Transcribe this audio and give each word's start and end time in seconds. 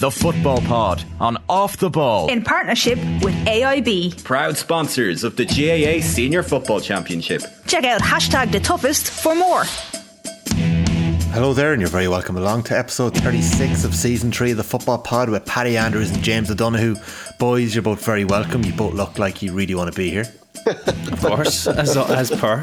The 0.00 0.10
Football 0.10 0.62
Pod 0.62 1.04
on 1.20 1.36
Off 1.46 1.76
the 1.76 1.90
Ball. 1.90 2.30
in 2.30 2.42
partnership 2.42 2.96
with 3.22 3.34
AIB. 3.44 4.24
Proud 4.24 4.56
sponsors 4.56 5.24
of 5.24 5.36
the 5.36 5.44
GAA 5.44 6.02
Senior 6.02 6.42
Football 6.42 6.80
Championship. 6.80 7.42
Check 7.66 7.84
out 7.84 8.00
hashtag 8.00 8.50
the 8.50 8.60
toughest 8.60 9.10
for 9.10 9.34
more. 9.34 9.64
Hello 11.34 11.52
there, 11.52 11.74
and 11.74 11.82
you're 11.82 11.90
very 11.90 12.08
welcome 12.08 12.38
along 12.38 12.62
to 12.62 12.78
episode 12.78 13.14
36 13.14 13.84
of 13.84 13.94
season 13.94 14.32
3 14.32 14.52
of 14.52 14.56
the 14.56 14.64
Football 14.64 14.96
Pod 14.96 15.28
with 15.28 15.44
Paddy 15.44 15.76
Andrews 15.76 16.10
and 16.10 16.22
James 16.22 16.50
O'Donoghue. 16.50 16.96
Boys, 17.38 17.74
you're 17.74 17.82
both 17.82 18.02
very 18.02 18.24
welcome. 18.24 18.64
You 18.64 18.72
both 18.72 18.94
look 18.94 19.18
like 19.18 19.42
you 19.42 19.52
really 19.52 19.74
want 19.74 19.92
to 19.92 19.96
be 19.98 20.08
here. 20.08 20.32
Of 20.66 21.20
course, 21.20 21.66
as, 21.66 21.94
as 21.94 22.30
per. 22.30 22.62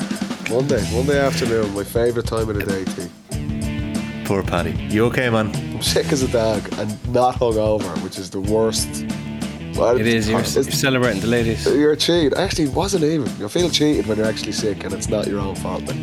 Monday, 0.50 0.84
Monday 0.92 1.20
afternoon, 1.20 1.72
my 1.76 1.84
favourite 1.84 2.28
time 2.28 2.50
of 2.50 2.56
the 2.56 2.66
day, 2.66 2.84
T. 2.84 3.12
Poor 4.28 4.44
Paddy. 4.44 4.72
You 4.94 5.06
okay, 5.06 5.30
man? 5.30 5.48
I'm 5.56 5.82
sick 5.82 6.12
as 6.12 6.22
a 6.22 6.28
dog 6.28 6.62
and 6.80 6.90
not 7.14 7.36
hungover, 7.36 7.92
which 8.04 8.18
is 8.20 8.30
the 8.30 8.42
worst. 8.42 9.06
Well, 9.78 9.96
It 9.98 10.06
is. 10.08 10.28
You're, 10.28 10.40
it's- 10.42 10.56
you're 10.56 10.64
celebrating 10.66 11.22
the 11.22 11.28
ladies. 11.28 11.66
You're 11.66 11.94
a 11.94 11.98
cheat. 11.98 12.34
Actually, 12.34 12.66
it 12.66 12.74
wasn't 12.74 13.06
even. 13.06 13.32
You 13.40 13.48
feel 13.48 13.70
cheated 13.70 14.06
when 14.06 14.18
you're 14.18 14.28
actually 14.28 14.52
sick 14.52 14.84
and 14.84 14.94
it's 14.94 15.08
not 15.08 15.28
your 15.28 15.40
own 15.40 15.56
fault. 15.56 15.84
Like. 15.88 15.96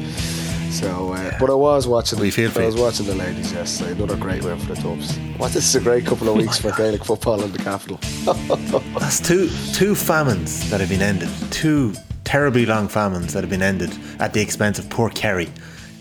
So, 0.70 1.12
uh, 1.12 1.36
but 1.38 1.50
I 1.50 1.54
was 1.54 1.86
watching. 1.86 2.18
We 2.18 2.30
feel 2.30 2.50
for 2.50 2.62
I 2.62 2.66
was 2.66 2.76
you. 2.76 2.82
watching 2.82 3.06
the 3.06 3.14
ladies 3.14 3.52
yesterday. 3.52 3.92
Another 3.92 4.16
great 4.16 4.42
win 4.42 4.58
for 4.58 4.74
the 4.74 4.80
Dubs. 4.82 5.16
What? 5.36 5.52
This 5.52 5.66
is 5.68 5.74
a 5.76 5.80
great 5.80 6.06
couple 6.06 6.28
of 6.28 6.34
weeks 6.36 6.58
for 6.58 6.72
Gaelic 6.72 7.04
football 7.04 7.42
in 7.42 7.52
the 7.52 7.58
capital. 7.58 7.98
That's 8.98 9.20
two 9.20 9.48
two 9.74 9.94
famines 9.94 10.68
that 10.70 10.80
have 10.80 10.88
been 10.88 11.02
ended. 11.02 11.28
Two 11.50 11.92
terribly 12.24 12.64
long 12.64 12.88
famines 12.88 13.34
that 13.34 13.42
have 13.42 13.50
been 13.50 13.62
ended 13.62 13.92
at 14.18 14.32
the 14.32 14.40
expense 14.40 14.78
of 14.78 14.88
poor 14.88 15.10
Kerry 15.10 15.48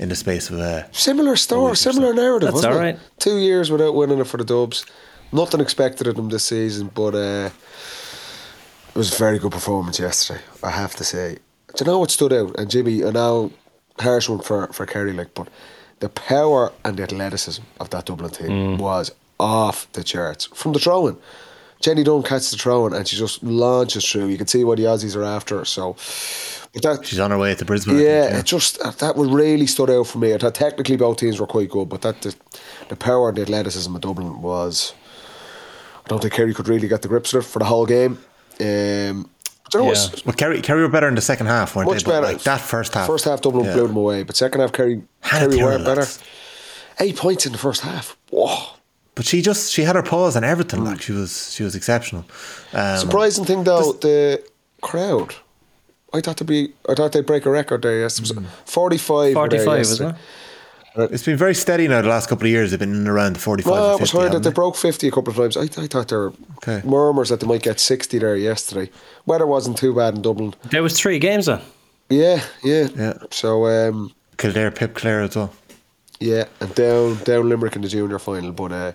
in 0.04 0.10
the 0.10 0.16
space 0.16 0.50
of 0.50 0.60
uh, 0.60 0.84
Similar 0.92 1.36
story, 1.38 1.76
similar 1.78 2.14
narrative. 2.14 2.48
That's 2.48 2.56
wasn't 2.66 2.74
all 2.76 2.82
it? 2.84 3.00
Two 3.20 3.38
years 3.38 3.72
without 3.72 3.96
winning 3.96 4.20
it 4.20 4.28
for 4.28 4.38
the 4.38 4.44
Dubs. 4.44 4.86
Nothing 5.32 5.62
expected 5.62 6.06
of 6.08 6.16
them 6.16 6.30
this 6.30 6.44
season, 6.44 6.92
but 6.94 7.16
uh, 7.16 7.50
it 8.90 8.96
was 8.96 9.14
a 9.14 9.18
very 9.18 9.40
good 9.40 9.52
performance 9.52 9.98
yesterday. 10.00 10.42
I 10.62 10.70
have 10.72 10.96
to 10.98 11.04
say. 11.04 11.38
Do 11.76 11.86
you 11.86 11.92
know 11.92 12.00
what 12.00 12.12
stood 12.12 12.34
out? 12.34 12.56
And 12.60 12.70
Jimmy, 12.70 13.04
I 13.04 13.12
know 13.12 13.52
harsh 14.00 14.30
one 14.30 14.40
for 14.42 14.68
for 14.74 14.86
Kerry, 14.86 15.14
like, 15.14 15.34
but 15.34 15.48
the 16.00 16.10
power 16.10 16.72
and 16.84 16.98
the 16.98 17.04
athleticism 17.04 17.64
of 17.80 17.90
that 17.92 18.06
Dublin 18.06 18.30
team 18.32 18.50
Mm. 18.50 18.78
was 18.78 19.12
off 19.40 19.88
the 19.94 20.04
charts 20.04 20.46
from 20.54 20.74
the 20.74 20.80
throw-in. 20.80 21.18
Jenny 21.80 22.04
Dunn 22.04 22.24
catches 22.24 22.52
the 22.52 22.58
throw-in 22.58 22.94
and 22.94 23.08
she 23.08 23.18
just 23.18 23.42
launches 23.44 24.06
through. 24.10 24.28
You 24.28 24.38
can 24.38 24.48
see 24.48 24.64
what 24.64 24.78
the 24.78 24.84
Aussies 24.86 25.16
are 25.16 25.24
after. 25.24 25.60
her, 25.60 25.66
So, 25.66 25.96
but 26.74 26.82
that 26.82 27.06
she's 27.06 27.20
on 27.20 27.32
her 27.32 27.38
way 27.38 27.54
to 27.56 27.66
Brisbane. 27.66 28.00
Yeah, 28.00 28.28
think, 28.28 28.40
it 28.40 28.46
just 28.46 28.82
uh, 28.82 28.92
that 28.92 29.16
was 29.16 29.30
really 29.30 29.68
stood 29.68 29.90
out 29.90 30.08
for 30.08 30.18
me. 30.18 30.36
Thought 30.38 30.56
technically 30.56 30.98
both 30.98 31.18
teams 31.18 31.40
were 31.40 31.48
quite 31.48 31.70
good, 31.70 31.90
but 31.90 32.02
that 32.02 32.22
the, 32.22 32.36
the 32.90 32.96
power 32.96 33.30
and 33.30 33.38
the 33.38 33.44
athleticism 33.44 33.94
of 33.96 34.02
Dublin 34.02 34.42
was. 34.42 34.94
I 36.06 36.10
don't 36.10 36.22
think 36.22 36.34
Kerry 36.34 36.54
could 36.54 36.68
really 36.68 36.88
get 36.88 37.02
the 37.02 37.08
grips 37.08 37.34
of 37.34 37.44
it 37.44 37.48
for 37.48 37.60
the 37.60 37.66
whole 37.66 37.86
game. 37.86 38.18
Um, 38.60 39.30
do 39.72 39.78
you 39.80 39.86
know 39.86 39.94
Yeah. 39.94 40.08
Well, 40.26 40.34
Kerry, 40.36 40.62
Kerry 40.62 40.82
were 40.82 40.90
better 40.90 41.08
in 41.08 41.16
the 41.16 41.22
second 41.22 41.48
half, 41.48 41.76
weren't 41.76 41.90
Much 41.90 42.04
they? 42.04 42.12
But, 42.12 42.22
better. 42.22 42.34
Like 42.34 42.44
that 42.44 42.60
first 42.60 42.94
half. 42.94 43.08
First 43.08 43.26
half, 43.26 43.42
Dublin 43.42 43.66
Yeah. 43.66 43.74
blew 43.74 43.88
them 43.88 43.96
away, 43.96 44.24
but 44.24 44.36
second 44.36 44.62
half, 44.62 44.74
Kerry, 44.74 45.02
Hannah 45.22 45.56
Kerry 45.56 45.64
were 45.64 45.84
better. 45.84 46.06
Eight 47.00 47.16
points 47.16 47.46
in 47.46 47.52
the 47.52 47.58
first 47.58 47.82
half. 47.82 48.18
Whoa! 48.30 48.76
But 49.16 49.26
she 49.26 49.42
just 49.42 49.72
she 49.72 49.84
had 49.84 49.96
her 49.96 50.04
paws 50.04 50.36
and 50.36 50.46
everything. 50.46 50.82
Mm. 50.82 50.86
Like 50.86 51.02
she 51.02 51.12
was 51.12 51.54
she 51.54 51.64
was 51.64 51.76
exceptional. 51.76 52.26
Um, 52.74 52.98
Surprising 52.98 53.46
thing 53.46 53.64
though, 53.64 53.94
the 53.94 54.44
crowd. 54.82 55.36
I 56.14 56.22
thought 56.22 56.38
to 56.38 56.44
be. 56.46 56.74
I 56.88 56.94
thought 56.94 57.12
they'd 57.12 57.26
break 57.26 57.46
a 57.46 57.50
record 57.50 57.82
there. 57.82 58.00
Yes, 58.02 58.20
it 58.20 58.22
was 58.22 58.32
Mm. 58.32 58.46
forty-five. 58.66 59.36
were 59.36 59.50
there 59.50 59.64
45, 59.66 59.78
yesterday. 59.78 60.10
isn't 60.10 60.16
it? 60.16 61.12
It's 61.12 61.24
been 61.24 61.38
very 61.38 61.56
steady 61.56 61.88
now. 61.88 62.02
The 62.04 62.08
last 62.10 62.30
couple 62.30 62.46
of 62.46 62.52
years, 62.52 62.70
they've 62.70 62.80
been 62.80 62.94
in 62.94 63.08
around 63.08 63.34
the 63.36 63.40
forty-five. 63.40 63.72
Well, 63.72 63.92
and 63.94 64.00
it 64.00 64.02
was 64.02 64.12
50, 64.12 64.22
heard 64.24 64.32
that 64.34 64.44
they 64.44 64.50
they? 64.52 64.54
broke 64.54 64.76
50 64.76 65.08
a 65.08 65.12
couple 65.12 65.32
of 65.32 65.38
times. 65.38 65.58
I, 65.58 65.64
I 65.82 65.88
thought 65.88 66.08
there 66.10 66.20
were 66.20 66.34
Okay. 66.58 66.82
murmurs 66.88 67.30
that 67.30 67.40
they 67.40 67.48
might 67.48 67.64
get 67.64 67.80
60 67.80 68.20
there 68.20 68.36
yesterday. 68.38 68.92
Weather 69.26 69.48
wasn't 69.48 69.78
too 69.78 69.94
bad 69.96 70.14
in 70.16 70.22
Dublin. 70.22 70.54
There 70.70 70.84
was 70.84 70.94
three 71.00 71.18
games 71.18 71.48
then. 71.48 71.62
Yeah, 72.10 72.44
yeah. 72.64 72.90
Yeah. 72.96 73.14
So, 73.32 73.66
um, 73.66 74.12
Kildare, 74.38 74.70
Pip, 74.70 74.94
Clare 74.94 75.22
as 75.24 75.36
well. 75.36 75.52
yeah, 76.20 76.46
and 76.60 76.76
down 76.76 77.18
down 77.24 77.50
Limerick 77.50 77.76
in 77.76 77.82
the 77.82 77.88
junior 77.90 78.20
final. 78.20 78.52
But 78.52 78.72
uh, 78.72 78.92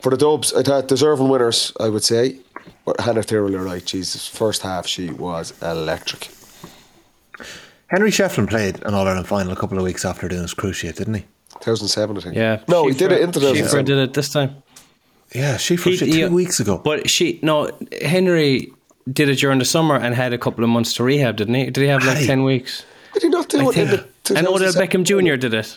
for 0.00 0.10
the 0.10 0.16
Dubs, 0.16 0.52
I 0.52 0.62
thought 0.64 0.88
deserving 0.88 1.28
winners, 1.28 1.72
I 1.78 1.88
would 1.88 2.02
say. 2.02 2.38
But 2.84 3.00
Hannah 3.00 3.22
Tyrrell, 3.22 3.50
you're 3.52 3.62
right. 3.62 3.84
Jesus, 3.84 4.26
first 4.26 4.62
half, 4.62 4.86
she 4.88 5.10
was 5.10 5.52
electric. 5.62 6.30
Henry 7.88 8.10
Shefflin 8.10 8.48
played 8.48 8.82
an 8.84 8.94
All 8.94 9.06
Ireland 9.06 9.26
final 9.26 9.52
a 9.52 9.56
couple 9.56 9.78
of 9.78 9.84
weeks 9.84 10.04
after 10.04 10.28
doing 10.28 10.42
his 10.42 10.54
cruciate, 10.54 10.96
didn't 10.96 11.14
he? 11.14 11.24
2007, 11.60 12.16
I 12.16 12.20
think. 12.20 12.36
Yeah. 12.36 12.60
No, 12.68 12.86
he 12.86 12.94
did 12.94 13.12
it 13.12 13.20
in 13.22 13.32
Schiffer 13.32 13.40
2007. 13.40 13.84
did 13.84 13.98
it 13.98 14.14
this 14.14 14.28
time. 14.28 14.62
Yeah, 15.34 15.56
she 15.56 15.76
for 15.76 15.90
He- 15.90 15.96
two 15.98 16.04
he- 16.06 16.24
weeks 16.26 16.60
ago. 16.60 16.78
But 16.78 17.10
she 17.10 17.38
no 17.42 17.70
Henry 18.02 18.72
did 19.10 19.28
it 19.28 19.36
during 19.36 19.58
the 19.58 19.64
summer 19.64 19.96
and 19.96 20.14
had 20.14 20.32
a 20.32 20.38
couple 20.38 20.64
of 20.64 20.70
months 20.70 20.92
to 20.94 21.04
rehab, 21.04 21.36
didn't 21.36 21.54
he? 21.54 21.64
Did 21.70 21.78
he 21.78 21.86
have 21.88 22.00
like 22.04 22.14
Had 22.14 22.18
he? 22.22 22.26
ten 22.26 22.44
weeks? 22.44 22.84
Did 23.14 23.22
he 23.24 23.28
not 23.30 23.48
do 23.48 23.58
I 23.58 23.62
it 23.62 23.66
in 23.76 23.88
think. 23.88 24.02
the 24.24 24.36
And 24.36 24.46
Odell 24.46 24.72
Beckham 24.72 25.04
Jr. 25.04 25.36
did 25.36 25.54
it. 25.54 25.76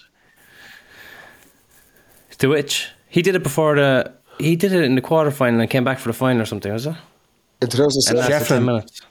To 2.39 2.47
which 2.49 2.89
he 3.07 3.21
did 3.21 3.35
it 3.35 3.43
before 3.43 3.75
the 3.75 4.11
he 4.39 4.55
did 4.55 4.73
it 4.73 4.83
in 4.83 4.95
the 4.95 5.01
quarter 5.01 5.31
final 5.31 5.59
and 5.61 5.69
came 5.69 5.83
back 5.83 5.99
for 5.99 6.09
the 6.09 6.13
final 6.13 6.41
or 6.41 6.45
something, 6.45 6.71
was 6.73 6.85
it? 6.87 6.89
In 6.89 6.97
And 7.61 7.71
2007. 7.71 8.17
lasted 8.19 8.47
Shefflin. 8.55 9.01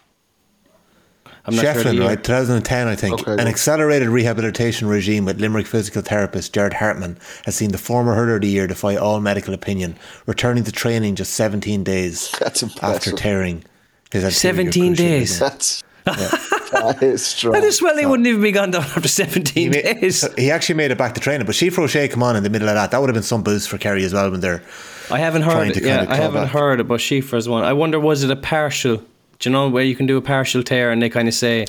Ten 1.51 1.63
minutes. 1.63 1.87
I'm 1.87 1.95
not 1.95 1.95
Shefflin, 1.95 1.95
year. 1.99 2.09
right, 2.09 2.25
2010, 2.25 2.89
I 2.89 2.95
think. 2.97 3.21
Okay, 3.21 3.31
An 3.33 3.37
well. 3.39 3.49
accelerated 3.49 4.09
rehabilitation 4.09 4.89
regime 4.89 5.25
with 5.25 5.41
Limerick 5.41 5.67
physical 5.67 6.03
therapist 6.03 6.53
Jared 6.55 6.75
Hartman 6.75 7.19
has 7.45 7.57
seen 7.57 7.73
the 7.73 7.79
former 7.79 8.15
hurler 8.15 8.37
of 8.37 8.43
the 8.43 8.49
year 8.49 8.67
defy 8.67 8.97
all 8.97 9.21
medical 9.21 9.55
opinion, 9.55 9.97
returning 10.27 10.65
to 10.65 10.73
training 10.73 11.15
just 11.17 11.35
17 11.35 11.85
days 11.85 12.31
That's 12.41 12.63
after 12.83 13.13
tearing 13.13 13.65
his 14.13 14.37
17 14.37 14.95
days. 14.95 15.41
ligament. 15.41 15.61
That's, 15.61 15.83
that 16.73 17.03
is 17.03 17.25
strong. 17.25 17.55
I 17.57 17.61
just 17.61 17.83
well 17.83 17.97
he 17.97 18.07
wouldn't 18.07 18.27
even 18.27 18.41
be 18.41 18.53
gone 18.53 18.71
down 18.71 18.83
after 18.83 19.01
He, 19.03 19.09
seventeen 19.09 19.71
days. 19.71 20.27
he 20.39 20.51
actually 20.51 20.77
made 20.77 20.91
it 20.91 20.99
back 20.99 21.15
to 21.15 21.21
training, 21.21 21.47
but 21.47 21.55
Sheaf 21.55 21.77
Roche 21.77 22.09
come 22.11 22.23
on 22.23 22.37
in 22.37 22.43
the 22.43 22.49
middle 22.51 22.69
of 22.69 22.75
that. 22.75 22.91
That 22.91 23.01
would 23.01 23.09
have 23.11 23.15
been 23.15 23.23
some 23.23 23.43
boost 23.43 23.69
for 23.69 23.77
Kerry 23.77 24.03
as 24.05 24.15
well 24.15 24.31
when 24.31 24.41
they're 24.41 24.63
I 25.11 25.19
haven't 25.19 25.43
heard. 25.43 25.77
It, 25.77 25.85
yeah, 25.85 26.07
I 26.09 26.17
haven't 26.17 26.45
back. 26.45 26.53
heard 26.53 26.81
about 26.81 27.01
Schiffer's 27.01 27.49
one. 27.49 27.65
I 27.65 27.73
wonder 27.75 28.01
was 28.01 28.23
it 28.25 28.31
a 28.31 28.37
partial? 28.37 29.03
Do 29.41 29.49
you 29.49 29.53
know 29.53 29.69
where 29.69 29.83
you 29.85 29.97
can 29.97 30.07
do 30.07 30.17
a 30.19 30.23
partial 30.23 30.63
tear 30.63 30.91
and 30.93 31.01
they 31.03 31.09
kind 31.09 31.27
of 31.27 31.35
say, 31.35 31.65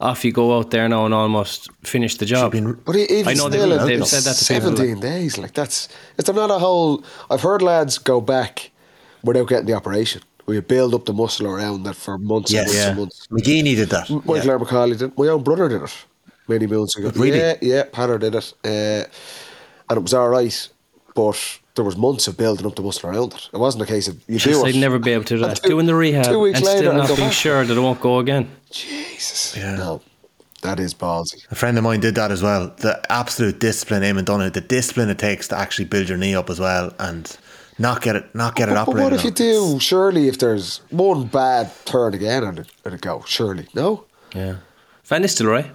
"Off 0.00 0.24
you 0.24 0.32
go 0.32 0.56
out 0.58 0.70
there 0.70 0.88
now 0.88 1.06
and 1.06 1.14
almost 1.14 1.70
finish 1.82 2.16
the 2.18 2.26
job." 2.26 2.52
been- 2.52 2.74
But 2.84 2.96
e- 2.96 3.06
even 3.10 3.28
I 3.28 3.32
know 3.34 3.48
they've- 3.48 3.60
still, 3.62 3.80
in- 3.80 3.86
they've 3.86 4.06
said 4.06 4.22
that 4.24 4.36
to 4.36 4.44
people, 4.44 4.68
like- 4.70 4.76
seventeen 4.78 5.00
days. 5.00 5.38
Like 5.38 5.54
that's 5.54 5.88
is 6.18 6.24
there 6.26 6.34
not 6.34 6.50
a 6.50 6.58
whole? 6.58 7.02
I've 7.30 7.40
heard 7.40 7.62
lads 7.62 7.96
go 7.98 8.20
back 8.20 8.70
without 9.22 9.48
getting 9.48 9.66
the 9.66 9.72
operation. 9.74 10.20
We 10.46 10.60
build 10.60 10.92
up 10.94 11.06
the 11.06 11.14
muscle 11.14 11.46
around 11.46 11.84
that 11.84 11.96
for 11.96 12.18
months 12.18 12.52
Yes. 12.52 12.66
and 12.66 12.66
months 12.66 12.76
Yeah. 12.76 12.88
and 12.90 12.98
months. 12.98 13.26
McGeaney 13.32 13.74
did 13.76 13.88
that. 13.88 14.10
Michael 14.10 14.36
Yeah. 14.36 14.52
R. 14.52 14.58
McCauley 14.58 14.98
did. 14.98 15.16
My 15.16 15.28
own 15.28 15.42
brother 15.42 15.68
did 15.70 15.82
it 15.82 15.94
many 16.46 16.66
moons 16.66 16.94
ago. 16.96 17.10
Really? 17.14 17.38
Yeah, 17.38 17.54
yeah. 17.62 17.82
Patter 17.90 18.18
did 18.18 18.34
it, 18.34 18.52
uh, 18.62 18.68
and 19.88 19.96
it 19.98 20.02
was 20.02 20.12
all 20.12 20.28
right. 20.28 20.68
But 21.14 21.38
there 21.74 21.84
was 21.84 21.96
months 21.96 22.28
of 22.28 22.36
building 22.36 22.66
up 22.66 22.76
the 22.76 22.82
muscle 22.82 23.10
around 23.10 23.32
it. 23.34 23.48
It 23.52 23.58
wasn't 23.58 23.82
a 23.82 23.86
case 23.86 24.06
of 24.08 24.16
you 24.28 24.38
Just 24.38 24.60
do 24.62 24.66
I'd 24.66 24.76
never 24.76 24.98
be 24.98 25.10
able 25.12 25.24
to 25.24 25.36
do 25.36 25.42
and 25.42 25.50
that. 25.52 25.62
two- 25.62 25.70
Doing 25.70 25.86
the 25.86 25.94
rehab 25.94 26.24
two 26.26 26.38
weeks 26.40 26.58
and 26.58 26.66
later 26.66 26.78
still 26.78 26.92
not 26.94 27.08
being 27.08 27.20
back. 27.20 27.32
sure 27.32 27.64
that 27.64 27.76
it 27.76 27.80
won't 27.80 28.00
go 28.00 28.18
again. 28.20 28.48
Jesus, 28.70 29.54
Yeah. 29.56 29.74
no, 29.76 30.00
that 30.62 30.78
is 30.78 30.94
ballsy. 30.94 31.44
A 31.50 31.54
friend 31.56 31.76
of 31.76 31.84
mine 31.84 32.00
did 32.00 32.14
that 32.14 32.30
as 32.30 32.42
well. 32.42 32.72
The 32.76 33.00
absolute 33.10 33.58
discipline, 33.58 34.02
Eamon 34.02 34.24
Donoghue, 34.24 34.50
the 34.50 34.60
discipline 34.60 35.10
it 35.10 35.18
takes 35.18 35.48
to 35.48 35.58
actually 35.58 35.86
build 35.86 36.08
your 36.08 36.18
knee 36.18 36.34
up 36.34 36.48
as 36.48 36.60
well 36.60 36.92
and 36.98 37.36
not 37.78 38.02
get 38.02 38.14
it, 38.14 38.32
not 38.34 38.54
get 38.54 38.68
it 38.68 38.74
But, 38.76 38.84
but 38.86 38.94
what 38.94 39.12
if 39.12 39.24
you 39.24 39.32
do? 39.32 39.78
Surely, 39.80 40.28
if 40.28 40.38
there's 40.38 40.80
one 40.90 41.24
bad 41.26 41.70
turn 41.86 42.14
again, 42.14 42.44
and 42.44 42.60
it, 42.60 42.68
and 42.84 42.94
it 42.94 43.00
go. 43.00 43.24
Surely, 43.26 43.66
no. 43.74 44.04
Yeah. 44.32 44.56
Van 45.04 45.22
Nistelrooy. 45.24 45.68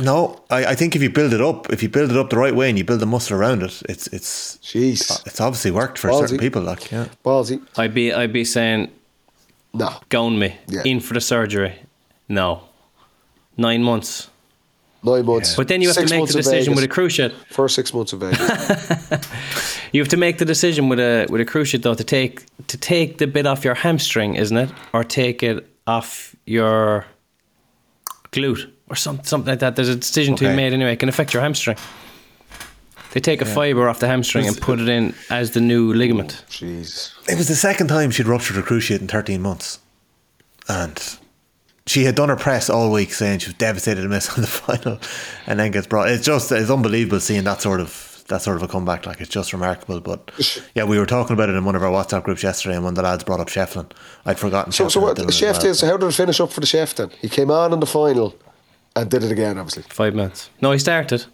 No, 0.00 0.42
I, 0.50 0.66
I 0.66 0.74
think 0.74 0.96
if 0.96 1.02
you 1.02 1.10
build 1.10 1.32
it 1.32 1.40
up, 1.40 1.72
if 1.72 1.82
you 1.82 1.88
build 1.88 2.10
it 2.10 2.16
up 2.16 2.30
the 2.30 2.36
right 2.36 2.54
way 2.54 2.68
and 2.68 2.76
you 2.76 2.84
build 2.84 3.00
the 3.00 3.06
muscle 3.06 3.36
around 3.36 3.62
it, 3.62 3.80
it's 3.88 4.06
it's 4.08 4.56
Jeez, 4.62 5.10
uh, 5.10 5.22
it's 5.26 5.40
obviously 5.40 5.70
worked 5.70 5.98
for 5.98 6.08
Ballsy. 6.10 6.20
certain 6.20 6.38
people. 6.38 6.62
Like, 6.62 6.90
yeah, 6.90 7.06
ballsy. 7.24 7.60
I'd 7.76 7.94
be 7.94 8.12
I'd 8.12 8.32
be 8.32 8.44
saying, 8.44 8.90
No, 9.72 9.90
"Gone 10.08 10.38
me 10.38 10.56
Yeah. 10.68 10.82
in 10.84 11.00
for 11.00 11.14
the 11.14 11.20
surgery." 11.20 11.74
No, 12.28 12.62
nine 13.56 13.82
months. 13.84 14.30
nine 15.04 15.24
months. 15.26 15.54
But 15.54 15.68
then 15.68 15.80
you 15.82 15.88
have 15.88 15.94
Six 15.96 16.10
to 16.10 16.18
make 16.18 16.26
the 16.26 16.32
decision 16.34 16.74
with 16.74 16.82
a 16.84 16.88
cruciate. 16.88 17.32
First 17.50 17.74
six 17.76 17.92
months 17.94 18.12
of 18.12 18.20
Vegas. 18.20 19.28
You 19.92 20.00
have 20.00 20.08
to 20.08 20.16
make 20.16 20.38
the 20.38 20.44
decision 20.44 20.88
with 20.88 20.98
a 20.98 21.26
with 21.30 21.40
a 21.40 21.44
cruciate 21.44 21.82
though 21.82 21.94
to 21.94 22.02
take 22.02 22.42
to 22.66 22.76
take 22.76 23.18
the 23.18 23.28
bit 23.28 23.46
off 23.46 23.64
your 23.64 23.74
hamstring, 23.76 24.34
isn't 24.34 24.56
it, 24.56 24.70
or 24.92 25.04
take 25.04 25.44
it 25.44 25.68
off 25.86 26.34
your 26.46 27.04
glute 28.32 28.72
or 28.94 28.96
some, 28.96 29.22
something 29.24 29.50
like 29.50 29.58
that. 29.58 29.74
There's 29.74 29.88
a 29.88 29.96
decision 29.96 30.36
to 30.36 30.48
be 30.48 30.54
made 30.54 30.72
anyway. 30.72 30.92
It 30.92 31.00
can 31.00 31.08
affect 31.08 31.34
your 31.34 31.42
hamstring. 31.42 31.76
They 33.12 33.20
take 33.20 33.42
a 33.42 33.44
fibre 33.44 33.88
off 33.88 33.98
the 34.00 34.08
hamstring 34.08 34.46
and 34.46 34.60
put 34.60 34.80
it 34.80 34.88
in 34.88 35.14
as 35.30 35.52
the 35.52 35.60
new 35.60 35.92
ligament. 35.92 36.44
Jeez. 36.48 37.12
it 37.28 37.36
was 37.36 37.48
the 37.48 37.54
second 37.54 37.88
time 37.88 38.10
she'd 38.10 38.26
ruptured 38.26 38.56
her 38.56 38.62
cruciate 38.62 39.00
in 39.00 39.08
thirteen 39.08 39.40
months, 39.40 39.78
and 40.68 41.18
she 41.86 42.04
had 42.04 42.14
done 42.16 42.28
her 42.28 42.36
press 42.36 42.68
all 42.68 42.90
week 42.90 43.12
saying 43.12 43.40
she 43.40 43.48
was 43.48 43.54
devastated 43.54 44.02
to 44.02 44.08
miss 44.08 44.28
on 44.36 44.40
the 44.40 44.48
final, 44.48 44.98
and 45.46 45.60
then 45.60 45.70
gets 45.70 45.86
brought. 45.86 46.08
It's 46.08 46.24
just 46.24 46.50
it's 46.50 46.70
unbelievable 46.70 47.20
seeing 47.20 47.44
that 47.44 47.62
sort 47.62 47.80
of 47.80 48.24
that 48.28 48.42
sort 48.42 48.56
of 48.56 48.64
a 48.64 48.68
comeback. 48.68 49.06
Like 49.06 49.20
it's 49.20 49.30
just 49.30 49.52
remarkable. 49.52 50.00
But 50.00 50.32
yeah, 50.74 50.82
we 50.82 50.98
were 50.98 51.06
talking 51.06 51.34
about 51.34 51.48
it 51.48 51.54
in 51.54 51.64
one 51.64 51.76
of 51.76 51.84
our 51.84 51.90
WhatsApp 51.90 52.24
groups 52.24 52.42
yesterday, 52.42 52.74
and 52.74 52.82
one 52.82 52.92
of 52.92 52.96
the 52.96 53.02
lads 53.02 53.22
brought 53.22 53.38
up 53.38 53.48
Shefflin, 53.48 53.90
I'd 54.26 54.40
forgotten. 54.40 54.72
So, 54.72 54.88
so 54.88 54.98
what 54.98 55.08
had 55.10 55.16
done 55.18 55.26
it 55.26 55.28
as 55.28 55.36
chef 55.36 55.62
well. 55.62 55.74
So 55.74 55.86
how 55.86 55.96
did 55.96 56.08
it 56.08 56.14
finish 56.14 56.40
up 56.40 56.50
for 56.50 56.58
the 56.58 56.66
chef 56.66 56.96
then? 56.96 57.10
He 57.20 57.28
came 57.28 57.52
on 57.52 57.72
in 57.72 57.78
the 57.78 57.86
final 57.86 58.34
and 58.96 59.10
did 59.10 59.22
it 59.24 59.32
again. 59.32 59.58
Obviously, 59.58 59.82
Five 59.84 60.14
minutes. 60.14 60.50
No, 60.60 60.72
he 60.72 60.78
started. 60.78 61.24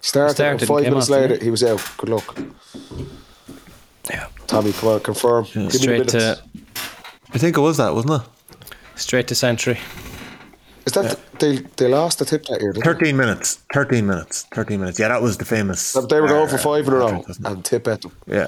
started, 0.00 0.34
Started 0.34 0.52
and 0.52 0.60
and 0.62 0.68
five 0.68 0.82
minutes 0.84 1.06
off, 1.06 1.10
later 1.10 1.34
yeah. 1.34 1.44
he 1.44 1.50
was 1.50 1.62
out. 1.64 1.82
Good 1.98 2.08
luck, 2.10 2.38
Yeah. 4.10 4.28
Tommy. 4.46 4.72
Come 4.72 4.88
on, 4.90 5.00
confirm. 5.00 5.44
Give 5.52 5.72
Straight 5.72 6.06
minutes. 6.06 6.12
to 6.12 6.42
I 7.32 7.38
think 7.38 7.56
it 7.56 7.60
was 7.60 7.76
that, 7.78 7.94
wasn't 7.94 8.22
it? 8.22 8.28
straight 8.94 9.28
to 9.28 9.34
Santry. 9.34 9.78
Is 10.86 10.92
that 10.92 11.18
they? 11.40 11.56
They 11.76 11.88
lost 11.88 12.18
the 12.20 12.24
Tipp 12.24 12.44
that 12.46 12.60
year. 12.62 12.72
Didn't 12.72 12.84
they? 12.84 12.92
Thirteen 12.92 13.16
minutes. 13.16 13.60
Thirteen 13.74 14.06
minutes. 14.06 14.44
Thirteen 14.54 14.80
minutes. 14.80 14.98
Yeah, 14.98 15.08
that 15.08 15.20
was 15.20 15.36
the 15.38 15.44
famous. 15.44 15.92
They 15.92 16.20
were 16.20 16.28
going 16.28 16.48
for 16.48 16.54
uh, 16.54 16.58
five 16.58 16.86
in 16.86 16.92
a 16.92 16.96
row 16.96 17.06
hat-trick, 17.08 17.28
wasn't 17.28 17.46
it? 17.46 17.52
and 17.52 17.64
Tipp 17.64 17.88
at 17.88 18.02
them. 18.02 18.12
Yeah. 18.26 18.46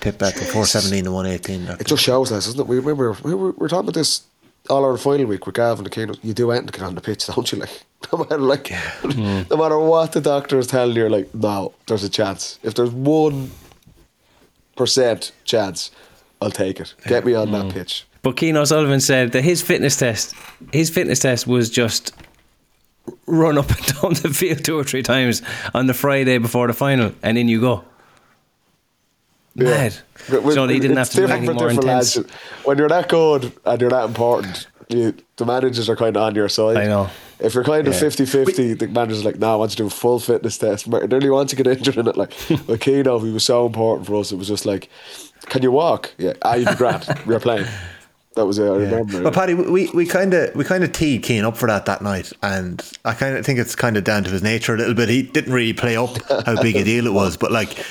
Tipp 0.00 0.18
back 0.18 0.34
to 0.34 0.44
four 0.44 0.64
seventeen 0.66 1.04
to 1.04 1.12
one 1.12 1.26
eighteen. 1.26 1.62
It 1.78 1.86
just 1.86 2.02
shows 2.02 2.32
us, 2.32 2.46
doesn't 2.46 2.60
it? 2.60 2.66
We 2.66 2.76
remember 2.76 3.14
we 3.22 3.34
were, 3.34 3.50
we 3.52 3.56
were 3.58 3.68
talking 3.68 3.84
about 3.84 3.94
this 3.94 4.22
all 4.68 4.92
the 4.92 4.98
final 4.98 5.26
week 5.26 5.46
with 5.46 5.54
Gavin 5.54 5.84
the 5.84 5.90
Kano. 5.90 6.14
You 6.22 6.34
do 6.34 6.50
anything 6.50 6.68
to 6.68 6.72
get 6.72 6.82
on 6.82 6.94
the 6.94 7.00
pitch, 7.00 7.26
don't 7.34 7.50
you? 7.52 7.58
Like 7.58 7.84
no 8.12 8.18
matter 8.18 8.38
like 8.38 8.70
no 9.04 9.56
matter 9.56 9.78
what 9.78 10.12
the 10.12 10.20
doctor 10.20 10.58
is 10.58 10.66
telling 10.66 10.94
you, 10.94 11.02
you're 11.02 11.10
like, 11.10 11.34
no, 11.34 11.72
there's 11.86 12.04
a 12.04 12.08
chance. 12.08 12.58
If 12.62 12.74
there's 12.74 12.90
one 12.90 13.50
percent 14.76 15.32
chance, 15.44 15.90
I'll 16.40 16.50
take 16.50 16.80
it. 16.80 16.94
Get 17.06 17.24
me 17.24 17.34
on 17.34 17.52
that 17.52 17.66
mm. 17.66 17.72
pitch. 17.72 18.06
But 18.22 18.38
Cian 18.38 18.56
O'Sullivan 18.56 19.00
said 19.00 19.32
that 19.32 19.42
his 19.42 19.62
fitness 19.62 19.96
test, 19.96 20.34
his 20.72 20.90
fitness 20.90 21.20
test 21.20 21.46
was 21.46 21.70
just 21.70 22.12
run 23.26 23.58
up 23.58 23.70
and 23.70 23.86
down 24.02 24.14
the 24.14 24.34
field 24.34 24.64
two 24.64 24.78
or 24.78 24.84
three 24.84 25.02
times 25.02 25.42
on 25.74 25.86
the 25.86 25.94
Friday 25.94 26.38
before 26.38 26.66
the 26.66 26.72
final, 26.72 27.12
and 27.22 27.38
in 27.38 27.48
you 27.48 27.60
go. 27.60 27.84
Mad. 29.64 29.94
But 30.30 30.42
with- 30.42 30.54
So 30.54 30.66
he 30.68 30.78
didn't 30.80 30.96
have 30.96 31.10
to 31.10 31.16
do 31.16 31.22
different 31.22 31.38
anything 31.44 31.56
more 31.56 31.70
intense. 31.70 32.16
lads. 32.16 32.30
When 32.64 32.78
you're 32.78 32.88
that 32.88 33.08
good 33.08 33.52
and 33.64 33.80
you're 33.80 33.90
that 33.90 34.04
important, 34.04 34.66
you, 34.88 35.14
the 35.36 35.44
managers 35.46 35.88
are 35.88 35.96
kind 35.96 36.16
of 36.16 36.22
on 36.22 36.34
your 36.34 36.48
side. 36.48 36.76
I 36.76 36.86
know. 36.86 37.08
If 37.38 37.54
you're 37.54 37.64
kind 37.64 37.86
of 37.86 37.92
Yeah. 37.94 38.00
50 38.00 38.24
50, 38.24 38.74
the 38.74 38.86
manager's 38.88 39.24
like, 39.24 39.38
nah, 39.38 39.52
I 39.52 39.56
want 39.56 39.70
to 39.72 39.76
do 39.76 39.86
a 39.86 39.90
full 39.90 40.18
fitness 40.18 40.56
test. 40.58 40.88
Mar- 40.88 41.06
Nearly 41.06 41.28
wants 41.30 41.50
to 41.50 41.56
get 41.56 41.66
injured 41.66 41.96
in 41.98 42.06
it. 42.08 42.16
Like, 42.16 42.32
with 42.66 42.80
Keno, 42.80 43.18
he 43.18 43.30
was 43.30 43.44
so 43.44 43.66
important 43.66 44.06
for 44.06 44.14
us. 44.16 44.32
It 44.32 44.36
was 44.36 44.48
just 44.48 44.64
like, 44.64 44.88
can 45.46 45.62
you 45.62 45.70
walk? 45.70 46.14
Yeah, 46.18 46.32
ah, 46.42 46.54
you'd 46.54 46.68
be 46.68 46.74
grand. 46.76 47.04
We're 47.26 47.40
playing. 47.40 47.66
That 48.36 48.44
was 48.46 48.58
it. 48.58 48.64
I 48.64 48.76
remember. 48.76 49.22
But 49.22 49.32
Paddy, 49.34 49.54
we 49.54 49.88
we 49.94 50.04
kind 50.04 50.34
of 50.34 50.54
we 50.54 50.62
kind 50.64 50.84
of 50.84 50.92
teed 50.92 51.24
Cian 51.24 51.44
up 51.46 51.56
for 51.56 51.66
that 51.68 51.86
that 51.86 52.02
night, 52.02 52.32
and 52.42 52.82
I 53.04 53.14
kind 53.14 53.34
of 53.36 53.46
think 53.46 53.58
it's 53.58 53.74
kind 53.74 53.96
of 53.96 54.04
down 54.04 54.24
to 54.24 54.30
his 54.30 54.42
nature 54.42 54.74
a 54.74 54.76
little 54.76 54.92
bit. 54.94 55.08
He 55.08 55.22
didn't 55.22 55.54
really 55.54 55.72
play 55.72 55.96
up 55.96 56.10
how 56.46 56.60
big 56.60 56.76
a 56.76 56.84
deal 56.84 57.06
it 57.06 57.14
was, 57.14 57.38
but 57.38 57.50
like 57.50 57.82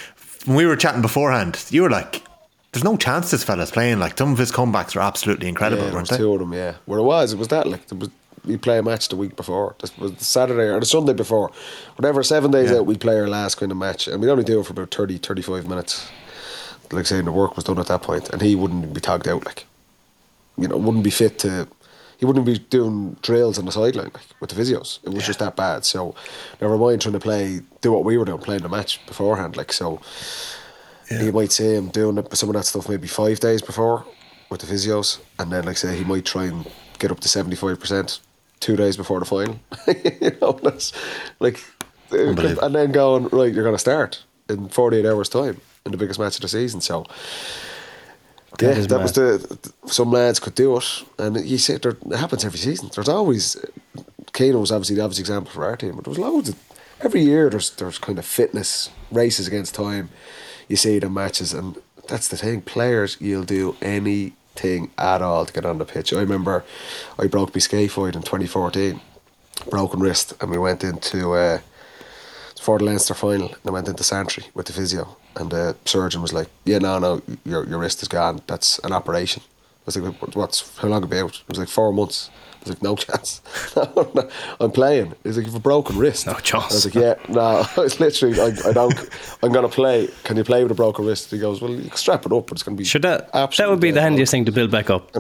when 0.46 0.56
we 0.58 0.66
were 0.66 0.76
chatting 0.76 1.02
beforehand, 1.02 1.64
you 1.70 1.82
were 1.84 1.90
like, 1.90 2.24
"There's 2.72 2.84
no 2.84 2.98
chance 2.98 3.32
this 3.32 3.44
fella's 3.44 3.72
playing." 3.72 4.00
Like 4.00 4.18
some 4.18 4.32
of 4.32 4.38
his 4.38 4.52
comebacks 4.52 4.96
are 4.96 5.02
absolutely 5.02 5.48
incredible, 5.48 5.86
yeah, 5.86 5.94
weren't 5.94 6.10
they? 6.10 6.18
two 6.18 6.34
of 6.34 6.40
them, 6.40 6.54
yeah. 6.54 6.76
Where 6.86 7.00
it 7.00 7.04
was, 7.04 7.34
it 7.34 7.40
was 7.40 7.48
that, 7.50 7.68
like, 7.68 7.82
was, 7.92 8.10
we 8.46 8.58
play 8.58 8.78
a 8.78 8.84
match 8.84 9.10
the 9.10 9.16
week 9.16 9.36
before. 9.36 9.76
This 9.82 9.98
was 9.98 10.14
the 10.14 10.24
Saturday 10.26 10.70
or 10.72 10.80
the 10.80 10.86
Sunday 10.86 11.14
before. 11.14 11.52
Whatever, 11.96 12.22
seven 12.24 12.52
days 12.52 12.70
Yeah. 12.72 12.78
out, 12.78 12.86
we 12.86 12.96
play 12.98 13.18
our 13.20 13.28
last 13.28 13.56
kind 13.56 13.72
of 13.72 13.78
match. 13.78 14.08
And 14.08 14.22
we'd 14.22 14.30
only 14.30 14.44
do 14.44 14.60
it 14.60 14.66
for 14.68 14.74
about 14.74 14.94
30, 14.94 15.18
35 15.18 15.68
minutes. 15.68 16.08
Like 16.92 17.08
saying 17.08 17.26
the 17.26 17.32
work 17.32 17.56
was 17.56 17.66
done 17.66 17.80
at 17.80 17.88
that 17.88 18.04
point, 18.04 18.30
and 18.30 18.42
he 18.44 18.54
wouldn't 18.56 18.94
be 18.94 19.02
tagged 19.02 19.28
out, 19.28 19.44
like, 19.46 19.66
you 20.58 20.68
know, 20.68 20.78
wouldn't 20.78 21.04
be 21.04 21.10
fit 21.10 21.40
to. 21.40 21.68
He 22.18 22.26
wouldn't 22.26 22.46
be 22.46 22.60
doing 22.60 23.18
drills 23.22 23.60
on 23.60 23.66
the 23.66 23.72
sideline 23.72 24.12
like, 24.14 24.20
with 24.40 24.50
the 24.50 24.62
physios. 24.62 25.00
It 25.04 25.10
was 25.10 25.26
just 25.26 25.40
that 25.40 25.56
bad. 25.56 25.86
So, 25.86 26.16
never 26.62 26.78
mind 26.78 27.02
trying 27.02 27.14
to 27.14 27.20
play, 27.20 27.62
do 27.82 27.92
what 27.92 28.06
we 28.06 28.18
were 28.18 28.26
doing, 28.26 28.40
playing 28.40 28.62
the 28.64 28.70
match 28.70 29.06
beforehand. 29.06 29.58
Like 29.58 29.74
so, 29.74 30.02
you 31.10 31.32
might 31.32 31.52
see 31.52 31.76
him 31.76 31.90
doing 31.90 32.26
some 32.34 32.50
of 32.50 32.56
that 32.56 32.66
stuff 32.66 32.90
maybe 32.90 33.08
five 33.08 33.40
days 33.40 33.62
before 33.62 34.06
with 34.50 34.62
the 34.62 34.68
physios, 34.68 35.20
and 35.40 35.52
then 35.52 35.66
like 35.66 35.78
say 35.78 35.96
he 35.98 36.04
might 36.04 36.26
try 36.26 36.46
and 36.46 36.70
get 37.00 37.12
up 37.12 37.20
to 37.22 37.28
seventy 37.28 37.56
five 37.56 37.80
percent 37.80 38.20
two 38.60 38.76
days 38.76 38.98
before 38.98 39.20
the 39.20 39.26
final. 39.26 39.60
you 40.22 40.38
know, 40.42 40.54
that's 40.64 40.94
like, 41.40 41.64
uh, 42.12 42.18
and 42.18 42.76
then 42.76 42.92
going 42.92 43.28
right, 43.30 43.54
you're 43.54 43.64
going 43.64 43.76
to 43.76 43.80
start 43.80 44.24
in 44.50 44.70
forty 44.70 44.98
eight 44.98 45.06
hours 45.06 45.30
time 45.30 45.60
in 45.86 45.92
the 45.92 45.98
biggest 45.98 46.20
match 46.20 46.36
of 46.36 46.42
the 46.42 46.48
season. 46.48 46.82
So. 46.82 47.06
Yeah, 48.62 48.74
that 48.74 49.02
was 49.02 49.14
the 49.14 49.72
some 49.86 50.12
lads 50.12 50.40
could 50.40 50.56
do 50.56 50.78
it, 50.78 51.04
and 51.18 51.46
you 51.46 51.58
see 51.58 51.78
there, 51.78 51.92
it 51.92 52.18
happens 52.18 52.46
every 52.46 52.60
season. 52.60 52.90
There's 52.94 53.10
always 53.10 53.58
Kano 54.36 54.60
was 54.60 54.72
obviously 54.72 54.98
the 54.98 55.02
obvious 55.04 55.20
example 55.20 55.52
for 55.52 55.64
our 55.64 55.78
team, 55.78 55.96
but 55.96 56.04
there 56.04 56.12
was 56.12 56.20
loads 56.20 56.50
of 56.50 56.56
every 57.02 57.22
year. 57.22 57.50
There's 57.50 57.70
there's 57.72 57.98
kind 57.98 58.20
of 58.20 58.26
fitness 58.26 58.90
races 59.10 59.48
against 59.48 59.76
time. 59.76 60.10
You 60.68 60.76
see 60.76 61.00
the 61.00 61.10
matches, 61.10 61.54
and 61.54 61.78
that's 62.10 62.28
the 62.28 62.36
thing. 62.36 62.62
Players, 62.62 63.16
you'll 63.22 63.46
do 63.46 63.78
anything 63.82 64.92
at 64.98 65.22
all 65.22 65.46
to 65.46 65.54
get 65.54 65.66
on 65.66 65.78
the 65.78 65.86
pitch. 65.86 66.12
I 66.12 66.20
remember 66.20 66.66
I 67.18 67.28
broke 67.28 67.56
my 67.56 67.60
scaphoid 67.60 68.16
in 68.16 68.24
2014, 68.24 69.00
broken 69.70 70.02
wrist, 70.02 70.34
and 70.42 70.52
we 70.52 70.58
went 70.58 70.84
into 70.84 71.34
uh, 71.34 71.60
for 72.60 72.78
the 72.78 72.84
Leinster 72.84 73.14
final. 73.14 73.48
And 73.48 73.68
I 73.68 73.72
went 73.72 73.88
into 73.88 74.04
Santry 74.04 74.46
with 74.54 74.66
the 74.66 74.74
physio, 74.74 75.16
and 75.36 75.52
the 75.52 75.76
surgeon 75.86 76.22
was 76.22 76.34
like, 76.34 76.50
"Yeah, 76.66 76.80
no, 76.80 77.00
no, 77.00 77.22
your 77.46 77.66
your 77.66 77.80
wrist 77.80 78.02
is 78.02 78.08
gone. 78.08 78.42
That's 78.48 78.80
an 78.80 78.92
operation." 78.92 79.44
I 79.44 79.84
was 79.86 79.98
like, 79.98 80.36
"What's 80.36 80.78
how 80.78 80.88
long 80.88 81.02
have 81.02 81.14
out?" 81.14 81.36
It 81.36 81.50
was 81.50 81.60
like 81.60 81.70
four 81.70 81.92
months. 81.94 82.30
I 82.32 82.60
was 82.62 82.70
like, 82.70 82.84
"No 82.84 82.96
chance. 83.06 83.42
no, 83.76 84.12
no, 84.16 84.30
I'm 84.60 84.72
playing." 84.72 85.14
He's 85.24 85.38
like, 85.38 85.46
"You've 85.46 85.56
a 85.56 85.60
broken 85.60 85.98
wrist." 85.98 86.26
No 86.26 86.34
chance. 86.34 86.72
I 86.72 86.76
was 86.76 86.86
like, 86.86 86.96
"Yeah, 86.96 87.16
no." 87.30 87.66
It's 87.84 88.00
literally, 88.00 88.40
I, 88.40 88.70
I 88.70 88.74
don't. 88.74 88.96
I'm 89.44 89.52
gonna 89.52 89.70
play. 89.70 90.10
Can 90.24 90.38
you 90.38 90.44
play 90.44 90.64
with 90.64 90.72
a 90.72 90.76
broken 90.76 91.06
wrist? 91.06 91.32
He 91.32 91.38
goes, 91.38 91.62
"Well, 91.62 91.72
you 91.72 91.90
can 91.90 91.98
strap 91.98 92.26
it 92.26 92.32
up, 92.32 92.48
but 92.48 92.54
it's 92.54 92.64
gonna 92.64 92.78
be 92.78 92.84
should 92.84 93.04
that, 93.04 93.32
that 93.32 93.70
would 93.70 93.80
be 93.80 93.92
the 93.92 94.02
handiest 94.02 94.32
thing 94.32 94.46
to 94.46 94.52
build 94.52 94.72
back 94.72 94.90
up. 94.90 95.12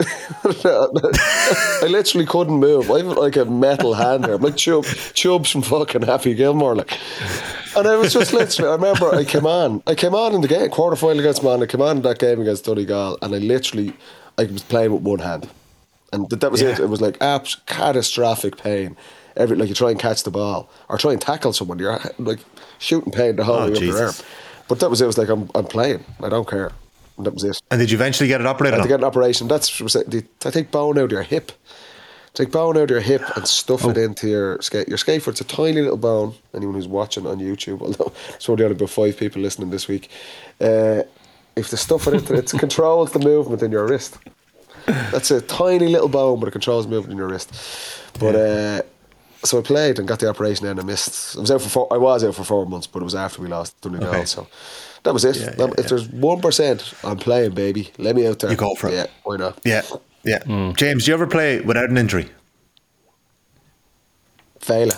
I 0.00 1.86
literally 1.88 2.26
couldn't 2.26 2.54
move. 2.58 2.90
I 2.90 2.98
have 2.98 3.06
like 3.16 3.36
a 3.36 3.44
metal 3.44 3.94
hand 3.94 4.24
there. 4.24 4.34
I'm 4.34 4.42
like 4.42 4.56
Chub, 4.56 4.84
Chubbs 5.14 5.50
from 5.50 5.62
fucking 5.62 6.02
Happy 6.02 6.34
Gilmore, 6.34 6.76
like. 6.76 6.98
And 7.76 7.86
I 7.86 7.96
was 7.96 8.12
just 8.12 8.32
literally. 8.32 8.68
I 8.70 8.74
remember 8.74 9.14
I 9.14 9.24
came 9.24 9.46
on. 9.46 9.82
I 9.86 9.94
came 9.94 10.14
on 10.14 10.34
in 10.34 10.40
the 10.40 10.48
game 10.48 10.70
quarter 10.70 10.96
final 10.96 11.18
against 11.20 11.42
Man. 11.42 11.62
I 11.62 11.66
came 11.66 11.82
on 11.82 11.98
in 11.98 12.02
that 12.02 12.18
game 12.18 12.40
against 12.40 12.64
Donegal, 12.64 13.18
and 13.22 13.34
I 13.34 13.38
literally, 13.38 13.92
I 14.38 14.44
was 14.44 14.62
playing 14.62 14.92
with 14.92 15.02
one 15.02 15.18
hand, 15.20 15.48
and 16.12 16.28
that, 16.30 16.40
that 16.40 16.50
was 16.50 16.62
it. 16.62 16.78
It 16.78 16.88
was 16.88 17.00
like 17.00 17.16
abs- 17.20 17.56
catastrophic 17.66 18.56
pain. 18.56 18.96
Every 19.36 19.56
like 19.56 19.68
you 19.68 19.74
try 19.74 19.90
and 19.90 20.00
catch 20.00 20.24
the 20.24 20.30
ball 20.32 20.68
or 20.88 20.98
try 20.98 21.12
and 21.12 21.20
tackle 21.20 21.52
someone, 21.52 21.78
you're 21.78 21.98
like 22.18 22.40
shooting 22.78 23.12
pain 23.12 23.36
the 23.36 23.44
whole 23.44 23.56
Oh, 23.56 23.70
way 23.70 23.76
up 23.76 23.80
your 23.82 24.06
arm. 24.06 24.14
But 24.68 24.80
that 24.80 24.90
was 24.90 25.00
it. 25.00 25.04
It 25.04 25.06
was 25.08 25.18
like 25.18 25.28
I'm, 25.28 25.48
I'm 25.54 25.64
playing. 25.64 26.04
I 26.22 26.28
don't 26.28 26.48
care. 26.48 26.72
And 27.18 27.26
that 27.26 27.34
was 27.34 27.44
it. 27.44 27.60
And 27.70 27.78
did 27.80 27.90
you 27.90 27.96
eventually 27.98 28.28
get 28.28 28.40
it 28.40 28.46
operated 28.46 28.74
And 28.74 28.80
on? 28.82 28.86
to 28.86 28.92
get 28.92 29.00
an 29.00 29.04
operation, 29.04 29.46
that's 29.48 29.70
what 29.80 29.80
I'm 29.82 29.88
saying. 30.10 30.28
I 30.46 30.50
take 30.50 30.70
bone 30.70 30.96
out 30.98 31.04
of 31.04 31.12
your 31.12 31.22
hip. 31.22 31.52
Take 32.34 32.52
bone 32.52 32.76
out 32.76 32.84
of 32.84 32.90
your 32.90 33.00
hip 33.00 33.22
and 33.36 33.46
stuff 33.48 33.84
Oh. 33.84 33.90
it 33.90 33.98
into 33.98 34.28
your 34.28 34.62
skate. 34.62 34.86
Your 34.88 34.98
foot's 34.98 35.40
a 35.40 35.44
tiny 35.44 35.80
little 35.82 35.96
bone. 35.96 36.34
Anyone 36.54 36.76
who's 36.76 36.86
watching 36.86 37.26
on 37.26 37.38
YouTube, 37.40 37.80
although 37.82 38.12
it's 38.34 38.46
probably 38.46 38.64
only 38.64 38.76
about 38.76 38.90
five 38.90 39.16
people 39.16 39.42
listening 39.42 39.70
this 39.70 39.88
week. 39.88 40.08
Uh, 40.60 41.02
if 41.56 41.70
they 41.70 41.76
stuff 41.76 42.06
it 42.06 42.14
into 42.14 42.34
it, 42.34 42.50
controls 42.56 43.10
the 43.12 43.18
movement 43.18 43.62
in 43.62 43.72
your 43.72 43.86
wrist. 43.88 44.16
That's 44.86 45.30
a 45.32 45.40
tiny 45.40 45.88
little 45.88 46.08
bone, 46.08 46.38
but 46.38 46.46
it 46.48 46.52
controls 46.52 46.86
movement 46.86 47.12
in 47.12 47.18
your 47.18 47.26
wrist. 47.28 47.50
But 48.20 48.36
uh, 48.36 48.82
so 49.44 49.58
I 49.58 49.62
played 49.62 49.98
and 49.98 50.06
got 50.06 50.20
the 50.20 50.28
operation 50.28 50.66
and 50.66 50.78
I 50.78 50.84
missed. 50.84 51.36
I 51.36 51.40
was 51.40 51.50
out 51.50 51.60
for 51.62 51.68
four, 51.68 51.88
I 51.92 51.96
was 51.96 52.22
out 52.22 52.36
for 52.36 52.44
four 52.44 52.64
months, 52.66 52.86
but 52.86 53.00
it 53.00 53.04
was 53.04 53.14
after 53.16 53.42
we 53.42 53.48
lost 53.48 53.80
Donegal. 53.80 54.08
Okay. 54.08 54.24
So 54.24 54.46
that 55.08 55.14
was 55.14 55.24
it. 55.24 55.36
Yeah, 55.36 55.50
That- 55.50 55.58
yeah, 55.58 55.74
if 55.78 55.84
yeah. 55.84 55.88
there's 55.88 56.08
one 56.08 56.40
percent, 56.42 56.92
I'm 57.02 57.16
playing, 57.16 57.52
baby. 57.54 57.90
Let 57.96 58.14
me 58.14 58.26
out 58.26 58.40
there. 58.40 58.50
You 58.50 58.56
go 58.58 58.74
for 58.74 58.88
it. 58.88 58.92
Yeah, 58.94 59.06
why 59.24 59.36
not? 59.38 59.58
yeah, 59.64 59.80
yeah. 60.22 60.42
Hmm. 60.44 60.72
James, 60.76 61.04
do 61.06 61.10
you 61.10 61.14
ever 61.14 61.26
play 61.26 61.60
without 61.60 61.88
an 61.88 61.96
injury? 61.96 62.28
Fail. 64.60 64.90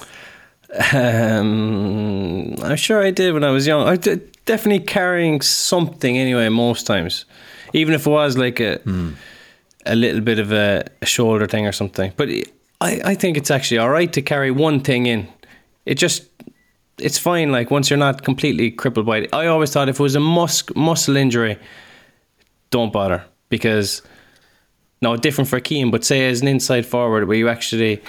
Um, 0.93 2.55
I'm 2.63 2.77
sure 2.77 3.03
I 3.03 3.11
did 3.13 3.35
when 3.35 3.45
I 3.45 3.51
was 3.51 3.67
young. 3.67 3.87
I 3.87 3.97
did, 3.97 4.37
definitely 4.47 4.85
carrying 4.85 5.41
something 5.43 6.19
anyway. 6.19 6.49
Most 6.49 6.87
times, 6.87 7.25
even 7.73 7.95
if 7.95 8.07
it 8.07 8.11
was 8.11 8.37
like 8.37 8.59
a 8.61 8.81
a 9.87 9.95
little 9.95 10.21
bit 10.21 10.39
of 10.41 10.53
a, 10.53 10.85
a 11.03 11.07
shoulder 11.07 11.47
thing 11.47 11.67
or 11.67 11.73
something. 11.73 12.13
But 12.17 12.29
I, 12.81 13.01
I 13.05 13.15
think 13.15 13.37
it's 13.37 13.51
actually 13.51 13.79
all 13.79 13.91
right 13.91 14.13
to 14.13 14.23
carry 14.23 14.51
one 14.51 14.81
thing 14.81 15.07
in. 15.07 15.29
It 15.87 15.95
just 15.95 16.25
it's 17.01 17.19
fine. 17.19 17.53
Like 17.53 17.71
once 17.71 17.91
you're 17.91 17.99
not 17.99 18.23
completely 18.23 18.71
crippled 18.71 19.07
by 19.07 19.19
it. 19.19 19.35
I 19.35 19.47
always 19.47 19.73
thought 19.73 19.89
if 19.89 19.99
it 19.99 20.03
was 20.03 20.15
a 20.15 20.21
mus- 20.21 20.75
muscle 20.75 21.17
injury, 21.17 21.59
don't 22.71 22.93
bother 22.93 23.25
because 23.49 24.03
no 25.03 25.17
different 25.17 25.49
for 25.49 25.61
Keane. 25.61 25.91
But 25.91 26.05
say 26.05 26.29
as 26.29 26.43
an 26.43 26.49
inside 26.49 26.87
forward 26.87 27.27
where 27.27 27.37
you 27.37 27.49
actually 27.49 28.03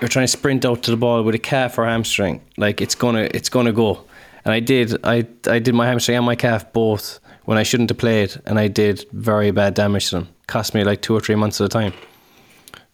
you're 0.00 0.08
trying 0.08 0.24
to 0.24 0.32
sprint 0.32 0.64
out 0.64 0.82
to 0.84 0.90
the 0.90 0.96
ball 0.96 1.22
with 1.22 1.34
a 1.34 1.38
calf 1.38 1.78
or 1.78 1.84
hamstring, 1.84 2.40
like 2.56 2.80
it's 2.80 2.94
gonna 2.94 3.28
it's 3.34 3.48
gonna 3.48 3.72
go. 3.72 4.04
And 4.44 4.52
I 4.52 4.60
did 4.60 4.96
I 5.04 5.26
I 5.46 5.58
did 5.58 5.74
my 5.74 5.86
hamstring 5.86 6.16
and 6.16 6.26
my 6.26 6.36
calf 6.36 6.72
both 6.72 7.20
when 7.44 7.58
I 7.58 7.62
shouldn't 7.62 7.90
have 7.90 7.98
played, 7.98 8.40
and 8.46 8.58
I 8.58 8.68
did 8.68 9.04
very 9.12 9.50
bad 9.50 9.74
damage 9.74 10.10
to 10.10 10.16
them. 10.16 10.28
Cost 10.46 10.74
me 10.74 10.84
like 10.84 11.02
two 11.02 11.14
or 11.14 11.20
three 11.20 11.34
months 11.34 11.60
at 11.60 11.66
a 11.66 11.68
time. 11.68 11.92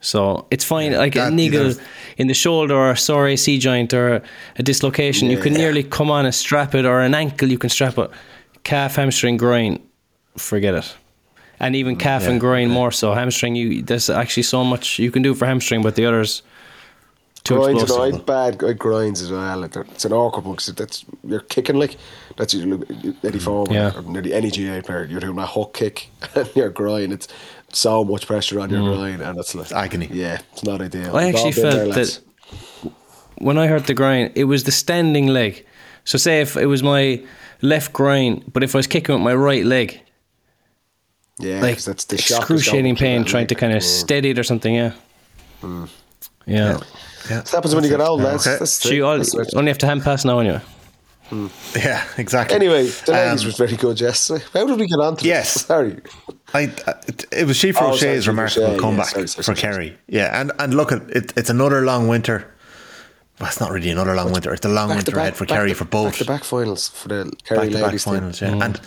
So 0.01 0.47
it's 0.51 0.65
fine. 0.65 0.93
Like 0.93 1.15
That 1.15 1.33
a 1.33 1.35
niggle 1.35 1.75
in 2.17 2.29
the 2.29 2.35
shoulder 2.35 2.75
or 2.75 2.91
a 2.91 2.97
sore 2.97 3.27
AC 3.27 3.59
joint 3.59 3.93
or 3.93 4.23
a 4.57 4.63
dislocation, 4.63 5.29
you 5.29 5.39
can 5.39 5.55
nearly 5.55 5.83
come 5.83 6.11
on 6.11 6.25
and 6.25 6.35
strap 6.35 6.75
it, 6.75 6.85
or 6.85 7.01
an 7.01 7.15
ankle, 7.15 7.49
you 7.49 7.59
can 7.59 7.71
strap 7.71 7.99
it. 7.99 8.11
Calf, 8.63 8.97
hamstring, 8.97 9.37
groin, 9.37 9.81
forget 10.37 10.75
it. 10.75 10.97
And 11.61 11.75
even 11.75 11.97
calf 11.97 12.29
and 12.29 12.39
groin 12.41 12.69
more 12.71 12.93
so. 12.93 13.13
Hamstring, 13.15 13.57
you 13.57 13.83
there's 13.83 14.09
actually 14.09 14.45
so 14.45 14.63
much 14.63 15.01
you 15.01 15.11
can 15.11 15.23
do 15.23 15.35
for 15.35 15.47
hamstring, 15.47 15.83
but 15.83 15.97
the 15.97 16.07
others 16.07 16.43
too 17.45 17.55
Grinds 17.55 17.83
and 17.83 17.89
explosive. 17.91 18.21
I 18.21 18.25
bad 18.25 18.63
uh, 18.63 18.73
grinds 18.75 19.23
as 19.23 19.31
well. 19.31 19.59
Like, 19.59 19.75
it's 19.77 20.05
an 20.05 20.13
awkward 20.13 20.45
one 20.45 20.55
because 20.55 20.75
that's 20.75 21.05
you're 21.25 21.41
kicking 21.41 21.77
like 21.77 21.97
that's 22.37 22.55
your 22.55 22.79
Eddie 23.25 23.39
Foreman 23.39 23.75
Yeah. 23.75 23.97
or 23.97 24.03
nearly 24.03 24.33
any 24.35 24.51
GAA 24.51 24.83
player. 24.83 25.05
You're 25.05 25.21
doing 25.21 25.39
a 25.39 25.47
hook 25.47 25.75
kick 25.75 26.11
and 26.35 26.49
you're 26.55 26.69
grind. 26.69 27.13
It's 27.13 27.27
so 27.73 28.05
much 28.05 28.27
pressure 28.27 28.61
on 28.61 28.71
your 28.71 28.81
mm. 28.81 28.97
grind 28.97 29.23
and 29.23 29.39
it's 29.39 29.55
like 29.55 29.73
agony. 29.73 30.09
Yeah, 30.11 30.41
it's 30.53 30.65
not 30.65 30.81
ideal. 30.81 31.17
I 31.17 31.27
We've 31.27 31.35
actually 31.35 31.53
been 31.53 31.63
there, 31.63 31.93
felt 31.93 31.95
that 31.95 32.93
when 33.39 33.59
I 33.59 33.67
heard 33.67 33.85
the 33.85 33.95
grind, 33.95 34.33
it 34.35 34.45
was 34.45 34.65
the 34.65 34.73
standing 34.73 35.29
leg. 35.29 35.65
So 36.05 36.19
say 36.19 36.41
if 36.41 36.57
it 36.57 36.67
was 36.67 36.83
my 36.83 37.23
left 37.63 37.93
grind, 37.93 38.51
but 38.53 38.63
if 38.63 38.75
I 38.75 38.79
was 38.79 38.87
kicking 38.87 39.15
with 39.15 39.23
my 39.23 39.35
right 39.35 39.65
leg, 39.65 40.01
yeah, 41.39 41.61
like 41.61 41.79
that's 41.79 42.05
the 42.07 42.17
excruciating 42.17 42.97
pain, 42.97 43.23
that 43.23 43.29
trying 43.29 43.47
to 43.49 43.55
kind 43.55 43.73
of 43.73 43.83
mm. 43.83 43.87
Yeah. 43.87 44.01
steady 44.01 44.31
it 44.31 44.39
or 44.39 44.45
something. 44.45 44.75
Yeah, 44.75 44.93
mm. 45.63 45.89
yeah. 46.47 46.81
Yeah, 47.29 47.41
It 47.41 47.49
happens 47.51 47.75
when 47.75 47.85
you 47.85 47.91
get 47.91 48.01
old, 48.01 48.23
lads. 48.23 48.47
Okay. 48.47 48.59
That's 48.59 48.79
the- 48.79 48.89
So 48.89 48.95
you 48.95 49.05
all, 49.05 49.19
that's 49.19 49.55
only 49.55 49.71
have 49.71 49.79
to 49.79 49.87
hand 49.87 50.03
pass 50.03 50.25
now, 50.25 50.39
anyway. 50.39 50.63
yeah, 51.77 52.03
exactly. 52.17 52.57
Anyway, 52.57 52.87
the 52.87 53.13
ladies 53.13 53.43
Um, 53.43 53.47
was 53.47 53.57
very 53.59 53.77
good 53.77 54.01
yesterday. 54.01 54.43
How 54.55 54.67
did 54.67 54.79
we 54.79 54.87
get 54.87 54.99
on 54.99 55.17
to 55.17 55.27
Yes. 55.27 55.55
this? 55.55 55.63
Sorry. 55.67 55.97
I, 56.55 56.63
it, 57.31 57.47
was 57.47 57.59
Sheaffer 57.59 57.83
Oh, 57.83 57.93
O'Shea's 57.93 58.27
remarkable 58.27 58.65
O'Shea, 58.67 58.75
yeah, 58.75 58.81
comeback 58.81 59.07
sorry, 59.09 59.29
sorry, 59.29 59.37
for 59.37 59.55
sorry, 59.55 59.57
Kerry. 59.59 59.99
Yeah, 60.07 60.41
and, 60.41 60.53
and 60.59 60.75
look, 60.75 60.93
it, 60.93 61.33
it's 61.37 61.51
another 61.51 61.83
long 61.83 62.09
winter. 62.09 62.51
Well, 63.39 63.49
it's 63.49 63.61
not 63.61 63.71
really 63.71 63.91
another 63.91 64.15
long 64.15 64.33
winter. 64.33 64.53
It's 64.53 64.65
a 64.65 64.71
long 64.71 64.89
winter 64.89 65.17
ahead 65.17 65.37
for 65.37 65.47
Kerry 65.47 65.75
for 65.75 65.85
both 65.85 66.13
Back 66.13 66.19
to 66.19 66.25
back 66.25 66.45
finals 66.45 66.89
for 66.89 67.09
the 67.09 67.33
Kerry 67.45 67.69
back 67.69 67.73
back 67.73 67.83
ladies. 67.83 68.05
finals. 68.05 68.41
Yeah, 68.41 68.53
and 68.53 68.75
mm. 68.75 68.85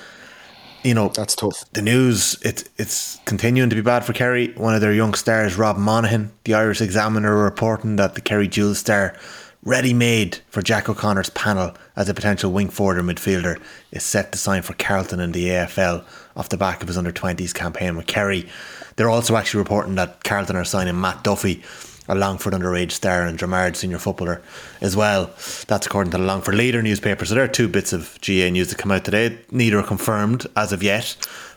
you 0.84 0.94
know 0.94 1.10
That's 1.10 1.36
tough. 1.36 1.64
The 1.72 1.82
news 1.82 2.38
it 2.42 2.68
it's 2.78 3.20
continuing 3.26 3.70
to 3.70 3.76
be 3.76 3.82
bad 3.82 4.04
for 4.04 4.12
Kerry. 4.12 4.52
One 4.54 4.76
of 4.76 4.82
their 4.82 4.92
young 4.92 5.14
stars, 5.14 5.56
Rob 5.56 5.78
Monaghan, 5.78 6.34
the 6.44 6.56
Irish 6.56 6.82
Examiner, 6.82 7.38
reporting 7.38 7.96
that 7.96 8.16
the 8.16 8.22
Kerry 8.22 8.50
Jewel 8.50 8.76
star, 8.76 9.16
ready 9.64 9.94
made 9.94 10.40
for 10.50 10.62
Jack 10.62 10.90
O'Connor's 10.90 11.30
panel 11.30 11.74
as 11.96 12.10
a 12.10 12.14
potential 12.14 12.52
wing 12.52 12.70
forward 12.70 12.98
or 12.98 13.04
midfielder, 13.04 13.62
is 13.92 14.04
set 14.04 14.34
to 14.34 14.38
sign 14.38 14.64
for 14.64 14.74
Carlton 14.74 15.22
in 15.22 15.32
the 15.32 15.48
AFL 15.48 16.04
off 16.36 16.50
the 16.50 16.58
back 16.58 16.82
of 16.82 16.88
his 16.88 16.98
under 16.98 17.12
twenties 17.12 17.54
campaign 17.54 17.96
with 17.98 18.08
Kerry. 18.08 18.48
They're 18.96 19.10
also 19.10 19.36
actually 19.36 19.60
reporting 19.60 19.96
that 19.96 20.24
Carlton 20.24 20.56
are 20.56 20.66
signing 20.66 21.00
Matt 21.00 21.24
Duffy, 21.24 21.64
a 22.08 22.16
Longford 22.16 22.54
underage 22.54 22.92
star 22.92 23.26
and 23.26 23.38
Dromard 23.40 23.76
senior 23.76 23.98
footballer 24.00 24.42
as 24.82 24.96
well. 24.96 25.32
That's 25.68 25.86
according 25.88 26.12
to 26.12 26.18
the 26.18 26.24
Longford 26.24 26.56
Leader 26.56 26.82
newspaper. 26.82 27.26
So 27.26 27.36
there 27.36 27.44
are 27.44 27.48
two 27.48 27.68
bits 27.68 27.94
of 27.94 28.18
GAA 28.22 28.50
news 28.50 28.70
that 28.70 28.78
come 28.78 28.92
out 28.92 29.06
today. 29.06 29.38
Neither 29.52 29.80
are 29.80 29.84
confirmed 29.84 30.48
as 30.56 30.72
of 30.74 30.84
yet, 30.84 31.16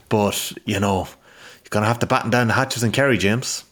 but 0.09 0.53
you 0.65 0.79
know, 0.81 1.09
you're 1.63 1.71
gonna 1.71 1.87
have 1.87 1.99
to 2.01 2.07
batten 2.07 2.31
down 2.31 2.49
the 2.49 2.55
hatches 2.55 2.83
in 2.83 2.93
Kerry, 2.93 3.19
James. 3.19 3.65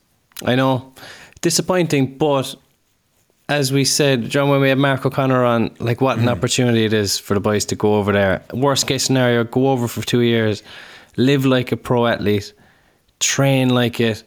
I 0.45 0.55
know, 0.57 0.93
disappointing, 1.41 2.17
but 2.19 2.57
as 3.49 3.73
we 3.73 3.85
said, 3.85 4.29
John, 4.31 4.49
when 4.49 4.61
we 4.61 4.69
had 4.71 4.79
Mark 4.79 5.05
O'Connor 5.05 5.45
on, 5.45 5.71
like 5.79 6.01
what 6.01 6.19
Mm. 6.19 6.23
an 6.23 6.29
opportunity 6.31 6.85
it 6.85 6.93
is 6.93 7.19
for 7.19 7.35
the 7.35 7.41
boys 7.41 7.65
to 7.67 7.77
go 7.77 7.97
over 7.97 8.13
there. 8.13 8.43
Worst 8.53 8.87
case 8.87 9.05
scenario, 9.05 9.45
go 9.45 9.69
over 9.71 9.87
for 9.89 10.03
two 10.03 10.21
years, 10.21 10.63
live 11.17 11.45
like 11.45 11.73
a 11.73 11.77
pro 11.77 12.07
athlete, 12.07 12.53
train 13.21 13.71
like 13.71 14.01
it, 14.01 14.25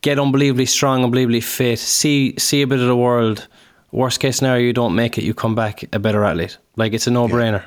get 0.00 0.18
unbelievably 0.18 0.66
strong, 0.66 1.04
unbelievably 1.04 1.40
fit, 1.40 1.78
see 1.78 2.34
see 2.38 2.62
a 2.62 2.66
bit 2.66 2.80
of 2.80 2.86
the 2.86 2.96
world. 2.96 3.48
Worst 3.92 4.18
case 4.18 4.38
scenario, 4.38 4.66
you 4.66 4.72
don't 4.72 4.94
make 4.94 5.18
it, 5.18 5.24
you 5.24 5.34
come 5.34 5.54
back 5.54 5.84
a 5.92 5.98
better 5.98 6.24
athlete. 6.24 6.58
Like 6.76 6.92
it's 6.92 7.06
a 7.06 7.10
no 7.10 7.28
brainer. 7.28 7.62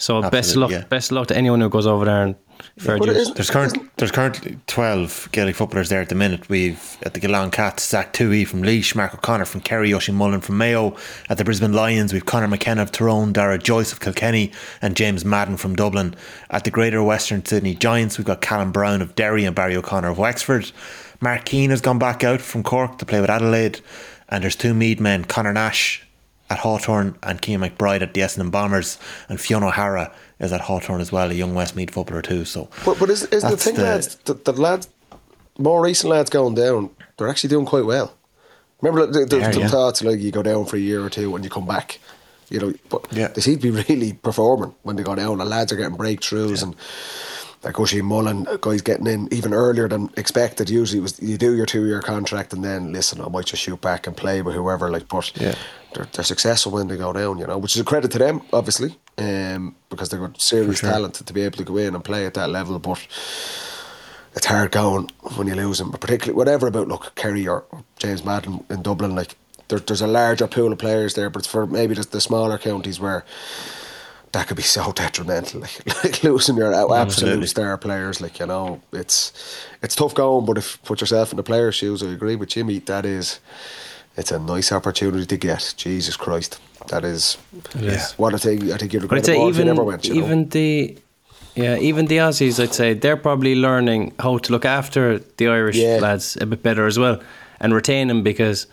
So 0.00 0.22
best 0.30 0.52
of 0.52 0.56
luck, 0.62 0.70
yeah. 0.70 0.84
best 0.88 1.12
luck 1.12 1.26
to 1.28 1.36
anyone 1.36 1.60
who 1.60 1.68
goes 1.68 1.86
over 1.86 2.06
there 2.06 2.22
and 2.22 2.34
fair 2.78 2.96
But 2.98 3.10
it 3.10 3.12
dues. 3.12 3.22
isn't- 3.22 3.36
There's 3.36 3.50
current 3.50 3.96
there's 3.98 4.10
currently 4.10 4.56
twelve 4.66 5.28
Gaelic 5.30 5.56
footballers 5.56 5.90
there 5.90 6.00
at 6.00 6.08
the 6.08 6.14
minute. 6.14 6.48
We've 6.48 6.96
at 7.02 7.12
the 7.12 7.20
Geelong 7.20 7.50
Cats, 7.50 7.86
Zach 7.86 8.14
Tuohy 8.14 8.46
from 8.46 8.62
Laois, 8.62 8.94
Mark 8.94 9.12
O'Connor 9.14 9.44
from 9.44 9.60
Kerry, 9.60 9.92
Oisin 9.92 10.14
Mullen 10.14 10.40
from 10.40 10.56
Mayo. 10.56 10.96
At 11.28 11.36
the 11.36 11.44
Brisbane 11.44 11.74
Lions, 11.74 12.14
we've 12.14 12.24
Conor 12.24 12.48
McKenna 12.48 12.80
of 12.82 12.92
Tyrone, 12.92 13.32
Darragh 13.34 13.62
Joyce 13.62 13.92
of 13.92 14.00
Kilkenny, 14.00 14.52
and 14.80 14.96
James 14.96 15.22
Madden 15.22 15.58
from 15.58 15.76
Dublin. 15.76 16.14
At 16.48 16.64
the 16.64 16.70
Greater 16.70 17.02
Western 17.02 17.44
Sydney 17.44 17.74
Giants, 17.74 18.16
we've 18.16 18.26
got 18.26 18.40
Callum 18.40 18.72
Brown 18.72 19.02
of 19.02 19.14
Derry 19.14 19.44
and 19.44 19.54
Barry 19.54 19.76
O'Connor 19.76 20.08
of 20.08 20.18
Wexford. 20.18 20.72
Mark 21.20 21.44
Keane 21.44 21.68
has 21.68 21.82
gone 21.82 21.98
back 21.98 22.24
out 22.24 22.40
from 22.40 22.62
Cork 22.62 22.96
to 22.98 23.04
play 23.04 23.20
with 23.20 23.28
Adelaide, 23.28 23.80
and 24.30 24.42
there's 24.42 24.56
two 24.56 24.72
Meath 24.72 24.98
men, 24.98 25.24
Conor 25.26 25.52
Nash 25.52 26.02
at 26.50 26.58
Hawthorn 26.58 27.16
and 27.22 27.42
Cian 27.44 27.60
McBride 27.60 28.02
at 28.02 28.12
the 28.14 28.20
Essendon 28.20 28.50
Bombers, 28.50 28.98
and 29.28 29.40
Fiona 29.40 29.68
O'Hara 29.68 30.12
is 30.40 30.52
at 30.52 30.60
Hawthorn 30.62 31.00
as 31.00 31.10
well, 31.12 31.30
a 31.30 31.34
young 31.34 31.54
Westmeath 31.54 31.90
footballer 31.92 32.22
too. 32.22 32.44
So, 32.44 32.68
But, 32.84 32.98
but 32.98 33.08
is, 33.08 33.22
is 33.24 33.42
the 33.42 33.56
thing, 33.56 33.76
the- 33.76 33.82
lads, 33.84 34.16
the, 34.24 34.34
the 34.34 34.52
lads, 34.52 34.88
more 35.58 35.82
recent 35.82 36.10
lads 36.10 36.28
going 36.28 36.54
down, 36.54 36.90
they're 37.16 37.28
actually 37.28 37.50
doing 37.50 37.66
quite 37.66 37.84
well. 37.84 38.12
Remember, 38.80 39.04
like, 39.06 39.12
there- 39.12 39.26
there's 39.26 39.42
Yeah, 39.42 39.52
some 39.52 39.62
yeah. 39.62 39.68
thoughts 39.68 40.02
like 40.02 40.18
you 40.20 40.30
go 40.32 40.42
down 40.42 40.64
for 40.66 40.76
a 40.76 40.80
year 40.80 41.04
or 41.04 41.10
two 41.10 41.34
and 41.36 41.44
you 41.44 41.50
come 41.50 41.66
back. 41.66 42.00
You 42.48 42.58
know, 42.58 42.72
but 42.88 43.06
Yeah. 43.12 43.28
they 43.28 43.40
seem 43.42 43.60
to 43.60 43.70
be 43.72 43.84
really 43.88 44.12
performing 44.14 44.74
when 44.82 44.96
they 44.96 45.04
go 45.04 45.14
down. 45.14 45.38
The 45.38 45.44
lads 45.44 45.70
are 45.72 45.76
getting 45.76 45.96
breakthroughs 45.96 46.62
and 46.64 46.74
like 47.62 47.74
Oshie 47.74 48.02
Mullen, 48.02 48.46
guy's 48.62 48.80
getting 48.80 49.06
in 49.06 49.28
even 49.32 49.52
earlier 49.52 49.86
than 49.88 50.10
expected. 50.16 50.70
Usually, 50.70 51.00
was 51.00 51.20
you 51.20 51.36
do 51.36 51.54
your 51.54 51.66
two 51.66 51.86
year 51.86 52.00
contract 52.00 52.52
and 52.52 52.64
then 52.64 52.92
listen, 52.92 53.20
I 53.20 53.28
might 53.28 53.46
just 53.46 53.62
shoot 53.62 53.80
back 53.80 54.06
and 54.06 54.16
play 54.16 54.40
with 54.42 54.54
whoever. 54.54 54.90
Like, 54.90 55.08
but 55.08 55.30
Yeah. 55.36 55.54
they're, 55.94 56.06
they're 56.12 56.24
successful 56.24 56.72
when 56.72 56.88
they 56.88 56.96
go 56.96 57.12
down, 57.12 57.38
you 57.38 57.46
know, 57.46 57.58
which 57.58 57.74
is 57.76 57.80
a 57.82 57.84
credit 57.84 58.10
to 58.12 58.18
them, 58.18 58.40
obviously, 58.52 58.96
um, 59.18 59.74
because 59.90 60.08
they've 60.08 60.20
got 60.20 60.40
serious 60.40 60.78
sure. 60.78 60.90
talent 60.90 61.14
to 61.14 61.32
be 61.32 61.42
able 61.42 61.58
to 61.58 61.64
go 61.64 61.76
in 61.76 61.94
and 61.94 62.02
play 62.04 62.24
at 62.24 62.34
that 62.34 62.48
level. 62.48 62.78
But 62.78 63.06
it's 64.34 64.46
hard 64.46 64.70
going 64.72 65.10
when 65.36 65.46
you 65.46 65.54
lose 65.54 65.78
them, 65.78 65.90
but 65.90 66.00
particularly 66.00 66.36
whatever 66.36 66.66
about 66.66 66.88
look 66.88 67.14
Kerry 67.14 67.46
or, 67.46 67.64
James 67.98 68.24
Madden 68.24 68.64
in 68.70 68.80
Dublin. 68.82 69.14
Like 69.14 69.36
there, 69.68 69.80
there's 69.80 70.00
a 70.00 70.06
larger 70.06 70.46
pool 70.46 70.72
of 70.72 70.78
players 70.78 71.12
there, 71.12 71.28
but 71.28 71.40
it's 71.40 71.48
for 71.48 71.66
maybe 71.66 71.94
just 71.94 72.12
the 72.12 72.20
smaller 72.22 72.56
counties 72.56 72.98
where 73.00 73.24
that 74.32 74.46
could 74.46 74.56
be 74.56 74.62
so 74.62 74.92
detrimental. 74.92 75.60
Like, 75.84 76.04
like 76.04 76.22
losing 76.24 76.56
your 76.56 76.72
absolute 76.72 76.98
Absolutely. 77.00 77.46
star 77.46 77.76
players, 77.78 78.20
like 78.20 78.38
you 78.38 78.46
know, 78.46 78.80
it's 78.92 79.32
it's 79.82 79.94
tough 79.96 80.14
going. 80.14 80.46
But 80.46 80.58
if 80.58 80.74
you 80.74 80.78
put 80.84 81.00
yourself 81.00 81.32
in 81.32 81.36
the 81.36 81.42
player's 81.42 81.74
shoes, 81.74 82.02
I 82.02 82.06
agree 82.08 82.36
with 82.36 82.50
Jimmy. 82.50 82.78
That 82.80 83.04
is, 83.06 83.40
it's 84.16 84.30
a 84.30 84.38
nice 84.38 84.70
opportunity 84.72 85.26
to 85.26 85.36
get. 85.36 85.74
Jesus 85.76 86.16
Christ, 86.16 86.60
that 86.88 87.04
is. 87.04 87.36
is. 87.74 88.12
What 88.12 88.34
a 88.34 88.38
thing! 88.38 88.72
I 88.72 88.76
think 88.76 88.92
you'd 88.92 89.00
But 89.08 89.12
regret 89.12 89.18
I'd 89.18 89.22
it 89.22 89.26
say 89.26 89.38
more 89.38 89.50
if 89.50 89.56
you 89.56 89.62
even 89.62 89.66
never 89.74 89.84
went. 89.84 90.06
You 90.06 90.14
know? 90.14 90.20
even 90.24 90.48
the 90.50 90.98
yeah 91.56 91.76
even 91.78 92.06
the 92.06 92.18
Aussies, 92.18 92.62
I'd 92.62 92.72
say 92.74 92.94
they're 92.94 93.16
probably 93.16 93.54
learning 93.56 94.12
how 94.20 94.38
to 94.38 94.52
look 94.52 94.64
after 94.64 95.18
the 95.36 95.48
Irish 95.48 95.76
Yeah. 95.76 95.98
lads 96.00 96.36
a 96.40 96.46
bit 96.46 96.62
better 96.62 96.86
as 96.86 96.98
well 96.98 97.20
and 97.58 97.74
retain 97.74 98.06
them 98.08 98.22
because 98.22 98.66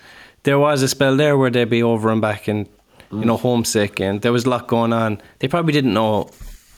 there 0.43 0.59
was 0.59 0.83
a 0.83 0.87
spell 0.87 1.17
there 1.17 1.35
where 1.37 1.49
they'd 1.49 1.69
be 1.69 1.81
over 1.83 2.09
and 2.11 2.21
back 2.21 2.47
and 2.47 2.67
you 3.11 3.25
know 3.25 3.37
homesick 3.37 3.99
and 3.99 4.21
there 4.21 4.31
was 4.31 4.45
a 4.45 4.49
lot 4.49 4.67
going 4.67 4.93
on. 4.93 5.21
They 5.39 5.47
probably 5.47 5.73
didn't 5.73 5.93
know 5.93 6.29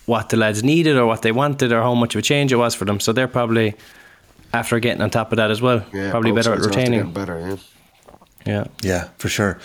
what 0.05 0.29
the 0.29 0.38
lads 0.38 0.63
needed 0.63 0.98
or 0.98 1.05
what 1.05 1.21
they 1.21 1.31
wanted 1.31 1.71
or 1.71 1.81
how 1.81 1.93
much 1.93 2.15
of 2.15 2.19
a 2.19 2.21
change 2.21 2.51
it 2.51 2.57
was 2.57 2.75
for 2.75 2.86
them. 2.86 3.00
So 3.00 3.13
they're 3.13 3.27
probably 3.27 3.75
after 4.53 4.79
getting 4.79 5.01
on 5.01 5.09
top 5.09 5.31
of 5.31 5.38
that 5.38 5.51
as 5.51 5.62
well, 5.62 5.86
yeah, 5.93 6.09
probably 6.09 6.31
better 6.31 6.53
at 6.53 6.63
sides 6.63 6.67
are 6.67 6.69
after 6.69 6.81
retaining. 6.81 7.13
Better, 7.13 7.39
yeah. 7.39 7.55
Yeah. 8.45 8.67
Yeah, 8.81 9.09
for 9.17 9.29
sure. 9.29 9.59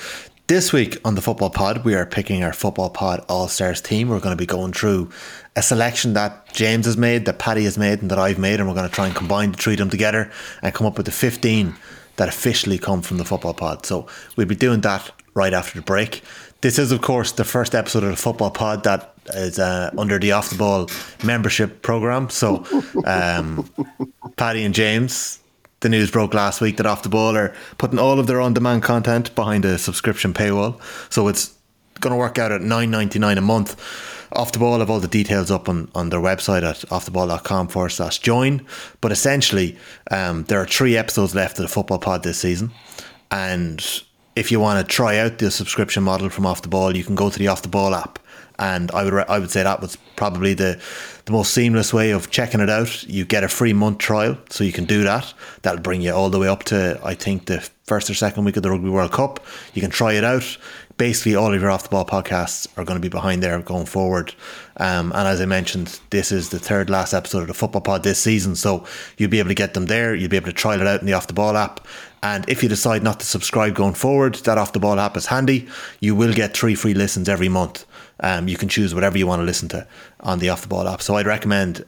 This 0.46 0.74
week 0.74 0.98
on 1.06 1.14
the 1.14 1.22
Football 1.22 1.48
Pod, 1.48 1.86
we 1.86 1.94
are 1.94 2.04
picking 2.04 2.44
our 2.44 2.52
Football 2.52 2.90
Pod 2.90 3.24
All 3.30 3.48
Stars 3.48 3.80
team. 3.80 4.10
We're 4.10 4.20
going 4.20 4.36
to 4.36 4.40
be 4.40 4.44
going 4.44 4.74
through 4.74 5.10
a 5.56 5.62
selection 5.62 6.12
that 6.14 6.52
James 6.52 6.84
has 6.84 6.98
made, 6.98 7.24
that 7.24 7.38
Paddy 7.38 7.64
has 7.64 7.78
made, 7.78 8.02
and 8.02 8.10
that 8.10 8.18
I've 8.18 8.38
made, 8.38 8.60
and 8.60 8.68
we're 8.68 8.74
going 8.74 8.88
to 8.88 8.94
try 8.94 9.06
and 9.06 9.14
combine 9.14 9.52
the 9.52 9.56
three 9.56 9.72
of 9.72 9.78
them 9.78 9.88
together 9.88 10.30
and 10.60 10.74
come 10.74 10.86
up 10.86 10.98
with 10.98 11.06
the 11.06 11.12
15 11.12 11.74
that 12.16 12.28
officially 12.28 12.78
come 12.78 13.00
from 13.00 13.16
the 13.16 13.24
Football 13.24 13.54
Pod. 13.54 13.86
So 13.86 14.06
we'll 14.36 14.46
be 14.46 14.54
doing 14.54 14.82
that 14.82 15.10
right 15.32 15.54
after 15.54 15.78
the 15.78 15.82
break. 15.82 16.22
This 16.64 16.78
is, 16.78 16.92
of 16.92 17.02
course, 17.02 17.32
the 17.32 17.44
first 17.44 17.74
episode 17.74 18.04
of 18.04 18.08
the 18.08 18.16
Football 18.16 18.50
Pod 18.50 18.84
that 18.84 19.12
is 19.34 19.58
uh, 19.58 19.90
under 19.98 20.18
the 20.18 20.32
Off 20.32 20.48
the 20.48 20.56
Ball 20.56 20.88
membership 21.22 21.82
program. 21.82 22.30
So, 22.30 22.64
um, 23.04 23.68
Paddy 24.36 24.64
and 24.64 24.74
James, 24.74 25.40
the 25.80 25.90
news 25.90 26.10
broke 26.10 26.32
last 26.32 26.62
week 26.62 26.78
that 26.78 26.86
Off 26.86 27.02
the 27.02 27.10
Ball 27.10 27.36
are 27.36 27.54
putting 27.76 27.98
all 27.98 28.18
of 28.18 28.26
their 28.26 28.40
on-demand 28.40 28.82
content 28.82 29.34
behind 29.34 29.66
a 29.66 29.76
subscription 29.76 30.32
paywall. 30.32 30.80
So 31.12 31.28
it's 31.28 31.54
going 32.00 32.12
to 32.12 32.16
work 32.16 32.38
out 32.38 32.50
at 32.50 32.62
nine 32.62 32.90
ninety 32.90 33.18
nine 33.18 33.36
a 33.36 33.42
month. 33.42 33.78
Off 34.32 34.52
the 34.52 34.58
Ball 34.58 34.78
have 34.78 34.88
all 34.88 35.00
the 35.00 35.06
details 35.06 35.50
up 35.50 35.68
on, 35.68 35.90
on 35.94 36.08
their 36.08 36.20
website 36.20 36.62
at 36.62 36.76
offtheball.com 36.88 37.68
forward 37.68 37.90
slash 37.90 38.20
join. 38.20 38.64
But 39.02 39.12
essentially, 39.12 39.76
um, 40.10 40.44
there 40.44 40.62
are 40.62 40.66
three 40.66 40.96
episodes 40.96 41.34
left 41.34 41.58
of 41.58 41.64
the 41.64 41.68
Football 41.68 41.98
Pod 41.98 42.22
this 42.22 42.38
season. 42.38 42.70
And 43.30 43.84
if 44.36 44.50
you 44.50 44.60
want 44.60 44.86
to 44.86 44.92
try 44.92 45.18
out 45.18 45.38
the 45.38 45.50
subscription 45.50 46.02
model 46.02 46.28
from 46.28 46.46
Off 46.46 46.62
the 46.62 46.68
Ball, 46.68 46.96
you 46.96 47.04
can 47.04 47.14
go 47.14 47.30
to 47.30 47.38
the 47.38 47.48
Off 47.48 47.62
the 47.62 47.68
Ball 47.68 47.94
app 47.94 48.18
and 48.58 48.90
I 48.92 49.04
would 49.04 49.14
I 49.28 49.38
would 49.38 49.50
say 49.50 49.62
that 49.62 49.80
was 49.80 49.96
probably 50.16 50.54
the 50.54 50.80
the 51.24 51.32
most 51.32 51.52
seamless 51.52 51.92
way 51.92 52.10
of 52.10 52.30
checking 52.30 52.60
it 52.60 52.70
out. 52.70 53.02
You 53.04 53.24
get 53.24 53.44
a 53.44 53.48
free 53.48 53.72
month 53.72 53.98
trial, 53.98 54.38
so 54.50 54.62
you 54.62 54.72
can 54.72 54.84
do 54.84 55.02
that. 55.04 55.32
That'll 55.62 55.80
bring 55.80 56.02
you 56.02 56.12
all 56.12 56.30
the 56.30 56.38
way 56.38 56.48
up 56.48 56.64
to 56.64 57.00
I 57.02 57.14
think 57.14 57.46
the 57.46 57.68
first 57.84 58.08
or 58.08 58.14
second 58.14 58.44
week 58.44 58.56
of 58.56 58.62
the 58.62 58.70
Rugby 58.70 58.88
World 58.88 59.12
Cup. 59.12 59.44
You 59.74 59.82
can 59.82 59.90
try 59.90 60.12
it 60.14 60.24
out. 60.24 60.56
Basically, 60.96 61.34
all 61.34 61.52
of 61.52 61.60
your 61.60 61.70
off 61.70 61.82
the 61.82 61.88
ball 61.88 62.06
podcasts 62.06 62.68
are 62.78 62.84
going 62.84 62.96
to 62.96 63.02
be 63.02 63.08
behind 63.08 63.42
there 63.42 63.60
going 63.60 63.86
forward. 63.86 64.32
Um, 64.76 65.10
and 65.10 65.26
as 65.26 65.40
I 65.40 65.44
mentioned, 65.44 65.98
this 66.10 66.30
is 66.30 66.50
the 66.50 66.60
third 66.60 66.88
last 66.88 67.12
episode 67.12 67.40
of 67.40 67.48
the 67.48 67.54
Football 67.54 67.80
Pod 67.80 68.04
this 68.04 68.20
season, 68.20 68.54
so 68.54 68.86
you'll 69.16 69.30
be 69.30 69.40
able 69.40 69.48
to 69.48 69.56
get 69.56 69.74
them 69.74 69.86
there. 69.86 70.14
You'll 70.14 70.30
be 70.30 70.36
able 70.36 70.46
to 70.46 70.52
trial 70.52 70.80
it 70.80 70.86
out 70.86 71.00
in 71.00 71.06
the 71.06 71.12
off 71.12 71.26
the 71.26 71.32
ball 71.32 71.56
app. 71.56 71.84
And 72.24 72.48
if 72.48 72.62
you 72.62 72.70
decide 72.70 73.02
not 73.02 73.20
to 73.20 73.26
subscribe 73.26 73.74
going 73.74 73.92
forward, 73.92 74.36
that 74.36 74.56
off 74.56 74.72
the 74.72 74.80
ball 74.80 74.98
app 74.98 75.14
is 75.14 75.26
handy. 75.26 75.68
You 76.00 76.14
will 76.14 76.32
get 76.32 76.56
three 76.56 76.74
free 76.74 76.94
listens 76.94 77.28
every 77.28 77.50
month. 77.50 77.84
Um, 78.20 78.48
you 78.48 78.56
can 78.56 78.70
choose 78.70 78.94
whatever 78.94 79.18
you 79.18 79.26
want 79.26 79.40
to 79.40 79.44
listen 79.44 79.68
to 79.68 79.86
on 80.20 80.38
the 80.38 80.48
off 80.48 80.62
the 80.62 80.68
ball 80.68 80.88
app. 80.88 81.02
So 81.02 81.16
I'd 81.16 81.26
recommend 81.26 81.84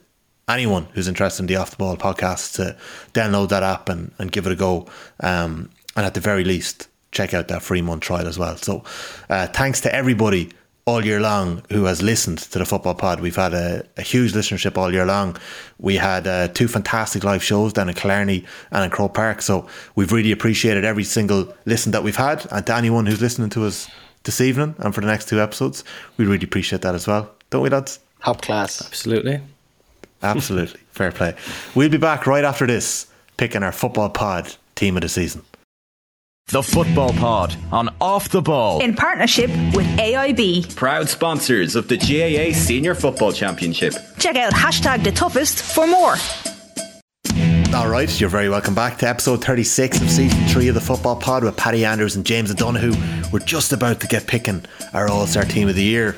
anyone 0.47 0.85
who's 0.93 1.07
interested 1.07 1.41
in 1.41 1.47
the 1.47 1.55
off 1.55 1.71
the 1.71 1.77
ball 1.77 1.97
podcast 1.97 2.53
to 2.57 2.77
download 3.13 3.49
that 3.49 3.63
app 3.63 3.89
and, 3.89 4.13
and 4.19 4.31
give 4.31 4.45
it 4.45 4.51
a 4.51 4.55
go. 4.55 4.85
Um, 5.21 5.71
and 5.95 6.05
at 6.05 6.13
the 6.13 6.19
very 6.19 6.43
least, 6.43 6.87
check 7.11 7.33
out 7.33 7.47
that 7.47 7.63
free 7.63 7.81
month 7.81 8.03
trial 8.03 8.27
as 8.27 8.37
well. 8.37 8.57
So 8.57 8.83
uh, 9.31 9.47
thanks 9.47 9.81
to 9.81 9.95
everybody 9.95 10.51
all 10.87 11.05
year 11.05 11.19
long 11.19 11.61
who 11.69 11.83
has 11.83 12.01
listened 12.01 12.37
to 12.37 12.57
the 12.57 12.65
football 12.65 12.95
pod. 12.95 13.19
We've 13.19 13.35
had 13.35 13.53
a, 13.53 13.85
a 13.97 14.01
huge 14.01 14.31
listenership 14.31 14.77
all 14.77 14.91
year 14.91 15.05
long. 15.05 15.35
We 15.77 15.97
had 15.97 16.25
uh, 16.25 16.47
two 16.47 16.69
fantastic 16.69 17.25
live 17.25 17.43
shows 17.43 17.73
down 17.73 17.89
in 17.89 17.95
Killarney 17.95 18.45
and 18.71 18.85
in 18.85 18.89
Croke 18.89 19.13
Park. 19.13 19.41
So 19.41 19.67
we've 19.95 20.13
really 20.13 20.31
appreciated 20.31 20.85
every 20.85 21.03
single 21.03 21.53
listen 21.65 21.91
that 21.91 22.03
we've 22.03 22.15
had. 22.15 22.47
And 22.51 22.65
to 22.65 22.73
anyone 22.75 23.05
who's 23.05 23.21
listening 23.21 23.49
to 23.49 23.65
us 23.65 23.89
this 24.23 24.39
evening 24.39 24.75
and 24.79 24.95
for 24.95 25.01
the 25.01 25.07
next 25.07 25.27
two 25.27 25.41
episodes, 25.41 25.83
we 26.15 26.25
really 26.25 26.45
appreciate 26.45 26.83
that 26.83 26.95
as 26.95 27.05
well. 27.05 27.29
Don't 27.49 27.61
we, 27.61 27.69
lads? 27.69 27.99
Top 28.23 28.41
class. 28.41 28.81
Absolutely. 28.81 29.41
Absolutely. 30.23 30.79
Fair 30.91 31.11
play. 31.11 31.35
We'll 31.75 31.89
be 31.89 31.97
back 31.97 32.25
right 32.25 32.45
after 32.45 32.65
this, 32.65 33.07
picking 33.35 33.61
our 33.61 33.73
football 33.73 34.09
pod 34.09 34.55
team 34.75 34.95
of 34.95 35.01
the 35.01 35.09
season. 35.09 35.43
The 36.49 36.63
Football 36.63 37.11
Pod 37.11 37.57
on 37.73 37.93
Off 37.99 38.29
the 38.29 38.41
Ball. 38.41 38.79
In 38.79 38.95
partnership 38.95 39.49
with 39.75 39.85
AIB. 39.97 40.77
Proud 40.77 41.09
sponsors 41.09 41.75
of 41.75 41.89
the 41.89 41.97
GAA 41.97 42.57
Senior 42.57 42.95
Football 42.95 43.33
Championship. 43.33 43.93
Check 44.17 44.37
out 44.37 44.53
hashtag 44.53 45.03
the 45.03 45.11
toughest 45.11 45.61
for 45.61 45.85
more. 45.85 46.15
All 47.75 47.89
right, 47.89 48.09
you're 48.21 48.29
very 48.29 48.47
welcome 48.47 48.73
back 48.73 48.97
to 48.99 49.09
episode 49.09 49.43
36 49.43 49.99
of 50.01 50.09
season 50.09 50.41
three 50.47 50.69
of 50.69 50.75
the 50.75 50.79
Football 50.79 51.17
Pod 51.17 51.43
with 51.43 51.57
Paddy 51.57 51.83
Andrews 51.83 52.15
and 52.15 52.25
James 52.25 52.49
O'Donoghue. 52.49 52.93
We're 53.33 53.39
just 53.39 53.73
about 53.73 53.99
to 53.99 54.07
get 54.07 54.25
picking 54.25 54.63
our 54.93 55.09
All 55.09 55.27
Star 55.27 55.43
Team 55.43 55.67
of 55.67 55.75
the 55.75 55.83
Year. 55.83 56.15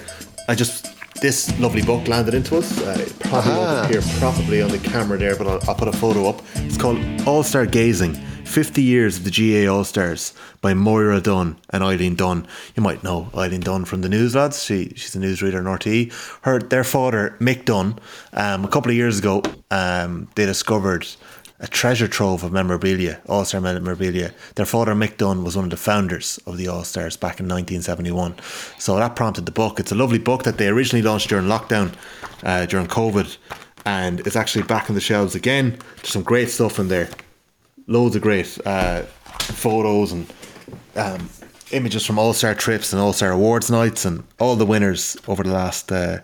I 0.48 0.54
just 0.54 0.96
this 1.22 1.60
lovely 1.60 1.82
book 1.82 2.08
landed 2.08 2.36
into 2.36 2.56
us. 2.56 2.80
Uh, 2.80 2.98
it 3.00 3.18
probably 3.20 3.52
won't 3.54 3.88
appear 3.88 4.02
properly 4.20 4.62
on 4.62 4.70
the 4.70 4.78
camera 4.78 5.18
there, 5.18 5.36
but 5.36 5.48
I'll, 5.48 5.60
I'll 5.68 5.76
put 5.76 5.88
a 5.88 5.92
photo 5.92 6.30
up. 6.30 6.44
It's 6.54 6.78
called 6.78 7.00
All 7.26 7.42
Star 7.42 7.66
Gazing 7.66 8.16
50 8.50 8.82
Years 8.82 9.18
of 9.18 9.26
the 9.26 9.66
GAA 9.66 9.72
All 9.72 9.84
Stars 9.84 10.34
by 10.60 10.74
Moira 10.74 11.22
Dunne 11.22 11.56
and 11.70 11.84
Eileen 11.84 12.16
Dunne. 12.16 12.48
You 12.76 12.82
might 12.82 13.04
know 13.04 13.30
Eileen 13.36 13.62
Dunne 13.62 13.86
from 13.86 14.02
the 14.02 14.10
news, 14.10 14.34
lads. 14.34 14.64
She, 14.64 14.90
she's 14.96 15.16
a 15.16 15.20
newsreader 15.20 15.60
in 15.60 15.66
RTE. 15.66 16.42
Her, 16.42 16.58
their 16.58 16.84
father, 16.84 17.38
Mick 17.40 17.66
Dunne, 17.66 18.00
um, 18.34 18.66
a 18.66 18.68
couple 18.68 18.90
of 18.90 18.98
years 18.98 19.20
ago, 19.20 19.44
um, 19.70 20.28
they 20.34 20.48
discovered 20.48 21.06
a 21.60 21.68
treasure 21.68 22.08
trove 22.08 22.44
of 22.44 22.52
memorabilia, 22.52 23.22
All 23.28 23.46
Star 23.46 23.62
memorabilia. 23.62 24.34
Their 24.56 24.66
father, 24.66 24.96
Mick 24.96 25.18
Dunne, 25.18 25.44
was 25.44 25.56
one 25.56 25.66
of 25.66 25.72
the 25.72 25.78
founders 25.78 26.40
of 26.48 26.58
the 26.58 26.68
All 26.68 26.84
Stars 26.84 27.18
back 27.18 27.40
in 27.40 27.46
1971. 27.46 28.36
So 28.80 28.96
that 28.96 29.16
prompted 29.16 29.46
the 29.46 29.52
book. 29.52 29.80
It's 29.80 29.92
a 29.92 29.96
lovely 29.96 30.20
book 30.20 30.42
that 30.44 30.58
they 30.58 30.70
originally 30.70 31.04
launched 31.04 31.30
during 31.30 31.46
lockdown, 31.46 31.94
uh, 32.42 32.66
during 32.66 32.88
COVID, 32.88 33.38
and 33.86 34.22
it's 34.22 34.36
actually 34.36 34.64
back 34.64 34.90
on 34.90 34.96
the 34.96 35.02
shelves 35.02 35.36
again. 35.36 35.78
There's 35.98 36.10
some 36.10 36.24
great 36.24 36.50
stuff 36.50 36.80
in 36.80 36.88
there. 36.88 37.10
Loads 37.90 38.16
of 38.16 38.22
great 38.22 38.58
uh, 38.68 39.02
photos 39.02 40.12
and 40.12 40.32
um, 40.96 41.28
images 41.72 42.06
from 42.06 42.20
All 42.20 42.34
Star 42.34 42.54
trips 42.54 42.94
and 42.94 43.02
All 43.02 43.14
Star 43.14 43.32
awards 43.32 43.72
nights 43.72 44.06
and 44.06 44.24
all 44.40 44.56
the 44.56 44.66
winners 44.66 45.18
over 45.28 45.42
the 45.44 45.52
last 45.52 45.92
uh, 45.92 46.20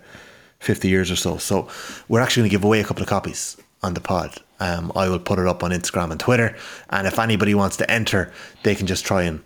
50 0.59 0.87
years 0.87 1.09
or 1.09 1.15
so. 1.15 1.37
So 1.37 1.67
we're 2.07 2.21
actually 2.21 2.41
going 2.41 2.49
to 2.51 2.55
give 2.57 2.63
away 2.63 2.81
a 2.81 2.83
couple 2.83 3.01
of 3.01 3.09
copies 3.09 3.57
on 3.81 3.95
the 3.95 3.99
pod. 3.99 4.37
Um, 4.59 4.91
I 4.95 5.09
will 5.09 5.17
put 5.19 5.39
it 5.39 5.47
up 5.47 5.63
on 5.63 5.71
Instagram 5.71 6.11
and 6.11 6.19
Twitter. 6.19 6.55
And 6.91 7.07
if 7.07 7.17
anybody 7.17 7.55
wants 7.55 7.77
to 7.77 7.89
enter, 7.91 8.31
they 8.63 8.75
can 8.75 8.85
just 8.87 9.03
try 9.03 9.23
and 9.23 9.43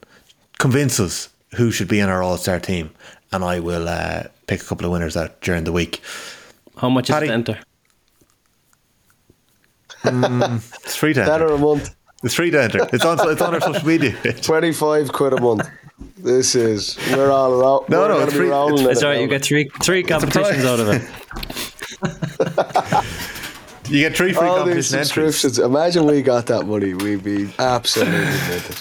convince 0.59 0.99
us 0.99 1.29
who 1.55 1.71
should 1.71 1.87
be 1.87 1.99
in 2.01 2.09
our 2.09 2.21
All 2.21 2.37
Star 2.37 2.59
team. 2.59 2.91
And 3.31 3.45
I 3.45 3.59
will 3.61 3.87
uh, 3.87 4.23
pick 4.47 4.61
a 4.61 4.65
couple 4.65 4.85
of 4.85 4.91
winners 4.91 5.15
out 5.15 5.39
during 5.41 5.63
the 5.63 5.71
week. 5.71 6.01
How 6.77 6.89
much 6.89 7.07
Paddy. 7.09 7.27
is 7.27 7.31
it 7.31 7.45
to 7.45 7.51
enter? 7.51 7.59
It's 10.83 10.95
free 10.95 11.13
to 11.13 11.25
Tenner 11.25 11.45
enter. 11.45 11.53
a 11.53 11.57
month. 11.57 11.95
It's 12.23 12.33
free 12.33 12.51
to 12.51 12.61
enter. 12.63 12.87
It's 12.91 13.05
on, 13.05 13.17
it's 13.31 13.41
on 13.41 13.53
our 13.55 13.61
social 13.61 13.87
media. 13.87 14.11
25 14.41 15.11
quid 15.13 15.33
a 15.33 15.41
month. 15.41 15.69
This 16.17 16.53
is, 16.55 16.97
we're 17.11 17.31
all 17.31 17.51
around. 17.53 17.89
No, 17.89 18.01
we're 18.01 18.07
no, 18.09 18.19
it's 18.19 18.33
be 18.33 18.39
free- 18.39 18.49
rolling 18.49 18.73
it's- 18.83 18.97
It's 18.97 19.03
all 19.03 19.09
right. 19.11 19.21
You 19.21 19.27
get 19.27 19.43
three 19.43 19.69
three 19.81 20.03
competitions 20.03 20.65
out 20.65 20.79
of 20.79 20.89
it. 20.89 21.01
You 23.89 24.01
get 24.07 24.15
three 24.15 24.33
free 24.33 24.47
all 24.47 24.65
these 24.65 24.91
competition 24.91 24.99
entries. 24.99 25.35
subscriptions. 25.39 25.57
Imagine 25.57 26.05
we 26.05 26.21
got 26.21 26.45
that 26.45 26.67
money, 26.67 26.93
we'd 26.93 27.23
be 27.23 27.51
absolutely 27.57 28.19
minted. 28.19 28.75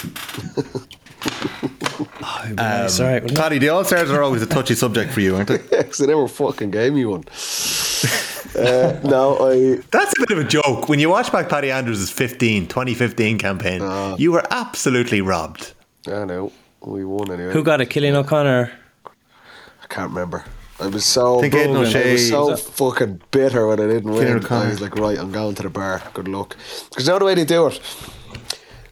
Oh, 2.21 2.85
it's 2.85 3.01
all 3.01 3.07
right. 3.07 3.23
wouldn't? 3.23 3.39
Paddy, 3.39 3.57
the 3.57 3.71
All 3.71 3.85
Stars 3.85 4.11
are 4.11 4.23
always 4.23 4.43
a 4.43 4.47
touchy 4.47 4.75
subject 4.75 5.11
for 5.13 5.21
you, 5.21 5.37
aren't 5.37 5.49
they? 5.49 5.57
Because 5.79 5.97
they 5.97 6.07
never 6.09 6.29
fucking 6.29 6.71
gave 6.73 6.93
me 6.93 7.07
one. 7.07 7.23
Uh, 8.57 8.99
no, 9.05 9.37
I. 9.51 9.83
That's 9.91 10.13
a 10.19 10.27
bit 10.27 10.31
of 10.31 10.39
a 10.39 10.49
joke. 10.49 10.89
When 10.89 10.99
you 10.99 11.09
watch 11.11 11.31
back 11.33 11.49
Paddy 11.49 11.71
Andrews' 11.71 12.11
15, 12.11 12.67
2015 12.69 13.39
campaign, 13.39 13.83
Uh. 13.83 14.17
you 14.19 14.33
were 14.33 14.45
absolutely 14.51 15.21
robbed. 15.21 15.73
I 16.07 16.25
know. 16.25 16.53
We 16.81 17.05
won 17.05 17.31
anyway. 17.31 17.53
Who 17.53 17.63
got 17.63 17.81
it? 17.81 17.91
Cillian 17.91 18.15
O'Connor. 18.15 18.71
I 19.07 19.87
can't 19.89 20.11
remember. 20.11 20.45
I 20.81 20.87
was 20.87 21.05
so 21.05 21.41
think 21.41 21.55
Aidan 21.55 21.75
I 21.77 21.81
was 21.81 22.29
so 22.29 22.51
Was 22.51 22.63
fucking 22.63 23.21
bitter 23.33 23.67
when 23.67 23.81
I 23.81 23.87
didn't 23.89 24.13
Kieran 24.13 24.35
win. 24.35 24.45
O'Connor. 24.45 24.67
I 24.67 24.69
was 24.71 24.81
like, 24.81 24.95
right, 24.95 25.19
I'm 25.19 25.33
going 25.33 25.57
to 25.57 25.63
the 25.65 25.71
bar. 25.71 26.01
Good 26.15 26.29
luck. 26.29 26.57
Because 26.89 27.07
you 27.07 27.13
know 27.13 27.19
the 27.19 27.25
way 27.25 27.35
they 27.35 27.45
do 27.45 27.67
it. 27.67 27.81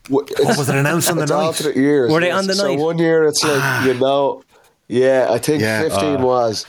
What 0.09 0.29
was 0.57 0.69
it 0.69 0.75
announced 0.75 1.09
on 1.09 1.17
the 1.17 1.23
it's 1.23 1.31
night? 1.31 1.43
alternate 1.43 1.75
years. 1.77 2.11
Were 2.11 2.19
they 2.19 2.31
on 2.31 2.45
the 2.47 2.55
so 2.55 2.67
night? 2.67 2.79
one 2.79 2.97
year 2.97 3.25
it's 3.25 3.43
like 3.43 3.85
you 3.85 3.93
know, 3.95 4.43
yeah. 4.87 5.27
I 5.29 5.37
think 5.37 5.61
Yeah. 5.61 5.81
15 5.83 6.21
was 6.21 6.65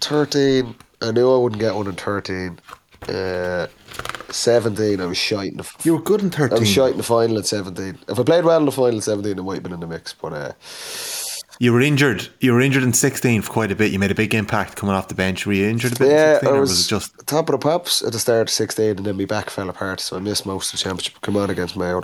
13. 0.00 0.74
I 1.02 1.10
knew 1.12 1.32
I 1.32 1.38
wouldn't 1.38 1.60
get 1.60 1.74
one 1.74 1.86
in 1.86 1.94
13. 1.94 2.58
Uh, 3.08 3.66
17, 4.30 5.00
I 5.00 5.06
was 5.06 5.16
shite 5.16 5.52
in 5.52 5.56
the. 5.58 5.68
You 5.82 5.94
were 5.96 6.02
good 6.02 6.20
in 6.22 6.30
13. 6.30 6.56
I 6.56 6.60
was 6.60 6.68
shite 6.68 6.92
in 6.92 6.98
the 6.98 7.02
final 7.02 7.38
at 7.38 7.46
17. 7.46 7.98
If 8.08 8.18
I 8.18 8.22
played 8.22 8.44
well 8.44 8.58
in 8.58 8.66
the 8.66 8.72
final 8.72 8.98
at 8.98 9.04
17, 9.04 9.38
I 9.38 9.42
might 9.42 9.54
have 9.54 9.62
been 9.62 9.72
in 9.72 9.80
the 9.80 9.86
mix. 9.86 10.12
But 10.12 10.32
uh, 10.32 10.52
You 11.58 11.72
were 11.72 11.80
injured. 11.80 12.28
You 12.40 12.52
were 12.52 12.60
injured 12.60 12.82
in 12.82 12.92
16 12.92 13.42
for 13.42 13.50
quite 13.50 13.72
a 13.72 13.74
bit. 13.74 13.90
You 13.92 13.98
made 13.98 14.10
a 14.10 14.14
big 14.14 14.34
impact 14.34 14.76
coming 14.76 14.94
off 14.94 15.08
the 15.08 15.14
bench. 15.14 15.46
Were 15.46 15.54
you 15.54 15.66
injured 15.66 15.92
a 15.92 15.96
bit 15.98 16.08
in 16.08 16.12
Yeah, 16.14 16.32
16 16.34 16.48
I 16.48 16.56
or 16.56 16.60
was, 16.60 16.70
was 16.70 16.86
it 16.86 16.88
just. 16.90 17.26
top 17.26 17.48
of 17.48 17.52
the 17.58 17.58
pops 17.58 18.02
at 18.02 18.12
the 18.12 18.18
start 18.18 18.42
of 18.42 18.50
16 18.50 18.98
and 18.98 19.06
then 19.06 19.16
my 19.16 19.24
back 19.24 19.48
fell 19.50 19.68
apart 19.70 20.00
so 20.00 20.16
I 20.16 20.20
missed 20.20 20.44
most 20.46 20.72
of 20.72 20.78
the 20.78 20.84
championship. 20.84 21.20
Come 21.22 21.36
on 21.36 21.48
against 21.50 21.76
Mayo. 21.76 22.02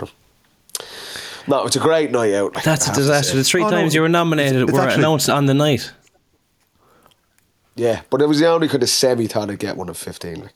No, 1.47 1.65
it's 1.65 1.75
a 1.77 1.79
great 1.79 2.11
night 2.11 2.33
out. 2.33 2.55
like, 2.55 2.65
That's 2.65 2.87
a 2.89 2.93
disaster. 2.93 3.37
The 3.37 3.43
three 3.43 3.63
Oh, 3.63 3.69
no, 3.69 3.77
times 3.77 3.95
you 3.95 4.01
were 4.01 4.09
nominated 4.09 4.63
it's 4.63 4.71
were 4.71 4.81
actually- 4.81 4.99
announced 5.03 5.29
on 5.29 5.45
the 5.45 5.53
night. 5.53 5.91
Yeah, 7.77 8.01
but 8.09 8.21
it 8.21 8.27
was 8.27 8.39
the 8.39 8.47
only 8.47 8.67
kind 8.67 8.83
of 8.83 8.89
semi 8.89 9.27
thought 9.27 9.49
I'd 9.49 9.59
get 9.59 9.77
one 9.77 9.87
of 9.89 9.97
15. 9.97 10.41
Like. 10.41 10.53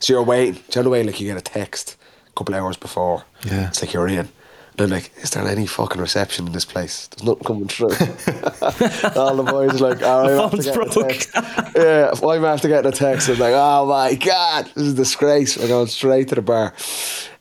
So 0.00 0.12
you're 0.12 0.22
waiting. 0.22 0.54
Do 0.70 0.80
you 0.80 0.82
know 0.84 0.90
like 0.90 1.20
you 1.20 1.28
get 1.28 1.36
a 1.36 1.40
text 1.40 1.96
a 2.28 2.32
couple 2.32 2.54
hours 2.54 2.76
before? 2.76 3.24
Yeah. 3.44 3.68
It's 3.68 3.82
like 3.82 3.92
you're 3.92 4.08
in. 4.08 4.18
And 4.18 4.28
then 4.76 4.90
like, 4.90 5.12
is 5.18 5.30
there 5.30 5.46
any 5.46 5.66
fucking 5.66 6.00
reception 6.00 6.46
in 6.46 6.52
this 6.52 6.64
place? 6.64 7.06
There's 7.08 7.22
nothing 7.22 7.44
coming 7.44 7.68
through. 7.68 7.90
All 9.16 9.36
the 9.36 9.46
boys 9.48 9.80
are 9.80 9.88
like, 9.90 10.02
all 10.02 10.22
right, 10.22 10.32
I'm 10.32 10.40
after 10.40 10.56
phone's 10.56 10.64
getting 10.64 10.82
a 10.82 10.84
broke. 10.86 11.08
text. 11.08 11.30
yeah, 11.76 12.10
I'm 12.28 12.44
after 12.44 12.68
getting 12.68 12.92
a 12.92 12.94
text. 12.94 13.28
I'm 13.28 13.38
like, 13.38 13.54
oh 13.54 13.86
my 13.86 14.14
god, 14.14 14.66
this 14.74 14.84
is 14.84 14.92
a 14.94 14.96
disgrace. 14.96 15.56
We're 15.56 15.68
going 15.68 15.86
straight 15.86 16.28
to 16.28 16.34
the 16.34 16.42
bar. 16.42 16.74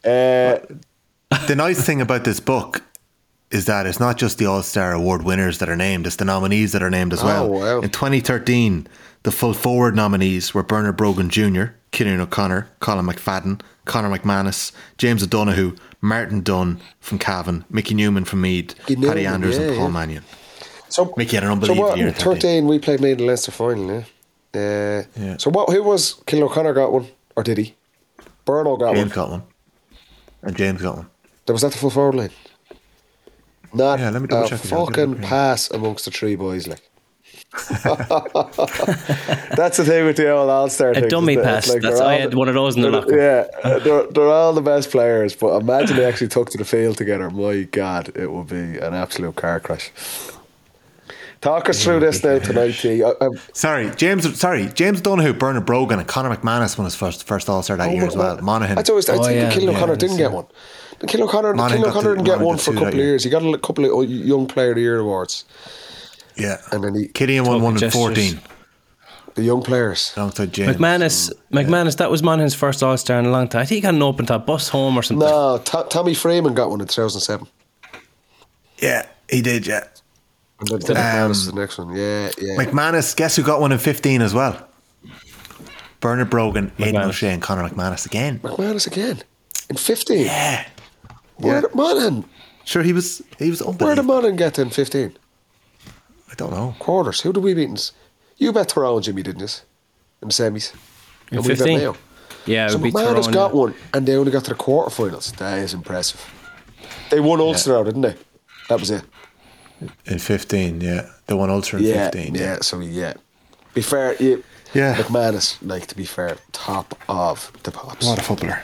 Uh, 0.03 0.59
the 1.47 1.55
nice 1.55 1.83
thing 1.83 2.01
about 2.01 2.23
this 2.23 2.39
book 2.39 2.83
is 3.53 3.65
that 3.65 3.85
it's 3.85 3.99
not 3.99 4.17
just 4.17 4.37
the 4.37 4.45
All 4.45 4.63
Star 4.63 4.93
Award 4.93 5.23
winners 5.23 5.59
that 5.59 5.69
are 5.69 5.75
named, 5.75 6.07
it's 6.07 6.15
the 6.17 6.25
nominees 6.25 6.71
that 6.71 6.81
are 6.83 6.89
named 6.89 7.13
as 7.13 7.21
Oh, 7.21 7.25
well. 7.25 7.49
wow. 7.49 7.79
In 7.81 7.89
2013, 7.89 8.87
the 9.23 9.31
full 9.31 9.53
forward 9.53 9.95
nominees 9.95 10.53
were 10.53 10.63
Bernard 10.63 10.97
Brogan 10.97 11.29
Jr., 11.29 11.65
Kieran 11.91 12.19
O'Connor, 12.19 12.67
Colm 12.81 13.09
McFadden, 13.09 13.61
Conor 13.85 14.09
McManus, 14.17 14.71
James 14.97 15.21
O'Donoghue, 15.23 15.75
Martin 16.01 16.41
Dunn 16.41 16.79
from 16.99 17.19
Cavan, 17.19 17.63
Mickey 17.69 17.93
Newman 17.93 18.25
from 18.25 18.41
Meath, 18.41 18.75
Mickey 18.89 18.95
Paddy 18.95 19.21
Newman, 19.23 19.25
Andrews, 19.33 19.57
and 19.57 19.75
Paul 19.77 19.85
yeah. 19.87 19.91
Mannion. 19.93 20.23
so 20.89 21.13
Mickey 21.15 21.35
had 21.35 21.43
an 21.43 21.49
so 21.49 21.53
unbelievable 21.53 21.89
what, 21.89 21.97
year. 21.97 22.07
in 22.07 22.13
at 22.13 22.19
13. 22.19 22.33
13, 22.41 22.67
we 22.67 22.79
played 22.79 22.99
Meath 23.01 23.11
in 23.13 23.17
the 23.19 23.25
Leinster 23.25 23.51
final, 23.51 23.85
yeah. 23.85 24.03
Uh, 24.55 25.03
Yeah. 25.19 25.37
So 25.37 25.49
what? 25.51 25.69
Who 25.69 25.83
was 25.83 26.15
Cillian 26.25 26.43
O'Connor 26.43 26.73
got 26.73 26.91
one, 26.91 27.07
or 27.35 27.43
did 27.43 27.57
he? 27.59 27.75
Burno 28.45 28.77
got 28.79 28.95
James 28.95 29.15
one. 29.15 29.15
got 29.15 29.29
one. 29.29 29.43
And 30.41 30.55
James 30.57 30.81
got 30.81 30.97
one. 30.97 31.09
There 31.45 31.53
was 31.53 31.61
that 31.61 31.71
the 31.71 31.77
full 31.77 31.89
forward 31.89 32.15
line. 32.15 32.29
Not 33.73 33.99
Yeah, 33.99 34.09
let 34.09 34.21
me 34.21 34.27
double 34.27 34.45
a 34.45 34.49
check 34.49 34.63
again. 34.63 34.77
I'll 34.77 34.85
get 34.87 34.99
it 35.03 35.07
fucking 35.07 35.23
pass 35.23 35.71
amongst 35.71 36.05
the 36.05 36.11
three 36.11 36.35
boys, 36.35 36.67
like 36.67 36.81
That's 37.83 39.77
the 39.77 39.83
thing 39.85 40.05
with 40.05 40.17
the 40.17 40.31
old 40.31 40.49
All 40.49 40.69
Star. 40.69 40.89
A 40.91 41.07
dummy 41.07 41.37
pass. 41.37 41.71
That's- 41.71 41.99
I 41.99 42.15
had 42.15 42.33
one 42.33 42.47
of 42.47 42.55
those 42.55 42.75
in 42.75 42.81
the 42.81 42.89
locker. 42.89 43.15
Yeah, 43.15 43.77
they're, 43.79 44.07
they're 44.07 44.27
all 44.29 44.53
the 44.53 44.61
best 44.61 44.89
players, 44.89 45.35
but 45.35 45.61
imagine 45.61 45.97
they 45.97 46.05
actually 46.05 46.29
took 46.29 46.49
to 46.51 46.57
the 46.57 46.65
field 46.65 46.97
together. 46.97 47.29
My 47.29 47.61
God, 47.63 48.11
it 48.15 48.31
would 48.31 48.47
be 48.47 48.77
an 48.79 48.93
absolute 48.95 49.35
car 49.35 49.59
crash. 49.59 49.91
Talk 51.41 51.67
us 51.69 51.83
through 51.83 51.99
this 51.99 52.23
now 52.23 52.39
tonight, 52.39 52.71
T. 52.71 53.03
I, 53.03 53.11
I'm, 53.21 53.33
Sorry, 53.53 53.91
James. 53.97 54.39
Sorry, 54.39 54.67
James 54.67 55.01
Donoghue, 55.01 55.33
Bernard 55.33 55.65
Brogan, 55.65 55.99
and 55.99 56.07
Conor 56.07 56.35
McManus 56.35 56.77
won 56.77 56.85
his 56.85 56.95
first 56.95 57.27
first 57.27 57.49
All 57.49 57.61
Star 57.61 57.75
that 57.77 57.89
oh, 57.89 57.93
year 57.93 58.05
as 58.05 58.15
oh, 58.15 58.19
well. 58.19 58.37
Oh. 58.39 58.41
Monaghan. 58.41 58.75
That's 58.77 58.89
always. 58.89 59.09
I 59.09 59.15
Oh, 59.17 59.23
think 59.23 59.35
yeah. 59.35 59.51
Cillian 59.51 59.71
Yeah, 59.71 59.77
O'Connor 59.77 59.95
didn't 59.97 60.17
yeah. 60.17 60.25
get 60.25 60.31
one. 60.31 60.45
Cillian 61.03 61.21
O'Connor, 61.23 61.53
Monaghan 61.53 61.83
Cillian 61.83 61.89
O'Connor 61.89 62.09
didn't 62.15 62.25
get 62.25 62.31
Monaghan 62.39 62.47
one 62.47 62.57
for 62.57 62.71
a 62.71 62.73
couple 62.73 62.85
that 62.85 62.93
of 62.93 62.99
years. 62.99 63.23
He 63.23 63.29
got 63.29 63.43
a 63.43 63.57
couple 63.57 64.01
of 64.01 64.09
Young 64.09 64.47
Player 64.47 64.69
of 64.69 64.75
the 64.75 64.81
Year 64.81 64.99
awards. 64.99 65.45
yeah, 66.35 66.57
And 66.71 66.83
then 66.83 66.95
he, 66.95 67.07
Cillian 67.09 67.47
won 67.47 67.61
one 67.61 67.73
in 67.73 67.79
gestures. 67.79 67.93
fourteen 68.01 68.39
the 69.35 69.43
young 69.43 69.63
players. 69.63 70.13
alongside 70.15 70.53
James. 70.53 70.77
McManus, 70.77 71.31
mm. 71.51 71.65
McManus, 71.65 71.97
that 71.97 72.11
was 72.11 72.21
Monaghan's 72.21 72.53
first 72.55 72.83
All 72.83 72.95
Star 72.97 73.19
in 73.19 73.25
a 73.25 73.31
long 73.31 73.47
time. 73.47 73.61
I 73.61 73.65
think 73.65 73.75
he 73.77 73.81
got 73.81 73.93
an 73.93 74.01
open 74.03 74.25
top 74.25 74.45
bus 74.45 74.69
home 74.69 74.97
or 74.97 75.03
something. 75.03 75.27
No, 75.27 75.57
To- 75.57 75.87
Tommy 75.89 76.13
Freeman 76.13 76.53
got 76.53 76.69
one 76.69 76.81
in 76.81 76.87
2007. 76.87 77.47
Yeah, 78.79 79.05
he 79.29 79.41
did. 79.41 79.65
Yeah, 79.65 79.83
And 80.59 80.67
then 80.69 80.79
McManus 80.79 81.45
the 81.45 81.51
um, 81.51 81.57
next 81.57 81.77
one. 81.77 81.95
Yeah, 81.95 82.29
yeah. 82.39 82.57
McManus. 82.57 83.15
Guess 83.15 83.35
who 83.35 83.43
got 83.43 83.61
one 83.61 83.71
in 83.71 83.79
fifteen 83.79 84.21
as 84.21 84.33
well? 84.33 84.67
Bernard 85.99 86.29
Brogan, 86.29 86.71
Aidan 86.79 87.03
O'Shea, 87.09 87.31
and 87.31 87.41
Conor 87.41 87.69
McManus 87.69 88.05
again. 88.05 88.39
McManus 88.39 88.87
again. 88.87 89.21
In 89.69 89.77
15. 89.77 90.25
Yeah, 90.25 90.67
Where 91.43 91.55
Yeah. 91.55 91.61
did 91.61 91.75
Monaghan? 91.75 92.25
sure. 92.65 92.83
He 92.83 92.93
was. 92.93 93.21
He 93.39 93.49
was 93.49 93.61
Where 93.61 93.71
did 93.73 93.81
unbelievable. 93.81 94.15
Monaghan 94.15 94.35
get 94.37 94.57
in 94.59 94.69
15? 94.69 95.17
I 96.31 96.35
don't 96.35 96.51
know. 96.51 96.75
Quarters. 96.79 97.21
Who 97.21 97.33
did 97.33 97.43
we 97.43 97.53
beat? 97.53 97.69
in 97.69 97.73
s- 97.73 97.91
You 98.37 98.51
bet 98.51 98.69
Tyrone, 98.69 99.01
Jimmy, 99.01 99.21
didn't 99.23 99.41
you? 99.41 99.47
In 100.21 100.29
the 100.29 100.33
semis. 100.33 100.73
In 101.31 101.37
And 101.37 101.45
we 101.45 101.49
bet 101.49 101.57
15? 101.59 101.77
Mayo. 101.77 101.95
Yeah, 102.45 102.65
it 102.65 102.71
So 102.71 102.77
would 102.77 102.83
be 102.83 102.91
McManus 102.91 103.31
got 103.31 103.53
one, 103.53 103.73
and 103.93 104.05
they 104.05 104.15
only 104.17 104.31
got 104.31 104.43
to 104.45 104.49
the 104.49 104.55
quarterfinals. 104.55 105.35
That 105.37 105.59
is 105.59 105.73
impressive. 105.73 106.19
They 107.09 107.19
won 107.19 107.39
Ulster 107.39 107.77
out, 107.77 107.85
didn't 107.85 108.01
they? 108.01 108.15
That 108.69 108.79
was 108.79 108.89
it. 108.91 109.03
In 110.05 110.19
fifteen, 110.19 110.81
yeah, 110.81 111.07
the 111.27 111.35
one 111.37 111.49
Ulster 111.49 111.77
in 111.77 111.83
Yeah, 111.83 112.09
fifteen. 112.09 112.35
yeah. 112.35 112.57
So 112.61 112.79
yeah, 112.79 113.13
be 113.73 113.81
fair. 113.81 114.15
Yeah, 114.19 114.37
Yeah. 114.73 114.95
McManus, 114.95 115.57
like 115.61 115.85
to 115.87 115.95
be 115.95 116.05
fair, 116.05 116.37
top 116.51 116.97
of 117.07 117.51
the 117.63 117.71
pops. 117.71 118.05
What 118.07 118.17
a 118.19 118.23
footballer. 118.23 118.63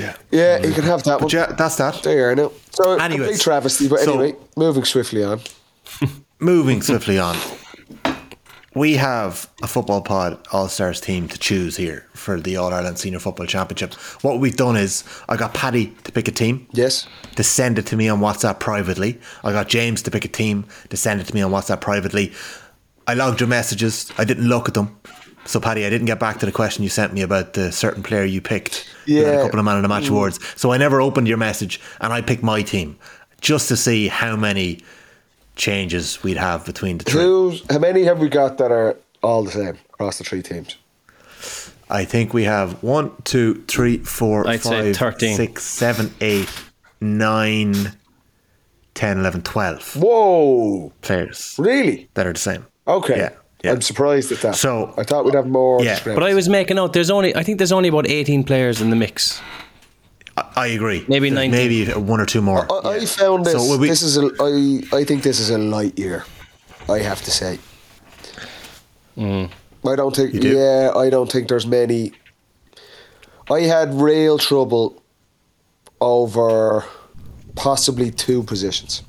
Yeah. 0.00 0.16
Yeah, 0.30 0.66
you 0.66 0.72
can 0.72 0.84
have 0.84 1.02
that 1.04 1.20
one. 1.20 1.30
Yeah, 1.30 1.46
that's 1.52 1.76
that. 1.76 2.02
There 2.02 2.16
you 2.16 2.24
are 2.24 2.34
now. 2.34 2.52
So 2.70 2.92
Anyways, 2.98 3.26
complete 3.28 3.40
travesty, 3.42 3.88
but 3.88 4.00
so- 4.00 4.20
anyway, 4.20 4.38
moving 4.56 4.84
swiftly 4.84 5.22
on. 5.24 5.40
Moving 6.42 6.80
swiftly 6.80 7.18
on. 7.18 7.36
We 8.74 8.94
have 8.94 9.50
a 9.62 9.66
football 9.66 10.00
pod 10.00 10.38
All 10.52 10.68
Stars 10.68 11.00
team 11.00 11.26
to 11.28 11.38
choose 11.38 11.76
here 11.76 12.06
for 12.14 12.40
the 12.40 12.56
All 12.56 12.72
Ireland 12.72 12.98
Senior 12.98 13.18
Football 13.18 13.46
Championship. 13.46 13.94
What 14.22 14.38
we've 14.38 14.56
done 14.56 14.76
is 14.76 15.02
I 15.28 15.36
got 15.36 15.52
Paddy 15.54 15.86
to 16.04 16.12
pick 16.12 16.28
a 16.28 16.30
team. 16.30 16.66
Yes. 16.72 17.06
To 17.36 17.42
send 17.42 17.78
it 17.80 17.86
to 17.86 17.96
me 17.96 18.08
on 18.08 18.20
WhatsApp 18.20 18.60
privately. 18.60 19.20
I 19.42 19.52
got 19.52 19.68
James 19.68 20.02
to 20.02 20.10
pick 20.10 20.24
a 20.24 20.28
team 20.28 20.66
to 20.88 20.96
send 20.96 21.20
it 21.20 21.26
to 21.26 21.34
me 21.34 21.42
on 21.42 21.50
WhatsApp 21.50 21.80
privately. 21.80 22.32
I 23.08 23.14
logged 23.14 23.40
your 23.40 23.48
messages. 23.48 24.10
I 24.16 24.24
didn't 24.24 24.46
look 24.48 24.68
at 24.68 24.74
them. 24.74 24.96
So, 25.50 25.58
Paddy, 25.58 25.84
I 25.84 25.90
didn't 25.90 26.06
get 26.06 26.20
back 26.20 26.38
to 26.38 26.46
the 26.46 26.52
question 26.52 26.84
you 26.84 26.88
sent 26.88 27.12
me 27.12 27.22
about 27.22 27.54
the 27.54 27.72
certain 27.72 28.04
player 28.04 28.24
you 28.24 28.40
picked. 28.40 28.88
You 29.04 29.24
had 29.24 29.34
Yeah. 29.34 29.40
a 29.40 29.42
couple 29.42 29.58
of 29.58 29.64
man 29.64 29.74
of 29.78 29.82
the 29.82 29.88
match 29.88 30.04
mm. 30.04 30.10
awards. 30.10 30.38
So 30.54 30.72
I 30.72 30.76
never 30.76 31.00
opened 31.00 31.26
your 31.26 31.38
message 31.38 31.80
and 32.00 32.12
I 32.12 32.20
picked 32.20 32.44
my 32.44 32.62
team 32.62 32.96
just 33.40 33.66
to 33.66 33.76
see 33.76 34.06
how 34.06 34.36
many 34.36 34.78
changes 35.56 36.22
we'd 36.22 36.36
have 36.36 36.64
between 36.64 36.98
the 36.98 37.04
three. 37.04 37.22
Who's 37.22 37.64
how 37.68 37.80
many 37.80 38.04
have 38.04 38.20
we 38.20 38.28
got 38.28 38.58
that 38.58 38.70
are 38.70 38.96
all 39.24 39.42
the 39.42 39.50
same 39.50 39.76
across 39.92 40.18
the 40.18 40.24
three 40.24 40.40
teams? 40.40 40.76
I 41.90 42.04
think 42.04 42.32
we 42.32 42.44
have 42.44 42.80
one, 42.80 43.10
two, 43.24 43.64
three, 43.66 43.98
four, 43.98 44.46
I'd 44.46 44.62
say 44.62 44.92
five, 44.92 44.96
13. 44.96 45.36
six, 45.36 45.64
seven, 45.64 46.14
eight, 46.20 46.48
nine, 47.00 47.74
10, 48.94 49.18
11, 49.18 49.42
12 49.42 49.96
Whoa! 49.96 50.92
players 51.02 51.56
Really? 51.58 52.08
that 52.14 52.24
are 52.28 52.32
the 52.32 52.38
same. 52.38 52.66
Okay. 52.86 53.16
Yeah. 53.18 53.30
Yeah. 53.64 53.72
I'm 53.72 53.80
surprised 53.82 54.32
at 54.32 54.40
that. 54.40 54.54
So- 54.56 54.92
I 54.96 55.02
thought 55.04 55.24
we'd 55.24 55.34
have 55.34 55.46
more. 55.48 55.82
Yeah. 55.82 55.98
But 56.04 56.22
I 56.22 56.34
was 56.34 56.48
making 56.48 56.78
out. 56.78 56.92
There's 56.92 57.10
only. 57.10 57.34
I 57.34 57.42
think 57.42 57.58
there's 57.58 57.72
only 57.72 57.88
about 57.88 58.06
18 58.08 58.44
players 58.44 58.80
in 58.80 58.90
the 58.90 58.96
mix. 58.96 59.40
I, 60.36 60.44
I 60.56 60.66
agree. 60.68 61.04
Maybe 61.08 61.30
19. 61.30 61.50
Maybe 61.50 61.86
one 61.92 62.20
or 62.20 62.26
two 62.26 62.40
more. 62.42 62.66
I, 62.72 62.88
I 62.88 62.96
Yeah. 62.96 63.06
found 63.06 63.44
this. 63.46 63.52
So 63.54 63.76
we- 63.78 63.88
this 63.88 64.02
is 64.02 64.16
a. 64.16 64.30
I 64.40 65.00
I 65.00 65.04
think 65.04 65.22
this 65.22 65.38
is 65.40 65.50
a 65.50 65.58
light 65.58 65.98
year. 65.98 66.24
I 66.88 66.98
have 67.00 67.22
to 67.22 67.30
say. 67.30 67.58
Hmm. 69.14 69.44
I 69.86 69.96
don't 69.96 70.14
think. 70.14 70.34
You 70.34 70.40
do? 70.40 70.56
Yeah, 70.56 70.92
I 70.96 71.10
don't 71.10 71.30
think 71.30 71.48
there's 71.48 71.66
many. 71.66 72.12
I 73.50 73.60
had 73.62 73.94
real 73.94 74.38
trouble 74.38 75.02
over 76.00 76.84
possibly 77.56 78.10
two 78.10 78.42
positions 78.44 79.02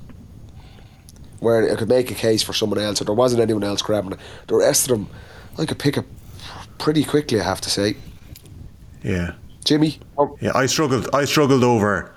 where 1.42 1.70
I 1.72 1.74
could 1.74 1.88
make 1.88 2.10
a 2.10 2.14
case 2.14 2.42
for 2.42 2.52
someone 2.52 2.78
else, 2.78 3.00
or 3.02 3.04
there 3.04 3.14
wasn't 3.14 3.42
anyone 3.42 3.64
else 3.64 3.82
grabbing 3.82 4.12
it. 4.12 4.18
The 4.46 4.54
rest 4.54 4.88
of 4.88 4.96
them, 4.96 5.08
I 5.58 5.66
could 5.66 5.78
pick 5.78 5.98
up 5.98 6.04
pretty 6.78 7.02
quickly. 7.04 7.40
I 7.40 7.44
have 7.44 7.60
to 7.62 7.70
say, 7.70 7.96
yeah. 9.02 9.32
Jimmy. 9.64 9.98
oh, 10.18 10.36
Yeah, 10.40 10.52
I 10.54 10.66
struggled. 10.66 11.08
I 11.12 11.24
struggled 11.24 11.64
over. 11.64 12.12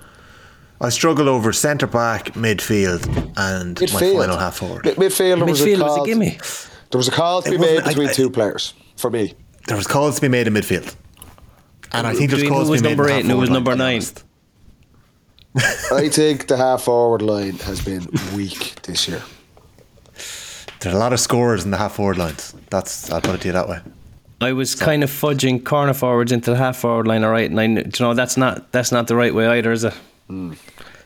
I 0.80 0.90
struggled 0.90 1.26
over 1.28 1.52
centre 1.52 1.86
back, 1.86 2.34
midfield, 2.34 3.06
and 3.36 3.80
my 3.80 3.86
Midfield. 3.86 4.18
final 4.18 4.36
half 4.36 4.56
forward. 4.56 4.84
Mid- 4.84 4.96
midfield. 4.96 5.36
There 5.36 5.44
was 5.46 5.60
a 5.60 5.64
Midfield 5.66 5.78
call. 5.80 5.98
was 6.00 6.06
a 6.08 6.10
gimme. 6.12 6.38
There 6.90 6.98
was 6.98 7.08
a 7.08 7.12
call 7.12 7.42
to 7.42 7.48
It 7.48 7.52
be 7.52 7.58
made 7.58 7.66
wasn't- 7.66 7.86
I- 7.86 7.90
between 7.90 8.08
I- 8.08 8.12
two 8.12 8.30
players 8.30 8.74
for 8.96 9.10
me. 9.10 9.34
There 9.66 9.76
was 9.76 9.86
calls 9.88 10.14
to 10.16 10.20
be 10.20 10.28
made 10.28 10.46
in 10.46 10.54
midfield, 10.54 10.94
and 11.92 12.06
I 12.06 12.14
think 12.14 12.30
there's 12.30 12.42
Between 12.42 12.52
calls 12.52 12.66
to 12.66 12.68
be 12.68 12.70
was 12.72 12.82
made 12.82 12.90
in 12.92 12.96
number 12.96 13.08
the 13.10 13.16
eight 13.16 13.20
and 13.22 13.30
who 13.32 13.38
was 13.38 13.50
number 13.50 13.70
line, 13.72 13.78
to 13.78 13.82
be 13.82 13.84
nine? 13.84 13.94
honest. 13.96 14.22
I 15.92 16.08
think 16.08 16.46
the 16.48 16.56
half 16.56 16.82
forward 16.82 17.22
line 17.22 17.56
has 17.58 17.80
been 17.84 18.06
weak 18.34 18.82
this 18.82 19.08
year. 19.08 19.22
There's 20.80 20.94
a 20.94 20.98
lot 20.98 21.12
of 21.12 21.20
scorers 21.20 21.64
in 21.64 21.70
the 21.70 21.76
half 21.78 21.94
forward 21.94 22.18
lines. 22.18 22.54
That's 22.70 23.10
I'll 23.10 23.20
put 23.20 23.34
it 23.36 23.40
to 23.42 23.48
you 23.48 23.52
that 23.52 23.68
way. 23.68 23.80
I 24.40 24.52
was 24.52 24.74
kind 24.74 25.02
of 25.02 25.10
fudging 25.10 25.64
corner 25.64 25.94
forwards 25.94 26.30
into 26.30 26.50
the 26.50 26.56
half 26.58 26.76
forward 26.76 27.06
line, 27.08 27.24
all 27.24 27.30
right. 27.30 27.50
And 27.50 27.58
I, 27.58 27.64
you 27.64 27.90
know, 28.00 28.12
that's 28.14 28.36
not 28.36 28.70
that's 28.72 28.92
not 28.92 29.06
the 29.06 29.16
right 29.16 29.34
way 29.34 29.46
either, 29.58 29.72
is 29.72 29.84
it? 29.84 29.94
Hmm. 30.28 30.52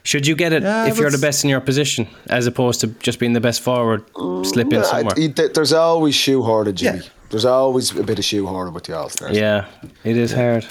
Should 0.02 0.26
you 0.26 0.34
get 0.34 0.52
it 0.52 0.62
Yeah, 0.62 0.86
if 0.86 0.98
you're 0.98 1.10
the 1.10 1.18
best 1.18 1.44
in 1.44 1.50
your 1.50 1.60
position, 1.60 2.08
as 2.28 2.46
opposed 2.46 2.80
to 2.80 2.86
just 2.88 3.18
being 3.18 3.34
the 3.34 3.40
best 3.40 3.60
forward, 3.60 4.04
slip 4.44 4.72
in 4.72 4.80
mm, 4.80 4.84
somewhere? 4.84 5.14
it- 5.18 5.38
it- 5.38 5.54
there's 5.54 5.74
always 5.74 6.14
shoehorning, 6.16 6.74
Jimmy. 6.74 6.98
Yeah. 6.98 7.04
There's 7.28 7.44
always 7.44 7.96
a 7.96 8.02
bit 8.02 8.18
of 8.18 8.24
shoehorning 8.24 8.72
with 8.72 8.84
the 8.84 8.96
All 8.96 9.08
Stars. 9.10 9.36
yeah, 9.36 9.66
it 10.02 10.16
is 10.16 10.32
hard. 10.32 10.66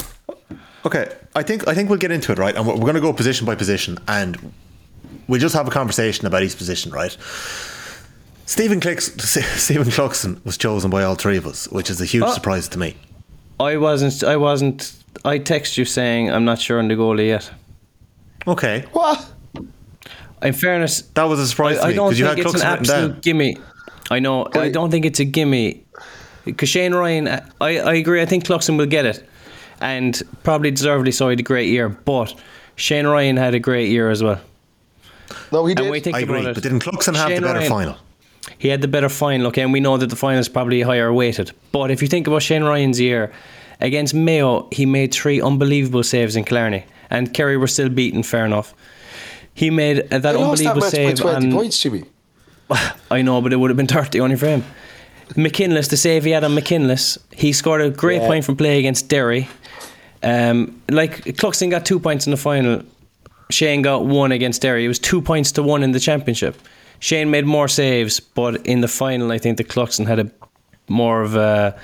Okay, 0.86 1.10
I 1.36 1.44
think 1.44 1.68
I 1.68 1.74
think 1.76 1.90
we'll 1.90 2.00
get 2.00 2.12
into 2.12 2.32
it, 2.32 2.38
right? 2.38 2.56
And 2.56 2.66
we're, 2.68 2.74
we're 2.74 2.80
going 2.82 2.96
to 2.96 3.02
go 3.02 3.14
position 3.14 3.46
by 3.46 3.56
position, 3.56 3.98
and 4.08 4.54
we'll 5.28 5.40
just 5.40 5.56
have 5.56 5.68
a 5.68 5.72
conversation 5.72 6.26
about 6.26 6.44
each 6.44 6.58
position, 6.58 6.92
right? 6.92 7.16
Stephen 8.46 8.80
Cluxton, 8.80 9.22
Stephen 9.58 9.88
Cluxton 9.88 10.44
was 10.46 10.58
chosen 10.58 10.90
by 10.90 11.04
all 11.04 11.16
three 11.16 11.38
of 11.38 11.46
us, 11.46 11.68
which 11.68 11.90
is 11.90 12.02
a 12.02 12.06
huge 12.06 12.24
Oh. 12.26 12.34
surprise 12.34 12.68
to 12.70 12.80
me. 12.80 12.96
I 13.60 13.78
wasn't. 13.78 14.24
I 14.24 14.38
wasn't. 14.38 14.94
I 15.26 15.38
text 15.38 15.78
you 15.78 15.86
saying 15.86 16.32
I'm 16.32 16.46
not 16.46 16.60
sure 16.60 16.80
on 16.80 16.88
the 16.88 16.96
goalie 16.96 17.28
yet. 17.28 17.52
Okay, 18.48 18.86
What? 18.94 19.34
In 20.42 20.54
fairness, 20.54 21.02
that 21.16 21.24
was 21.26 21.38
a 21.40 21.46
surprise 21.48 21.78
I, 21.78 21.82
to 21.82 21.86
I 21.86 21.90
me 21.90 21.96
don't 21.96 22.08
because 22.08 22.20
you 22.20 22.26
think 22.26 22.38
had 22.38 22.46
it's 22.46 22.56
an 22.56 22.62
Cluxton 22.62 22.80
written 22.80 22.80
absolute 22.96 23.12
down. 23.12 23.20
gimme. 23.22 23.58
I 24.10 24.20
know. 24.20 24.46
I 24.46 24.58
Right. 24.60 24.74
don't 24.74 24.90
think 24.90 25.06
it's 25.06 25.20
a 25.20 25.26
gimme. 25.26 25.84
Because 26.46 26.70
Shane 26.70 26.94
Ryan, 26.96 27.28
I, 27.28 27.42
I 27.60 27.94
agree. 27.96 28.22
I 28.22 28.26
think 28.26 28.46
Cluxton 28.46 28.78
will 28.78 28.86
get 28.86 29.06
it, 29.06 29.28
and 29.82 30.22
probably 30.44 30.72
deservedly 30.72 31.12
so. 31.12 31.28
He 31.28 31.34
had 31.34 31.40
a 31.40 31.44
great 31.44 31.68
year, 31.70 31.90
but 31.90 32.34
Shane 32.76 33.08
Ryan 33.08 33.38
had 33.38 33.54
a 33.54 33.60
great 33.60 33.90
year 33.90 34.10
as 34.10 34.22
well. 34.24 34.40
No, 35.52 35.66
he 35.66 35.76
did. 35.76 35.84
And 35.84 35.92
we 35.92 36.00
think 36.00 36.16
I 36.18 36.22
agree, 36.22 36.46
it, 36.46 36.54
but 36.54 36.64
didn't 36.64 36.80
Cluxton 36.82 37.16
have 37.16 37.28
Shane 37.30 37.42
the 37.42 37.48
better 37.48 37.60
Ryan- 37.60 37.70
final? 37.72 37.98
He 38.58 38.68
had 38.70 38.82
the 38.82 38.88
better 38.88 39.10
final, 39.10 39.48
okay, 39.48 39.62
and 39.62 39.72
we 39.72 39.80
know 39.80 39.98
that 39.98 40.08
the 40.10 40.16
final 40.16 40.40
is 40.40 40.50
probably 40.50 40.82
higher 40.82 41.14
weighted. 41.14 41.52
But 41.72 41.92
if 41.92 42.02
you 42.02 42.08
think 42.08 42.26
about 42.28 42.42
Shane 42.42 42.64
Ryan's 42.64 43.00
year 43.00 43.32
against 43.80 44.14
Mayo, 44.14 44.68
he 44.72 44.86
made 44.86 45.14
three 45.14 45.40
unbelievable 45.42 46.04
saves 46.04 46.36
in 46.36 46.44
Killarney, 46.46 46.84
and 47.10 47.34
Kerry 47.34 47.58
were 47.58 47.68
still 47.68 47.90
beaten. 47.90 48.24
Fair 48.24 48.46
enough. 48.46 48.74
He 49.54 49.70
made 49.70 50.00
uh, 50.12 50.20
that 50.20 50.22
They 50.22 50.34
lost 50.36 50.64
that 50.64 50.70
unbelievable 50.72 50.82
match 50.82 50.92
by 50.92 50.98
save 50.98 51.20
20 51.20 51.46
on. 51.48 51.52
points, 51.54 51.80
Jimmy. 51.80 52.04
I 53.12 53.22
know, 53.22 53.42
but 53.42 53.54
it 53.54 53.58
would 53.58 53.70
have 53.70 53.78
been 53.78 53.88
30 53.88 54.20
only 54.20 54.36
for 54.36 54.48
him. 54.48 54.64
McKinless, 55.36 55.90
the 55.90 55.98
save 55.98 56.24
he 56.26 56.32
had 56.32 56.44
on 56.44 56.56
McKinless, 56.56 57.18
he 57.34 57.54
scored 57.54 57.82
a 57.82 57.90
great 57.90 58.22
Yeah. 58.22 58.28
point 58.28 58.46
from 58.46 58.56
play 58.56 58.80
against 58.80 59.10
Derry. 59.10 59.48
Um, 60.22 60.82
like 60.90 61.24
Cluxton 61.24 61.70
got 61.70 61.86
two 61.86 62.00
points 62.00 62.28
in 62.28 62.32
the 62.32 62.38
final, 62.38 62.84
Shane 63.50 63.82
got 63.82 64.06
one 64.06 64.32
against 64.32 64.62
Derry. 64.62 64.86
It 64.86 64.88
was 64.88 65.00
two 65.00 65.22
points 65.22 65.52
to 65.54 65.64
one 65.64 65.84
in 65.84 65.92
the 65.92 66.00
championship. 66.00 66.56
Shane 67.00 67.32
made 67.32 67.46
more 67.46 67.68
saves, 67.68 68.20
but 68.20 68.66
in 68.66 68.82
the 68.82 68.88
final, 68.88 69.32
I 69.32 69.38
think 69.38 69.58
the 69.58 69.64
Cluxton 69.64 70.06
had 70.06 70.20
a 70.20 70.32
more 70.90 71.22
of 71.22 71.36
a, 71.36 71.80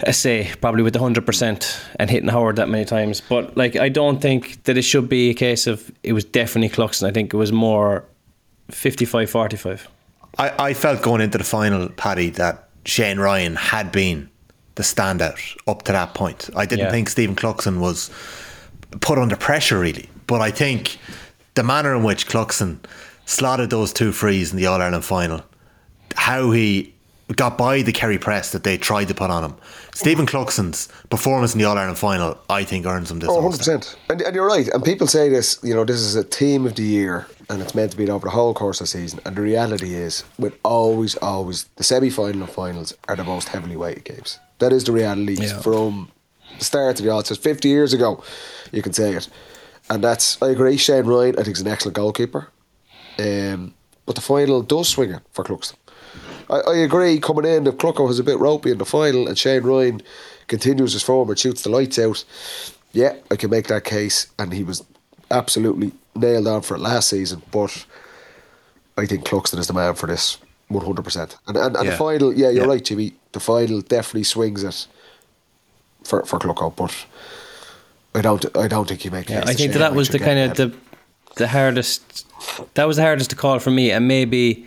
a 0.00 0.12
say, 0.12 0.52
probably 0.60 0.82
with 0.82 0.92
the 0.92 0.98
hundred 0.98 1.24
percent 1.24 1.80
and 1.98 2.10
hitting 2.10 2.28
Howard 2.28 2.56
that 2.56 2.68
many 2.68 2.84
times. 2.84 3.20
But 3.20 3.56
like, 3.56 3.76
I 3.76 3.88
don't 3.88 4.20
think 4.20 4.62
that 4.64 4.76
it 4.76 4.82
should 4.82 5.08
be 5.08 5.30
a 5.30 5.34
case 5.34 5.66
of 5.66 5.90
it 6.02 6.12
was 6.12 6.24
definitely 6.24 6.74
Cluxton. 6.76 7.08
I 7.08 7.12
think 7.12 7.32
it 7.32 7.36
was 7.36 7.52
more 7.52 8.04
55-45. 8.70 9.86
I, 10.38 10.52
I 10.58 10.74
felt 10.74 11.02
going 11.02 11.22
into 11.22 11.38
the 11.38 11.44
final, 11.44 11.88
Paddy, 11.88 12.30
that 12.30 12.68
Shane 12.84 13.18
Ryan 13.18 13.56
had 13.56 13.90
been 13.90 14.28
the 14.76 14.82
standout 14.82 15.38
up 15.66 15.82
to 15.82 15.92
that 15.92 16.14
point. 16.14 16.48
I 16.54 16.64
didn't 16.66 16.86
Yeah. 16.86 16.90
think 16.92 17.08
Stephen 17.08 17.34
Cluxton 17.36 17.78
was 17.80 18.10
put 19.00 19.18
under 19.18 19.36
pressure 19.36 19.78
really, 19.80 20.08
but 20.26 20.40
I 20.40 20.50
think 20.50 20.98
the 21.54 21.62
manner 21.62 21.94
in 21.94 22.02
which 22.02 22.28
Cluxton 22.28 22.78
slotted 23.24 23.70
those 23.70 23.92
two 23.92 24.12
frees 24.12 24.52
in 24.52 24.58
the 24.58 24.66
All 24.66 24.80
Ireland 24.80 25.04
final, 25.04 25.42
how 26.14 26.50
he 26.52 26.92
got 27.34 27.58
by 27.58 27.82
the 27.82 27.90
Kerry 27.92 28.18
press 28.18 28.52
that 28.52 28.62
they 28.62 28.76
tried 28.78 29.08
to 29.08 29.14
put 29.14 29.30
on 29.30 29.42
him. 29.42 29.54
Stephen 29.92 30.26
Cluxton's 30.26 30.88
performance 31.10 31.54
in 31.54 31.58
the 31.58 31.64
All 31.64 31.76
Ireland 31.76 31.98
final, 31.98 32.38
I 32.48 32.62
think, 32.62 32.86
earns 32.86 33.10
him 33.10 33.18
this. 33.18 33.28
Oh, 33.30 33.40
100%. 33.42 33.96
And, 34.10 34.22
and 34.22 34.34
you're 34.36 34.46
right. 34.46 34.68
And 34.68 34.84
people 34.84 35.06
say 35.08 35.28
this, 35.28 35.58
you 35.62 35.74
know, 35.74 35.84
this 35.84 35.96
is 35.96 36.14
a 36.14 36.22
team 36.22 36.66
of 36.66 36.76
the 36.76 36.84
year 36.84 37.26
and 37.48 37.60
it's 37.62 37.74
meant 37.74 37.90
to 37.92 37.96
be 37.96 38.08
over 38.10 38.26
the 38.26 38.30
whole 38.30 38.54
course 38.54 38.80
of 38.80 38.84
the 38.84 38.88
season. 38.88 39.20
And 39.24 39.34
the 39.34 39.40
reality 39.40 39.94
is, 39.94 40.22
with 40.38 40.56
always, 40.62 41.16
always, 41.16 41.64
the 41.76 41.82
semi 41.84 42.10
final 42.10 42.42
and 42.42 42.50
finals 42.50 42.94
are 43.08 43.16
the 43.16 43.24
most 43.24 43.48
heavily 43.48 43.76
weighted 43.76 44.04
games. 44.04 44.38
That 44.58 44.72
is 44.72 44.84
the 44.84 44.92
reality 44.92 45.36
Yeah. 45.40 45.60
from 45.60 46.10
the 46.58 46.64
start 46.64 46.98
of 47.00 47.04
the 47.04 47.22
Stars. 47.22 47.38
50 47.38 47.68
years 47.68 47.92
ago, 47.92 48.22
you 48.72 48.82
can 48.82 48.92
say 48.92 49.12
it. 49.14 49.28
And 49.90 50.02
that's, 50.02 50.40
I 50.42 50.48
agree, 50.50 50.76
Shane 50.76 51.04
Ryan, 51.04 51.38
I 51.38 51.42
think, 51.42 51.56
is 51.56 51.60
an 51.60 51.68
excellent 51.68 51.94
goalkeeper. 51.96 52.48
Um, 53.18 53.74
but 54.04 54.14
the 54.14 54.20
final 54.20 54.62
does 54.62 54.88
swing 54.88 55.10
it 55.12 55.22
for 55.32 55.44
Cluxton. 55.44 55.74
I, 56.50 56.58
I 56.60 56.76
agree, 56.78 57.18
coming 57.18 57.44
in, 57.44 57.66
if 57.66 57.76
Clucko 57.76 58.06
was 58.06 58.18
a 58.18 58.24
bit 58.24 58.38
ropey 58.38 58.70
in 58.70 58.78
the 58.78 58.84
final 58.84 59.26
and 59.28 59.36
Shane 59.38 59.62
Ryan 59.62 60.02
continues 60.48 60.92
his 60.92 61.02
form 61.02 61.28
and 61.28 61.38
shoots 61.38 61.62
the 61.62 61.70
lights 61.70 61.98
out, 61.98 62.24
yeah, 62.92 63.14
I 63.30 63.36
can 63.36 63.50
make 63.50 63.66
that 63.68 63.84
case. 63.84 64.28
And 64.38 64.52
he 64.52 64.64
was 64.64 64.82
absolutely 65.30 65.92
nailed 66.14 66.46
on 66.46 66.62
for 66.62 66.76
it 66.76 66.80
last 66.80 67.08
season. 67.08 67.42
But 67.50 67.84
I 68.96 69.06
think 69.06 69.24
Cluxton 69.24 69.58
is 69.58 69.66
the 69.66 69.72
man 69.74 69.94
for 69.94 70.06
this, 70.06 70.38
100%. 70.70 71.36
And, 71.46 71.56
and, 71.56 71.76
and 71.76 71.84
Yeah. 71.84 71.90
the 71.90 71.96
final, 71.96 72.32
yeah, 72.34 72.50
you're 72.50 72.64
Yeah. 72.64 72.70
right, 72.70 72.84
Jimmy. 72.84 73.12
The 73.32 73.40
final 73.40 73.80
definitely 73.82 74.24
swings 74.24 74.64
it 74.64 74.86
for, 76.04 76.24
for 76.24 76.38
Clucko. 76.38 76.74
But 76.74 76.94
I 78.14 78.20
don't, 78.22 78.44
I 78.56 78.66
don't 78.68 78.88
think 78.88 79.00
he 79.02 79.10
makes 79.10 79.30
Yeah, 79.30 79.44
I 79.46 79.54
think 79.54 79.72
that, 79.72 79.78
that 79.80 79.94
was 79.94 80.08
the 80.08 80.18
kind 80.18 80.38
of 80.38 80.56
the 80.56 80.72
the 81.36 81.46
hardest. 81.48 82.26
That 82.74 82.86
was 82.86 82.96
the 82.96 83.02
hardest 83.02 83.28
to 83.30 83.36
call 83.36 83.58
for 83.58 83.70
me, 83.70 83.90
and 83.90 84.08
maybe 84.08 84.66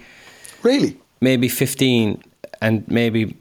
Really? 0.61 0.97
maybe 1.19 1.49
fifteen, 1.49 2.21
and 2.61 2.83
maybe 2.87 3.35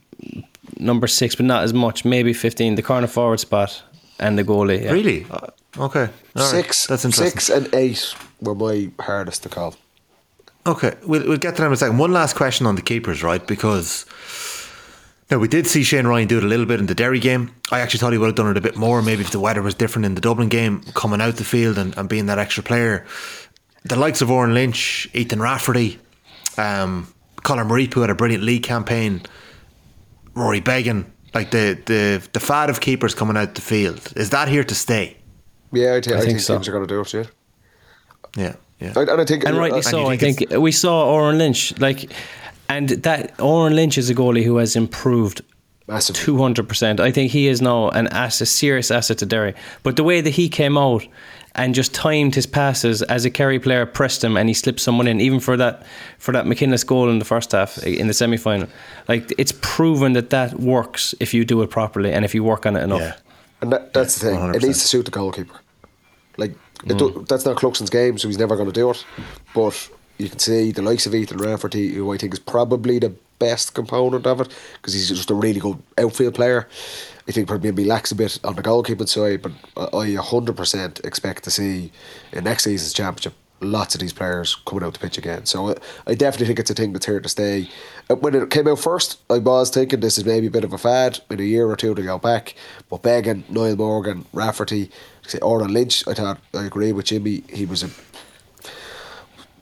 number 0.79 1.07
six, 1.07 1.35
but 1.35 1.45
not 1.45 1.63
as 1.63 1.73
much. 1.75 2.05
Maybe 2.07 2.33
fifteen, 2.33 2.75
the 2.77 2.83
corner 2.83 3.07
forward 3.07 3.39
spot 3.41 3.83
and 4.19 4.39
the 4.39 4.45
goalie. 4.45 4.83
Yeah. 4.83 4.93
Really? 4.93 5.27
Uh, 5.31 5.49
okay. 5.79 6.09
All 6.37 6.43
right. 6.43 6.51
Six, 6.51 6.87
That's 6.87 7.05
interesting. 7.05 7.31
six 7.41 7.51
and 7.51 7.69
eight 7.75 8.15
were 8.41 8.55
my 8.55 8.91
hardest 8.99 9.43
to 9.43 9.49
call. 9.51 9.75
Okay, 10.69 10.95
we'll, 11.07 11.27
we'll 11.27 11.39
get 11.39 11.57
to 11.57 11.63
them 11.63 11.69
in 11.69 11.73
a 11.73 11.77
second. 11.79 11.97
One 11.97 12.13
last 12.13 12.37
question 12.37 12.67
on 12.67 12.75
the 12.75 12.83
keepers, 12.83 13.23
right? 13.23 13.45
Because 13.45 14.05
now 15.31 15.39
we 15.39 15.49
did 15.49 15.67
see 15.67 15.83
Shane 15.83 16.07
Ryan 16.07 16.29
do 16.29 16.37
it 16.37 16.45
a 16.45 16.47
little 16.47 16.67
bit 16.67 16.79
in 16.79 16.85
the 16.85 16.95
Derry 16.95 17.21
game. 17.21 17.55
I 17.71 17.81
actually 17.81 18.01
thought 18.01 18.13
he 18.13 18.19
would 18.19 18.27
have 18.27 18.35
done 18.35 18.51
it 18.51 18.59
a 18.59 18.61
bit 18.61 18.77
more, 18.77 19.01
maybe 19.01 19.23
if 19.23 19.31
the 19.31 19.41
weather 19.41 19.63
was 19.63 19.75
different 19.75 20.05
in 20.05 20.15
the 20.15 20.21
Dublin 20.21 20.51
game, 20.51 20.83
coming 20.93 21.23
out 21.23 21.37
the 21.37 21.45
field 21.45 21.79
and, 21.79 21.97
and 21.97 22.07
being 22.07 22.27
that 22.27 22.39
extra 22.39 22.63
player. 22.63 23.07
The 23.85 23.97
likes 23.97 24.21
of 24.21 24.29
Odhrán 24.29 24.53
Lynch, 24.53 25.09
Ethan 25.15 25.41
Rafferty, 25.41 25.99
um, 26.59 27.15
Conor 27.45 27.65
Mareep, 27.65 27.95
who 27.95 28.03
had 28.03 28.11
a 28.11 28.15
brilliant 28.15 28.45
league 28.45 28.63
campaign, 28.63 29.23
Rory 30.35 30.61
Beggan, 30.61 31.11
like 31.33 31.51
the, 31.51 31.81
the, 31.87 32.29
the 32.33 32.41
fad 32.41 32.69
of 32.69 32.83
keepers 32.83 33.15
coming 33.15 33.39
out 33.39 33.55
the 33.55 33.63
field. 33.63 34.13
Is 34.17 34.29
that 34.31 34.49
here 34.49 34.65
to 34.65 34.75
stay? 34.75 35.17
Yeah, 35.73 35.95
I, 35.95 36.01
thi- 36.03 36.13
I, 36.13 36.19
think 36.19 36.31
think, 36.33 36.41
so. 36.41 36.57
teams 36.57 36.69
are 36.69 36.73
going 36.73 36.87
to 36.87 36.95
do 36.95 37.01
it, 37.01 37.15
yeah. 37.15 37.25
Yeah, 38.37 38.57
yeah. 38.81 38.93
And, 38.97 39.09
and 39.09 39.21
I 39.21 39.25
think, 39.25 39.45
and 39.45 39.57
rightly 39.57 39.81
uh, 39.81 39.83
so. 39.83 40.01
you 40.01 40.07
I 40.07 40.17
think 40.17 40.39
think 40.39 40.61
we 40.61 40.73
saw 40.73 41.07
Odhrán 41.07 41.39
Lynch 41.39 41.79
like, 41.79 42.13
and 42.69 42.89
that 42.91 43.37
Odhrán 43.39 43.75
Lynch 43.75 43.99
is 43.99 44.11
a 44.11 44.15
goalie 44.15 44.45
who 44.45 44.57
has 44.57 44.77
improved 44.77 45.43
Massively. 45.87 46.21
two 46.21 46.39
hundred 46.39 46.69
percent. 46.69 47.01
I 47.01 47.11
think 47.11 47.33
he 47.33 47.49
is 47.49 47.61
now 47.61 47.89
an 47.91 48.09
asset, 48.09 48.43
a 48.43 48.47
serious 48.47 48.91
asset 48.91 49.19
to 49.19 49.27
Derry. 49.27 49.55
But 49.83 49.97
the 49.97 50.05
way 50.05 50.21
that 50.21 50.31
he 50.31 50.49
came 50.49 50.79
out 50.79 51.07
and 51.59 51.75
just 51.75 51.93
timed 51.93 52.37
his 52.37 52.47
passes 52.47 53.03
as 53.03 53.25
a 53.25 53.31
Kerry 53.31 53.59
player 53.59 53.85
pressed 53.85 54.23
him 54.23 54.37
and 54.37 54.49
he 54.49 54.55
slipped 54.55 54.79
someone 54.79 55.09
in, 55.09 55.21
even 55.21 55.41
for 55.41 55.57
that 55.57 55.85
for 56.19 56.33
that 56.33 56.45
McInnes 56.45 56.87
goal 56.87 57.11
in 57.11 57.19
the 57.19 57.25
first 57.25 57.53
half 57.53 57.83
in 57.85 58.07
the 58.07 58.15
semi 58.15 58.37
final. 58.37 58.69
Like 59.09 59.33
it's 59.39 59.53
proven 59.61 60.13
that 60.13 60.31
that 60.31 60.61
works 60.61 61.15
if 61.19 61.35
you 61.35 61.45
do 61.45 61.63
it 61.63 61.71
properly 61.71 62.13
and 62.13 62.25
if 62.25 62.35
you 62.35 62.45
work 62.45 62.65
on 62.65 62.77
it 62.77 62.83
enough. 62.83 63.01
Yeah. 63.01 63.17
And 63.61 63.73
that, 63.73 63.93
that's 63.93 64.21
the 64.21 64.31
thing. 64.31 64.39
100%. 64.39 64.55
It 64.55 64.63
needs 64.63 64.81
to 64.83 64.87
suit 64.87 65.05
the 65.07 65.11
goalkeeper. 65.11 65.59
Like 66.37 66.53
it 66.53 66.59
Mm. 66.79 67.27
that's 67.29 67.45
not 67.45 67.57
Cluxton's 67.57 67.91
game, 67.91 68.19
so 68.19 68.29
he's 68.29 68.39
never 68.39 68.57
going 68.57 68.69
to 68.69 68.73
do 68.73 68.91
it. 68.91 69.05
But 69.55 69.91
you 70.19 70.29
can 70.29 70.39
see 70.39 70.73
the 70.73 70.83
likes 70.83 71.07
of 71.07 71.15
Ethan 71.15 71.39
Rafferty, 71.39 71.95
who 71.95 72.13
I 72.13 72.17
think 72.17 72.33
is 72.33 72.39
probably 72.39 72.99
the 72.99 73.15
best 73.39 73.75
component 73.75 74.27
of 74.27 74.41
it, 74.41 74.49
because 74.77 74.95
he's 74.95 75.09
just 75.09 75.31
a 75.31 75.35
really 75.35 75.61
good 75.61 75.79
outfield 75.97 76.35
player. 76.35 76.69
I 77.29 77.33
think 77.33 77.47
probably 77.47 77.71
maybe 77.71 77.85
lacks 77.85 78.11
a 78.11 78.15
bit 78.15 78.39
on 78.45 78.57
the 78.57 78.63
goalkeeping 78.63 79.09
side, 79.09 79.43
but 79.43 79.95
I 79.95 80.13
hundred 80.13 80.57
percent 80.57 81.01
expect 81.05 81.45
to 81.45 81.51
see 81.51 81.93
in 82.33 82.45
next 82.45 82.65
season's 82.65 82.93
championship 82.93 83.35
lots 83.61 83.95
of 83.95 84.01
these 84.01 84.13
players 84.13 84.55
coming 84.55 84.85
out 84.85 84.95
to 84.95 85.01
pitch 85.01 85.19
again. 85.19 85.47
So 85.47 85.71
I, 85.71 85.75
I 86.07 86.15
definitely 86.15 86.47
think 86.47 86.59
it's 86.59 86.71
a 86.71 86.75
thing 86.75 86.93
that's 86.93 87.07
here 87.07 87.21
to 87.21 87.29
stay. 87.29 87.69
Uh, 88.09 88.17
When 88.17 88.35
it 88.35 88.51
came 88.51 88.69
out 88.69 88.79
first, 88.79 89.21
I 89.29 89.39
was 89.39 89.71
thinking 89.71 90.01
this 90.01 90.19
is 90.19 90.25
maybe 90.25 90.47
a 90.47 90.51
bit 90.51 90.65
of 90.65 90.73
a 90.73 90.79
fad 90.79 91.21
in 91.31 91.41
a 91.41 91.45
year 91.45 91.69
or 91.69 91.77
two 91.77 91.95
to 91.95 92.03
go 92.03 92.19
back. 92.19 92.55
But 92.89 93.03
Beggan, 93.03 93.45
Niall 93.49 93.77
Morgan, 93.77 94.27
Rafferty, 94.33 94.91
say 95.27 95.39
Odhrán 95.39 95.73
Lynch, 95.73 96.07
I 96.07 96.15
thought 96.15 96.39
I 96.55 96.65
agree 96.65 96.93
with 96.93 97.07
Jimmy. 97.07 97.43
He 97.49 97.67
was 97.67 97.83
a 97.83 97.91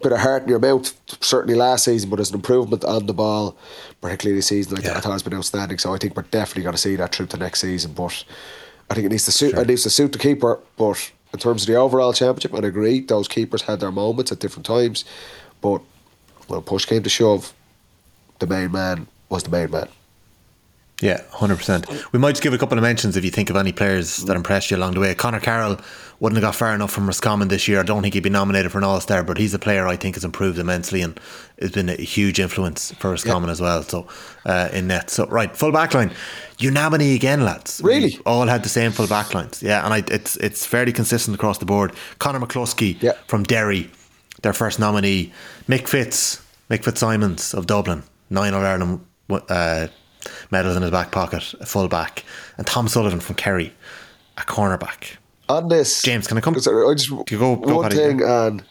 bit 0.02 0.12
of 0.12 0.18
heart 0.18 0.42
in 0.42 0.48
your 0.50 0.58
mouth, 0.58 0.92
certainly 1.24 1.54
last 1.54 1.84
season, 1.84 2.10
but 2.10 2.20
as 2.20 2.30
an 2.30 2.36
improvement 2.36 2.84
on 2.84 3.06
the 3.06 3.14
ball, 3.14 3.56
particularly 4.00 4.38
this 4.38 4.48
season, 4.48 4.76
I, 4.76 4.80
th- 4.82 4.94
I 4.94 5.00
thought 5.00 5.14
it's 5.14 5.22
been 5.22 5.34
outstanding. 5.34 5.78
So 5.78 5.94
I 5.94 5.98
think 5.98 6.14
we're 6.14 6.22
definitely 6.22 6.64
going 6.64 6.74
to 6.74 6.80
see 6.80 6.96
that 6.96 7.14
through 7.14 7.26
to 7.26 7.36
next 7.38 7.60
season. 7.60 7.92
But 7.92 8.24
I 8.90 8.94
think 8.94 9.06
it 9.06 9.08
needs 9.10 9.24
to 9.24 9.32
suit. 9.32 9.54
It 9.62 9.66
needs 9.68 9.82
to 9.84 9.90
suit 9.90 10.12
the 10.12 10.18
keeper. 10.18 10.60
But 10.76 11.10
in 11.36 11.40
terms 11.40 11.64
of 11.64 11.66
the 11.66 11.74
overall 11.74 12.14
championship, 12.14 12.54
I 12.54 12.66
agree. 12.66 13.00
Those 13.00 13.28
keepers 13.28 13.60
had 13.60 13.80
their 13.80 13.92
moments 13.92 14.32
at 14.32 14.38
different 14.38 14.64
times, 14.64 15.04
but 15.60 15.82
when 16.48 16.62
push 16.62 16.86
came 16.86 17.02
to 17.02 17.10
shove, 17.10 17.52
the 18.38 18.46
main 18.46 18.72
man 18.72 19.06
was 19.28 19.42
the 19.42 19.50
main 19.50 19.70
man. 19.70 19.88
Yeah, 21.02 21.20
hundred 21.30 21.56
percent. 21.56 21.86
We 22.12 22.18
might 22.18 22.30
just 22.32 22.42
give 22.42 22.54
a 22.54 22.58
couple 22.58 22.78
of 22.78 22.82
mentions 22.82 23.18
if 23.18 23.24
you 23.24 23.30
think 23.30 23.50
of 23.50 23.56
any 23.56 23.70
players 23.70 24.16
that 24.24 24.34
impressed 24.34 24.70
you 24.70 24.78
along 24.78 24.94
the 24.94 25.00
way. 25.00 25.14
Connor 25.14 25.40
Carroll 25.40 25.78
wouldn't 26.20 26.42
have 26.42 26.48
got 26.48 26.54
far 26.54 26.74
enough 26.74 26.90
from 26.90 27.06
Roscommon 27.06 27.48
this 27.48 27.68
year. 27.68 27.80
I 27.80 27.82
don't 27.82 28.00
think 28.00 28.14
he'd 28.14 28.22
be 28.22 28.30
nominated 28.30 28.72
for 28.72 28.78
an 28.78 28.84
All 28.84 28.98
Star, 29.02 29.22
but 29.22 29.36
he's 29.36 29.52
a 29.52 29.58
player 29.58 29.86
I 29.86 29.96
think 29.96 30.14
has 30.16 30.24
improved 30.24 30.58
immensely 30.58 31.02
and 31.02 31.20
has 31.60 31.70
been 31.72 31.90
a 31.90 31.96
huge 31.96 32.40
influence 32.40 32.92
for 32.92 33.10
Roscommon 33.10 33.50
as 33.50 33.60
well. 33.60 33.82
So 33.82 34.06
uh, 34.46 34.70
in 34.72 34.86
net, 34.86 35.10
so 35.10 35.26
right, 35.26 35.54
full 35.54 35.70
back 35.70 35.92
line, 35.92 36.12
unanimity 36.58 37.14
again, 37.14 37.44
lads. 37.44 37.82
We 37.82 37.90
Really? 37.94 38.18
all 38.24 38.46
had 38.46 38.62
the 38.62 38.70
same 38.70 38.90
full 38.92 39.06
back 39.06 39.34
lines. 39.34 39.62
Yeah, 39.62 39.84
and 39.84 39.92
I, 39.92 39.98
it's 40.08 40.36
it's 40.38 40.64
fairly 40.64 40.92
consistent 40.94 41.34
across 41.34 41.58
the 41.58 41.66
board. 41.66 41.92
Conor 42.20 42.40
McCluskey 42.40 43.02
Yeah. 43.02 43.12
from 43.26 43.42
Derry, 43.42 43.90
their 44.40 44.54
first 44.54 44.78
nominee. 44.78 45.30
Mick 45.68 45.88
Fitz, 45.88 46.42
Mick 46.70 46.84
Fitzsimons 46.84 47.52
of 47.52 47.66
Dublin, 47.66 48.02
nine 48.30 48.54
All 48.54 48.64
Ireland 48.64 49.00
uh, 49.28 49.88
medals 50.50 50.76
in 50.76 50.82
his 50.82 50.90
back 50.90 51.10
pocket, 51.12 51.54
a 51.60 51.66
full 51.66 51.88
back, 51.88 52.24
and 52.58 52.66
Tom 52.66 52.88
Sullivan 52.88 53.20
from 53.20 53.36
Kerry, 53.36 53.72
a 54.38 54.42
cornerback. 54.42 55.16
On 55.48 55.68
this, 55.68 56.02
James, 56.02 56.26
can 56.26 56.36
I 56.36 56.40
come- 56.40 56.58
Sorry, 56.58 56.90
I 56.90 56.94
just 56.94 57.10
go- 57.10 57.22
go, 57.24 57.52
one 57.54 57.90
thing, 57.90 58.22
and 58.22 58.62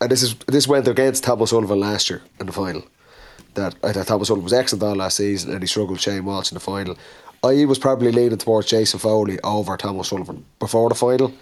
and 0.00 0.10
this 0.10 0.22
is 0.22 0.34
this 0.46 0.66
went 0.68 0.88
against 0.88 1.24
Thomas 1.24 1.50
Sullivan 1.50 1.80
last 1.80 2.10
year 2.10 2.22
in 2.40 2.46
the 2.46 2.52
final. 2.52 2.82
That 3.54 3.74
I 3.82 3.92
thought 3.92 4.06
Thomas 4.06 4.28
Sullivan 4.28 4.44
was 4.44 4.52
excellent 4.52 4.82
all 4.82 4.94
last 4.96 5.16
season, 5.18 5.52
and 5.52 5.62
he 5.62 5.66
struggled 5.66 5.92
with 5.92 6.00
Shane 6.00 6.24
Walsh 6.24 6.50
in 6.50 6.54
the 6.56 6.60
final. 6.60 6.96
I 7.44 7.64
was 7.64 7.78
probably 7.78 8.12
leaning 8.12 8.38
towards 8.38 8.68
Jason 8.68 8.98
Foley 9.00 9.38
over 9.42 9.76
Thomas 9.76 10.08
Sullivan 10.08 10.44
before 10.58 10.88
the 10.88 10.94
final, 10.94 11.32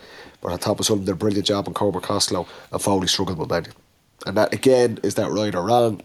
but 0.40 0.48
I 0.48 0.52
thought 0.52 0.62
Thomas 0.62 0.86
Sullivan 0.86 1.04
did 1.06 1.12
a 1.12 1.16
brilliant 1.16 1.46
job 1.46 1.68
on 1.68 1.74
Cormac 1.74 2.02
Costello, 2.02 2.46
and 2.72 2.80
Foley 2.82 3.06
struggled 3.06 3.38
with 3.38 3.50
Mannion. 3.50 3.74
And 4.26 4.36
that 4.36 4.52
again 4.52 4.98
is 5.02 5.14
that 5.16 5.30
right 5.30 5.54
or 5.54 5.62
wrong? 5.64 6.02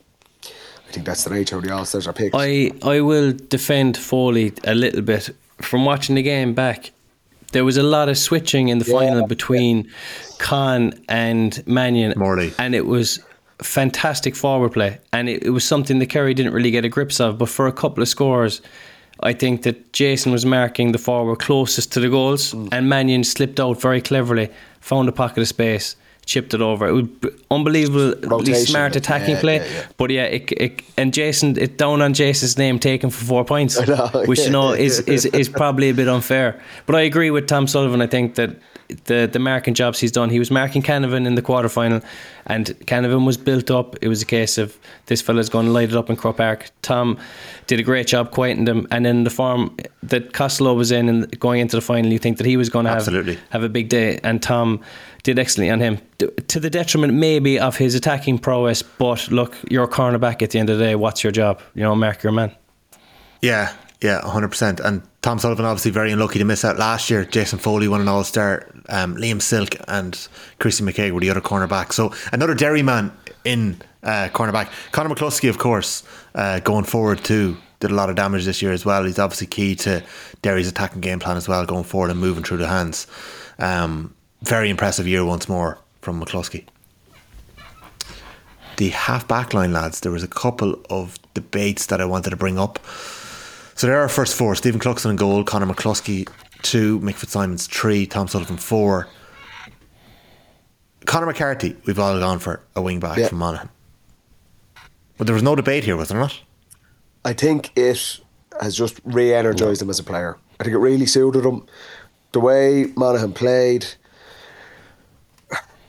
I 0.96 0.98
think 0.98 1.08
that's 1.08 1.26
the 1.26 1.30
nature 1.36 1.58
of 1.58 1.64
the 1.64 1.74
All 1.74 1.84
Stars 1.84 2.08
are 2.08 2.14
picked. 2.14 2.34
I 2.34 2.72
I 2.82 3.02
will 3.02 3.34
defend 3.50 3.98
Foley 3.98 4.54
a 4.64 4.74
little 4.74 5.02
bit 5.02 5.30
from 5.62 5.84
watching 5.84 6.16
the 6.16 6.22
game 6.22 6.54
back. 6.54 6.92
There 7.52 7.66
was 7.66 7.76
a 7.76 7.84
lot 7.84 8.08
of 8.08 8.18
switching 8.18 8.70
in 8.70 8.78
the 8.78 8.86
Yeah. 8.86 9.00
final 9.00 9.28
between 9.28 9.90
Con 10.38 10.94
and 11.10 11.62
Mannion, 11.68 12.14
Morley. 12.16 12.54
and 12.58 12.74
it 12.74 12.86
was 12.86 13.20
fantastic 13.62 14.38
forward 14.38 14.72
play, 14.72 15.00
and 15.12 15.28
it, 15.28 15.44
it 15.44 15.50
was 15.50 15.66
something 15.66 16.00
that 16.00 16.06
Kerry 16.06 16.34
didn't 16.34 16.54
really 16.54 16.72
get 16.72 16.86
a 16.86 16.90
grips 16.90 17.20
of. 17.20 17.38
But 17.38 17.50
for 17.50 17.68
a 17.68 17.74
couple 17.74 18.02
of 18.02 18.08
scores, 18.08 18.62
I 19.20 19.34
think 19.34 19.64
that 19.64 19.92
Jason 19.92 20.32
was 20.32 20.46
marking 20.46 20.94
the 20.94 20.98
forward 20.98 21.40
closest 21.40 21.92
to 21.92 22.00
the 22.00 22.10
goals, 22.10 22.54
mm. 22.54 22.70
and 22.72 22.88
Mannion 22.88 23.26
slipped 23.26 23.60
out 23.60 23.82
very 23.82 24.00
cleverly, 24.00 24.50
found 24.80 25.10
a 25.10 25.12
pocket 25.12 25.42
of 25.42 25.48
space, 25.50 25.98
chipped 26.26 26.54
it 26.54 26.62
over. 26.62 26.88
It 26.88 26.92
was 26.94 27.34
unbelievably 27.52 28.28
Rotation. 28.28 28.66
smart 28.66 28.96
attacking 28.96 29.36
Yeah, 29.36 29.42
play. 29.42 29.56
yeah, 29.58 29.66
yeah. 29.74 29.86
But 29.98 30.10
yeah, 30.10 30.24
it, 30.24 30.52
it, 30.52 30.82
and 30.98 31.14
Jason, 31.14 31.58
it 31.58 31.78
down 31.78 32.02
on 32.02 32.14
Jason's 32.14 32.58
name 32.58 32.80
taken 32.80 33.10
for 33.10 33.24
four 33.26 33.46
points, 33.46 33.80
know, 33.88 34.24
which 34.26 34.40
you 34.40 34.50
know 34.50 34.72
is, 34.88 35.00
is 35.02 35.26
is 35.26 35.50
probably 35.50 35.90
a 35.90 35.94
bit 35.94 36.08
unfair. 36.08 36.60
But 36.86 36.96
I 36.96 37.02
agree 37.02 37.32
with 37.32 37.48
Tom 37.48 37.68
Sullivan. 37.68 38.02
I 38.02 38.08
think 38.08 38.36
that 38.36 38.56
the 39.06 39.30
the 39.32 39.40
marking 39.40 39.74
jobs 39.74 40.00
he's 40.00 40.12
done. 40.12 40.30
He 40.30 40.40
was 40.40 40.52
marking 40.52 40.82
Canavan 40.82 41.26
in 41.26 41.36
the 41.36 41.42
quarter 41.42 41.70
final, 41.70 42.02
and 42.46 42.68
Canavan 42.86 43.26
was 43.26 43.38
built 43.38 43.72
up. 43.72 43.96
It 44.02 44.08
was 44.08 44.22
a 44.22 44.26
case 44.26 44.58
of 44.58 44.78
this 45.08 45.22
fella's 45.22 45.50
going 45.50 45.66
to 45.66 45.72
light 45.72 45.90
it 45.90 45.96
up 45.96 46.10
in 46.10 46.16
Croke 46.16 46.38
Park. 46.38 46.70
Tom 46.82 47.18
did 47.68 47.80
a 47.80 47.84
great 47.84 48.08
job 48.08 48.32
quieting 48.32 48.66
them, 48.66 48.88
and 48.92 49.08
in 49.08 49.24
the 49.24 49.30
form 49.30 49.76
that 50.04 50.34
Costello 50.34 50.74
was 50.74 50.92
in 50.92 51.10
and 51.10 51.40
going 51.40 51.62
into 51.62 51.76
the 51.76 51.82
final, 51.82 52.12
you 52.12 52.20
think 52.20 52.38
that 52.38 52.46
he 52.46 52.58
was 52.58 52.70
going 52.70 52.86
to 52.86 52.90
have 52.90 53.00
Absolutely. 53.00 53.40
have 53.50 53.64
a 53.64 53.70
big 53.70 53.90
day, 53.90 54.20
and 54.24 54.42
Tom 54.42 54.82
did 55.24 55.40
excellently 55.40 55.72
on 55.72 55.80
him 55.80 56.00
to 56.48 56.60
the 56.60 56.70
detriment 56.70 57.12
maybe 57.12 57.60
of 57.60 57.78
his 57.78 57.96
attacking 57.96 58.38
prowess. 58.38 58.84
But 58.84 59.32
look, 59.32 59.56
you're 59.70 59.86
a 59.86 59.88
cornerback 59.88 60.44
at 60.44 60.52
the 60.52 60.60
end 60.60 60.70
of 60.70 60.78
the 60.78 60.84
day. 60.84 60.96
What's 60.96 61.24
your 61.24 61.32
job? 61.32 61.62
You 61.74 61.82
know, 61.82 61.96
mark 61.96 62.22
your 62.22 62.32
man. 62.32 62.56
Yeah, 63.42 63.74
yeah, 64.02 64.22
100%. 64.22 64.80
And 64.80 65.02
Tom 65.26 65.40
Sullivan 65.40 65.66
obviously 65.66 65.90
very 65.90 66.12
unlucky 66.12 66.38
to 66.38 66.46
miss 66.46 66.64
out 66.64 66.78
last 66.78 67.10
year. 67.10 67.26
Jason 67.26 67.58
Foley 67.58 67.88
won 67.88 68.00
an 68.00 68.08
All 68.08 68.24
Star. 68.24 68.72
Um, 68.90 69.16
Liam 69.16 69.42
Silke 69.42 69.76
and 69.88 70.16
Chrissy 70.60 70.84
McKaigue 70.84 71.14
were 71.14 71.20
the 71.20 71.32
other 71.32 71.42
cornerback. 71.42 71.94
So 71.94 72.14
another 72.32 72.54
Derry 72.54 72.84
man 72.84 73.12
in 73.44 73.82
uh, 74.04 74.30
cornerback. 74.32 74.70
Conor 74.92 75.16
McCluskey, 75.16 75.50
of 75.50 75.58
course, 75.58 76.04
uh, 76.36 76.60
going 76.60 76.84
forward 76.84 77.24
too. 77.24 77.58
Did 77.80 77.90
a 77.90 77.96
lot 77.96 78.12
of 78.12 78.16
damage 78.16 78.46
this 78.46 78.62
year 78.62 78.72
as 78.72 78.86
well. 78.86 79.04
He's 79.04 79.18
obviously 79.18 79.48
key 79.48 79.74
to 79.78 80.04
Derry's 80.44 80.68
attacking 80.68 81.02
game 81.02 81.18
plan 81.18 81.38
as 81.38 81.48
well, 81.48 81.66
going 81.66 81.86
forward 81.86 82.12
and 82.12 82.20
moving 82.20 82.44
through 82.44 82.58
the 82.58 82.68
hands. 82.68 83.08
Um, 83.58 84.14
very 84.44 84.70
impressive 84.70 85.08
year 85.08 85.26
once 85.26 85.50
more 85.50 85.80
from 86.02 86.24
McCluskey. 86.24 86.66
The 88.78 88.90
half 88.90 89.28
back 89.28 89.56
line, 89.56 89.74
lads, 89.74 90.02
there 90.02 90.12
was 90.12 90.22
a 90.22 90.28
couple 90.28 90.80
of 90.92 91.18
debates 91.34 91.88
that 91.88 92.00
I 92.00 92.06
wanted 92.06 92.30
to 92.30 92.36
bring 92.36 92.60
up. 92.60 92.78
So 93.76 93.88
there 93.88 93.98
are 93.98 94.04
our 94.04 94.10
first 94.10 94.36
four 94.36 94.56
Stephen 94.56 94.80
Cluxton 94.80 95.10
in 95.12 95.16
goal, 95.18 95.44
Conor 95.44 95.66
McCluskey 95.68 96.28
two, 96.62 97.00
Mick 97.02 97.16
Fitzsimons 97.16 97.68
three, 97.68 98.06
Tom 98.06 98.28
Sullivan 98.28 98.58
four. 98.58 99.08
Conor 101.06 101.28
McCarthy, 101.28 101.76
we've 101.86 102.00
all 102.00 102.18
gone 102.20 102.40
for 102.40 102.62
a 102.76 102.82
wing 102.82 103.00
back 103.00 103.18
Yeah. 103.18 103.28
from 103.28 103.38
Monaghan. 103.40 103.70
But 105.18 105.28
there 105.28 105.34
was 105.34 105.44
no 105.44 105.56
debate 105.56 105.84
here, 105.84 105.96
was 105.96 106.10
there 106.10 106.20
not? 106.20 106.40
I 107.24 107.34
think 107.34 107.72
it 107.76 108.20
has 108.62 108.76
just 108.76 109.00
re-energized 109.04 109.82
him 109.82 109.90
as 109.90 110.00
a 110.00 110.04
player. 110.04 110.38
I 110.60 110.64
think 110.64 110.74
it 110.74 110.80
really 110.80 111.06
suited 111.06 111.46
him. 111.46 111.66
The 112.32 112.40
way 112.40 112.92
Monaghan 112.96 113.34
played, 113.34 113.86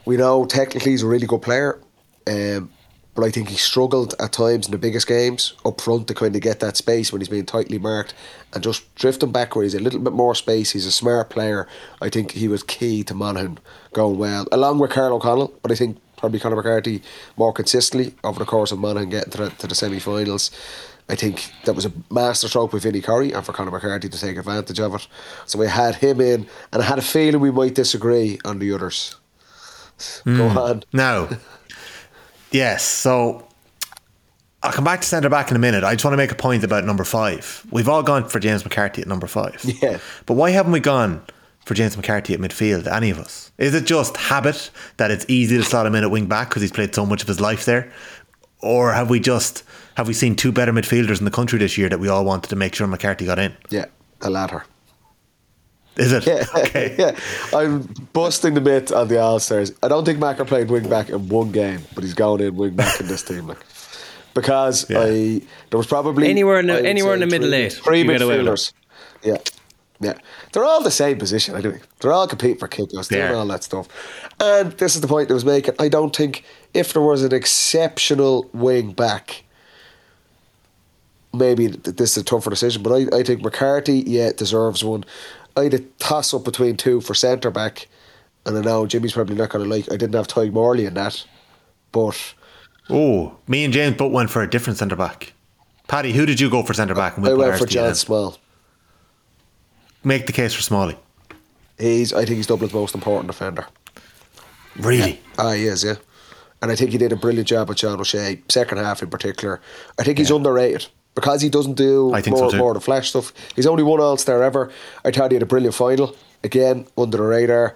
we 0.04 0.16
know 0.16 0.44
technically 0.44 0.92
he's 0.92 1.02
a 1.02 1.06
really 1.06 1.26
good 1.26 1.42
player, 1.42 1.80
um, 2.26 2.70
but 3.16 3.24
I 3.24 3.30
think 3.30 3.48
he 3.48 3.56
struggled 3.56 4.14
at 4.20 4.32
times 4.32 4.66
in 4.66 4.72
the 4.72 4.78
biggest 4.78 5.08
games 5.08 5.54
up 5.64 5.80
front 5.80 6.06
to 6.08 6.14
kind 6.14 6.36
of 6.36 6.42
get 6.42 6.60
that 6.60 6.76
space 6.76 7.10
when 7.10 7.20
he's 7.20 7.30
being 7.30 7.46
tightly 7.46 7.78
marked 7.78 8.14
and 8.52 8.62
just 8.62 8.94
drifting 8.94 9.32
back 9.32 9.56
where 9.56 9.62
he's 9.62 9.74
a 9.74 9.80
little 9.80 10.00
bit 10.00 10.12
more 10.12 10.34
space. 10.34 10.72
He's 10.72 10.86
a 10.86 10.92
smart 10.92 11.30
player. 11.30 11.66
I 12.02 12.10
think 12.10 12.32
he 12.32 12.46
was 12.46 12.62
key 12.62 13.02
to 13.04 13.14
Monaghan 13.14 13.58
going 13.94 14.18
well, 14.18 14.46
along 14.52 14.78
with 14.78 14.90
Karl 14.90 15.14
O'Connell, 15.14 15.54
but 15.62 15.72
I 15.72 15.74
think 15.74 15.98
probably 16.18 16.38
Conor 16.38 16.56
McCarthy 16.56 17.02
more 17.36 17.52
consistently 17.52 18.14
over 18.22 18.38
the 18.38 18.44
course 18.44 18.70
of 18.70 18.78
Monaghan 18.78 19.10
getting 19.10 19.30
to 19.32 19.38
the, 19.38 19.50
to 19.50 19.66
the 19.66 19.74
semi 19.74 19.98
finals. 19.98 20.50
I 21.08 21.14
think 21.14 21.52
that 21.64 21.74
was 21.74 21.86
a 21.86 21.92
master 22.10 22.48
stroke 22.48 22.72
by 22.72 22.78
Vinny 22.78 23.00
Corey 23.00 23.32
and 23.32 23.44
for 23.46 23.52
Conor 23.52 23.70
McCarthy 23.70 24.08
to 24.08 24.20
take 24.20 24.36
advantage 24.36 24.80
of 24.80 24.94
it. 24.94 25.06
So 25.46 25.58
we 25.58 25.68
had 25.68 25.94
him 25.96 26.20
in, 26.20 26.46
and 26.72 26.82
I 26.82 26.84
had 26.84 26.98
a 26.98 27.02
feeling 27.02 27.40
we 27.40 27.50
might 27.50 27.74
disagree 27.74 28.38
on 28.44 28.58
the 28.58 28.72
others. 28.72 29.16
Go 30.24 30.48
hmm. 30.50 30.58
on. 30.58 30.82
Now, 30.92 31.28
yes, 32.50 32.82
so 32.84 33.46
I'll 34.62 34.72
come 34.72 34.84
back 34.84 35.00
to 35.00 35.06
centre 35.06 35.28
back 35.28 35.50
in 35.50 35.56
a 35.56 35.60
minute. 35.60 35.84
I 35.84 35.94
just 35.94 36.04
want 36.04 36.14
to 36.14 36.18
make 36.18 36.32
a 36.32 36.36
point 36.36 36.64
about 36.64 36.84
number 36.84 37.04
five. 37.04 37.64
We've 37.70 37.88
all 37.88 38.02
gone 38.02 38.28
for 38.28 38.40
James 38.40 38.64
McCarthy 38.64 39.02
at 39.02 39.08
number 39.08 39.26
five. 39.26 39.64
Yeah. 39.64 39.98
But 40.26 40.34
why 40.34 40.50
haven't 40.50 40.72
we 40.72 40.80
gone 40.80 41.24
for 41.64 41.74
James 41.74 41.96
McCarthy 41.96 42.34
at 42.34 42.40
midfield, 42.40 42.86
any 42.86 43.10
of 43.10 43.18
us? 43.18 43.52
Is 43.58 43.74
it 43.74 43.84
just 43.84 44.16
habit 44.16 44.70
that 44.96 45.10
it's 45.10 45.26
easy 45.28 45.56
to 45.56 45.62
slot 45.62 45.86
him 45.86 45.94
in 45.94 46.04
at 46.04 46.10
wing 46.10 46.26
back 46.26 46.48
because 46.48 46.62
he's 46.62 46.72
played 46.72 46.94
so 46.94 47.04
much 47.04 47.22
of 47.22 47.28
his 47.28 47.40
life 47.40 47.64
there? 47.64 47.92
Or 48.60 48.92
have 48.92 49.10
we 49.10 49.20
just 49.20 49.62
have 49.96 50.08
we 50.08 50.14
seen 50.14 50.34
two 50.34 50.52
better 50.52 50.72
midfielders 50.72 51.18
in 51.18 51.24
the 51.24 51.30
country 51.30 51.58
this 51.58 51.76
year 51.76 51.88
that 51.88 52.00
we 52.00 52.08
all 52.08 52.24
wanted 52.24 52.48
to 52.48 52.56
make 52.56 52.74
sure 52.74 52.86
McCarthy 52.86 53.26
got 53.26 53.38
in? 53.38 53.54
Yeah, 53.70 53.86
the 54.20 54.30
latter. 54.30 54.64
Is 55.96 56.12
it? 56.12 56.26
Yeah, 56.26 56.44
Okay. 56.56 56.94
yeah. 56.98 57.18
I'm 57.58 57.82
busting 58.12 58.54
the 58.54 58.60
myth 58.60 58.92
on 58.92 59.08
the 59.08 59.18
All 59.20 59.38
Stars. 59.40 59.72
I 59.82 59.88
don't 59.88 60.04
think 60.04 60.18
Macker 60.18 60.44
played 60.44 60.70
wing 60.70 60.88
back 60.88 61.08
in 61.08 61.28
one 61.28 61.52
game, 61.52 61.80
but 61.94 62.04
he's 62.04 62.14
going 62.14 62.40
in 62.42 62.54
wing 62.56 62.74
back 62.74 63.00
in 63.00 63.06
this 63.08 63.22
team, 63.22 63.46
like 63.46 63.58
because 64.34 64.88
Yeah. 64.90 65.00
I 65.00 65.40
there 65.70 65.78
was 65.78 65.86
probably 65.86 66.28
Anywhere 66.28 66.60
in 66.60 66.66
the- 66.66 66.84
anywhere 66.86 67.14
in 67.14 67.20
the 67.20 67.26
middle 67.26 67.48
three- 67.48 67.56
eight, 67.58 67.72
three 67.72 67.98
you 68.00 68.04
get 68.06 68.20
away 68.22 68.38
with 68.38 68.46
it. 68.46 68.50
midfielders. 68.50 68.72
Yeah, 69.22 69.38
yeah. 70.00 70.14
They're 70.52 70.64
all 70.64 70.82
the 70.82 70.90
same 70.90 71.16
position. 71.18 71.54
I 71.54 71.62
think 71.62 71.80
they're 72.00 72.12
all 72.12 72.28
competing 72.28 72.58
for 72.58 72.68
kickouts, 72.68 73.08
doing 73.08 73.22
They 73.22 73.28
are. 73.28 73.34
all 73.34 73.46
that 73.46 73.64
stuff. 73.64 73.88
And 74.38 74.72
this 74.72 74.94
is 74.94 75.00
the 75.00 75.08
point 75.08 75.30
I 75.30 75.34
was 75.34 75.46
making. 75.46 75.74
I 75.78 75.88
don't 75.88 76.14
think 76.14 76.44
if 76.74 76.92
there 76.92 77.00
was 77.02 77.22
an 77.22 77.32
exceptional 77.32 78.50
wing 78.52 78.92
back. 78.92 79.44
Maybe 81.32 81.66
this 81.66 82.12
is 82.16 82.22
a 82.22 82.24
tougher 82.24 82.48
decision, 82.50 82.82
but 82.82 82.92
I, 82.94 83.18
I 83.18 83.22
think 83.22 83.42
McCarthy, 83.42 84.02
yeah, 84.06 84.32
deserves 84.34 84.82
one. 84.82 85.04
I 85.56 85.64
had 85.64 85.74
a 85.74 85.78
toss 85.98 86.34
up 86.34 86.44
between 86.44 86.76
two 86.76 87.00
for 87.00 87.14
centre 87.14 87.50
back, 87.50 87.88
and 88.44 88.56
I 88.58 88.60
know 88.60 88.86
Jimmy's 88.86 89.12
probably 89.14 89.36
not 89.36 89.50
going 89.50 89.64
to 89.64 89.70
like. 89.70 89.86
I 89.90 89.96
didn't 89.96 90.14
have 90.14 90.28
Tadhg 90.28 90.52
Morley 90.52 90.86
in 90.86 90.94
that, 90.94 91.24
but 91.92 92.34
Oh, 92.88 93.36
me 93.48 93.64
and 93.64 93.72
James 93.72 93.96
both 93.96 94.12
went 94.12 94.30
for 94.30 94.42
a 94.42 94.48
different 94.50 94.78
centre 94.78 94.96
back. 94.96 95.32
Paddy, 95.88 96.12
who 96.12 96.26
did 96.26 96.40
you 96.40 96.50
go 96.50 96.62
for 96.62 96.74
centre 96.74 96.94
back? 96.94 97.18
I 97.18 97.32
went 97.32 97.58
for 97.58 97.66
John. 97.66 97.94
Small. 97.94 98.36
Make 100.04 100.26
the 100.26 100.32
case 100.32 100.54
for 100.54 100.62
Smalley. 100.62 100.96
He's, 101.78 102.12
I 102.12 102.24
think 102.24 102.36
he's 102.36 102.46
Dublin's 102.46 102.72
most 102.72 102.94
important 102.94 103.26
defender. 103.26 103.66
Really? 104.76 105.20
Ah, 105.38 105.52
he 105.52 105.64
is, 105.66 105.84
yeah. 105.84 105.96
And 106.62 106.70
I 106.70 106.76
think 106.76 106.90
he 106.90 106.98
did 106.98 107.12
a 107.12 107.16
brilliant 107.16 107.48
job 107.48 107.68
with 107.68 107.78
John 107.78 108.00
O'Shea, 108.00 108.40
second 108.48 108.78
half 108.78 109.02
in 109.02 109.10
particular. 109.10 109.60
I 109.98 110.04
think 110.04 110.18
he's 110.18 110.30
underrated 110.30 110.86
because 111.16 111.40
he 111.42 111.48
doesn't 111.48 111.74
do 111.74 112.12
I 112.12 112.20
think 112.20 112.36
more, 112.36 112.50
too. 112.52 112.58
more 112.58 112.70
of 112.70 112.74
the 112.74 112.80
flash 112.80 113.08
stuff. 113.08 113.32
He's 113.56 113.66
only 113.66 113.82
one 113.82 114.00
All 114.00 114.16
Star 114.16 114.44
ever. 114.44 114.70
I 115.04 115.10
thought 115.10 115.32
he 115.32 115.34
had 115.34 115.42
a 115.42 115.46
brilliant 115.46 115.74
final. 115.74 116.14
Again, 116.44 116.86
under 116.96 117.16
the 117.16 117.24
radar. 117.24 117.74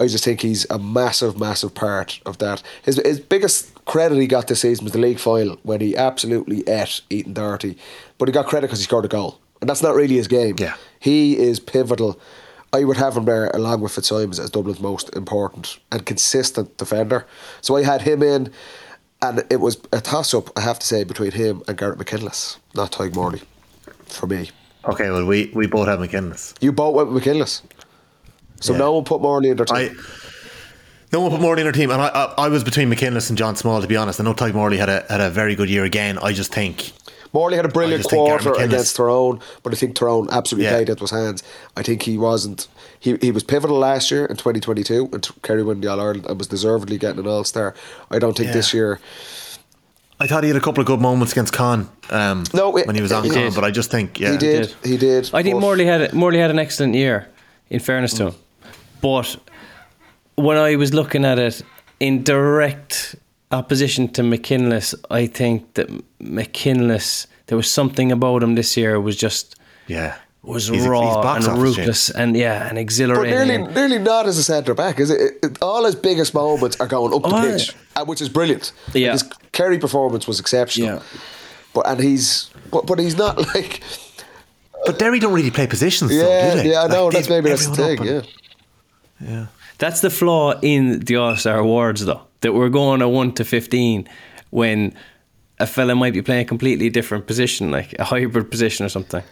I 0.00 0.06
just 0.06 0.24
think 0.24 0.40
he's 0.40 0.66
a 0.70 0.78
massive, 0.78 1.38
massive 1.38 1.74
part 1.74 2.20
of 2.24 2.38
that. 2.38 2.62
His, 2.82 2.96
his 3.04 3.20
biggest 3.20 3.84
credit 3.84 4.18
he 4.18 4.26
got 4.26 4.46
this 4.46 4.60
season 4.60 4.84
was 4.84 4.92
the 4.92 4.98
league 4.98 5.18
final 5.18 5.58
when 5.64 5.80
he 5.80 5.96
absolutely 5.96 6.66
ate 6.68 7.02
Ethan 7.10 7.34
Doherty. 7.34 7.76
But 8.16 8.28
he 8.28 8.32
got 8.32 8.46
credit 8.46 8.68
because 8.68 8.78
he 8.78 8.84
scored 8.84 9.04
a 9.04 9.08
goal. 9.08 9.38
And 9.60 9.68
that's 9.68 9.82
not 9.82 9.94
really 9.94 10.16
his 10.16 10.28
game. 10.28 10.56
Yeah. 10.58 10.76
He 11.00 11.36
is 11.36 11.60
pivotal. 11.60 12.18
I 12.72 12.84
would 12.84 12.98
have 12.98 13.16
him 13.16 13.24
there 13.24 13.48
along 13.50 13.80
with 13.80 13.92
Fitzsimons 13.92 14.38
as 14.38 14.50
Dublin's 14.50 14.80
most 14.80 15.14
important 15.16 15.78
and 15.90 16.04
consistent 16.04 16.76
defender. 16.76 17.26
So 17.62 17.76
I 17.76 17.82
had 17.82 18.02
him 18.02 18.22
in, 18.22 18.52
and 19.22 19.44
it 19.50 19.60
was 19.60 19.78
a 19.92 20.00
toss 20.00 20.34
up, 20.34 20.50
I 20.56 20.60
have 20.60 20.78
to 20.78 20.86
say, 20.86 21.04
between 21.04 21.32
him 21.32 21.62
and 21.68 21.76
Gareth 21.76 21.98
McKinless, 21.98 22.58
not 22.74 22.92
Tadhg 22.92 23.14
Morley, 23.14 23.42
for 24.06 24.26
me. 24.26 24.50
Okay, 24.84 25.10
well, 25.10 25.24
we, 25.24 25.50
we 25.54 25.66
both 25.66 25.88
have 25.88 26.00
McKinless. 26.00 26.54
You 26.60 26.70
both 26.72 26.94
went 26.94 27.08
with 27.10 27.22
McKinless. 27.24 27.62
So 28.60 28.72
Yeah. 28.72 28.78
no 28.78 28.92
one 28.92 29.04
put 29.04 29.20
Morley 29.20 29.50
in 29.50 29.56
their 29.56 29.66
team. 29.66 29.76
I 29.76 29.90
no 31.12 31.20
one 31.20 31.30
put 31.30 31.40
Morley 31.40 31.60
in 31.62 31.66
our 31.66 31.72
team, 31.72 31.90
and 31.90 32.00
I, 32.02 32.08
I 32.08 32.34
I 32.46 32.48
was 32.48 32.64
between 32.64 32.88
McKinless 32.88 33.28
and 33.28 33.38
John 33.38 33.54
Small. 33.56 33.80
To 33.80 33.86
be 33.86 33.96
honest, 33.96 34.20
I 34.20 34.24
know 34.24 34.34
Tadhg 34.34 34.54
Morley 34.54 34.76
had 34.78 34.88
a 34.88 35.04
had 35.08 35.20
a 35.20 35.30
very 35.30 35.54
good 35.54 35.68
year 35.70 35.84
again. 35.84 36.18
I 36.18 36.32
just 36.32 36.52
think 36.52 36.92
Morley 37.32 37.56
had 37.56 37.64
a 37.64 37.68
brilliant 37.68 38.00
just 38.02 38.10
think 38.10 38.26
Gareth 38.26 38.42
quarter 38.44 38.62
against 38.62 38.96
Tyrone, 38.96 39.40
but 39.62 39.72
I 39.72 39.76
think 39.76 39.94
Tyrone 39.94 40.28
absolutely 40.32 40.64
Yeah. 40.66 40.76
played 40.76 40.88
into 40.88 41.02
his 41.02 41.10
hands. 41.10 41.42
I 41.76 41.82
think 41.82 42.02
he 42.02 42.16
wasn't. 42.18 42.66
He, 43.00 43.16
he 43.20 43.30
was 43.30 43.42
pivotal 43.44 43.78
last 43.78 44.10
year 44.10 44.24
in 44.26 44.36
2022 44.36 45.10
and 45.12 45.28
Kerry 45.42 45.62
won 45.62 45.80
the 45.80 45.88
All 45.88 46.00
Ireland 46.00 46.26
and 46.26 46.38
was 46.38 46.48
deservedly 46.48 46.98
getting 46.98 47.20
an 47.20 47.26
All 47.26 47.44
Star. 47.44 47.74
I 48.10 48.18
don't 48.18 48.36
think 48.36 48.48
Yeah. 48.48 48.52
this 48.54 48.72
year. 48.74 49.00
I 50.18 50.26
thought 50.26 50.44
he 50.44 50.48
had 50.48 50.56
a 50.56 50.60
couple 50.64 50.80
of 50.80 50.86
good 50.86 51.00
moments 51.00 51.32
against 51.32 51.52
Con. 51.52 51.88
Um, 52.10 52.44
No, 52.54 52.74
it- 52.78 52.86
when 52.86 52.96
he 52.96 53.02
was 53.02 53.12
on 53.12 53.22
he 53.24 53.30
Con, 53.30 53.42
did. 53.42 53.54
but 53.54 53.64
I 53.64 53.70
just 53.70 53.90
think 53.90 54.18
yeah, 54.18 54.32
he 54.32 54.38
did. 54.38 54.74
He 54.82 54.96
did. 54.96 55.30
I 55.34 55.42
think 55.42 55.60
Morley 55.60 55.84
had 55.84 56.12
Morley 56.14 56.38
had 56.38 56.50
an 56.50 56.58
excellent 56.58 56.94
year. 56.94 57.28
In 57.68 57.80
fairness 57.80 58.14
to 58.14 58.26
him, 58.28 58.34
but 59.02 59.36
when 60.36 60.56
I 60.56 60.76
was 60.76 60.94
looking 60.94 61.24
at 61.24 61.38
it 61.38 61.62
in 61.98 62.22
direct 62.22 63.16
opposition 63.50 64.08
to 64.12 64.22
McKinless, 64.22 64.94
I 65.10 65.26
think 65.26 65.74
that 65.74 65.88
McKinless 66.20 67.26
there 67.48 67.56
was 67.56 67.68
something 67.70 68.12
about 68.12 68.42
him 68.42 68.54
this 68.54 68.76
year 68.76 69.00
was 69.00 69.16
just 69.16 69.56
yeah, 69.88 70.14
was 70.46 70.68
He's 70.68 70.78
a- 70.78 70.82
he's 70.82 70.86
raw 70.88 71.00
and 71.20 71.26
office, 71.26 71.46
James. 71.46 71.58
ruthless 71.58 72.10
and 72.10 72.36
yeah 72.36 72.62
and 72.66 72.76
But 72.76 72.80
exhilarating. 72.80 73.48
nearly, 73.48 73.74
nearly 73.74 73.98
not 73.98 74.26
as 74.26 74.38
a 74.38 74.42
centre 74.42 74.74
back, 74.74 75.00
is 75.00 75.10
it? 75.10 75.20
It- 75.20 75.38
it- 75.42 75.58
All 75.62 75.84
his 75.84 75.94
biggest 75.94 76.34
moments 76.34 76.76
are 76.80 76.86
going 76.86 77.12
up 77.14 77.22
the 77.22 77.28
Oh, 77.36 77.40
pitch, 77.42 77.72
uh, 77.96 78.04
which 78.04 78.20
is 78.20 78.28
brilliant. 78.28 78.72
Yeah. 78.94 79.12
his 79.12 79.24
Kerry 79.52 79.78
performance 79.78 80.26
was 80.26 80.38
exceptional. 80.40 80.88
Yeah. 80.88 81.02
But 81.74 81.86
and 81.88 82.00
he's 82.00 82.50
but, 82.70 82.86
but 82.86 82.98
he's 82.98 83.16
not 83.16 83.38
like 83.54 83.82
But 84.86 84.98
Derry 84.98 85.18
don't 85.18 85.32
really 85.34 85.50
play 85.50 85.66
positions. 85.66 86.10
though, 86.10 86.16
yeah 86.28 86.54
do 86.54 86.62
they? 86.62 86.70
yeah 86.70 86.82
I 86.84 86.86
know 86.88 87.10
they 87.10 87.16
that's 87.18 87.28
maybe 87.28 87.50
that's 87.50 87.66
the 87.66 87.74
thing 87.76 87.98
up 88.00 88.06
yeah. 88.06 88.22
yeah. 89.20 89.46
That's 89.78 90.00
the 90.00 90.10
flaw 90.10 90.54
in 90.62 91.00
the 91.00 91.16
All 91.16 91.36
Star 91.36 91.58
Awards, 91.58 92.04
though, 92.04 92.22
that 92.40 92.54
we're 92.54 92.70
going 92.70 93.02
a 93.02 93.08
1 93.08 93.32
to 93.34 93.44
15 93.44 94.08
when 94.50 94.94
a 95.58 95.66
fella 95.66 95.94
might 95.94 96.14
be 96.14 96.22
playing 96.22 96.42
a 96.42 96.48
completely 96.48 96.88
different 96.88 97.26
position, 97.26 97.70
like 97.70 97.94
a 97.98 98.04
hybrid 98.04 98.50
position 98.50 98.86
or 98.86 98.88
something. 98.88 99.22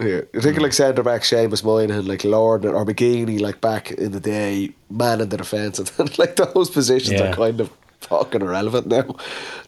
Yeah, 0.00 0.22
you're 0.32 0.42
thinking 0.42 0.62
like 0.62 0.72
centre 0.72 1.02
back 1.02 1.22
Seamus 1.22 1.62
Moynihan, 1.62 2.06
like 2.06 2.24
Lord 2.24 2.64
or 2.64 2.84
McGeeney, 2.86 3.38
like 3.40 3.60
back 3.60 3.90
in 3.90 4.12
the 4.12 4.20
day, 4.20 4.72
man 4.88 5.20
in 5.20 5.28
the 5.28 5.36
defence, 5.36 5.78
and 5.78 5.88
then, 5.88 6.08
like 6.18 6.36
those 6.36 6.70
positions 6.70 7.20
Yeah. 7.20 7.30
are 7.30 7.34
kind 7.34 7.60
of 7.60 7.70
fucking 8.00 8.40
irrelevant 8.40 8.86
now. 8.86 9.02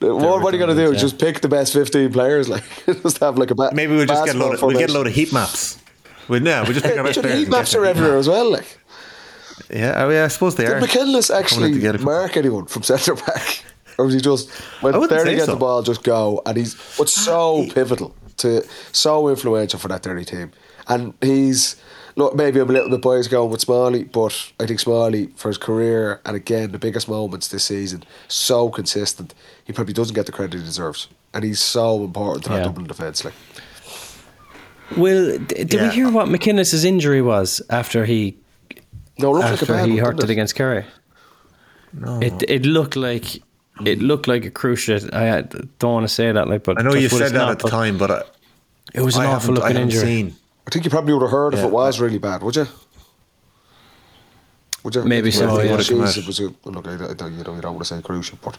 What, 0.00 0.42
what 0.42 0.54
are 0.54 0.56
you 0.56 0.64
going 0.64 0.74
to 0.76 0.86
do? 0.86 0.92
yeah. 0.92 0.98
Just 0.98 1.18
pick 1.18 1.40
the 1.40 1.48
best 1.48 1.72
fifteen 1.74 2.10
players, 2.12 2.48
like 2.48 2.64
just 3.02 3.18
have 3.18 3.36
like 3.36 3.50
a 3.50 3.54
ba- 3.54 3.72
Maybe 3.74 3.94
we'll 3.94 4.06
just 4.06 4.24
get 4.24 4.34
a 4.34 4.38
load. 4.38 4.44
Of, 4.46 4.50
basketball 4.52 4.68
we'll 4.70 4.78
get 4.78 4.90
a 4.90 4.94
load 4.94 5.06
of 5.06 5.14
heat 5.14 5.32
maps. 5.32 5.78
We 6.28 6.40
now 6.40 6.64
we 6.66 6.72
just 6.74 6.86
pick 6.86 6.96
our 6.98 7.04
best 7.04 7.20
players. 7.20 7.38
heat 7.38 7.48
maps 7.48 7.74
are 7.74 7.84
everywhere 7.84 8.16
as 8.16 8.28
well. 8.28 8.50
Like, 8.50 8.78
Yeah, 9.70 10.04
oh 10.04 10.08
yeah, 10.08 10.24
I 10.24 10.28
suppose 10.28 10.54
they 10.56 10.64
did 10.64 10.72
are. 10.76 10.80
McKinless 10.80 11.28
Coming 11.28 11.44
actually 11.44 11.98
mark 12.04 12.36
anyone 12.36 12.66
from 12.66 12.82
centre 12.84 13.14
back, 13.16 13.64
or 13.98 14.06
was 14.06 14.14
he 14.14 14.20
just 14.20 14.50
when 14.82 14.94
I 14.94 14.98
wouldn't 14.98 15.26
get 15.26 15.44
so. 15.44 15.52
the 15.52 15.56
ball, 15.58 15.82
just 15.82 16.02
go? 16.02 16.40
And 16.46 16.56
he's 16.56 16.74
what's 16.96 17.12
so 17.12 17.66
ah, 17.68 17.74
pivotal 17.74 18.14
to 18.42 18.64
so 18.92 19.28
influential 19.28 19.78
for 19.78 19.88
that 19.88 20.02
Derry 20.02 20.24
team, 20.24 20.52
and 20.88 21.14
he's. 21.20 21.76
Look, 22.14 22.34
maybe 22.34 22.60
I'm 22.60 22.68
a 22.68 22.72
little 22.74 22.90
bit 22.90 23.00
biased 23.00 23.30
going 23.30 23.50
with 23.50 23.62
Smalley, 23.62 24.04
but 24.04 24.52
I 24.60 24.66
think 24.66 24.80
Smalley, 24.80 25.28
for 25.34 25.48
his 25.48 25.56
career, 25.56 26.20
and 26.26 26.36
again, 26.36 26.70
the 26.70 26.78
biggest 26.78 27.08
moments 27.08 27.48
this 27.48 27.64
season, 27.64 28.04
so 28.28 28.68
consistent. 28.68 29.32
He 29.64 29.72
probably 29.72 29.94
doesn't 29.94 30.14
get 30.14 30.26
the 30.26 30.32
credit 30.32 30.58
he 30.60 30.62
deserves. 30.62 31.08
And 31.32 31.42
he's 31.42 31.58
so 31.58 32.04
important 32.04 32.44
to 32.44 32.50
that 32.50 32.56
Yeah. 32.58 32.64
Dublin 32.64 32.86
defence. 32.86 33.24
Like, 33.24 33.32
Well, 34.96 35.38
d- 35.38 35.64
did 35.64 35.80
we 35.80 35.88
hear 35.88 36.10
what 36.10 36.28
McKinless's 36.28 36.84
injury 36.84 37.22
was 37.22 37.62
after 37.70 38.04
he 38.04 38.36
no, 39.18 39.30
it 39.30 39.38
looked 39.38 39.44
like 39.62 39.70
a 39.70 39.72
after 39.72 39.86
he 39.86 39.92
one, 39.92 39.98
hurt 40.04 40.16
didn't 40.16 40.28
it 40.28 40.32
against 40.32 40.54
Kerry? 40.54 40.84
No. 41.94 42.20
It 42.20 42.44
it 42.46 42.66
looked 42.66 42.94
like 42.96 43.42
it 43.86 44.02
looked 44.02 44.28
like 44.28 44.44
a 44.44 44.50
cruciate. 44.50 45.12
I 45.14 45.40
don't 45.78 45.92
want 45.94 46.04
to 46.06 46.12
say 46.12 46.30
that, 46.30 46.46
like, 46.46 46.62
but 46.62 46.78
I 46.78 46.82
know 46.82 46.94
you 46.94 47.08
said 47.08 47.32
that 47.32 47.38
not, 47.38 47.50
at 47.52 47.58
the 47.60 47.70
time, 47.70 47.96
but 47.96 48.10
I, 48.10 48.22
It 48.94 49.00
was 49.00 49.16
an 49.16 49.22
I 49.22 49.26
awful 49.26 49.54
haven't- 49.56 49.62
I 49.64 49.68
looking 49.68 49.82
injury. 49.82 50.00
Seen. 50.00 50.36
I 50.66 50.70
think 50.70 50.84
you 50.84 50.90
probably 50.90 51.12
would 51.14 51.22
have 51.22 51.30
heard 51.30 51.54
if 51.54 51.60
it 51.64 51.70
was 51.70 51.98
really 52.00 52.18
bad, 52.18 52.42
would 52.42 52.54
you? 52.56 52.66
Would 54.84 54.94
you? 54.96 55.04
Maybe 55.04 55.30
so, 55.30 55.56
If 55.58 55.64
it 55.64 55.66
yeah. 55.68 55.96
was, 55.96 56.18
it 56.18 56.26
was 56.26 56.40
a, 56.40 56.52
well, 56.64 56.74
look, 56.74 56.86
I, 56.88 56.94
I 56.94 57.14
don't, 57.14 57.36
you 57.36 57.44
know, 57.44 57.54
you 57.54 57.60
don't 57.60 57.74
want 57.74 57.78
to 57.86 57.94
say 57.94 58.02
crucial, 58.02 58.38
but 58.42 58.58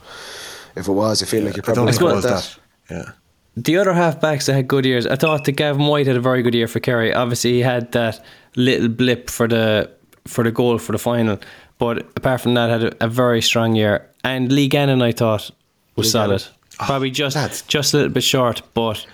if 0.76 0.88
it 0.88 0.92
was, 0.92 1.22
I 1.22 1.26
feel 1.26 1.44
like 1.44 1.56
you 1.58 1.62
probably 1.62 1.94
it 1.94 2.02
would 2.02 2.16
was 2.16 2.24
have 2.26 2.34
that. 2.34 2.60
Yeah. 2.90 3.12
The 3.56 3.78
other 3.78 3.92
halfbacks 3.94 4.46
that 4.48 4.54
had 4.54 4.68
good 4.68 4.86
years, 4.86 5.06
I 5.06 5.16
thought 5.16 5.44
that 5.46 5.52
Gavin 5.54 5.86
White 5.86 6.08
had 6.08 6.16
a 6.16 6.22
very 6.22 6.42
good 6.42 6.56
year 6.56 6.68
for 6.68 6.80
Kerry. 6.80 7.14
Obviously, 7.14 7.54
he 7.54 7.60
had 7.60 7.92
that 7.92 8.24
little 8.56 8.88
blip 8.88 9.30
for 9.30 9.48
the 9.48 9.92
for 10.26 10.44
the 10.44 10.52
goal 10.52 10.78
for 10.80 10.94
the 10.94 10.98
final, 10.98 11.38
but 11.78 12.00
apart 12.18 12.42
from 12.42 12.54
that, 12.56 12.70
had 12.70 12.84
a, 12.84 13.06
a 13.06 13.08
very 13.10 13.42
strong 13.42 13.76
year. 13.76 14.10
And 14.24 14.52
Lee 14.52 14.70
Gannon, 14.70 15.02
I 15.02 15.12
thought, 15.12 15.52
was 15.96 16.08
Lee 16.08 16.12
solid. 16.12 16.40
Gannon. 16.40 16.88
Probably 16.88 17.12
just 17.12 17.36
lads. 17.36 17.62
just 17.64 17.94
a 17.94 17.98
little 17.98 18.12
bit 18.14 18.24
short, 18.24 18.62
but 18.74 19.06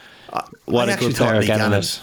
what 0.66 0.88
I 0.88 0.92
a 0.92 0.94
actually 0.94 1.08
good 1.10 1.18
thought 1.18 1.28
player 1.30 1.42
Lee 1.42 1.48
Gannon 1.48 1.62
Gannon- 1.66 1.80
is. 1.80 2.00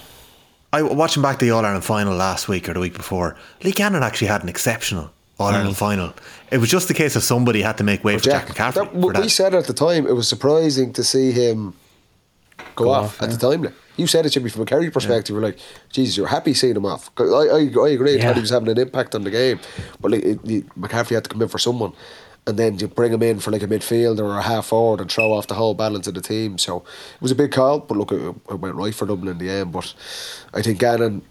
I 0.73 0.83
watching 0.83 1.23
back 1.23 1.39
the 1.39 1.51
All 1.53 1.65
Ireland 1.65 1.85
final 1.85 2.15
last 2.15 2.49
week 2.49 2.69
or 2.69 2.75
the 2.75 2.81
week 2.81 2.95
before. 2.95 3.37
Lee 3.63 3.73
Gannon 3.73 4.03
actually 4.03 4.29
had 4.29 4.43
an 4.43 4.49
exceptional 4.49 5.11
All 5.39 5.49
Ireland 5.49 5.75
Mm. 5.77 5.79
final. 5.79 6.13
It 6.51 6.59
was 6.59 6.69
just 6.69 6.89
the 6.89 6.95
case 6.95 7.15
of 7.17 7.23
somebody 7.23 7.63
had 7.63 7.79
to 7.79 7.85
make 7.85 8.03
way 8.05 8.19
for 8.19 8.25
Jack, 8.25 8.49
McCaffrey. 8.49 8.75
that, 8.75 8.93
for 8.93 9.21
we 9.23 9.29
said 9.29 9.55
at 9.55 9.67
the 9.67 9.73
time 9.73 10.07
it 10.07 10.15
was 10.15 10.29
surprising 10.29 10.93
to 10.95 11.05
see 11.05 11.31
him 11.33 11.75
go, 12.75 12.85
Go 12.85 12.91
off, 12.91 13.05
off, 13.05 13.23
at 13.23 13.31
yeah. 13.31 13.37
the 13.37 13.51
time. 13.51 13.63
Like. 13.63 13.75
You 13.97 14.07
said 14.07 14.27
it 14.27 14.31
to 14.31 14.41
me 14.41 14.51
from 14.51 14.63
a 14.63 14.67
Kerry 14.67 14.91
perspective. 14.91 15.33
You're 15.35 15.43
like, 15.43 15.59
Jesus, 15.91 16.17
you're 16.19 16.27
happy 16.27 16.53
seeing 16.53 16.77
him 16.77 16.85
off. 16.85 17.11
I, 17.17 17.23
I, 17.23 17.47
I 17.57 17.59
agree. 17.61 18.13
I 18.15 18.17
Yeah. 18.17 18.27
thought 18.27 18.35
he 18.35 18.41
was 18.43 18.51
having 18.51 18.69
an 18.69 18.79
impact 18.79 19.15
on 19.15 19.23
the 19.25 19.31
game, 19.31 19.59
but 20.01 20.11
like, 20.11 20.23
it, 20.25 20.41
you- 20.45 20.65
McCaffrey 20.79 21.15
had 21.15 21.25
to 21.25 21.31
come 21.31 21.41
in 21.41 21.49
for 21.49 21.59
someone, 21.59 21.93
and 22.47 22.57
then 22.59 22.79
you 22.79 22.87
bring 22.89 23.13
him 23.13 23.23
in 23.23 23.41
for 23.41 23.51
like 23.51 23.63
a 23.63 23.67
midfielder 23.67 24.21
or 24.21 24.39
a 24.39 24.43
half 24.43 24.67
forward 24.67 25.01
and 25.01 25.11
throw 25.11 25.33
off 25.33 25.47
the 25.49 25.55
whole 25.55 25.75
balance 25.75 26.07
of 26.07 26.15
the 26.15 26.21
team. 26.21 26.59
So 26.59 26.79
it 27.15 27.21
was 27.23 27.31
a 27.33 27.35
big 27.35 27.53
call, 27.53 27.81
but 27.81 27.97
look, 27.97 28.13
it, 28.13 28.35
it 28.51 28.61
went 28.61 28.75
right 28.77 28.95
for 28.95 29.07
Dublin 29.07 29.33
in 29.33 29.39
the 29.39 29.51
end. 29.51 29.73
But 29.73 29.93
I 30.55 30.63
think 30.63 30.79
Gannon. 30.79 31.23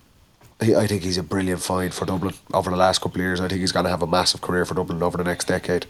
He, 0.64 0.74
I 0.74 0.88
think 0.88 1.04
he's 1.04 1.18
a 1.18 1.24
brilliant 1.24 1.62
find 1.62 1.94
for 1.94 2.06
Dublin 2.06 2.34
over 2.54 2.70
the 2.72 2.78
last 2.78 3.02
couple 3.02 3.20
of 3.20 3.26
years. 3.26 3.42
I 3.42 3.50
think 3.50 3.60
he's 3.60 3.74
going 3.74 3.84
to 3.84 3.90
have 3.90 4.02
a 4.02 4.08
massive 4.08 4.40
career 4.40 4.64
for 4.64 4.74
Dublin 4.74 5.04
over 5.04 5.18
the 5.18 5.26
next 5.26 5.48
decade. 5.48 5.86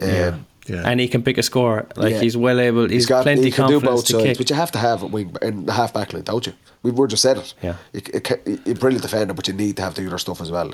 Um, 0.00 0.46
Yeah. 0.66 0.82
And 0.84 0.98
he 1.00 1.08
can 1.08 1.22
pick 1.22 1.36
a 1.38 1.42
score. 1.42 1.86
Like 1.96 2.12
Yeah. 2.12 2.20
he's 2.20 2.34
well 2.36 2.58
able. 2.58 2.82
He's, 2.84 2.92
he's 2.92 3.06
got 3.06 3.22
plenty 3.24 3.44
he 3.44 3.50
can 3.50 3.68
do 3.68 3.80
confidence 3.80 4.00
both 4.00 4.06
to 4.06 4.12
sides, 4.12 4.24
kick. 4.24 4.38
but 4.38 4.50
you 4.50 4.56
have 4.56 4.72
to 4.72 4.78
have 4.78 5.02
a 5.02 5.06
wing 5.06 5.34
in 5.42 5.66
the 5.66 5.72
half 5.74 5.92
back 5.92 6.12
line, 6.14 6.22
don't 6.24 6.46
you? 6.46 6.54
We 6.82 6.90
were 6.90 7.06
just 7.06 7.22
said 7.22 7.36
it. 7.36 7.52
Yeah. 7.62 7.76
you, 7.92 8.00
you, 8.14 8.20
you're 8.64 8.76
a 8.76 8.78
brilliant 8.78 9.02
defender, 9.02 9.34
but 9.34 9.46
you 9.48 9.52
need 9.54 9.76
to 9.76 9.82
have 9.82 9.94
the 9.94 10.06
other 10.06 10.18
stuff 10.18 10.40
as 10.40 10.50
well. 10.50 10.72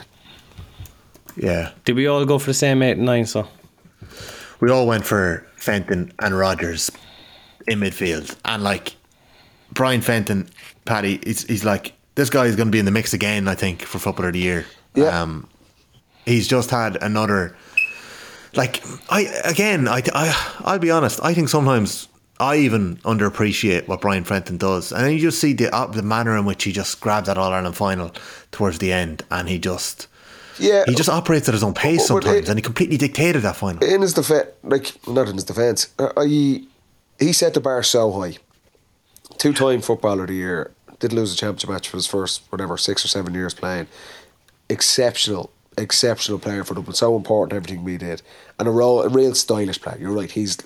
yeah. 1.36 1.70
Did 1.84 1.97
we 1.97 2.07
all 2.07 2.24
go 2.24 2.38
for 2.38 2.47
the 2.51 2.55
same 2.55 2.82
eight 2.82 2.97
and 2.99 3.07
nine? 3.07 3.26
So 3.26 3.49
we 4.61 4.71
all 4.71 4.87
went 4.87 5.05
for 5.05 5.47
Fenton 5.57 6.13
and 6.21 6.37
Rodgers 6.37 6.91
in 7.67 7.81
midfield, 7.81 8.37
and 8.45 8.63
like 8.63 8.97
Brian 9.73 10.01
Fenton, 10.01 10.49
Paddy, 10.85 11.21
he's, 11.25 11.45
he's 11.45 11.65
like 11.65 11.95
this 12.15 12.31
guy 12.31 12.47
is 12.47 12.57
going 12.57 12.69
to 12.69 12.73
be 12.73 12.79
in 12.79 12.85
the 12.85 12.91
mix 12.91 13.13
again. 13.13 13.49
I 13.49 13.55
think 13.55 13.83
for 13.83 13.99
Footballer 13.99 14.29
of 14.29 14.35
the 14.35 14.41
Year. 14.41 14.67
Yeah. 14.95 15.21
Um, 15.23 15.49
he's 16.25 16.49
just 16.49 16.71
had 16.71 17.03
another. 17.03 17.57
Like 18.55 18.85
I 19.11 19.23
again, 19.45 19.89
I, 19.89 20.03
I 20.15 20.55
I'll 20.61 20.79
be 20.79 20.91
honest. 20.91 21.21
I 21.23 21.35
think 21.35 21.49
sometimes 21.49 22.09
I 22.39 22.57
even 22.57 22.97
underappreciate 22.99 23.89
what 23.89 24.01
Brian 24.01 24.25
Fenton 24.25 24.57
does, 24.59 24.93
and 24.93 25.05
then 25.05 25.13
you 25.13 25.19
just 25.19 25.41
see 25.41 25.55
the 25.55 25.75
uh, 25.75 25.87
the 25.87 26.03
manner 26.03 26.37
in 26.37 26.45
which 26.45 26.63
he 26.63 26.71
just 26.71 27.01
grabbed 27.01 27.27
that 27.27 27.37
All 27.37 27.53
Ireland 27.53 27.77
final 27.77 28.13
towards 28.53 28.79
the 28.79 28.93
end, 28.93 29.25
and 29.31 29.49
he 29.49 29.59
just 29.59 30.07
Yeah, 30.59 30.85
he 30.87 30.95
just 30.95 31.09
operates 31.09 31.49
at 31.49 31.55
his 31.55 31.63
own 31.65 31.75
pace 31.75 32.09
But- 32.09 32.15
but 32.15 32.23
sometimes, 32.25 32.45
it- 32.45 32.49
and 32.51 32.59
he 32.59 32.63
completely 32.63 32.97
dictated 32.97 33.43
that 33.43 33.57
final. 33.57 33.83
in 33.85 34.03
his 34.03 34.13
defense, 34.15 34.47
like 34.63 34.95
not 35.09 35.29
in 35.29 35.35
his 35.35 35.45
defense, 35.45 35.89
uh, 35.99 36.11
I 36.17 36.63
he 37.19 37.33
set 37.33 37.55
the 37.55 37.61
bar 37.61 37.83
so 37.83 38.13
high. 38.13 38.37
Two 39.39 39.53
time 39.53 39.81
footballer 39.81 40.23
of 40.23 40.29
the 40.29 40.35
year, 40.35 40.71
did 41.01 41.13
lose 41.13 41.33
a 41.33 41.37
championship 41.37 41.71
match 41.71 41.89
for 41.89 41.97
his 41.97 42.07
first 42.07 42.43
whatever 42.51 42.77
six 42.79 43.05
or 43.05 43.09
seven 43.09 43.35
years 43.35 43.53
playing. 43.55 43.87
Exceptional, 44.71 45.51
exceptional 45.77 46.39
player 46.39 46.65
for 46.65 46.75
Dublin. 46.75 46.95
So 46.95 47.17
important 47.17 47.53
everything 47.57 47.85
we 47.85 47.97
did, 47.99 48.23
and 48.59 48.67
a, 48.67 48.71
role, 48.71 49.03
a 49.03 49.09
real 49.09 49.35
stylish 49.35 49.81
player. 49.81 49.99
You're 50.01 50.13
right. 50.13 50.31
He's 50.31 50.57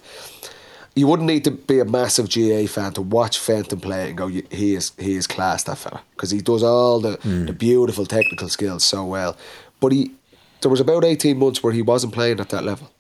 you 0.95 1.07
wouldn't 1.07 1.27
need 1.29 1.45
to 1.45 1.51
be 1.53 1.79
a 1.81 1.85
massive 1.85 2.29
GAA 2.29 2.67
fan 2.67 2.93
to 2.95 3.03
watch 3.03 3.39
Fenton 3.39 3.79
play 3.81 4.09
and 4.09 4.19
go, 4.19 4.27
he 4.29 4.75
is 4.75 4.93
he 4.99 5.15
is 5.15 5.27
class 5.27 5.63
that 5.65 5.79
fella 5.79 6.01
because 6.15 6.31
he 6.31 6.41
does 6.41 6.63
all 6.63 7.01
the, 7.01 7.19
the 7.47 7.53
beautiful 7.53 8.05
technical 8.07 8.49
skills 8.49 8.85
so 8.85 9.05
well. 9.05 9.37
But 9.81 9.93
he 9.93 10.13
there 10.61 10.71
was 10.71 10.81
about 10.81 11.05
eighteen 11.05 11.39
months 11.39 11.63
where 11.63 11.73
he 11.73 11.83
wasn't 11.83 12.15
playing 12.15 12.41
at 12.41 12.49
that 12.51 12.65
level. 12.65 12.91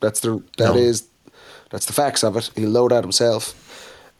That's 0.00 0.20
the 0.20 0.42
that 0.58 0.74
No. 0.74 0.76
is 0.76 1.04
that's 1.70 1.86
the 1.86 1.92
facts 1.92 2.22
of 2.24 2.36
it. 2.36 2.50
He'll 2.54 2.70
know 2.70 2.88
that 2.88 3.04
himself. 3.04 3.54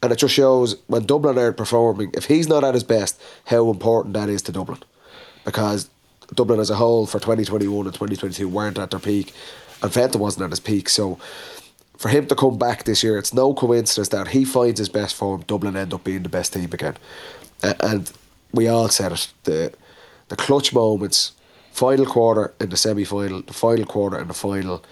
And 0.02 0.10
it 0.10 0.16
just 0.16 0.34
shows 0.34 0.76
when 0.88 1.06
Dublin 1.06 1.38
aren't 1.38 1.56
performing, 1.56 2.10
if 2.14 2.24
he's 2.24 2.48
not 2.48 2.64
at 2.64 2.74
his 2.74 2.82
best, 2.82 3.20
how 3.44 3.70
important 3.70 4.14
that 4.14 4.28
is 4.28 4.42
to 4.42 4.52
Dublin. 4.52 4.80
Because 5.44 5.88
Dublin 6.34 6.58
as 6.58 6.70
a 6.70 6.74
whole 6.74 7.06
for 7.06 7.20
2021 7.20 7.86
and 7.86 7.94
2022 7.94 8.48
weren't 8.48 8.78
at 8.78 8.90
their 8.90 8.98
peak, 8.98 9.32
and 9.80 9.92
Fenton 9.92 10.20
wasn't 10.20 10.44
at 10.44 10.50
his 10.50 10.58
peak. 10.60 10.88
So 10.88 11.18
for 11.98 12.08
him 12.08 12.26
to 12.26 12.34
come 12.34 12.58
back 12.58 12.82
this 12.84 13.04
year, 13.04 13.16
it's 13.16 13.32
no 13.32 13.54
coincidence 13.54 14.08
that 14.08 14.28
he 14.28 14.44
finds 14.44 14.78
his 14.80 14.88
best 14.88 15.14
form. 15.14 15.44
Dublin 15.46 15.76
end 15.76 15.94
up 15.94 16.02
being 16.02 16.24
the 16.24 16.28
best 16.28 16.52
team 16.52 16.70
again, 16.72 16.96
and 17.62 18.10
we 18.52 18.66
all 18.66 18.88
said 18.88 19.12
it. 19.12 19.32
The 19.44 19.72
the 20.28 20.36
clutch 20.36 20.72
moments, 20.72 21.32
final 21.73 22.07
quarter 22.07 22.55
in 22.61 22.68
the 22.70 22.77
semi 22.77 23.05
final, 23.05 23.43
the 23.43 23.53
final 23.53 23.87
quarter 23.87 24.20
in 24.20 24.29
the 24.29 24.35
final, 24.35 24.85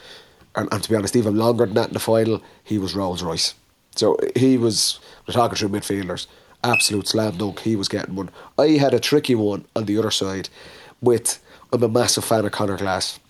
and, 0.57 0.69
and 0.73 0.83
to 0.83 0.89
be 0.89 0.97
honest, 0.97 1.15
even 1.17 1.37
longer 1.37 1.67
than 1.67 1.75
that 1.75 1.89
in 1.89 1.95
the 1.95 2.01
final, 2.01 2.43
he 2.65 2.79
was 2.79 2.95
Rolls 2.95 3.23
Royce. 3.23 3.55
So 3.97 4.17
he 4.37 4.59
was. 4.59 4.99
We're 5.27 5.35
talking 5.35 5.57
through 5.57 5.69
midfielders, 5.69 6.27
absolute 6.65 7.07
slam 7.07 7.37
dunk. 7.37 7.61
He 7.61 7.77
was 7.77 7.89
getting 7.89 8.17
one. 8.17 8.31
I 8.59 8.69
had 8.71 8.95
a 8.95 9.01
tricky 9.01 9.35
one 9.35 9.65
on 9.77 9.85
the 9.85 9.99
other 9.99 10.11
side, 10.11 10.49
with 11.01 11.39
I'm 11.73 11.83
a 11.83 11.89
massive 11.89 12.25
fan 12.25 12.45
of 12.45 12.53
Conor 12.53 12.77
Glass. 12.77 13.21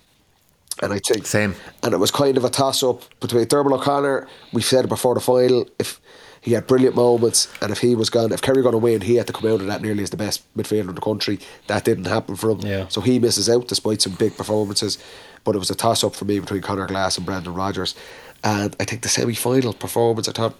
And 0.83 0.93
I 0.95 0.99
think 0.99 1.27
Same. 1.27 1.55
and 1.83 1.93
it 1.93 1.99
was 1.99 2.11
kind 2.11 2.39
of 2.39 2.45
a 2.45 2.49
toss 2.49 2.83
up 2.83 3.03
between 3.21 3.47
Dermot 3.47 3.73
O'Connor. 3.73 4.27
We 4.53 4.63
said 4.63 4.87
it 4.87 4.89
before 4.89 5.15
the 5.15 5.21
final. 5.21 5.67
If 5.79 6.01
he 6.43 6.53
had 6.53 6.67
brilliant 6.67 6.97
moments, 6.97 7.49
and 7.61 7.71
if 7.71 7.81
he 7.81 7.95
was 7.95 8.09
gone, 8.09 8.33
if 8.33 8.41
Kerry 8.41 8.63
going 8.63 8.73
to 8.73 8.79
win, 8.79 9.03
he 9.03 9.17
had 9.17 9.27
to 9.27 9.33
come 9.33 9.51
out 9.53 9.61
of 9.61 9.67
that 9.67 9.83
nearly 9.83 10.03
as 10.03 10.11
the 10.11 10.17
best 10.17 10.43
midfielder 10.57 10.89
in 10.89 10.95
the 10.95 11.01
country. 11.01 11.39
That 11.67 11.85
didn't 11.85 12.07
happen 12.07 12.35
for 12.37 12.51
him. 12.51 12.61
Yeah. 12.61 12.89
So 12.89 13.03
he 13.03 13.19
misses 13.19 13.51
out 13.51 13.69
despite 13.69 14.01
some 14.01 14.15
big 14.15 14.37
performances. 14.37 14.99
But 15.45 15.55
it 15.55 15.59
was 15.59 15.71
a 15.71 15.75
toss 15.75 16.05
up 16.05 16.15
for 16.15 16.25
me 16.25 16.39
between 16.39 16.63
Conor 16.63 16.87
Glass 16.87 17.17
and 17.17 17.27
Brendan 17.27 17.55
Rodgers. 17.55 17.95
And 18.43 18.75
I 18.81 18.85
think 18.85 19.03
the 19.03 19.09
semi 19.09 19.35
final 19.35 19.73
performance, 19.73 20.29
I 20.29 20.33
thought 20.33 20.55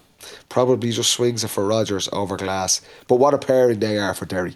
probably 0.49 0.91
just 0.91 1.11
swings 1.11 1.43
it 1.43 1.49
for 1.49 1.65
Rodgers 1.65 2.09
over 2.11 2.37
Glass. 2.37 2.81
But 3.07 3.15
what 3.15 3.33
a 3.33 3.39
pairing 3.39 3.79
they 3.79 3.97
are 3.97 4.13
for 4.13 4.25
Derry. 4.25 4.55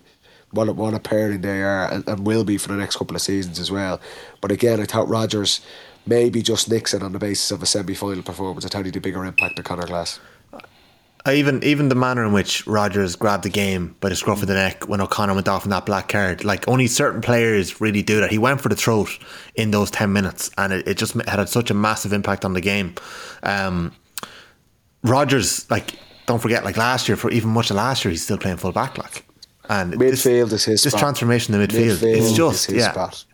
What 0.51 0.69
a, 0.69 0.73
what 0.73 0.93
a 0.93 0.99
pairing 0.99 1.41
they 1.41 1.63
are 1.63 1.91
and, 1.91 2.07
and 2.07 2.25
will 2.25 2.43
be 2.43 2.57
for 2.57 2.69
the 2.69 2.75
next 2.75 2.97
couple 2.97 3.15
of 3.15 3.21
seasons 3.21 3.59
as 3.59 3.71
well. 3.71 3.99
But 4.41 4.51
again, 4.51 4.79
I 4.79 4.85
thought 4.85 5.09
Rodgers 5.09 5.61
maybe 6.05 6.41
just 6.43 6.69
nicks 6.69 6.93
it 6.93 7.01
on 7.01 7.13
the 7.13 7.19
basis 7.19 7.49
of 7.51 7.63
a 7.63 7.65
semi 7.65 7.95
final 7.95 8.23
performance. 8.23 8.65
I 8.65 8.69
thought 8.69 8.85
he 8.85 8.91
a 8.95 9.01
bigger 9.01 9.25
impact 9.25 9.55
than 9.55 9.63
Conor 9.63 9.87
Glass. 9.87 10.19
I 11.25 11.35
even 11.35 11.63
even 11.63 11.89
the 11.89 11.95
manner 11.95 12.23
in 12.23 12.33
which 12.33 12.67
Rodgers 12.67 13.15
grabbed 13.15 13.43
the 13.43 13.49
game 13.49 13.95
by 13.99 14.09
the 14.09 14.15
scruff 14.15 14.43
of 14.43 14.47
the 14.47 14.53
neck 14.53 14.87
when 14.87 15.01
O'Connor 15.01 15.33
went 15.33 15.47
off 15.47 15.63
in 15.63 15.71
that 15.71 15.85
black 15.85 16.07
card, 16.07 16.45
like 16.45 16.67
only 16.67 16.85
certain 16.85 17.21
players 17.21 17.81
really 17.81 18.03
do 18.03 18.19
that. 18.19 18.29
He 18.29 18.37
went 18.37 18.61
for 18.61 18.69
the 18.69 18.75
throat 18.75 19.09
in 19.55 19.71
those 19.71 19.89
ten 19.89 20.13
minutes, 20.13 20.51
and 20.57 20.71
it, 20.71 20.87
it 20.87 20.97
just 20.97 21.15
had 21.27 21.49
such 21.49 21.71
a 21.71 21.73
massive 21.73 22.13
impact 22.13 22.45
on 22.45 22.53
the 22.53 22.61
game. 22.61 22.93
Um, 23.41 23.91
Rodgers, 25.03 25.69
like, 25.71 25.95
don't 26.27 26.41
forget, 26.41 26.63
like 26.63 26.77
last 26.77 27.07
year, 27.07 27.15
for 27.17 27.31
even 27.31 27.49
much 27.49 27.71
of 27.71 27.75
last 27.77 28.05
year, 28.05 28.11
he's 28.11 28.23
still 28.23 28.37
playing 28.37 28.57
full 28.57 28.71
back, 28.71 28.97
like, 28.99 29.25
and 29.67 29.93
Midfield 29.93 30.49
this, 30.49 30.61
is 30.61 30.65
his 30.65 30.83
this 30.83 30.93
spot. 30.93 30.99
transformation 30.99 31.55
in 31.55 31.61
the 31.61 31.67
midfield. 31.67 32.03
it's 32.03 32.03
is 32.03 32.33
just 32.33 32.67
his 32.67 32.77
yeah. 32.77 32.91
spot. 32.91 33.25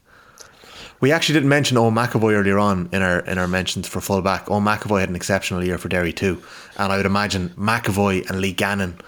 We 1.01 1.11
actually 1.11 1.33
didn't 1.33 1.49
mention 1.49 1.77
Eoin 1.77 1.93
McEvoy 1.93 2.33
earlier 2.33 2.59
on 2.59 2.87
in 2.91 3.01
our 3.01 3.19
in 3.21 3.37
our 3.37 3.47
mentions 3.47 3.87
for 3.87 4.01
fullback. 4.01 4.45
Eoin 4.45 4.63
McEvoy 4.63 4.99
had 4.99 5.09
an 5.09 5.15
exceptional 5.15 5.63
year 5.63 5.77
for 5.77 5.89
Derry 5.89 6.13
too, 6.13 6.41
and 6.77 6.91
I 6.93 6.97
would 6.97 7.05
imagine 7.07 7.49
McEvoy 7.57 8.29
and 8.29 8.39
Lee 8.39 8.53
Gannon, 8.53 8.99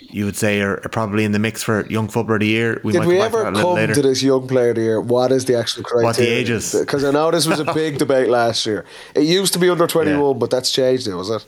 you 0.00 0.24
would 0.24 0.36
say, 0.36 0.62
are, 0.62 0.76
are 0.84 0.88
probably 0.88 1.24
in 1.24 1.32
the 1.32 1.38
mix 1.38 1.62
for 1.62 1.86
young 1.88 2.08
footballer 2.08 2.36
of 2.36 2.40
the 2.40 2.46
year. 2.46 2.76
Did 2.76 2.84
might 2.84 3.06
we 3.06 3.18
come 3.18 3.24
back 3.24 3.32
to 3.32 3.38
ever 3.38 3.50
that 3.50 3.60
come 3.62 3.74
later. 3.74 3.94
to 3.94 4.02
this 4.02 4.22
young 4.22 4.48
player 4.48 4.70
of 4.70 4.76
the 4.76 4.82
year? 4.82 5.00
What 5.00 5.30
is 5.30 5.44
the 5.44 5.56
actual 5.58 5.82
criteria? 5.84 6.06
What 6.06 6.16
the 6.16 6.26
ages? 6.26 6.74
Because 6.74 7.04
I 7.04 7.10
know 7.10 7.30
this 7.30 7.46
was 7.46 7.60
a 7.60 7.72
big 7.74 7.98
debate 7.98 8.28
last 8.30 8.64
year. 8.64 8.86
It 9.14 9.22
used 9.24 9.52
to 9.52 9.58
be 9.58 9.68
under 9.68 9.86
21, 9.86 10.18
Yeah. 10.18 10.32
but 10.38 10.50
that's 10.50 10.70
changed 10.72 11.06
now, 11.08 11.18
was 11.18 11.28
it? 11.30 11.44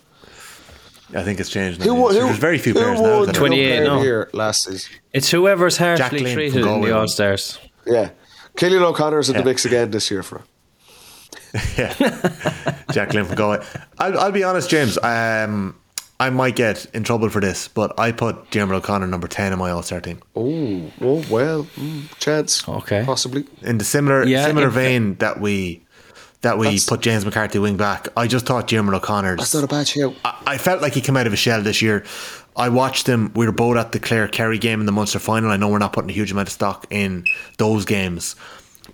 I 1.15 1.23
think 1.23 1.41
it's 1.41 1.49
changed. 1.51 1.81
now. 1.81 1.87
Who, 1.87 2.09
who, 2.09 2.13
There's 2.15 2.37
very 2.39 2.59
few 2.59 2.73
who 2.75 2.81
players 2.81 3.01
won 3.01 3.09
now. 3.11 3.21
the 3.21 3.27
That 3.27 3.35
young 3.37 3.45
are- 3.45 3.49
28 3.49 3.67
player 3.79 3.91
of 3.93 3.99
the 4.01 4.05
year 4.05 4.31
last 4.35 4.65
season? 4.65 4.93
It's 5.15 5.31
whoever's 5.31 5.77
harshly 5.79 6.19
Jack 6.25 6.33
treated 6.35 6.57
in 6.57 6.63
the 6.63 6.79
won. 6.79 6.93
All 6.93 7.09
Stars. 7.09 7.59
Yeah. 7.87 8.11
Cillian 8.57 8.83
O'Connor's 8.83 9.29
in 9.29 9.35
Yeah. 9.35 9.41
the 9.43 9.45
mix 9.47 9.65
again 9.65 9.91
this 9.91 10.11
year 10.11 10.23
for 10.23 10.39
him. 10.39 10.45
yeah, 11.79 11.93
Jack 12.93 13.11
Glynn 13.11 13.25
from 13.27 13.37
Galway. 13.37 13.65
I'll, 13.99 14.19
I'll 14.19 14.33
be 14.33 14.43
honest, 14.45 14.69
James. 14.71 14.99
Um, 15.03 15.77
I 16.21 16.31
might 16.31 16.57
get 16.57 16.87
in 16.95 17.03
trouble 17.05 17.29
for 17.29 17.41
this, 17.41 17.69
but 17.69 17.99
I 17.99 18.13
put 18.13 18.51
Dermot 18.51 18.77
O'Connor 18.77 19.07
number 19.09 19.29
ten 19.29 19.53
in 19.53 19.59
my 19.59 19.71
All 19.71 19.83
Star 19.83 20.01
team. 20.01 20.21
Oh, 20.37 20.91
oh 21.01 21.25
well, 21.31 21.65
mm, 21.77 22.09
chance. 22.19 22.69
Okay. 22.69 23.03
Possibly. 23.05 23.45
in 23.63 23.79
the 23.79 23.85
similar 23.85 24.25
Yeah, 24.25 24.47
similar 24.47 24.69
in 24.69 24.73
vein 24.73 25.15
that 25.17 25.41
we 25.41 25.85
that 26.43 26.59
we 26.59 26.67
That's- 26.67 26.87
put 26.89 27.01
James 27.01 27.25
McCarthy 27.25 27.59
wing 27.59 27.77
back. 27.77 28.09
I 28.17 28.27
just 28.27 28.47
thought 28.47 28.69
Dermot 28.69 28.95
O'Connor's. 28.95 29.39
That's 29.39 29.55
not 29.55 29.65
a 29.65 29.69
bad 29.69 29.89
shout. 29.89 30.15
I, 30.25 30.43
I 30.47 30.59
felt 30.59 30.83
like 30.83 30.93
he 30.95 31.01
came 31.01 31.17
out 31.17 31.27
of 31.27 31.33
a 31.33 31.37
shell 31.37 31.63
this 31.63 31.83
year. 31.83 32.05
I 32.57 32.69
watched 32.69 33.09
him. 33.09 33.33
We 33.35 33.47
were 33.47 33.53
both 33.53 33.77
at 33.77 33.93
the 33.93 33.99
Clare 33.99 34.29
Kerry 34.29 34.59
game 34.59 34.81
in 34.81 34.87
the 34.87 34.93
Munster 34.93 35.19
final. 35.19 35.51
I 35.51 35.57
know 35.57 35.69
we're 35.69 35.79
not 35.79 35.93
putting 35.93 36.11
a 36.11 36.15
huge 36.15 36.31
amount 36.31 36.49
of 36.49 36.53
stock 36.53 36.87
in 36.91 37.25
those 37.59 37.85
games, 37.85 38.37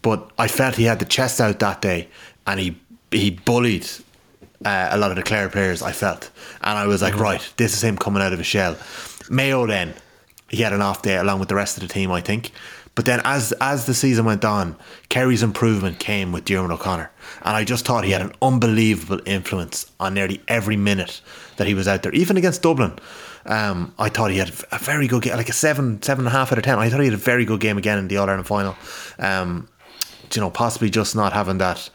but 0.03 0.31
I 0.39 0.49
felt 0.49 0.77
he 0.77 0.85
had 0.85 0.99
the 0.99 1.05
chest 1.05 1.41
out 1.41 1.59
that 1.59 1.83
day, 1.83 2.09
and 2.47 2.59
he 2.59 2.79
he 3.11 3.31
bullied 3.31 3.87
uh, 4.65 4.89
a 4.91 4.99
lot 4.99 5.11
of 5.11 5.17
the 5.17 5.23
Clare 5.23 5.49
players. 5.49 5.83
I 5.83 5.93
felt, 5.93 6.31
and 6.63 6.79
I 6.79 6.87
was 6.87 7.03
like, 7.03 7.17
right, 7.17 7.47
this 7.57 7.75
is 7.75 7.85
him 7.85 7.97
coming 7.99 8.23
out 8.23 8.33
of 8.33 8.41
a 8.41 8.45
shell. 8.45 8.77
Mayo 9.29 9.67
then 9.67 9.95
he 10.49 10.63
had 10.63 10.73
an 10.73 10.83
off 10.83 11.03
day 11.03 11.17
along 11.17 11.39
with 11.41 11.49
the 11.49 11.55
rest 11.55 11.77
of 11.77 11.83
the 11.87 11.93
team, 11.93 12.11
I 12.11 12.21
think. 12.21 12.51
But 12.95 13.05
then 13.05 13.21
as 13.25 13.53
as 13.61 13.87
the 13.87 13.95
season 13.95 14.25
went 14.25 14.45
on, 14.45 14.77
Kerry's 15.09 15.43
improvement 15.43 15.99
came 15.99 16.33
with 16.33 16.45
Dermot 16.45 16.73
O'Connor. 16.73 17.11
And 17.43 17.57
I 17.57 17.65
just 17.65 17.87
thought 17.87 18.05
he 18.05 18.11
had 18.11 18.21
an 18.21 18.33
unbelievable 18.43 19.21
influence 19.27 19.91
on 20.01 20.15
nearly 20.15 20.43
every 20.49 20.77
minute 20.77 21.21
that 21.57 21.67
he 21.67 21.75
was 21.75 21.87
out 21.87 22.03
there. 22.03 22.13
Even 22.13 22.37
against 22.37 22.63
Dublin. 22.63 22.99
Um, 23.47 23.95
I 23.99 24.09
thought 24.09 24.31
he 24.31 24.39
had 24.39 24.53
a 24.71 24.79
very 24.79 25.07
good 25.07 25.23
game, 25.23 25.37
like 25.37 25.49
a 25.49 25.55
seven, 25.55 26.03
seven 26.03 26.27
and 26.27 26.35
a 26.35 26.37
half 26.37 26.53
out 26.53 26.59
of 26.59 26.65
ten. 26.65 26.79
I 26.79 26.89
thought 26.89 27.01
he 27.01 27.07
had 27.07 27.15
a 27.15 27.17
very 27.17 27.45
good 27.45 27.61
game 27.61 27.79
again 27.79 27.99
in 27.99 28.09
the 28.09 28.17
All 28.17 28.29
Ireland 28.29 28.47
final. 28.47 28.77
Um, 29.19 29.69
you 30.35 30.41
know, 30.41 30.51
possibly 30.51 30.91
just 30.91 31.17
not 31.17 31.33
having 31.33 31.59
that 31.59 31.91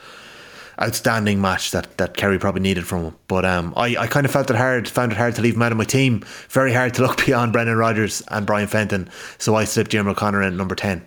outstanding 0.81 1.39
match 1.39 1.71
that, 1.71 1.97
that 1.97 2.17
Kerry 2.17 2.37
probably 2.37 2.61
needed 2.61 2.85
from 2.85 3.05
him. 3.05 3.15
But 3.27 3.45
um, 3.45 3.73
I, 3.77 3.95
I 3.97 4.07
kind 4.07 4.25
of 4.25 4.31
felt 4.31 4.49
it 4.49 4.55
hard, 4.55 4.87
found 4.87 5.11
it 5.11 5.17
hard 5.17 5.35
to 5.35 5.41
leave 5.41 5.55
him 5.55 5.61
out 5.61 5.71
of 5.71 5.77
my 5.77 5.83
team. 5.83 6.23
Very 6.49 6.73
hard 6.73 6.93
to 6.95 7.01
look 7.07 7.25
beyond 7.25 7.53
Brendan 7.53 7.77
Rodgers 7.77 8.21
and 8.29 8.45
Brian 8.45 8.67
Fenton. 8.67 9.09
So 9.37 9.55
I 9.55 9.63
slipped 9.63 9.91
Jim 9.91 10.07
O'Connor 10.07 10.43
in 10.43 10.57
number 10.57 10.75
10. 10.75 11.05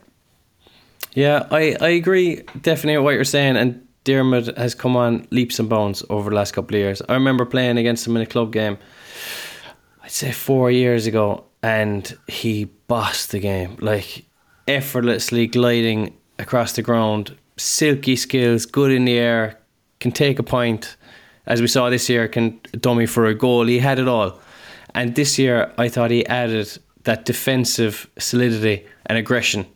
Yeah, 1.13 1.47
I, 1.51 1.77
I 1.81 1.89
agree 1.89 2.43
definitely 2.61 2.99
with 2.99 3.05
what 3.05 3.15
you're 3.15 3.25
saying. 3.25 3.57
And 3.57 3.87
Dermot 4.05 4.57
has 4.57 4.75
come 4.75 4.97
on 4.97 5.27
leaps 5.31 5.59
and 5.59 5.69
bounds 5.69 6.03
over 6.09 6.31
the 6.31 6.37
last 6.37 6.53
couple 6.53 6.77
of 6.77 6.81
years. 6.81 7.03
I 7.09 7.15
remember 7.15 7.45
playing 7.45 7.77
against 7.77 8.07
him 8.07 8.17
in 8.17 8.23
a 8.23 8.27
club 8.27 8.53
game, 8.53 8.79
I'd 10.09 10.13
say 10.13 10.33
four 10.33 10.71
years 10.71 11.07
ago, 11.07 11.45
and 11.63 12.17
he 12.29 12.65
bossed 12.65 13.31
the 13.31 13.39
game. 13.41 13.77
Like 13.79 14.25
effortlessly 14.67 15.47
gliding 15.47 16.17
across 16.39 16.73
the 16.73 16.81
ground, 16.81 17.37
silky 17.59 18.17
skills, 18.17 18.65
good 18.65 18.91
in 18.91 19.05
the 19.05 19.19
air, 19.19 19.59
can 20.01 20.11
take 20.11 20.39
a 20.39 20.43
point. 20.43 20.97
As 21.47 21.61
we 21.61 21.67
saw 21.67 21.91
this 21.91 22.09
year, 22.09 22.27
can 22.27 22.59
dummy 22.81 23.05
for 23.05 23.27
a 23.27 23.35
goal. 23.35 23.67
He 23.67 23.81
had 23.81 23.99
it 23.99 24.09
all. 24.09 24.41
And 24.95 25.15
this 25.15 25.39
year, 25.39 25.75
I 25.77 25.91
thought 25.91 26.11
he 26.11 26.25
added 26.25 26.79
that 27.05 27.27
defensive 27.27 28.09
solidity 28.19 28.87
and 29.05 29.19
aggression 29.19 29.67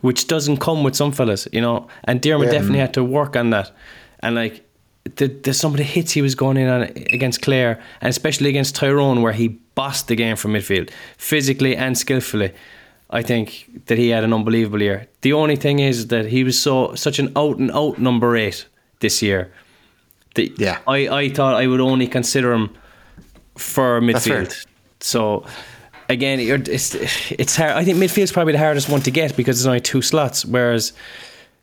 which 0.00 0.28
doesn't 0.28 0.58
come 0.58 0.84
with 0.84 0.94
some 0.94 1.10
fellas, 1.10 1.48
you 1.52 1.60
know. 1.60 1.88
And 2.04 2.20
Dermot 2.20 2.46
Yeah. 2.46 2.52
definitely 2.52 2.78
had 2.78 2.94
to 2.94 3.02
work 3.02 3.34
on 3.36 3.50
that. 3.50 3.72
And 4.20 4.34
like 4.36 4.64
the, 5.16 5.28
the 5.28 5.54
some 5.54 5.72
of 5.72 5.78
the 5.78 5.84
hits 5.84 6.12
he 6.12 6.22
was 6.22 6.34
going 6.34 6.56
in 6.56 6.68
on 6.68 6.82
against 6.82 7.42
Clare, 7.42 7.80
and 8.00 8.10
especially 8.10 8.48
against 8.48 8.74
Tyrone, 8.74 9.22
where 9.22 9.32
he 9.32 9.48
bossed 9.74 10.08
the 10.08 10.16
game 10.16 10.36
from 10.36 10.52
midfield, 10.52 10.90
physically 11.16 11.76
and 11.76 11.96
skillfully. 11.96 12.52
I 13.10 13.22
think 13.22 13.86
that 13.86 13.96
he 13.96 14.10
had 14.10 14.22
an 14.22 14.34
unbelievable 14.34 14.82
year. 14.82 15.08
The 15.22 15.32
only 15.32 15.56
thing 15.56 15.78
is 15.78 16.08
that 16.08 16.26
he 16.26 16.44
was 16.44 16.60
so 16.60 16.94
such 16.94 17.18
an 17.18 17.32
out 17.36 17.58
and 17.58 17.70
out 17.70 17.98
number 17.98 18.36
eight 18.36 18.66
this 19.00 19.22
year. 19.22 19.50
That 20.34 20.58
Yeah. 20.58 20.78
I, 20.86 21.08
I 21.08 21.28
thought 21.30 21.54
I 21.54 21.66
would 21.66 21.80
only 21.80 22.06
consider 22.06 22.52
him 22.52 22.76
for 23.56 24.00
midfield. 24.00 24.66
So 25.00 25.46
again, 26.08 26.38
it's 26.40 26.94
it's 27.30 27.56
hard. 27.56 27.72
I 27.72 27.84
think 27.84 27.96
midfield's 27.98 28.32
probably 28.32 28.52
the 28.52 28.58
hardest 28.58 28.88
one 28.90 29.00
to 29.02 29.10
get 29.10 29.36
because 29.36 29.58
there's 29.58 29.66
only 29.66 29.80
two 29.80 30.02
slots. 30.02 30.44
Whereas, 30.44 30.92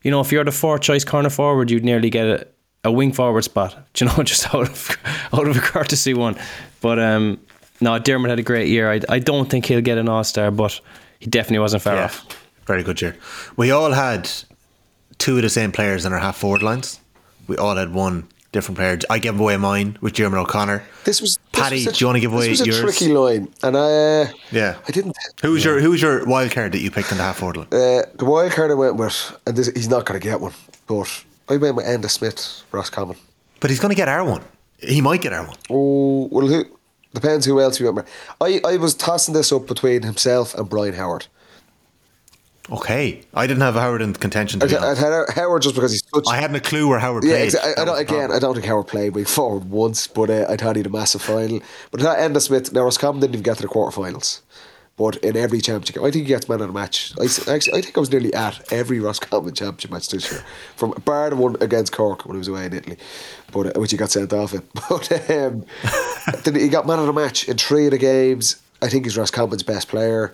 you 0.01 0.09
know, 0.09 0.21
if 0.21 0.31
you're 0.31 0.43
the 0.43 0.51
fourth 0.51 0.81
choice 0.81 1.03
corner 1.03 1.29
forward, 1.29 1.69
you'd 1.69 1.85
nearly 1.85 2.09
get 2.09 2.54
a, 2.85 2.89
a 2.89 2.91
wing 2.91 3.11
forward 3.11 3.43
spot. 3.43 3.75
Do 3.93 4.05
you 4.05 4.11
know, 4.11 4.23
just 4.23 4.53
out 4.53 4.69
of 4.69 4.97
out 5.33 5.47
of 5.47 5.57
a 5.57 5.61
courtesy 5.61 6.13
one. 6.13 6.37
But 6.81 6.99
um, 6.99 7.39
no, 7.81 7.97
Dermot 7.99 8.29
had 8.29 8.39
a 8.39 8.43
great 8.43 8.67
year. 8.69 8.91
I, 8.91 9.01
I 9.09 9.19
don't 9.19 9.49
think 9.49 9.65
he'll 9.65 9.81
get 9.81 9.97
an 9.97 10.07
All 10.09 10.23
Star, 10.23 10.51
but 10.51 10.79
he 11.19 11.27
definitely 11.27 11.59
wasn't 11.59 11.83
far 11.83 11.95
Yeah. 11.95 12.05
off. 12.05 12.25
Very 12.65 12.83
good 12.83 13.01
year. 13.01 13.15
We 13.57 13.71
all 13.71 13.91
had 13.91 14.29
two 15.17 15.35
of 15.37 15.43
the 15.43 15.49
same 15.49 15.71
players 15.71 16.05
in 16.05 16.13
our 16.13 16.19
half 16.19 16.37
forward 16.37 16.63
lines. 16.63 16.99
We 17.47 17.57
all 17.57 17.75
had 17.75 17.93
one 17.93 18.27
different 18.51 18.77
player. 18.77 18.97
I 19.09 19.19
gave 19.19 19.39
away 19.39 19.57
mine 19.57 19.97
with 20.01 20.13
Dermot 20.13 20.39
O'Connor. 20.39 20.81
This 21.03 21.21
was 21.21 21.37
this 21.51 21.61
Paddy, 21.61 21.75
was 21.85 21.87
a- 21.87 21.91
do 21.91 21.97
you 22.03 22.07
wanna 22.07 22.19
give 22.21 22.33
away 22.33 22.47
This 22.49 22.61
was 22.61 22.61
a 22.61 22.71
yours? 22.81 22.97
tricky 22.97 23.13
line, 23.13 23.49
and 23.61 23.77
I 23.77 23.81
uh, 24.21 24.27
Yeah. 24.51 24.77
I 24.87 24.91
didn't. 24.91 25.15
Who 25.43 25.51
was 25.51 25.63
your 25.63 25.79
Who 25.79 25.91
was 25.91 26.01
your 26.01 26.25
wild 26.25 26.51
card 26.51 26.71
that 26.71 26.79
you 26.79 26.89
picked 26.89 27.11
in 27.11 27.17
the 27.17 27.23
half 27.23 27.37
forward 27.37 27.57
line? 27.57 27.67
Uh, 27.71 28.03
the 28.15 28.25
wild 28.25 28.51
card 28.53 28.71
I 28.71 28.75
went 28.75 28.95
with, 28.95 29.37
and 29.45 29.55
this, 29.55 29.67
he's 29.75 29.89
not 29.89 30.05
going 30.05 30.19
to 30.19 30.23
get 30.23 30.39
one, 30.41 30.53
but 30.87 31.23
I 31.49 31.57
went 31.57 31.75
with 31.75 31.85
Enda 31.85 32.09
Smith, 32.09 32.63
Roscommon. 32.71 33.17
But 33.59 33.69
he's 33.69 33.79
going 33.79 33.89
to 33.91 33.95
get 33.95 34.07
our 34.07 34.23
one. 34.23 34.43
He 34.79 35.01
might 35.01 35.21
get 35.21 35.33
our 35.33 35.45
one. 35.47 35.57
Oh 35.69 36.27
well, 36.31 36.47
who 36.47 36.65
depends 37.13 37.45
who 37.45 37.59
else 37.61 37.79
you 37.79 37.91
with. 37.91 38.07
I 38.41 38.59
I 38.65 38.77
was 38.77 38.93
tossing 38.93 39.33
this 39.33 39.51
up 39.51 39.67
between 39.67 40.01
himself 40.03 40.53
and 40.55 40.69
Brian 40.69 40.93
Howard. 40.95 41.27
Okay, 42.71 43.21
I 43.31 43.45
didn't 43.45 43.61
have 43.61 43.75
Howard 43.75 44.01
in 44.01 44.13
contention. 44.13 44.61
I, 44.63 44.65
I 44.65 44.95
had 44.95 45.29
Howard 45.35 45.61
just 45.61 45.75
because 45.75 45.91
he's 45.91 46.03
such. 46.13 46.23
I 46.27 46.37
hadn't 46.37 46.55
a 46.55 46.59
clue 46.59 46.87
where 46.87 46.97
Howard 46.97 47.23
Yeah, 47.23 47.35
played. 47.35 47.51
exa- 47.51 47.77
I, 47.77 47.81
I 47.83 47.85
don't, 47.85 47.99
again. 47.99 48.31
I 48.31 48.39
don't 48.39 48.55
think 48.55 48.65
Howard 48.65 48.87
played 48.87 49.13
way 49.13 49.23
forward 49.23 49.69
once, 49.69 50.07
but 50.07 50.31
uh, 50.31 50.47
I 50.49 50.55
thought 50.57 50.75
he 50.75 50.79
had 50.79 50.87
a 50.87 50.89
massive 50.89 51.21
final. 51.21 51.61
But 51.91 51.99
that 52.01 52.17
Enda 52.17 52.41
Smith, 52.41 52.73
now 52.73 52.81
Roscommon 52.81 53.21
didn't 53.21 53.35
even 53.35 53.43
get 53.43 53.57
to 53.57 53.61
the 53.61 53.67
quarterfinals. 53.67 54.41
But 54.97 55.17
in 55.17 55.35
every 55.35 55.59
championship, 55.59 55.97
I 55.97 56.09
think 56.11 56.15
he 56.15 56.23
gets 56.23 56.47
man 56.47 56.61
of 56.61 56.67
the 56.67 56.73
match. 56.73 57.11
I, 57.19 57.25
actually, 57.25 57.77
I 57.77 57.81
think 57.81 57.97
I 57.97 57.99
was 57.99 58.11
nearly 58.11 58.33
at 58.33 58.71
every 58.71 59.01
Roscommon 59.01 59.53
championship 59.53 59.91
match 59.91 60.07
this 60.07 60.31
year, 60.31 60.41
from 60.77 60.91
bar 61.03 61.29
the 61.29 61.35
one 61.35 61.57
against 61.59 61.91
Cork 61.91 62.25
when 62.25 62.35
he 62.35 62.39
was 62.39 62.47
away 62.47 62.65
in 62.67 62.73
Italy, 62.73 62.97
but 63.51 63.75
uh, 63.75 63.79
which 63.79 63.91
he 63.91 63.97
got 63.97 64.11
sent 64.11 64.31
off 64.31 64.53
in. 64.53 64.61
But 64.89 65.29
um, 65.29 65.65
he 66.55 66.69
got 66.69 66.87
man 66.87 66.99
of 66.99 67.07
the 67.07 67.13
match 67.13 67.49
in 67.49 67.57
three 67.57 67.85
of 67.85 67.91
the 67.91 67.97
games. 67.97 68.61
I 68.81 68.87
think 68.87 69.03
he's 69.05 69.17
Roscommon's 69.17 69.63
best 69.63 69.89
player. 69.89 70.33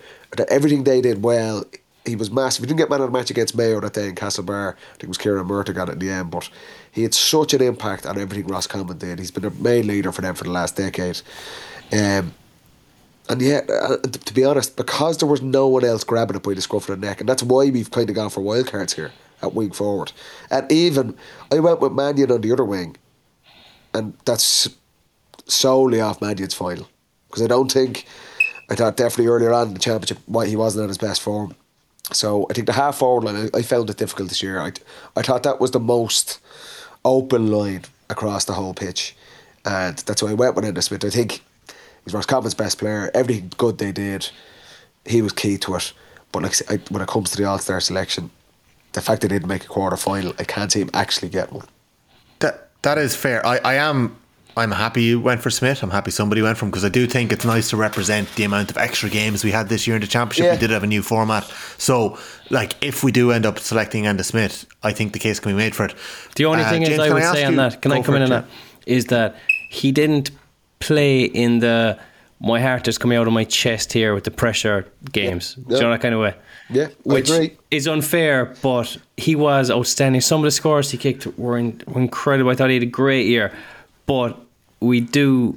Everything 0.49 0.83
they 0.83 1.01
did 1.01 1.23
well. 1.23 1.63
He 2.05 2.15
was 2.15 2.31
massive. 2.31 2.63
He 2.63 2.67
didn't 2.67 2.79
get 2.79 2.89
man 2.89 3.01
of 3.01 3.11
the 3.11 3.17
match 3.17 3.29
against 3.29 3.55
Mayo 3.55 3.79
that 3.79 3.93
day 3.93 4.09
in 4.09 4.15
Castlebar. 4.15 4.73
I 4.73 4.91
think 4.93 5.03
it 5.03 5.07
was 5.07 5.19
Ciarán 5.19 5.47
Murtagh 5.47 5.75
got 5.75 5.87
it 5.89 5.93
in 5.93 5.99
the 5.99 6.09
end, 6.09 6.31
but 6.31 6.49
he 6.91 7.03
had 7.03 7.13
such 7.13 7.53
an 7.53 7.61
impact 7.61 8.07
on 8.07 8.17
everything 8.17 8.47
Roscommon 8.47 8.97
did. 8.97 9.19
He's 9.19 9.31
been 9.31 9.45
a 9.45 9.51
main 9.51 9.85
leader 9.85 10.11
for 10.11 10.21
them 10.21 10.33
for 10.33 10.43
the 10.43 10.49
last 10.51 10.75
decade. 10.75 11.21
Um, 11.93 12.33
and 13.31 13.41
yeah, 13.41 13.61
uh, 13.69 13.95
to 13.95 14.33
be 14.33 14.43
honest, 14.43 14.75
because 14.75 15.19
there 15.19 15.27
was 15.27 15.41
no 15.41 15.65
one 15.65 15.85
else 15.85 16.03
grabbing 16.03 16.35
it 16.35 16.43
by 16.43 16.53
the 16.53 16.61
scruff 16.61 16.89
of 16.89 16.99
the 16.99 17.07
neck, 17.07 17.21
and 17.21 17.29
that's 17.29 17.41
why 17.41 17.69
we've 17.69 17.89
kind 17.89 18.09
of 18.09 18.15
gone 18.15 18.29
for 18.29 18.41
wild 18.41 18.67
cards 18.67 18.93
here 18.93 19.13
at 19.41 19.53
wing 19.53 19.71
forward. 19.71 20.11
And 20.49 20.69
even 20.69 21.15
I 21.49 21.59
went 21.59 21.79
with 21.79 21.93
Mannion 21.93 22.29
on 22.29 22.41
the 22.41 22.51
other 22.51 22.65
wing, 22.65 22.97
and 23.93 24.17
that's 24.25 24.67
solely 25.45 26.01
off 26.01 26.21
Mannion's 26.21 26.53
final 26.53 26.89
because 27.27 27.41
I 27.41 27.47
don't 27.47 27.71
think 27.71 28.05
I 28.69 28.75
thought 28.75 28.97
definitely 28.97 29.27
earlier 29.27 29.53
on 29.53 29.69
in 29.69 29.73
the 29.75 29.79
championship 29.79 30.17
why 30.25 30.47
he 30.47 30.57
wasn't 30.57 30.83
at 30.83 30.89
his 30.89 30.97
best 30.97 31.21
form. 31.21 31.55
So 32.11 32.47
I 32.49 32.53
think 32.53 32.67
the 32.67 32.73
half 32.73 32.97
forward 32.97 33.23
line 33.23 33.49
I, 33.53 33.59
I 33.59 33.61
found 33.61 33.89
it 33.89 33.95
difficult 33.95 34.27
this 34.27 34.43
year. 34.43 34.59
I 34.59 34.73
I 35.15 35.21
thought 35.21 35.43
that 35.43 35.61
was 35.61 35.71
the 35.71 35.79
most 35.79 36.41
open 37.05 37.47
line 37.49 37.85
across 38.09 38.43
the 38.43 38.53
whole 38.53 38.73
pitch, 38.73 39.15
and 39.63 39.97
that's 39.99 40.21
why 40.21 40.31
I 40.31 40.33
went 40.33 40.55
with 40.55 40.65
Enda 40.65 40.83
Smith. 40.83 41.05
I 41.05 41.09
think 41.09 41.41
He's 42.05 42.13
Roscommon's 42.13 42.53
best 42.55 42.79
player. 42.79 43.11
Everything 43.13 43.51
good 43.57 43.77
they 43.77 43.91
did, 43.91 44.29
he 45.05 45.21
was 45.21 45.33
key 45.33 45.57
to 45.59 45.75
it. 45.75 45.93
But 46.31 46.43
like 46.43 46.53
I 46.71 46.79
when 46.89 47.01
it 47.01 47.07
comes 47.07 47.31
to 47.31 47.37
the 47.37 47.45
All 47.45 47.59
Star 47.59 47.79
selection, 47.79 48.31
the 48.93 49.01
fact 49.01 49.21
they 49.21 49.27
didn't 49.27 49.47
make 49.47 49.65
a 49.65 49.67
quarter 49.67 49.97
final, 49.97 50.33
I 50.39 50.43
can't 50.43 50.71
see 50.71 50.81
him 50.81 50.89
actually 50.93 51.29
get 51.29 51.51
one. 51.51 51.65
That 52.39 52.69
that 52.81 52.97
is 52.97 53.15
fair. 53.15 53.45
I, 53.45 53.57
I 53.57 53.73
am 53.75 54.15
I'm 54.57 54.71
happy 54.71 55.03
you 55.03 55.19
went 55.21 55.41
for 55.41 55.49
Smith. 55.49 55.81
I'm 55.83 55.91
happy 55.91 56.11
somebody 56.11 56.41
went 56.41 56.57
for 56.57 56.65
him 56.65 56.71
because 56.71 56.83
I 56.83 56.89
do 56.89 57.05
think 57.07 57.31
it's 57.31 57.45
nice 57.45 57.69
to 57.69 57.77
represent 57.77 58.33
the 58.35 58.43
amount 58.43 58.69
of 58.71 58.77
extra 58.77 59.09
games 59.09 59.43
we 59.43 59.51
had 59.51 59.69
this 59.69 59.85
year 59.87 59.95
in 59.95 60.01
the 60.01 60.07
championship. 60.07 60.45
Yeah. 60.45 60.53
We 60.53 60.57
did 60.59 60.69
have 60.71 60.83
a 60.83 60.87
new 60.87 61.01
format, 61.03 61.43
so 61.77 62.17
like 62.49 62.73
if 62.83 63.03
we 63.03 63.11
do 63.11 63.31
end 63.31 63.45
up 63.45 63.59
selecting 63.59 64.05
Enda 64.05 64.25
Smith, 64.25 64.65
I 64.83 64.91
think 64.93 65.13
the 65.13 65.19
case 65.19 65.39
can 65.39 65.51
be 65.51 65.57
made 65.57 65.75
for 65.75 65.85
it. 65.85 65.93
The 66.35 66.45
only 66.45 66.63
Uh, 66.63 66.69
thing 66.69 66.81
is, 66.83 66.97
I 66.99 67.09
would 67.13 67.21
ask 67.21 67.35
say 67.35 67.43
on 67.45 67.51
you- 67.53 67.57
that, 67.57 67.81
can 67.81 67.91
I 67.91 68.01
come 68.01 68.15
in 68.15 68.23
on 68.23 68.29
that? 68.29 68.45
Is 68.87 69.05
that 69.05 69.35
he 69.69 69.91
didn't 69.91 70.31
play 70.81 71.23
in 71.23 71.59
the 71.59 71.97
my 72.43 72.59
heart 72.59 72.87
is 72.87 72.97
coming 72.97 73.17
out 73.19 73.27
of 73.27 73.33
my 73.33 73.43
chest 73.43 73.93
here 73.93 74.15
with 74.15 74.23
the 74.23 74.31
pressure 74.31 74.85
games. 75.11 75.53
Do 75.53 75.75
you 75.75 75.81
know 75.81 75.91
that 75.91 76.01
kind 76.01 76.15
of 76.15 76.21
way? 76.21 76.33
Yeah, 76.71 76.87
I 76.87 77.13
Which 77.13 77.29
agree. 77.29 77.55
is 77.69 77.87
unfair, 77.87 78.55
but 78.63 78.97
he 79.15 79.35
was 79.35 79.69
outstanding. 79.69 80.21
Some 80.21 80.39
of 80.39 80.45
the 80.45 80.51
scores 80.51 80.89
he 80.89 80.97
kicked 80.97 81.27
were, 81.37 81.57
in, 81.59 81.83
were 81.85 82.01
incredible. 82.01 82.49
I 82.49 82.55
thought 82.55 82.69
he 82.69 82.75
had 82.75 82.83
a 82.83 82.87
great 82.87 83.27
year, 83.27 83.51
but 84.07 84.39
we 84.79 85.01
do. 85.01 85.55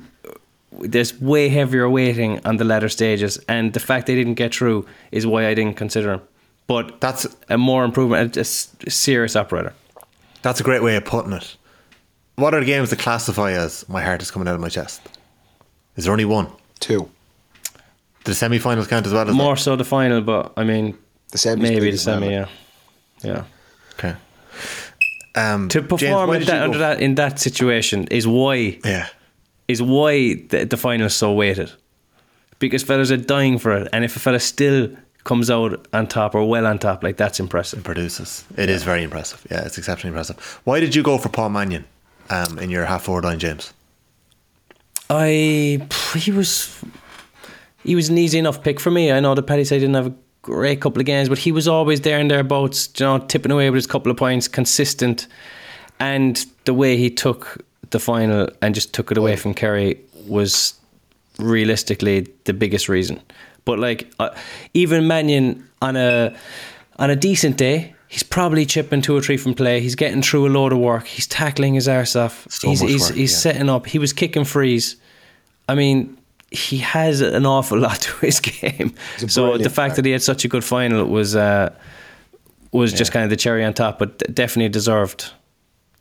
There's 0.72 1.18
way 1.20 1.48
heavier 1.48 1.88
weighting 1.88 2.40
on 2.44 2.56
the 2.58 2.64
latter 2.64 2.88
stages, 2.90 3.38
and 3.48 3.72
the 3.72 3.80
fact 3.80 4.06
they 4.06 4.14
didn't 4.16 4.34
get 4.34 4.54
through 4.54 4.86
is 5.10 5.26
why 5.26 5.46
I 5.46 5.54
didn't 5.54 5.76
consider 5.76 6.12
him. 6.14 6.20
But 6.66 7.00
That's 7.00 7.26
a 7.48 7.56
more 7.56 7.84
improvement, 7.84 8.36
a 8.36 8.44
serious 8.44 9.36
operator. 9.36 9.72
that's 10.42 10.60
a 10.60 10.64
great 10.64 10.82
way 10.82 10.96
of 10.96 11.04
putting 11.06 11.32
it. 11.32 11.56
What 12.36 12.52
are 12.54 12.60
the 12.60 12.66
games 12.66 12.90
that 12.90 12.98
classify 12.98 13.52
as 13.52 13.88
my 13.88 14.02
heart 14.02 14.20
is 14.20 14.30
coming 14.30 14.48
out 14.48 14.54
of 14.56 14.60
my 14.60 14.68
chest? 14.68 15.00
Is 15.96 16.04
there 16.04 16.12
only 16.12 16.24
one? 16.24 16.48
Two. 16.80 17.08
Do 18.24 18.30
the 18.30 18.34
semi-finals 18.34 18.86
count 18.88 19.06
as 19.06 19.12
well? 19.12 19.28
As 19.28 19.34
More 19.34 19.56
so 19.56 19.76
the 19.76 19.84
final, 19.84 20.20
but 20.22 20.52
I 20.56 20.64
mean, 20.64 20.96
The 21.32 21.38
semis 21.38 21.58
maybe 21.60 21.80
the 21.80 21.88
as 21.94 22.02
semi, 22.02 22.30
yeah, 22.30 22.46
yeah. 23.22 23.44
Okay. 23.98 24.14
Um, 25.34 25.68
To 25.68 25.82
perform 25.82 26.28
why 26.28 26.36
in 26.36 26.44
that, 26.44 26.62
under 26.62 26.78
that 26.78 27.00
in 27.00 27.14
that 27.16 27.38
situation 27.38 28.06
is 28.10 28.26
why 28.26 28.78
Yeah. 28.84 29.08
is 29.68 29.82
why 29.82 30.34
the, 30.48 30.64
the 30.64 30.76
final 30.76 31.06
is 31.06 31.14
so 31.14 31.32
weighted. 31.32 31.70
Because 32.58 32.82
fellas 32.82 33.10
are 33.10 33.16
dying 33.18 33.58
for 33.58 33.72
it, 33.76 33.88
and 33.92 34.04
if 34.04 34.16
a 34.16 34.20
fella 34.20 34.40
still 34.40 34.88
comes 35.24 35.50
out 35.50 35.86
on 35.92 36.06
top 36.06 36.34
or 36.34 36.48
well 36.48 36.66
on 36.66 36.78
top, 36.78 37.02
like 37.02 37.16
that's 37.16 37.40
impressive. 37.40 37.82
produces. 37.84 38.44
It 38.56 38.70
is 38.70 38.84
very 38.84 39.02
impressive. 39.02 39.44
Yeah, 39.50 39.64
it's 39.66 39.76
exceptionally 39.76 40.12
impressive. 40.12 40.60
Why 40.64 40.80
did 40.80 40.94
you 40.94 41.02
go 41.02 41.18
for 41.18 41.28
Paul 41.28 41.50
Mannion 41.50 41.84
um, 42.30 42.58
in 42.58 42.70
your 42.70 42.86
half 42.86 43.02
forward 43.02 43.24
line, 43.24 43.38
James? 43.38 43.72
I 45.10 45.86
he 46.16 46.30
was 46.32 46.82
he 47.82 47.94
was 47.94 48.08
an 48.08 48.18
easy 48.18 48.38
enough 48.38 48.62
pick 48.62 48.80
for 48.80 48.90
me. 48.90 49.12
I 49.12 49.20
know 49.20 49.34
the 49.34 49.42
Paddy 49.42 49.62
he 49.62 49.68
didn't 49.68 49.94
have 49.94 50.06
a 50.06 50.14
great 50.42 50.80
couple 50.80 51.00
of 51.00 51.06
games, 51.06 51.28
but 51.28 51.38
he 51.38 51.52
was 51.52 51.68
always 51.68 52.00
there 52.02 52.18
and 52.18 52.30
thereabouts, 52.30 52.88
you 52.98 53.06
know, 53.06 53.18
tipping 53.18 53.52
away 53.52 53.70
with 53.70 53.76
his 53.76 53.86
couple 53.86 54.10
of 54.10 54.16
points, 54.16 54.48
consistent, 54.48 55.26
and 56.00 56.44
the 56.64 56.74
way 56.74 56.96
he 56.96 57.10
took 57.10 57.64
the 57.90 58.00
final 58.00 58.48
and 58.62 58.74
just 58.74 58.92
took 58.92 59.10
it 59.10 59.18
away 59.18 59.36
from 59.36 59.54
Kerry 59.54 60.00
was 60.26 60.74
realistically 61.38 62.26
the 62.44 62.52
biggest 62.52 62.88
reason. 62.88 63.20
But 63.64 63.78
like 63.78 64.12
uh, 64.18 64.30
even 64.72 65.06
Mannion 65.06 65.68
on 65.82 65.96
a 65.96 66.34
on 66.96 67.10
a 67.10 67.16
decent 67.16 67.56
day, 67.56 67.93
he's 68.14 68.22
probably 68.22 68.64
chipping 68.64 69.02
two 69.02 69.16
or 69.16 69.20
three 69.20 69.36
from 69.36 69.54
play. 69.54 69.80
He's 69.80 69.96
getting 69.96 70.22
through 70.22 70.46
a 70.46 70.50
load 70.50 70.72
of 70.72 70.78
work. 70.78 71.04
He's 71.04 71.26
tackling 71.26 71.74
his 71.74 71.88
arse 71.88 72.14
off. 72.14 72.46
So 72.48 72.68
he's 72.68 72.80
he's, 72.80 73.00
work, 73.02 73.14
he's 73.14 73.32
yeah. 73.32 73.38
setting 73.38 73.68
up. 73.68 73.86
He 73.86 73.98
was 73.98 74.12
kicking 74.12 74.44
frees. 74.44 74.94
I 75.68 75.74
mean, 75.74 76.16
he 76.52 76.78
has 76.78 77.20
an 77.20 77.44
awful 77.44 77.76
lot 77.86 78.00
to 78.02 78.12
his 78.18 78.38
game. 78.38 78.94
So 79.26 79.58
the 79.58 79.64
fact 79.64 79.74
player. 79.74 79.96
that 79.96 80.04
he 80.04 80.12
had 80.12 80.22
such 80.22 80.44
a 80.44 80.48
good 80.48 80.62
final 80.62 81.04
was 81.06 81.34
uh, 81.34 81.74
was 82.70 82.92
just 82.92 83.10
kind 83.10 83.24
of 83.24 83.30
the 83.30 83.36
cherry 83.36 83.64
on 83.64 83.74
top, 83.74 83.98
but 83.98 84.32
definitely 84.32 84.68
deserved 84.68 85.32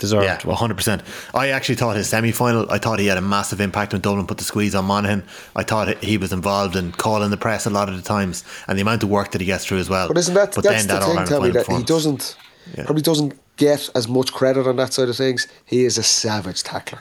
deserved. 0.03 0.25
Yeah, 0.25 0.39
one 0.43 0.57
hundred 0.57 0.75
percent. 0.77 1.01
I 1.33 1.49
actually 1.49 1.75
thought 1.75 1.95
his 1.95 2.07
semi 2.09 2.31
final. 2.31 2.69
I 2.71 2.77
thought 2.77 2.99
he 2.99 3.07
had 3.07 3.17
a 3.17 3.21
massive 3.21 3.59
impact 3.61 3.93
when 3.93 4.01
Dublin 4.01 4.27
put 4.27 4.37
the 4.37 4.43
squeeze 4.43 4.75
on 4.75 4.85
Monaghan. 4.85 5.23
I 5.55 5.63
thought 5.63 5.97
he 6.03 6.17
was 6.17 6.31
involved 6.33 6.75
in 6.75 6.91
calling 6.91 7.31
the 7.31 7.37
press 7.37 7.65
a 7.65 7.69
lot 7.69 7.89
of 7.89 7.95
the 7.95 8.01
times, 8.01 8.43
and 8.67 8.77
the 8.77 8.81
amount 8.81 9.03
of 9.03 9.09
work 9.09 9.31
that 9.31 9.41
he 9.41 9.47
gets 9.47 9.65
through 9.65 9.79
as 9.79 9.89
well. 9.89 10.07
But 10.07 10.17
isn't 10.17 10.33
that 10.35 10.53
But 10.55 10.63
that's 10.65 10.83
the 10.85 10.93
that 10.93 10.99
thing, 11.03 11.17
All-Ireland 11.17 11.29
Tommy? 11.29 11.49
That 11.51 11.67
he 11.79 11.83
doesn't 11.83 12.35
Yeah. 12.77 12.85
probably 12.85 13.01
doesn't 13.01 13.33
get 13.57 13.89
as 13.95 14.07
much 14.07 14.33
credit 14.33 14.67
on 14.67 14.75
that 14.77 14.93
side 14.93 15.09
of 15.09 15.15
things. 15.15 15.47
He 15.65 15.85
is 15.85 15.97
a 15.97 16.03
savage 16.03 16.61
tackler, 16.63 16.99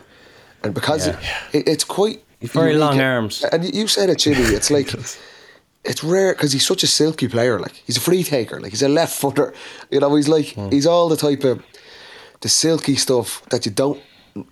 and 0.63 0.73
because 0.75 1.07
Yeah. 1.09 1.19
it, 1.53 1.67
it's 1.69 1.85
quite 1.85 2.23
He's 2.41 2.51
very 2.53 2.73
unique. 2.73 2.81
long 2.87 3.01
arms. 3.01 3.45
And 3.53 3.75
you 3.75 3.87
said 3.89 4.09
it, 4.11 4.19
Jimmy. 4.19 4.45
It's 4.59 4.71
like. 4.79 4.91
It's 5.85 6.05
rare 6.05 6.33
because 6.33 6.53
he's 6.53 6.65
such 6.65 6.85
a 6.85 6.87
silky 6.87 7.27
player. 7.27 7.59
Like 7.59 7.73
he's 7.87 7.97
a 7.97 8.01
free 8.01 8.23
taker. 8.23 8.61
Like 8.61 8.71
he's 8.71 8.83
a 8.83 8.89
left 8.89 9.19
footer. 9.21 9.53
You 9.91 9.99
know, 9.99 10.15
he's 10.15 10.29
like 10.29 10.55
Hmm. 10.55 10.71
he's 10.71 10.87
all 10.87 11.09
the 11.09 11.17
type 11.17 11.43
of 11.43 11.61
the 12.43 12.49
silky 12.49 12.97
stuff 12.97 13.43
that 13.51 13.65
you 13.67 13.73
don't. 13.73 14.01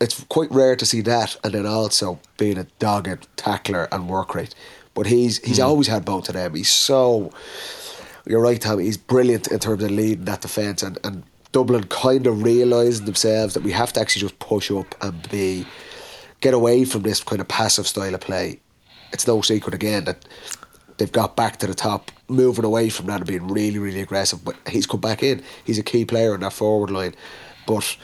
It's 0.00 0.24
quite 0.24 0.50
rare 0.50 0.76
to 0.76 0.84
see 0.84 1.00
that, 1.02 1.36
and 1.44 1.54
then 1.54 1.66
also 1.66 2.18
being 2.38 2.58
a 2.58 2.64
dogged 2.78 3.26
tackler 3.36 3.88
and 3.92 4.08
work 4.08 4.34
rate. 4.34 4.54
But 4.94 5.06
he's 5.06 5.38
he's 5.44 5.58
Hmm. 5.58 5.64
always 5.64 5.86
had 5.86 6.04
both 6.04 6.28
of 6.28 6.34
them. 6.34 6.54
He's 6.54 6.70
so. 6.70 7.30
You're 8.26 8.42
right, 8.42 8.60
Tommy. 8.60 8.84
He's 8.84 8.98
brilliant 8.98 9.48
in 9.48 9.58
terms 9.58 9.82
of 9.82 9.90
leading 9.90 10.24
that 10.26 10.42
defence, 10.42 10.82
and, 10.82 10.98
and 11.04 11.22
Dublin 11.52 11.84
kind 11.84 12.26
of 12.26 12.42
realising 12.42 13.06
themselves 13.06 13.54
that 13.54 13.62
we 13.62 13.72
have 13.72 13.92
to 13.94 14.00
actually 14.00 14.20
just 14.22 14.38
push 14.38 14.70
up 14.70 14.94
and 15.02 15.28
be 15.30 15.66
get 16.40 16.54
away 16.54 16.84
from 16.84 17.02
this 17.02 17.22
kind 17.22 17.40
of 17.40 17.48
passive 17.48 17.86
style 17.86 18.14
of 18.14 18.20
play. 18.20 18.60
It's 19.12 19.26
no 19.26 19.40
secret 19.40 19.74
again 19.74 20.04
that 20.04 20.24
they've 20.98 21.10
got 21.10 21.34
back 21.36 21.58
to 21.58 21.66
the 21.66 21.74
top, 21.74 22.10
moving 22.28 22.64
away 22.64 22.88
from 22.90 23.06
that 23.06 23.16
and 23.20 23.26
being 23.26 23.48
really, 23.48 23.78
really 23.78 24.00
aggressive. 24.00 24.44
But 24.44 24.56
he's 24.68 24.86
come 24.86 25.00
back 25.00 25.22
in. 25.22 25.42
He's 25.64 25.78
a 25.78 25.82
key 25.82 26.04
player 26.04 26.34
in 26.34 26.40
that 26.42 26.52
forward 26.52 26.90
line. 26.90 27.14
But 27.74 27.96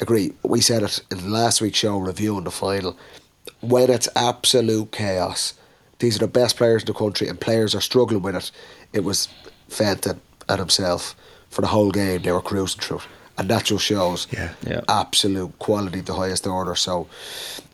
agree, 0.00 0.32
we 0.42 0.60
said 0.60 0.82
it 0.82 1.00
in 1.10 1.32
last 1.32 1.62
week's 1.62 1.78
show 1.78 1.96
reviewing 1.98 2.44
the 2.44 2.50
final. 2.50 2.94
When 3.60 3.90
it's 3.90 4.08
absolute 4.14 4.92
chaos, 4.92 5.54
these 5.98 6.16
are 6.16 6.26
the 6.26 6.38
best 6.40 6.56
players 6.58 6.82
in 6.82 6.86
the 6.86 6.92
country, 6.92 7.28
and 7.28 7.40
players 7.40 7.74
are 7.74 7.80
struggling 7.80 8.20
with 8.22 8.36
it. 8.36 8.50
It 8.92 9.02
was 9.04 9.28
Fenton 9.68 10.20
and 10.48 10.58
himself 10.58 11.16
for 11.48 11.62
the 11.62 11.68
whole 11.68 11.90
game. 11.90 12.20
They 12.22 12.32
were 12.32 12.42
cruising 12.42 12.80
through 12.82 12.98
it. 12.98 13.04
And 13.38 13.48
that 13.48 13.64
just 13.64 13.84
shows 13.84 14.26
Yeah. 14.30 14.50
Yeah. 14.66 14.82
absolute 14.88 15.58
quality 15.58 15.98
at 16.00 16.06
the 16.06 16.12
highest 16.14 16.46
order. 16.46 16.74
So, 16.76 17.08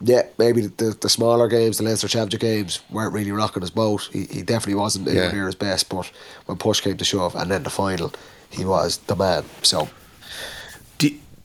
yeah, 0.01 0.23
maybe 0.39 0.63
the, 0.63 0.85
the, 0.85 0.97
the 1.01 1.09
smaller 1.09 1.49
games, 1.49 1.77
the 1.79 1.85
Leinster 1.85 2.09
Championship 2.09 2.41
games, 2.41 2.81
weren't 2.91 3.13
really 3.13 3.33
rocking 3.33 3.61
his 3.63 3.71
boat. 3.71 4.09
He, 4.13 4.21
he 4.27 4.43
definitely 4.43 4.77
wasn't 4.81 5.09
Yeah. 5.09 5.33
near 5.33 5.47
his 5.47 5.57
best, 5.57 5.89
but 5.89 6.11
when 6.47 6.57
push 6.59 6.81
came 6.81 6.97
to 6.97 7.05
shove, 7.05 7.35
and 7.35 7.51
then 7.51 7.65
the 7.65 7.71
final, 7.71 8.13
he 8.51 8.65
was 8.65 8.99
the 9.09 9.17
man. 9.17 9.45
So, 9.63 9.89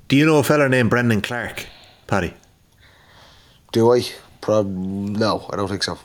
Do, 0.07 0.15
you 0.15 0.25
know 0.25 0.37
a 0.37 0.43
fella 0.43 0.69
named 0.69 0.89
Brendan 0.89 1.21
Clark, 1.21 1.65
Paddy? 2.07 2.33
do 3.71 3.93
I? 3.93 4.05
Prob- 4.39 4.67
no, 4.67 5.45
I 5.51 5.55
don't 5.57 5.67
think 5.67 5.83
so. 5.83 5.97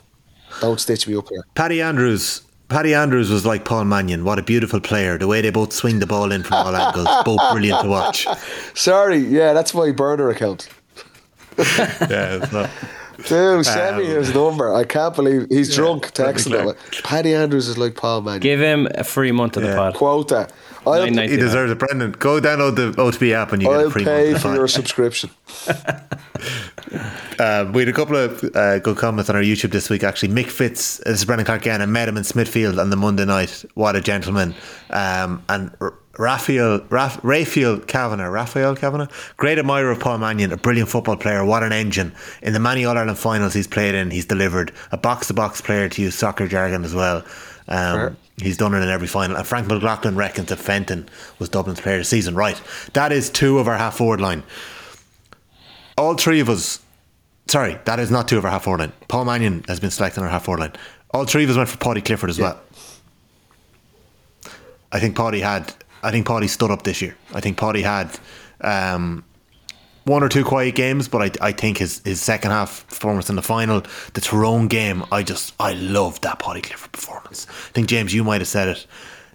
Don't 0.59 0.79
stitch 0.79 1.07
me 1.07 1.15
up 1.15 1.29
here. 1.29 1.43
Paddy 1.55 1.81
Andrews. 1.81 2.41
Paddy 2.67 2.93
Andrews 2.93 3.29
was 3.29 3.45
like 3.45 3.63
Paul 3.65 3.85
Mannion. 3.85 4.23
What 4.25 4.39
a 4.39 4.41
beautiful 4.43 4.79
player. 4.81 5.17
The 5.17 5.27
way 5.27 5.41
they 5.41 5.51
both 5.51 5.71
swing 5.71 5.99
the 5.99 6.07
ball 6.07 6.31
in 6.31 6.43
from 6.43 6.53
all 6.65 6.75
angles. 6.75 7.07
Both 7.25 7.39
brilliant 7.51 7.81
to 7.81 7.89
watch. 7.89 8.27
Sorry, 8.73 9.17
yeah, 9.17 9.53
that's 9.53 9.73
my 9.73 9.91
burner 9.91 10.29
account. 10.29 10.69
Yeah, 11.57 12.37
it's 12.37 12.51
not. 12.51 12.69
Dude, 13.27 13.65
send 13.65 13.97
me 13.97 14.05
his 14.05 14.33
number. 14.33 14.73
I 14.73 14.83
can't 14.83 15.15
believe 15.15 15.47
he's 15.49 15.73
drunk 15.75 16.13
texting 16.13 16.51
Clark. 16.61 16.77
it. 16.93 17.03
Paddy 17.03 17.33
Andrews 17.35 17.67
is 17.67 17.77
like 17.77 17.95
Paul 17.95 18.21
Mannion. 18.21 18.41
Give 18.41 18.59
him 18.59 18.87
a 18.95 19.03
free 19.03 19.31
month 19.31 19.57
of 19.57 19.63
the 19.63 19.69
Yeah. 19.69 19.75
pod. 19.75 19.93
Quota. 19.95 20.47
I'll, 20.85 20.93
Nine 21.03 21.13
ninety. 21.13 21.33
He 21.33 21.37
deserves 21.39 21.71
it. 21.71 21.77
Brendan, 21.77 22.13
go 22.13 22.41
download 22.41 22.75
the 22.75 22.91
OTB 22.99 23.33
app 23.33 23.51
and 23.53 23.61
you 23.61 23.67
get 23.69 23.77
I'll 23.79 23.87
a 23.87 23.91
free 23.91 24.03
pay 24.03 24.31
month. 24.31 24.41
for 24.41 24.47
of 24.49 24.55
your 24.55 24.63
the 24.63 24.67
subscription. 24.69 25.29
Um, 27.39 27.71
we 27.73 27.81
had 27.83 27.89
a 27.89 27.93
couple 27.93 28.15
of 28.17 28.43
uh, 28.55 28.79
good 28.79 28.97
comments 28.97 29.29
on 29.29 29.35
our 29.35 29.43
YouTube 29.43 29.71
this 29.71 29.89
week. 29.91 30.03
Actually, 30.03 30.29
Mick 30.33 30.47
Fitz, 30.47 30.97
this 30.97 31.19
is 31.19 31.25
Brendan 31.25 31.45
Clark 31.45 31.61
again. 31.61 31.81
I 31.81 31.85
met 31.85 32.07
him 32.09 32.17
in 32.17 32.23
Smithfield 32.23 32.79
on 32.79 32.89
the 32.89 32.95
Monday 32.95 33.25
night. 33.25 33.63
What 33.75 33.95
a 33.95 34.01
gentleman! 34.01 34.55
Um, 34.89 35.43
and 35.49 35.71
R- 35.79 35.93
Raphael, 36.21 36.81
Raf, 36.91 37.19
Raphael 37.23 37.79
Kavanagh, 37.79 38.29
Raphael 38.29 38.75
Kavanagh, 38.75 39.07
great 39.37 39.57
admirer 39.57 39.89
of 39.89 39.99
Paul 39.99 40.19
Mannion, 40.19 40.51
a 40.51 40.57
brilliant 40.57 40.87
football 40.87 41.17
player. 41.17 41.43
What 41.43 41.63
an 41.63 41.73
engine! 41.73 42.13
In 42.43 42.53
the 42.53 42.59
many 42.59 42.85
All 42.85 42.95
Ireland 42.95 43.17
finals 43.17 43.55
he's 43.55 43.65
played 43.65 43.95
in, 43.95 44.11
he's 44.11 44.27
delivered. 44.27 44.71
A 44.91 44.97
box 44.97 45.27
to 45.27 45.33
box 45.33 45.61
player 45.61 45.89
to 45.89 46.01
use 46.01 46.13
soccer 46.13 46.47
jargon 46.47 46.85
as 46.85 46.93
well. 46.93 47.23
Um, 47.67 47.95
Fair. 47.95 48.15
He's 48.37 48.55
done 48.55 48.75
it 48.75 48.83
in 48.83 48.89
every 48.89 49.07
final. 49.07 49.35
And 49.35 49.47
Frank 49.47 49.67
McLaughlin 49.67 50.15
reckons 50.15 50.49
that 50.49 50.57
Fenton 50.57 51.09
was 51.39 51.49
Dublin's 51.49 51.81
player 51.81 51.95
of 51.95 52.01
the 52.01 52.05
season. 52.05 52.35
Right, 52.35 52.61
that 52.93 53.11
is 53.11 53.31
two 53.31 53.57
of 53.57 53.67
our 53.67 53.77
half 53.77 53.97
forward 53.97 54.21
line. 54.21 54.43
All 55.97 56.13
three 56.13 56.39
of 56.39 56.49
us 56.49 56.79
Sorry, 57.47 57.79
that 57.85 57.99
is 57.99 58.11
not 58.11 58.27
two 58.27 58.37
of 58.37 58.45
our 58.45 58.51
half 58.51 58.65
forward 58.65 58.81
line. 58.81 58.93
Paul 59.07 59.25
Mannion 59.25 59.65
has 59.67 59.79
been 59.79 59.89
selected 59.89 60.19
on 60.19 60.27
our 60.27 60.31
half 60.31 60.45
forward 60.45 60.59
line. 60.59 60.73
All 61.15 61.25
three 61.25 61.43
of 61.43 61.49
us 61.49 61.57
went 61.57 61.67
for 61.67 61.77
Paudie 61.77 62.01
Clifford 62.01 62.29
as 62.29 62.37
well. 62.39 62.61
I 64.91 64.99
think 64.99 65.17
Paddy 65.17 65.39
had. 65.39 65.73
I 66.03 66.11
think 66.11 66.25
Paddy 66.27 66.47
stood 66.47 66.71
up 66.71 66.83
this 66.83 67.01
year. 67.01 67.15
I 67.33 67.39
think 67.41 67.57
Paddy 67.57 67.81
had 67.83 68.17
um, 68.61 69.23
one 70.05 70.23
or 70.23 70.29
two 70.29 70.43
quiet 70.43 70.75
games, 70.75 71.07
but 71.07 71.21
I, 71.41 71.47
I 71.49 71.51
think 71.51 71.77
his, 71.77 72.01
his 72.03 72.21
second 72.21 72.51
half 72.51 72.87
performance 72.87 73.29
in 73.29 73.35
the 73.35 73.41
final, 73.41 73.83
the 74.13 74.21
Tyrone 74.21 74.67
game, 74.67 75.03
I 75.11 75.23
just 75.23 75.53
I 75.59 75.73
loved 75.73 76.23
that 76.23 76.39
Paudie 76.39 76.61
Clifford 76.61 76.91
performance. 76.91 77.45
I 77.49 77.71
think 77.73 77.87
James, 77.87 78.13
you 78.13 78.23
might 78.23 78.41
have 78.41 78.47
said 78.47 78.67
it, 78.69 78.85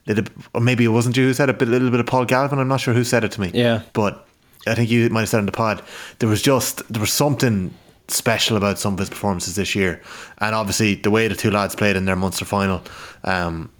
Little- 0.06 0.26
or 0.54 0.60
maybe 0.60 0.84
it 0.84 0.88
wasn't 0.88 1.16
you 1.16 1.24
who 1.26 1.34
said 1.34 1.48
it, 1.50 1.58
but 1.58 1.68
a 1.68 1.70
little 1.70 1.90
bit 1.90 2.00
of 2.00 2.06
Paul 2.06 2.24
Galvin. 2.24 2.58
I'm 2.58 2.68
not 2.68 2.80
sure 2.80 2.94
who 2.94 3.04
said 3.04 3.24
it 3.24 3.32
to 3.32 3.40
me. 3.40 3.50
Yeah. 3.54 3.82
but 3.92 4.26
I 4.66 4.74
think 4.74 4.90
you 4.90 5.08
might 5.10 5.20
have 5.20 5.28
said 5.28 5.38
it 5.38 5.40
in 5.40 5.46
the 5.46 5.52
pod. 5.52 5.82
There 6.18 6.28
was 6.28 6.42
just 6.42 6.82
there 6.92 7.00
was 7.00 7.12
something 7.12 7.72
special 8.08 8.56
about 8.56 8.78
some 8.78 8.92
of 8.94 8.98
his 9.00 9.08
performances 9.08 9.54
this 9.54 9.74
year, 9.76 10.00
and 10.38 10.54
obviously 10.54 10.94
the 10.96 11.10
way 11.10 11.28
the 11.28 11.34
two 11.36 11.50
lads 11.52 11.74
played 11.76 11.94
in 11.96 12.04
their 12.04 12.16
Munster 12.16 12.44
final. 12.44 12.82
Um, 13.22 13.70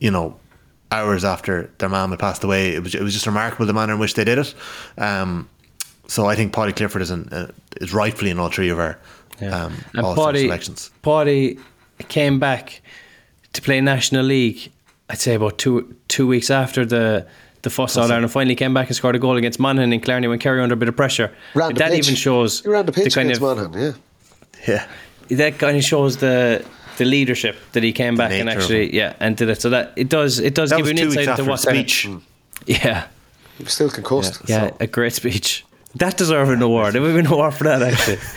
you 0.00 0.10
know, 0.10 0.38
hours 0.94 1.24
after 1.24 1.70
their 1.78 1.88
mum 1.88 2.10
had 2.10 2.18
passed 2.18 2.44
away. 2.44 2.74
It 2.74 2.82
was 2.82 2.94
it 2.94 3.02
was 3.02 3.12
just 3.12 3.26
remarkable 3.26 3.66
the 3.66 3.72
manner 3.72 3.94
in 3.94 3.98
which 3.98 4.14
they 4.14 4.24
did 4.24 4.38
it. 4.38 4.54
Um, 4.98 5.48
so 6.06 6.26
I 6.26 6.34
think 6.36 6.52
Paudie 6.52 6.72
Clifford 6.76 7.02
is 7.02 7.10
in, 7.10 7.28
uh, 7.30 7.50
is 7.80 7.92
rightfully 7.92 8.30
in 8.30 8.38
all 8.38 8.50
three 8.50 8.68
of 8.70 8.78
our 8.78 8.98
um, 9.40 9.72
And 9.94 10.04
all 10.04 10.14
star 10.14 10.26
Paddy, 10.26 10.42
selections. 10.42 10.90
Paddy 11.02 11.58
came 12.08 12.38
back 12.38 12.82
to 13.54 13.62
play 13.62 13.80
National 13.80 14.24
League. 14.24 14.70
I'd 15.10 15.18
say 15.18 15.34
about 15.34 15.58
two 15.58 15.96
two 16.08 16.26
weeks 16.26 16.50
after 16.50 16.84
the 16.86 17.26
the 17.62 17.70
first 17.70 17.96
All 17.96 18.10
Ireland 18.12 18.30
final, 18.30 18.50
he 18.50 18.54
came 18.56 18.74
back 18.74 18.88
and 18.88 18.96
scored 18.96 19.16
a 19.16 19.18
goal 19.18 19.36
against 19.38 19.58
Monaghan 19.58 19.92
in 19.92 20.00
Clarny 20.00 20.28
when 20.28 20.38
Kerry 20.38 20.60
under 20.60 20.74
a 20.74 20.76
bit 20.76 20.88
of 20.88 20.96
pressure. 20.96 21.30
Ran 21.54 21.72
the 21.72 21.78
that 21.78 21.90
pitch. 21.92 22.04
even 22.06 22.14
shows 22.14 22.60
He 22.60 22.68
ran 22.68 22.86
the 22.86 22.92
pitch 22.92 23.14
kind 23.14 23.30
of 23.30 23.40
Monaghan, 23.40 23.72
yeah. 23.72 23.92
Yeah, 24.68 24.86
that 25.36 25.58
kind 25.58 25.76
of 25.76 25.84
shows 25.84 26.18
the 26.18 26.64
the 26.98 27.04
leadership 27.04 27.56
that 27.72 27.82
he 27.82 27.92
came 27.92 28.16
back 28.16 28.32
and 28.32 28.48
actually 28.48 28.94
yeah 28.94 29.14
and 29.20 29.36
did 29.36 29.48
it. 29.48 29.60
So 29.60 29.70
that 29.70 29.92
it 29.96 30.08
does 30.08 30.38
it 30.38 30.54
does 30.54 30.70
that 30.70 30.76
give 30.76 30.86
you 30.86 30.90
an 30.92 30.96
two 30.96 31.04
weeks 31.08 31.16
insight 31.16 31.28
after 31.28 31.42
into 31.42 31.52
his 31.52 31.64
what 31.66 31.74
speech. 31.74 32.08
Yeah, 32.66 33.06
He 33.58 33.64
was 33.64 33.72
still 33.74 33.90
concussed. 33.90 34.42
yeah, 34.48 34.68
so. 34.70 34.76
a 34.80 34.86
great 34.86 35.12
speech. 35.12 35.64
That 35.96 36.16
deserves 36.16 36.50
an 36.50 36.62
award. 36.62 36.94
We've 36.94 37.16
an 37.16 37.26
award 37.26 37.54
for 37.54 37.64
that 37.64 37.82
actually. 37.82 38.18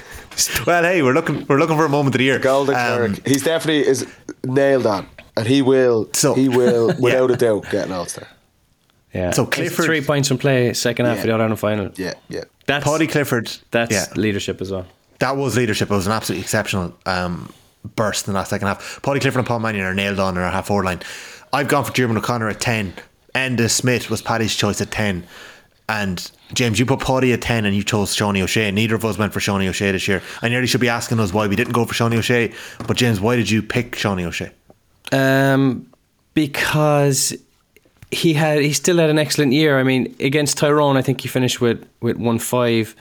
Well, 0.68 0.84
hey, 0.84 1.02
we're 1.02 1.14
looking 1.16 1.46
we're 1.48 1.58
looking 1.58 1.78
for 1.78 1.86
a 1.86 1.90
moment 1.90 2.14
of 2.14 2.20
the 2.20 2.26
year. 2.26 2.38
Golden 2.38 2.76
Um, 2.76 2.82
Cleric. 3.16 3.28
He's 3.28 3.44
definitely 3.44 3.88
is 3.88 4.06
nailed 4.44 4.86
on. 4.86 5.08
And 5.36 5.48
he 5.48 5.64
will 5.64 6.10
So- 6.14 6.36
he 6.36 6.48
will 6.48 6.90
Yeah. 6.94 7.00
without 7.00 7.32
a 7.32 7.36
doubt 7.38 7.64
get 7.72 7.88
an 7.88 7.92
All 7.94 8.06
Star. 8.06 8.28
Yeah. 9.16 9.32
So 9.32 9.44
It's 9.46 9.56
Clifford- 9.56 9.86
three 9.86 10.02
points 10.02 10.28
from 10.28 10.38
play, 10.38 10.74
second 10.74 11.08
half 11.08 11.16
Yeah. 11.16 11.22
of 11.22 11.28
the 11.28 11.34
All 11.34 11.42
Ireland 11.42 11.60
final. 11.60 11.90
Yeah, 11.96 12.14
yeah. 12.30 12.44
That's 12.68 12.86
Paudie 12.86 13.08
Clifford. 13.08 13.50
that's 13.72 13.92
yeah, 13.92 14.06
leadership 14.16 14.62
as 14.62 14.70
well. 14.72 14.86
that 15.20 15.36
was 15.38 15.58
leadership. 15.58 15.90
It 15.90 15.96
was 15.96 16.06
an 16.06 16.14
absolutely 16.14 16.44
exceptional 16.44 16.94
um, 17.08 17.52
burst 17.96 18.28
in 18.28 18.34
that 18.34 18.48
second 18.48 18.68
half. 18.68 19.02
Paudie 19.02 19.20
Clifford 19.20 19.40
and 19.40 19.48
Paul 19.48 19.60
Mannion 19.60 19.86
are 19.86 19.94
nailed 19.94 20.20
on 20.20 20.38
in 20.38 20.44
our 20.44 20.52
half 20.52 20.68
forward 20.68 20.86
line. 20.86 21.02
I've 21.54 21.68
gone 21.68 21.86
for 21.86 21.92
Diarmuid 21.94 22.18
O'Connor 22.24 22.50
at 22.50 22.60
10. 22.60 22.94
Enda 23.36 23.70
Smith 23.70 24.10
was 24.10 24.22
Paddy's 24.22 24.56
choice 24.56 24.82
at 24.82 24.92
10. 24.92 25.26
And 25.90 26.32
James, 26.54 26.80
you 26.80 26.86
put 26.86 27.00
Paddy 27.00 27.32
at 27.34 27.42
10 27.42 27.66
and 27.66 27.76
you 27.76 27.84
chose 27.84 28.16
Seánie 28.16 28.42
O'Shea. 28.42 28.72
Neither 28.72 28.96
of 28.96 29.06
us 29.06 29.18
went 29.18 29.32
for 29.32 29.40
Seánie 29.40 29.68
O'Shea 29.68 29.92
this 29.92 30.08
year. 30.08 30.22
I 30.42 30.50
nearly 30.50 30.68
should 30.68 30.82
be 30.82 30.90
asking 30.90 31.20
us 31.20 31.32
why 31.32 31.48
we 31.48 31.56
didn't 31.56 31.74
go 31.74 31.86
for 31.86 31.94
Seánie 31.94 32.18
O'Shea. 32.18 32.54
But 32.86 32.98
James, 32.98 33.22
why 33.22 33.36
did 33.36 33.50
you 33.50 33.62
pick 33.62 33.94
Seánie 33.94 34.26
O'Shea? 34.26 34.52
Um, 35.12 35.90
because 36.34 37.34
he 38.12 38.34
had 38.34 38.62
he 38.62 38.74
still 38.74 38.98
had 38.98 39.10
an 39.10 39.20
excellent 39.20 39.54
year. 39.54 39.80
I 39.80 39.84
mean, 39.84 40.14
against 40.20 40.58
Tyrone, 40.58 40.98
I 40.98 41.02
think 41.02 41.22
he 41.22 41.28
finished 41.28 41.62
with 41.62 41.88
with 42.02 42.18
one 42.18 42.40
five, 42.40 42.96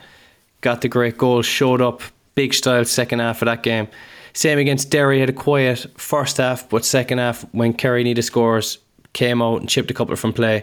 got 0.61 0.81
the 0.81 0.89
great 0.89 1.19
goal, 1.19 1.43
showed 1.43 1.81
up 1.81 2.03
big 2.35 2.55
style 2.55 2.85
second 2.85 3.19
half 3.19 3.43
of 3.43 3.47
that 3.47 3.63
game. 3.63 3.89
Same 4.37 4.59
against 4.59 4.91
Derry, 4.91 5.19
had 5.19 5.31
a 5.31 5.33
quiet 5.33 5.87
first 5.97 6.37
half, 6.37 6.69
but 6.69 6.85
second 6.85 7.17
half 7.17 7.47
when 7.53 7.73
Kerry 7.73 8.05
needed 8.05 8.21
scores, 8.21 8.77
came 9.15 9.41
out 9.41 9.61
and 9.61 9.69
chipped 9.69 9.91
a 9.91 9.95
couple 9.95 10.15
from 10.15 10.35
play. 10.35 10.63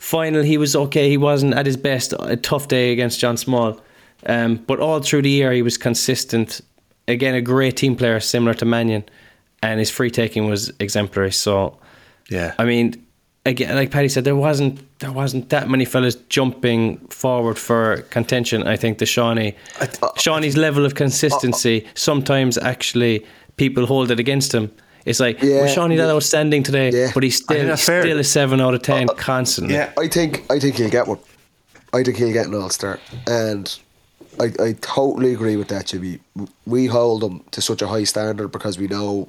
Final, 0.00 0.42
he 0.42 0.58
was 0.58 0.74
okay. 0.74 1.08
He 1.08 1.16
wasn't 1.16 1.54
at 1.54 1.66
his 1.66 1.76
best. 1.76 2.14
A 2.18 2.36
tough 2.36 2.66
day 2.66 2.90
against 2.92 3.20
John 3.20 3.36
Small, 3.36 3.80
um, 4.26 4.56
but 4.56 4.80
all 4.80 4.98
through 4.98 5.22
the 5.22 5.30
year 5.30 5.52
he 5.52 5.62
was 5.62 5.78
consistent. 5.78 6.60
Again, 7.06 7.36
a 7.36 7.40
great 7.40 7.76
team 7.76 7.94
player, 7.94 8.18
similar 8.18 8.54
to 8.54 8.64
Mannion, 8.64 9.04
and 9.62 9.78
his 9.78 9.88
free 9.88 10.10
taking 10.10 10.50
was 10.50 10.72
exemplary. 10.80 11.30
So, 11.30 11.78
Yeah. 12.28 12.54
I 12.58 12.64
mean, 12.64 13.05
again, 13.46 13.74
like 13.74 13.90
Paddy 13.90 14.08
said, 14.08 14.24
there 14.24 14.36
wasn't 14.36 14.80
there 14.98 15.12
wasn't 15.12 15.48
that 15.50 15.68
many 15.70 15.84
fellas 15.84 16.16
jumping 16.28 16.98
forward 17.08 17.58
for 17.58 18.02
contention. 18.10 18.64
I 18.64 18.76
think 18.76 18.98
the 18.98 19.04
Seánie, 19.04 19.54
Seánie's 20.18 20.56
level 20.56 20.84
of 20.84 20.94
consistency 20.94 21.86
sometimes 21.94 22.58
actually 22.58 23.24
people 23.56 23.86
hold 23.86 24.10
it 24.10 24.18
against 24.20 24.52
him. 24.52 24.70
It's 25.04 25.20
like, 25.20 25.40
Yeah, 25.40 25.62
was 25.62 25.74
Seánie 25.74 25.96
that 25.96 26.06
yeah. 26.06 26.12
outstanding 26.12 26.62
today? 26.64 26.90
Yeah. 26.90 27.10
But 27.14 27.22
he's 27.22 27.36
still 27.36 27.66
that's 27.66 27.84
fair. 27.84 28.02
still 28.02 28.18
a 28.18 28.24
seven 28.24 28.60
out 28.60 28.74
of 28.74 28.82
ten 28.82 29.06
constantly. 29.16 29.74
yeah. 29.74 29.92
I 29.98 30.08
think 30.08 30.44
I 30.50 30.58
think 30.58 30.76
he'll 30.76 30.90
get 30.90 31.06
one. 31.06 31.18
I 31.92 32.02
think 32.02 32.16
he'll 32.16 32.32
get 32.32 32.46
an 32.46 32.54
All 32.54 32.70
Star, 32.70 32.98
and 33.26 33.78
I 34.40 34.46
I 34.60 34.72
totally 34.80 35.32
agree 35.32 35.56
with 35.56 35.68
that, 35.68 35.86
Jimmy. 35.86 36.18
We 36.66 36.86
hold 36.86 37.22
him 37.22 37.44
to 37.52 37.62
such 37.62 37.80
a 37.80 37.86
high 37.86 38.04
standard 38.04 38.48
because 38.48 38.76
we 38.78 38.88
know 38.88 39.28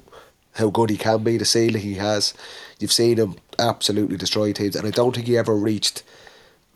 how 0.56 0.70
good 0.72 0.90
he 0.90 0.98
can 0.98 1.24
be, 1.24 1.38
the 1.38 1.46
ceiling 1.46 1.82
he 1.84 1.94
has. 1.96 2.34
You've 2.80 2.92
seen 2.92 3.18
him 3.18 3.36
absolutely 3.60 4.18
destroy 4.18 4.54
teams, 4.54 4.76
and 4.76 4.88
I 4.88 4.92
don't 4.92 5.16
think 5.16 5.28
he 5.28 5.38
ever 5.38 5.56
reached 5.56 6.04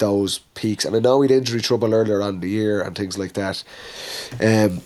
those 0.02 0.40
peaks. 0.56 0.84
And 0.84 0.96
I 0.96 1.00
know 1.00 1.22
he 1.22 1.32
had 1.32 1.38
injury 1.38 1.62
trouble 1.62 1.94
earlier 1.94 2.22
on 2.22 2.42
the 2.42 2.50
year 2.50 2.82
and 2.82 2.96
things 2.96 3.18
like 3.18 3.34
that. 3.34 3.64
Um, 4.42 4.82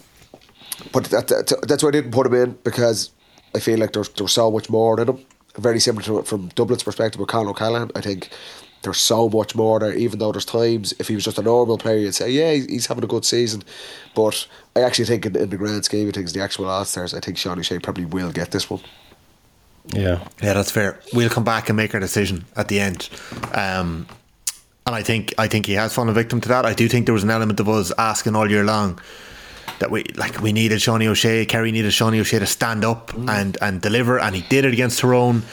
but 0.91 1.05
that, 1.05 1.27
that, 1.29 1.65
that's 1.67 1.81
why 1.81 1.89
I 1.89 1.93
didn't 1.93 2.11
put 2.11 2.27
him 2.27 2.33
in 2.33 2.57
because 2.63 3.11
I 3.55 3.59
feel 3.59 3.79
like 3.79 3.93
there's 3.93 4.09
there's 4.09 4.33
so 4.33 4.51
much 4.51 4.69
more 4.69 4.99
in 4.99 5.09
him. 5.09 5.25
Very 5.57 5.79
similar 5.79 6.03
to 6.03 6.23
from 6.23 6.49
Dublin's 6.49 6.83
perspective 6.83 7.19
with 7.19 7.29
Conor 7.29 7.51
O'Callaghan. 7.51 7.91
I 7.95 8.01
think 8.01 8.29
there's 8.81 8.99
so 8.99 9.29
much 9.29 9.55
more 9.55 9.79
there. 9.79 9.95
Even 9.95 10.19
though 10.19 10.33
there's 10.33 10.45
times 10.45 10.93
if 10.99 11.07
he 11.07 11.15
was 11.15 11.23
just 11.23 11.39
a 11.39 11.41
normal 11.41 11.77
player, 11.77 11.97
you'd 11.97 12.13
say 12.13 12.29
yeah 12.29 12.51
he's 12.51 12.65
he's 12.65 12.85
having 12.87 13.03
a 13.03 13.07
good 13.07 13.23
season. 13.23 13.63
But 14.13 14.47
I 14.75 14.81
actually 14.81 15.05
think 15.05 15.25
in, 15.25 15.35
in 15.37 15.49
the 15.49 15.57
grand 15.57 15.85
scheme 15.85 16.09
of 16.09 16.13
things, 16.13 16.33
the 16.33 16.41
actual 16.41 16.65
All 16.65 16.83
Stars, 16.83 17.13
I 17.13 17.21
think 17.21 17.37
Sean 17.37 17.57
O'Shea 17.57 17.79
probably 17.79 18.05
will 18.05 18.31
get 18.31 18.51
this 18.51 18.69
one. 18.69 18.81
Yeah. 19.93 20.27
Yeah, 20.41 20.53
that's 20.53 20.71
fair. 20.71 20.99
We'll 21.13 21.29
come 21.29 21.43
back 21.43 21.69
and 21.69 21.77
make 21.77 21.93
our 21.93 21.99
decision 21.99 22.45
at 22.55 22.67
the 22.67 22.79
end. 22.79 23.09
Um, 23.53 24.07
and 24.85 24.95
I 24.95 25.01
think 25.01 25.33
I 25.37 25.47
think 25.47 25.65
he 25.65 25.73
has 25.73 25.93
fallen 25.93 26.13
victim 26.13 26.41
to 26.41 26.49
that. 26.49 26.65
I 26.65 26.73
do 26.73 26.87
think 26.87 27.05
there 27.05 27.13
was 27.13 27.23
an 27.23 27.31
element 27.31 27.59
of 27.59 27.67
us 27.67 27.91
asking 27.97 28.35
all 28.35 28.49
year 28.49 28.63
long 28.63 28.99
that 29.79 29.89
we 29.91 30.03
like 30.15 30.39
we 30.41 30.53
needed 30.53 30.79
Seánie 30.79 31.07
O'Shea, 31.07 31.45
Kerry 31.45 31.71
needed 31.71 31.91
Seánie 31.91 32.19
O'Shea 32.19 32.39
to 32.39 32.45
stand 32.45 32.85
up 32.85 33.11
and 33.27 33.57
and 33.61 33.81
deliver, 33.81 34.19
and 34.19 34.35
he 34.35 34.41
did 34.43 34.63
it 34.65 34.73
against 34.73 34.99
Tyrone. 34.99 35.43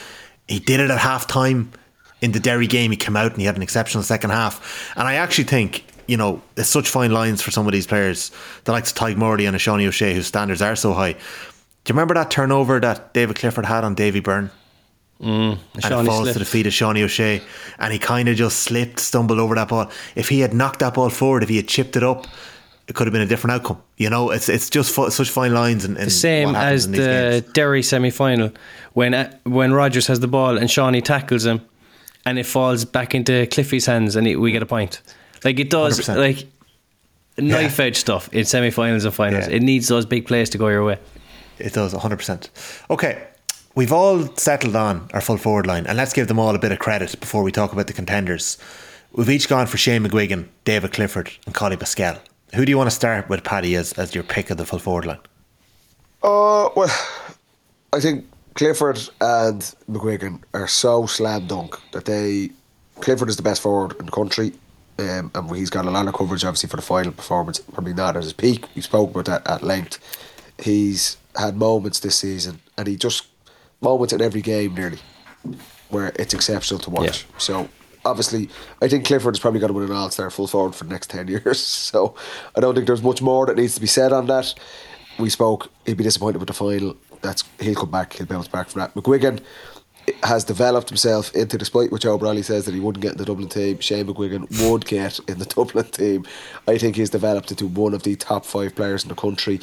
He 0.49 0.59
did 0.59 0.81
it 0.81 0.91
at 0.91 0.99
half 0.99 1.27
time 1.27 1.73
in 2.21 2.33
the 2.33 2.41
Derry 2.41 2.67
game. 2.67 2.91
He 2.91 2.97
came 2.97 3.17
out 3.17 3.33
and 3.33 3.41
he 3.41 3.47
had 3.47 3.57
an 3.57 3.63
exceptional 3.63 4.03
second 4.03 4.31
half. 4.31 4.93
And 4.97 5.09
I 5.09 5.15
actually 5.15 5.45
think 5.45 5.85
you 6.07 6.17
know 6.19 6.43
it's 6.57 6.69
such 6.69 6.89
fine 6.89 7.11
lines 7.11 7.41
for 7.41 7.51
some 7.51 7.67
of 7.67 7.73
these 7.73 7.87
players, 7.87 8.33
the 8.65 8.73
likes 8.73 8.91
of 8.91 8.99
Tadhg 8.99 9.17
Morley 9.17 9.47
and 9.47 9.57
a 9.57 9.59
Seánie 9.59 9.87
O'Shea, 9.87 10.15
whose 10.15 10.27
standards 10.27 10.61
are 10.61 10.77
so 10.77 10.93
high. 10.93 11.17
Do 11.85 11.91
you 11.91 11.95
remember 11.95 12.15
that 12.15 12.31
turnover 12.31 12.79
that 12.81 13.13
David 13.13 13.37
Clifford 13.37 13.67
had 13.67 13.85
on 13.85 13.95
Davy 13.95 14.21
Byrne? 14.21 14.51
and 15.23 15.59
Seánie 15.77 16.03
it 16.03 16.07
falls 16.07 16.21
slipped. 16.23 16.33
to 16.33 16.39
the 16.41 16.45
feet 16.45 16.67
of 16.67 16.73
Seánie 16.73 17.03
O'Shea, 17.03 17.41
and 17.79 17.93
he 17.93 17.99
kind 17.99 18.29
of 18.29 18.37
just 18.37 18.61
slipped, 18.61 18.99
stumbled 18.99 19.39
over 19.39 19.55
that 19.55 19.69
ball. 19.69 19.91
If 20.17 20.29
he 20.29 20.41
had 20.41 20.53
knocked 20.53 20.81
that 20.81 20.95
ball 20.95 21.11
forward, 21.11 21.43
if 21.45 21.49
he 21.49 21.57
had 21.57 21.69
chipped 21.69 21.97
it 21.97 22.03
up, 22.03 22.27
it 22.89 22.97
could 22.97 23.07
have 23.07 23.13
been 23.13 23.23
a 23.23 23.27
different 23.27 23.55
outcome. 23.55 23.81
You 23.97 24.11
know, 24.11 24.31
it's 24.31 24.49
it's 24.49 24.69
just 24.69 24.93
fu- 24.93 25.11
such 25.11 25.31
fine 25.31 25.55
lines 25.55 25.85
and 25.85 25.97
The 25.97 26.11
same 26.11 26.55
as 26.55 26.91
the 26.91 27.45
Derry 27.53 27.83
semi 27.83 28.11
final 28.11 28.51
when 28.95 29.15
uh, 29.15 29.33
when 29.45 29.73
Rodgers 29.73 30.09
has 30.09 30.21
the 30.21 30.29
ball 30.29 30.59
and 30.59 30.69
Seánie 30.69 31.05
tackles 31.05 31.47
him 31.47 31.61
and 32.27 32.39
it 32.39 32.45
falls 32.47 32.85
back 32.85 33.15
into 33.15 33.47
Cliffy's 33.47 33.87
hands 33.87 34.17
and 34.17 34.27
he, 34.27 34.37
we 34.37 34.51
get 34.51 34.63
a 34.63 34.67
point. 34.67 35.01
Like 35.45 35.59
it 35.61 35.71
does, 35.71 36.01
100%. 36.01 36.17
like 36.17 36.47
knife 37.39 37.79
edge 37.81 37.97
stuff 37.97 38.29
in 38.33 38.45
semi 38.45 38.71
finals 38.71 39.05
and 39.05 39.15
finals. 39.15 39.47
Yeah. 39.47 39.55
It 39.57 39.63
needs 39.63 39.87
those 39.89 40.05
big 40.05 40.27
plays 40.27 40.51
to 40.51 40.59
go 40.59 40.69
your 40.69 40.85
way. 40.85 40.99
It 41.59 41.73
does, 41.73 41.95
100%. 41.95 42.49
Okay, 42.91 43.27
we've 43.75 43.93
all 43.93 44.27
settled 44.37 44.77
on 44.77 45.09
our 45.13 45.21
full 45.21 45.37
forward 45.37 45.67
line, 45.67 45.87
and 45.87 45.97
let's 45.97 46.13
give 46.13 46.29
them 46.29 46.39
all 46.39 46.55
a 46.55 46.59
bit 46.59 46.73
of 46.73 46.79
credit 46.79 47.19
before 47.21 47.43
we 47.43 47.53
talk 47.53 47.73
about 47.73 47.87
the 47.87 47.93
contenders. 47.93 48.59
We've 49.13 49.31
each 49.31 49.49
gone 49.49 49.67
for 49.67 49.77
Shane 49.77 50.05
McGuigan, 50.05 50.49
David 50.65 50.93
Clifford, 50.93 51.31
and 51.47 51.55
Colm 51.55 51.77
Basquel. 51.77 52.19
Who 52.55 52.65
do 52.65 52.71
you 52.71 52.79
want 52.79 52.89
to 52.89 52.97
start 52.97 53.29
with, 53.29 53.45
Paddy, 53.45 53.77
as, 53.77 53.93
as 53.95 54.15
your 54.15 54.25
pick 54.25 54.51
of 54.51 54.57
the 54.57 54.67
full 54.67 54.79
forward 54.79 55.07
line? 55.07 55.21
Oh 56.23 56.73
well, 56.77 56.95
I 57.93 58.01
think 58.01 58.27
Clifford 58.55 58.99
and 59.21 59.61
McGuigan 59.91 60.41
are 60.55 60.69
so 60.69 61.07
slam 61.07 61.47
dunk 61.47 61.79
that 61.93 62.05
they. 62.05 62.51
Clifford 63.01 63.29
is 63.29 63.37
the 63.37 63.43
best 63.43 63.63
forward 63.63 63.97
in 63.99 64.07
the 64.07 64.13
country, 64.13 64.53
um, 64.99 65.31
and 65.35 65.57
he's 65.57 65.71
got 65.71 65.87
a 65.87 65.91
lot 65.91 66.07
of 66.07 66.15
coverage 66.15 66.45
obviously 66.45 66.69
for 66.69 66.77
the 66.77 66.83
final 66.83 67.13
performance. 67.13 67.59
Probably 67.59 67.95
not 67.95 68.17
at 68.17 68.23
his 68.23 68.33
peak. 68.33 68.67
We 68.77 68.83
spoke 68.83 69.11
about 69.11 69.25
that 69.25 69.51
at 69.51 69.63
length. 69.63 69.99
He's 70.63 71.17
had 71.37 71.57
moments 71.57 72.01
this 72.01 72.17
season, 72.17 72.61
and 72.77 72.87
he 72.87 72.97
just 72.97 73.27
moments 73.81 74.13
in 74.13 74.21
every 74.21 74.43
game 74.43 74.75
nearly 74.75 74.99
where 75.89 76.13
it's 76.17 76.35
exceptional 76.35 76.81
to 76.81 76.91
watch. 76.91 77.27
Yeah. 77.29 77.39
So 77.39 77.69
obviously, 78.05 78.49
I 78.81 78.89
think 78.89 79.07
Clifford 79.07 79.35
is 79.35 79.41
probably 79.41 79.61
going 79.61 79.73
to 79.73 79.79
win 79.79 79.91
an 79.91 79.97
All 79.97 80.11
Star 80.11 80.31
full 80.31 80.47
forward 80.47 80.75
for 80.75 80.85
the 80.85 80.91
next 80.91 81.11
ten 81.11 81.29
years. 81.29 81.61
So 81.61 82.15
I 82.57 82.61
don't 82.61 82.75
think 82.75 82.87
there's 82.87 83.03
much 83.03 83.23
more 83.23 83.47
that 83.47 83.57
needs 83.57 83.75
to 83.75 83.81
be 83.81 83.87
said 83.87 84.13
on 84.13 84.27
that. 84.27 84.55
We 85.19 85.29
spoke. 85.29 85.71
He'd 85.85 85.97
be 85.97 86.05
disappointed 86.05 86.39
with 86.39 86.49
the 86.49 86.55
final. 86.55 86.97
That's 87.21 87.45
he'll 87.61 87.75
come 87.75 87.91
back. 87.91 88.15
He'll 88.15 88.27
bounce 88.27 88.49
back 88.49 88.69
from 88.69 88.81
that. 88.81 88.95
McGuigan, 88.95 89.41
has 90.23 90.45
developed 90.45 90.89
himself 90.89 91.33
into, 91.35 91.59
despite 91.59 91.93
what 91.93 92.01
Joe 92.01 92.19
Brolly 92.19 92.45
says 92.45 92.65
that 92.65 92.75
he 92.75 92.81
wouldn't 92.81 93.03
get 93.03 93.13
in 93.13 93.19
the 93.19 93.25
Dublin 93.25 93.49
team, 93.49 93.79
Shane 93.81 94.07
McGuigan 94.07 94.71
would 94.71 94.87
get 94.87 95.21
in 95.29 95.39
the 95.39 95.45
Dublin 95.57 95.85
team. 95.87 96.27
I 96.67 96.79
think 96.79 96.97
he's 96.97 97.11
developed 97.11 97.51
into 97.51 97.67
one 97.67 97.95
of 97.95 98.03
the 98.03 98.17
top 98.17 98.45
five 98.45 98.75
players 98.75 99.05
in 99.05 99.09
the 99.09 99.15
country. 99.15 99.61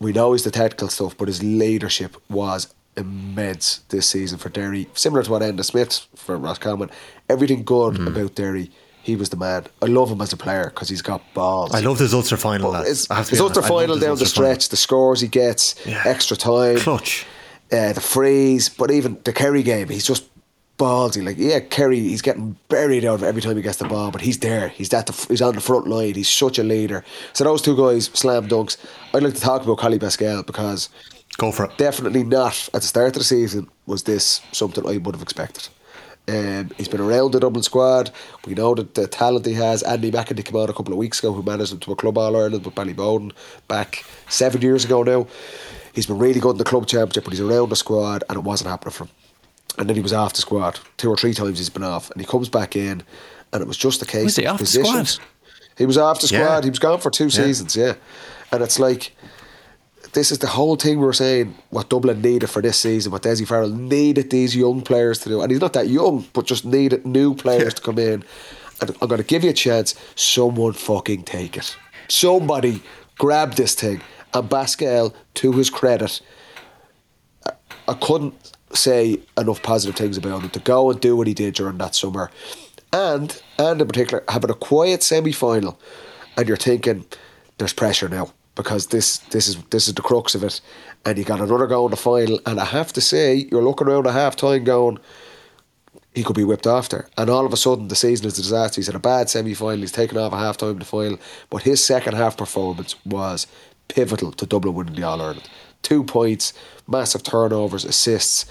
We 0.00 0.12
know 0.12 0.32
he's 0.32 0.44
the 0.44 0.50
technical 0.50 0.88
stuff, 0.88 1.16
but 1.16 1.28
his 1.28 1.42
leadership 1.42 2.16
was 2.28 2.72
immense 2.96 3.78
this 3.88 4.06
season 4.08 4.38
for 4.38 4.48
Derry. 4.48 4.88
Similar 4.94 5.22
to 5.24 5.30
what 5.30 5.42
Enda 5.42 5.64
Smith 5.64 6.06
for 6.14 6.36
Ross 6.36 6.58
Roscommon. 6.58 6.90
Everything 7.28 7.62
good 7.64 7.94
Mm-hmm. 7.94 8.08
about 8.08 8.34
Derry. 8.34 8.70
He 9.02 9.14
was 9.14 9.28
the 9.28 9.36
man. 9.36 9.66
I 9.80 9.86
love 9.86 10.10
him 10.10 10.20
as 10.20 10.32
a 10.32 10.36
player 10.36 10.64
because 10.64 10.88
he's 10.88 11.02
got 11.02 11.22
balls. 11.32 11.72
I 11.72 11.78
love 11.80 11.98
his 12.00 12.12
Ulster 12.12 12.36
final. 12.36 12.72
His, 12.72 13.08
I 13.08 13.14
have 13.16 13.26
to 13.26 13.30
his 13.30 13.40
Ulster 13.40 13.60
honest, 13.60 13.70
I 13.70 13.74
love 13.74 13.80
final 13.82 13.94
down 13.96 14.00
the 14.16 14.24
Ulster 14.24 14.26
final. 14.26 14.50
stretch, 14.54 14.68
the 14.70 14.76
scores 14.76 15.20
he 15.20 15.28
gets, 15.28 15.76
Yeah. 15.86 16.02
extra 16.04 16.36
time, 16.36 16.78
Clutch. 16.78 17.24
uh, 17.72 17.92
the 17.92 18.00
freeze, 18.00 18.68
but 18.68 18.90
even 18.90 19.18
the 19.24 19.32
Kerry 19.32 19.62
game, 19.62 19.88
he's 19.88 20.04
just 20.06 20.24
ballsy. 20.78 21.24
Like, 21.24 21.36
yeah, 21.38 21.60
Kerry, 21.60 22.00
he's 22.00 22.22
getting 22.22 22.56
buried 22.68 23.04
out 23.04 23.16
of 23.16 23.22
every 23.22 23.42
time 23.42 23.56
he 23.56 23.62
gets 23.62 23.78
the 23.78 23.88
ball, 23.88 24.10
but 24.10 24.20
he's 24.20 24.38
there. 24.38 24.68
He's 24.68 24.92
at 24.92 25.06
the, 25.06 25.26
he's 25.28 25.42
on 25.42 25.54
the 25.54 25.60
front 25.60 25.86
line. 25.86 26.14
He's 26.14 26.28
such 26.28 26.58
a 26.58 26.62
leader. 26.62 27.04
So 27.32 27.44
those 27.44 27.62
two 27.62 27.76
guys, 27.76 28.06
slam 28.14 28.48
dunks. 28.48 28.76
I'd 29.14 29.22
like 29.22 29.34
to 29.34 29.40
talk 29.40 29.62
about 29.62 29.78
Colm 29.78 29.98
Basquel 29.98 30.44
because 30.46 30.88
Go 31.38 31.52
for 31.52 31.66
it. 31.66 31.76
definitely 31.76 32.24
not 32.24 32.68
at 32.72 32.80
the 32.82 32.86
start 32.88 33.08
of 33.08 33.14
the 33.14 33.24
season 33.24 33.68
was 33.86 34.04
this 34.04 34.40
something 34.52 34.86
I 34.86 34.96
would 34.98 35.14
have 35.14 35.22
expected. 35.22 35.68
Um, 36.28 36.70
he's 36.76 36.88
been 36.88 37.00
around 37.00 37.32
the 37.32 37.40
Dublin 37.40 37.62
squad. 37.62 38.10
We 38.46 38.54
know 38.54 38.74
that 38.74 38.94
the 38.94 39.06
talent 39.06 39.46
he 39.46 39.52
has. 39.54 39.82
Andy 39.84 40.10
McEntee 40.10 40.44
came 40.44 40.60
out 40.60 40.70
a 40.70 40.72
couple 40.72 40.92
of 40.92 40.98
weeks 40.98 41.20
ago, 41.20 41.32
who 41.32 41.42
managed 41.42 41.72
him 41.72 41.78
to 41.80 41.92
a 41.92 41.96
club 41.96 42.18
All 42.18 42.36
Ireland 42.36 42.64
with 42.64 42.74
Boden 42.96 43.32
back 43.68 44.04
seven 44.28 44.60
years 44.60 44.84
ago 44.84 45.04
now. 45.04 45.26
He's 45.94 46.06
been 46.06 46.18
really 46.18 46.40
good 46.40 46.50
in 46.52 46.58
the 46.58 46.64
club 46.64 46.86
championship, 46.86 47.24
but 47.24 47.32
he's 47.32 47.40
around 47.40 47.68
the 47.68 47.76
squad, 47.76 48.24
and 48.28 48.36
it 48.36 48.42
wasn't 48.42 48.70
happening 48.70 48.92
for 48.92 49.04
him. 49.04 49.10
And 49.78 49.88
then 49.88 49.96
he 49.96 50.02
was 50.02 50.12
off 50.12 50.32
the 50.32 50.40
squad 50.40 50.80
two 50.96 51.10
or 51.10 51.16
three 51.16 51.34
times. 51.34 51.58
He's 51.58 51.68
been 51.70 51.82
off, 51.82 52.10
and 52.10 52.20
he 52.20 52.26
comes 52.26 52.48
back 52.48 52.76
in, 52.76 53.02
and 53.52 53.62
it 53.62 53.68
was 53.68 53.76
just 53.76 54.00
a 54.02 54.06
case 54.06 54.24
Was 54.24 54.36
he 54.36 54.46
of 54.46 54.54
off 54.54 54.58
the 54.58 54.64
positions. 54.64 55.10
squad? 55.12 55.26
He 55.76 55.84
was 55.86 55.98
off 55.98 56.20
the 56.20 56.28
Yeah. 56.28 56.44
squad. 56.44 56.64
He 56.64 56.70
was 56.70 56.78
gone 56.78 57.00
for 57.00 57.10
two 57.10 57.28
seasons, 57.30 57.76
yeah. 57.76 57.94
And 58.50 58.62
it's 58.62 58.78
like 58.78 59.14
this 60.12 60.30
is 60.32 60.38
the 60.38 60.46
whole 60.46 60.76
thing 60.76 60.98
we're 60.98 61.12
saying 61.12 61.54
what 61.68 61.90
Dublin 61.90 62.22
needed 62.22 62.48
for 62.48 62.62
this 62.62 62.78
season, 62.78 63.12
what 63.12 63.22
Dessie 63.22 63.46
Farrell 63.46 63.68
needed 63.68 64.30
these 64.30 64.56
young 64.56 64.80
players 64.80 65.18
to 65.18 65.28
do. 65.28 65.42
And 65.42 65.50
he's 65.50 65.60
not 65.60 65.74
that 65.74 65.88
young, 65.88 66.24
but 66.32 66.46
just 66.46 66.64
needed 66.64 67.04
new 67.04 67.34
players 67.34 67.74
to 67.74 67.82
come 67.82 67.98
in. 67.98 68.24
And 68.80 68.90
I'm 69.02 69.08
going 69.08 69.20
to 69.20 69.26
give 69.26 69.44
you 69.44 69.50
a 69.50 69.52
chance. 69.52 69.94
Someone 70.14 70.72
fucking 70.72 71.24
take 71.24 71.58
it. 71.58 71.76
Somebody 72.08 72.82
grab 73.18 73.54
this 73.56 73.74
thing. 73.74 74.00
And 74.32 74.48
Basquel, 74.48 75.12
to 75.34 75.52
his 75.52 75.68
credit, 75.68 76.22
I- 77.46 77.52
I 77.88 77.94
couldn't 77.94 78.34
say 78.72 79.20
enough 79.38 79.62
positive 79.62 79.96
things 79.96 80.16
about 80.16 80.42
him 80.42 80.50
to 80.50 80.60
go 80.60 80.90
and 80.90 81.00
do 81.00 81.16
what 81.16 81.26
he 81.26 81.34
did 81.34 81.54
during 81.54 81.78
that 81.78 81.94
summer. 81.94 82.30
And, 82.92 83.40
and 83.58 83.80
in 83.80 83.86
particular, 83.86 84.24
having 84.28 84.50
a 84.50 84.54
quiet 84.54 85.02
semi 85.02 85.32
final. 85.32 85.78
And 86.36 86.48
you're 86.48 86.56
thinking, 86.56 87.06
there's 87.58 87.72
pressure 87.72 88.08
now 88.08 88.32
because 88.54 88.88
this 88.88 89.18
this 89.18 89.48
is 89.48 89.62
this 89.70 89.88
is 89.88 89.94
the 89.94 90.02
crux 90.02 90.34
of 90.34 90.42
it. 90.44 90.60
And 91.04 91.16
you 91.16 91.24
got 91.24 91.40
another 91.40 91.66
go 91.66 91.84
in 91.86 91.90
the 91.90 91.96
final. 91.96 92.40
And 92.46 92.58
I 92.60 92.64
have 92.64 92.92
to 92.94 93.00
say, 93.00 93.46
you're 93.50 93.62
looking 93.62 93.86
around 93.86 94.06
at 94.06 94.12
half 94.12 94.36
time 94.36 94.64
going, 94.64 94.98
he 96.14 96.24
could 96.24 96.36
be 96.36 96.44
whipped 96.44 96.66
after. 96.66 97.08
And 97.16 97.30
all 97.30 97.46
of 97.46 97.52
a 97.52 97.56
sudden, 97.56 97.88
the 97.88 97.94
season 97.94 98.26
is 98.26 98.38
a 98.38 98.42
disaster. 98.42 98.80
He's 98.80 98.86
had 98.86 98.96
a 98.96 99.00
bad 99.00 99.30
semi 99.30 99.54
final. 99.54 99.80
He's 99.80 99.92
taken 99.92 100.18
off 100.18 100.32
a 100.32 100.38
half 100.38 100.56
time 100.56 100.70
in 100.70 100.78
the 100.80 100.84
final. 100.84 101.18
But 101.50 101.62
his 101.62 101.84
second 101.84 102.14
half 102.14 102.36
performance 102.36 102.96
was 103.04 103.46
pivotal 103.88 104.32
to 104.32 104.46
Dublin 104.46 104.74
winning 104.74 104.94
the 104.94 105.02
All 105.04 105.20
Ireland. 105.20 105.48
Two 105.82 106.04
points, 106.04 106.52
massive 106.86 107.22
turnovers, 107.22 107.84
assists. 107.84 108.46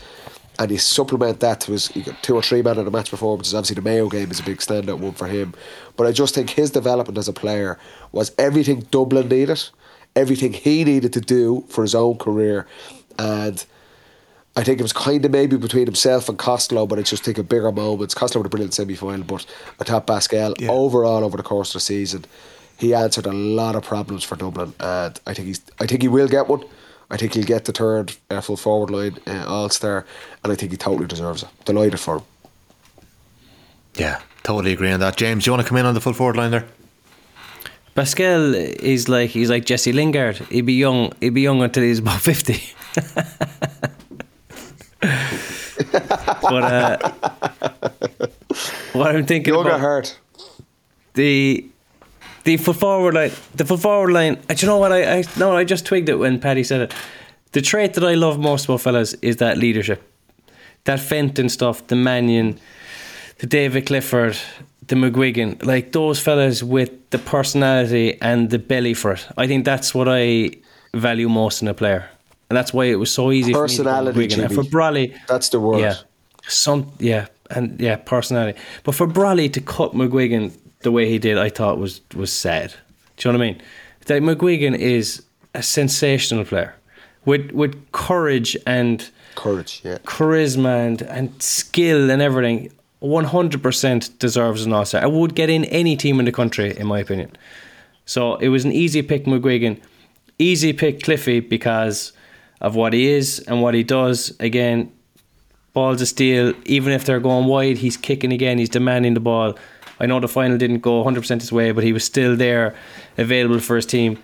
And 0.57 0.71
you 0.71 0.77
supplement 0.77 1.41
that 1.41 1.59
to 1.61 1.73
his 1.73 1.89
he 1.89 2.01
got 2.01 2.23
two 2.23 2.33
or 2.35 2.41
three 2.41 2.61
man 2.61 2.77
of 2.77 2.85
the 2.85 2.91
match 2.91 3.09
performances. 3.09 3.53
Obviously, 3.53 3.75
the 3.75 3.81
Mayo 3.81 4.07
game 4.07 4.31
is 4.31 4.39
a 4.39 4.43
big 4.43 4.59
standout 4.59 4.99
one 4.99 5.11
for 5.11 5.27
him. 5.27 5.53
But 5.97 6.07
I 6.07 6.13
just 6.13 6.33
think 6.33 6.49
his 6.51 6.71
development 6.71 7.17
as 7.17 7.27
a 7.27 7.33
player 7.33 7.77
was 8.13 8.31
everything 8.37 8.87
Dublin 8.89 9.27
needed, 9.27 9.61
everything 10.15 10.53
he 10.53 10.85
needed 10.85 11.11
to 11.13 11.21
do 11.21 11.65
for 11.67 11.81
his 11.81 11.93
own 11.93 12.17
career. 12.17 12.67
And 13.19 13.65
I 14.55 14.63
think 14.63 14.79
it 14.79 14.83
was 14.83 14.93
kind 14.93 15.25
of 15.25 15.31
maybe 15.31 15.57
between 15.57 15.85
himself 15.85 16.29
and 16.29 16.37
Costello, 16.37 16.87
but 16.87 16.99
it's 16.99 17.09
just 17.09 17.25
take 17.25 17.37
a 17.37 17.43
bigger 17.43 17.73
moments. 17.73 18.13
Costello 18.13 18.41
with 18.41 18.47
a 18.47 18.49
brilliant 18.49 18.73
semi 18.73 18.95
final, 18.95 19.25
but 19.25 19.45
I 19.81 19.83
thought 19.83 20.07
Basquel 20.07 20.53
Yeah. 20.61 20.71
overall 20.71 21.25
over 21.25 21.35
the 21.35 21.43
course 21.43 21.69
of 21.71 21.73
the 21.73 21.79
season, 21.81 22.23
he 22.77 22.93
answered 22.93 23.25
a 23.25 23.33
lot 23.33 23.75
of 23.75 23.83
problems 23.83 24.23
for 24.23 24.37
Dublin, 24.37 24.73
and 24.79 25.19
I 25.27 25.33
think 25.33 25.47
he's. 25.47 25.61
I 25.81 25.85
think 25.85 26.01
he 26.01 26.07
will 26.07 26.29
get 26.29 26.47
one. 26.47 26.63
I 27.09 27.17
think 27.17 27.33
he'll 27.33 27.43
get 27.43 27.65
the 27.65 27.71
third 27.71 28.15
uh, 28.29 28.41
full 28.41 28.57
forward 28.57 28.89
line 28.89 29.17
uh, 29.27 29.45
All 29.47 29.69
Star, 29.69 30.05
and 30.43 30.51
I 30.51 30.55
think 30.55 30.71
he 30.71 30.77
totally 30.77 31.07
deserves 31.07 31.43
it. 31.43 31.49
Delighted 31.65 31.99
for 31.99 32.17
him. 32.17 32.23
Yeah, 33.95 34.21
totally 34.43 34.73
agree 34.73 34.91
on 34.91 34.99
that. 34.99 35.15
James, 35.15 35.43
do 35.43 35.49
you 35.49 35.53
want 35.53 35.63
to 35.65 35.69
come 35.69 35.77
in 35.77 35.85
on 35.85 35.93
the 35.93 36.01
full 36.01 36.13
forward 36.13 36.35
line 36.37 36.51
there? 36.51 36.65
Basquel 37.95 38.53
is 38.55 39.07
like 39.07 39.29
he's 39.29 39.49
like 39.49 39.65
Jesse 39.65 39.93
Lingard. 39.93 40.37
He'd 40.49 40.65
be 40.65 40.73
young. 40.73 41.13
He'd 41.21 41.29
be 41.33 41.41
young 41.41 41.61
until 41.61 41.83
he's 41.83 41.99
about 41.99 42.19
fifty. 42.21 42.61
but 45.01 46.63
uh, 46.63 46.97
what 48.93 49.15
I'm 49.15 49.25
thinking 49.25 49.53
You'll 49.53 49.63
get 49.63 49.71
about 49.73 49.79
hurt. 49.81 50.19
the 51.13 51.65
the 52.45 52.57
full 52.57 52.73
forward 52.73 53.15
line, 53.15 53.31
the 53.55 53.65
full 53.65 53.77
forward 53.77 54.13
line. 54.13 54.35
Do 54.47 54.55
you 54.55 54.67
know 54.67 54.77
what? 54.77 54.91
I, 54.91 55.17
I 55.19 55.23
no, 55.37 55.57
I 55.57 55.63
just 55.63 55.85
twigged 55.85 56.09
it 56.09 56.15
when 56.15 56.39
Paddy 56.39 56.63
said 56.63 56.81
it. 56.81 56.93
The 57.51 57.61
trait 57.61 57.93
that 57.95 58.03
I 58.03 58.13
love 58.13 58.39
most 58.39 58.65
about 58.65 58.81
fellas 58.81 59.13
is 59.21 59.37
that 59.37 59.57
leadership, 59.57 60.01
that 60.85 60.99
Fenton 60.99 61.49
stuff, 61.49 61.85
the 61.87 61.95
Mannion, 61.95 62.59
the 63.39 63.47
David 63.47 63.87
Clifford, 63.87 64.37
the 64.87 64.95
McGuigan, 64.95 65.65
like 65.65 65.91
those 65.91 66.19
fellas 66.19 66.61
with 66.61 66.91
the 67.09 67.17
personality 67.17 68.19
and 68.21 68.49
the 68.49 68.59
belly 68.59 68.93
for 68.93 69.13
it. 69.13 69.27
I 69.37 69.47
think 69.47 69.65
that's 69.65 69.95
what 69.95 70.07
I 70.07 70.51
value 70.93 71.29
most 71.29 71.61
in 71.61 71.67
a 71.67 71.73
player, 71.73 72.09
and 72.49 72.57
that's 72.57 72.73
why 72.73 72.85
it 72.85 72.95
was 72.95 73.11
so 73.11 73.31
easy 73.31 73.53
Personality, 73.53 74.13
for 74.13 74.19
me 74.19 74.27
to 74.27 74.35
put 74.35 74.41
McGuigan. 74.41 74.45
And 74.45 74.55
for. 74.55 74.77
Brolly, 74.77 75.17
That's 75.27 75.49
the 75.49 75.59
word. 75.59 75.79
yeah, 75.79 75.95
some 76.47 76.91
yeah, 76.99 77.27
and 77.49 77.79
yeah, 77.81 77.95
personality. 77.95 78.59
But 78.83 78.93
for 78.93 79.07
Brolly 79.07 79.51
to 79.53 79.61
cut 79.61 79.93
McGuigan 79.93 80.51
the 80.85 80.91
way 80.91 81.09
he 81.09 81.19
did, 81.19 81.37
I 81.37 81.49
thought 81.49 81.77
was 81.77 81.99
was 82.15 82.31
sad. 82.31 82.73
Do 83.17 83.27
you 83.27 83.33
know 83.33 83.39
what 83.39 83.45
I 83.45 83.51
mean? 83.51 83.61
That 84.05 84.21
McGuigan 84.21 84.77
is 84.77 85.21
a 85.53 85.61
sensational 85.61 86.45
player 86.45 86.73
with 87.25 87.51
with 87.51 87.73
courage 87.91 88.55
and 88.65 89.11
Courage, 89.35 89.81
yeah. 89.83 89.97
charisma 90.05 90.87
and, 90.87 91.01
and 91.01 91.43
skill 91.43 92.09
and 92.09 92.21
everything. 92.21 92.71
One 92.99 93.25
hundred 93.25 93.61
percent 93.61 94.17
deserves 94.17 94.65
an 94.65 94.71
All 94.71 94.85
Star. 94.85 95.03
I 95.03 95.07
would 95.07 95.35
get 95.35 95.49
in 95.49 95.65
any 95.65 95.97
team 95.97 96.19
in 96.19 96.25
the 96.25 96.31
country, 96.31 96.75
in 96.79 96.87
my 96.87 96.99
opinion. 96.99 97.35
So 98.05 98.35
it 98.37 98.47
was 98.47 98.63
an 98.63 98.71
easy 98.71 99.01
pick, 99.01 99.25
McGuigan. 99.25 99.81
Easy 100.39 100.71
pick, 100.71 101.03
Cliffy, 101.03 101.41
because 101.41 102.13
of 102.61 102.75
what 102.75 102.93
he 102.93 103.07
is 103.07 103.39
and 103.47 103.61
what 103.61 103.73
he 103.73 103.83
does. 103.83 104.33
Again, 104.39 104.89
balls 105.73 106.01
of 106.01 106.07
steel. 106.07 106.53
Even 106.65 106.93
if 106.93 107.03
they're 107.03 107.19
going 107.19 107.47
wide, 107.47 107.77
he's 107.77 107.97
kicking 107.97 108.31
again. 108.31 108.57
He's 108.57 108.69
demanding 108.69 109.15
the 109.15 109.19
ball. 109.19 109.57
I 109.99 110.05
know 110.05 110.19
the 110.19 110.27
final 110.27 110.57
didn't 110.57 110.79
go 110.79 111.03
100% 111.03 111.41
his 111.41 111.51
way, 111.51 111.71
but 111.71 111.83
he 111.83 111.93
was 111.93 112.03
still 112.03 112.35
there, 112.35 112.75
available 113.17 113.59
for 113.59 113.75
his 113.75 113.85
team. 113.85 114.19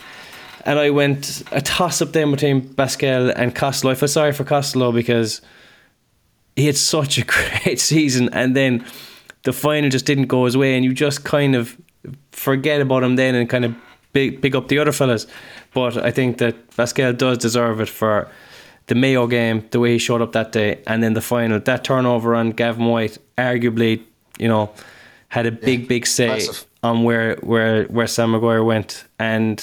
And 0.66 0.78
I 0.78 0.90
went 0.90 1.44
a 1.52 1.62
toss 1.62 2.02
up 2.02 2.12
then 2.12 2.32
between 2.32 2.62
Basquel 2.62 3.34
and 3.36 3.56
Costello. 3.56 3.92
I 3.92 3.96
feel 3.96 4.08
sorry 4.08 4.32
for 4.32 4.44
Costello 4.44 4.92
because 4.92 5.42
he 6.56 6.66
had 6.66 6.78
such 6.78 7.18
a 7.18 7.24
great 7.64 7.80
season, 7.80 8.30
and 8.34 8.56
then 8.56 8.86
the 9.44 9.54
final 9.54 9.90
just 9.90 10.06
didn't 10.06 10.28
go 10.28 10.46
his 10.46 10.58
way, 10.58 10.76
and 10.76 10.86
you 10.86 10.94
just 10.94 11.24
kind 11.24 11.56
of 11.56 11.78
forget 12.32 12.82
about 12.82 13.04
him 13.04 13.16
then 13.16 13.36
and 13.36 13.50
kind 13.50 13.66
of 13.66 13.76
pick 14.14 14.56
up 14.56 14.68
the 14.68 14.78
other 14.78 14.92
fellas. 14.92 15.26
But 15.74 15.98
I 15.98 16.12
think 16.12 16.38
that 16.40 16.72
Basquel 16.72 17.18
does 17.18 17.38
deserve 17.38 17.80
it 17.80 17.90
for 17.90 18.30
the 18.88 18.96
Mayo 18.96 19.28
game, 19.28 19.68
the 19.72 19.80
way 19.80 19.94
he 19.94 19.98
showed 19.98 20.22
up 20.22 20.34
that 20.34 20.52
day, 20.52 20.82
and 20.86 21.02
then 21.02 21.14
the 21.14 21.22
final. 21.22 21.60
That 21.60 21.84
turnover 21.84 22.36
on 22.36 22.52
Gavin 22.52 22.86
White, 22.86 23.18
arguably, 23.38 24.04
you 24.38 24.48
know, 24.48 24.72
had 25.32 25.46
a 25.46 25.52
big, 25.52 25.88
big 25.88 26.06
say 26.06 26.28
massive. 26.28 26.66
on 26.84 27.04
where 27.04 27.36
where 27.42 27.86
where 27.86 28.08
Sam 28.08 28.32
Maguire 28.32 28.64
went, 28.64 29.06
and 29.18 29.58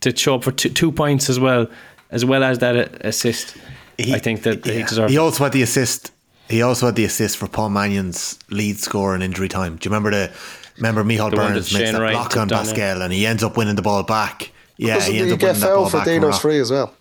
to 0.00 0.16
show 0.16 0.34
up 0.36 0.44
for 0.44 0.52
two, 0.52 0.70
two 0.70 0.90
points 0.90 1.28
as 1.28 1.38
well, 1.38 1.66
as 2.10 2.24
well 2.24 2.42
as 2.42 2.58
that 2.60 2.74
a- 2.74 3.06
assist. 3.08 3.56
I 3.98 4.18
think 4.18 4.42
that 4.44 4.64
he 4.64 4.78
yeah. 4.78 4.86
deserves. 4.86 5.12
He 5.12 5.18
also 5.18 5.44
had 5.44 5.52
the 5.52 5.62
assist. 5.62 6.10
He 6.48 6.62
also 6.62 6.86
had 6.86 6.96
the 6.96 7.04
assist 7.04 7.36
for 7.36 7.46
Paul 7.48 7.68
Mannion's 7.68 8.38
lead 8.48 8.78
score 8.78 9.14
in 9.14 9.20
injury 9.22 9.48
time. 9.48 9.76
Do 9.76 9.86
you 9.88 9.94
remember 9.94 10.10
the? 10.10 10.32
Remember 10.78 11.04
Michael 11.04 11.28
The 11.28 11.36
Burns 11.36 11.54
makes 11.54 11.68
Shane 11.68 11.92
that 11.92 12.00
Wright 12.00 12.12
block 12.14 12.36
on 12.38 12.48
down, 12.48 12.64
Basquel, 12.64 13.02
and 13.02 13.12
he 13.12 13.26
ends 13.26 13.42
up 13.44 13.58
winning 13.58 13.76
the 13.76 13.82
ball 13.82 14.02
back. 14.02 14.50
Yeah, 14.78 14.94
Doesn't 14.94 15.12
he 15.12 15.18
he 15.18 15.22
ends 15.24 15.32
up 15.34 15.38
get 15.40 15.46
winning 15.48 15.60
that 15.60 15.66
ball 15.66 15.76
fouled 15.76 15.90
for 15.90 15.96
back. 15.98 16.04
from 16.06 16.12
Dino's 16.14 16.32
Rock. 16.32 16.40
free 16.40 16.58
as 16.60 16.70
well? 16.70 16.94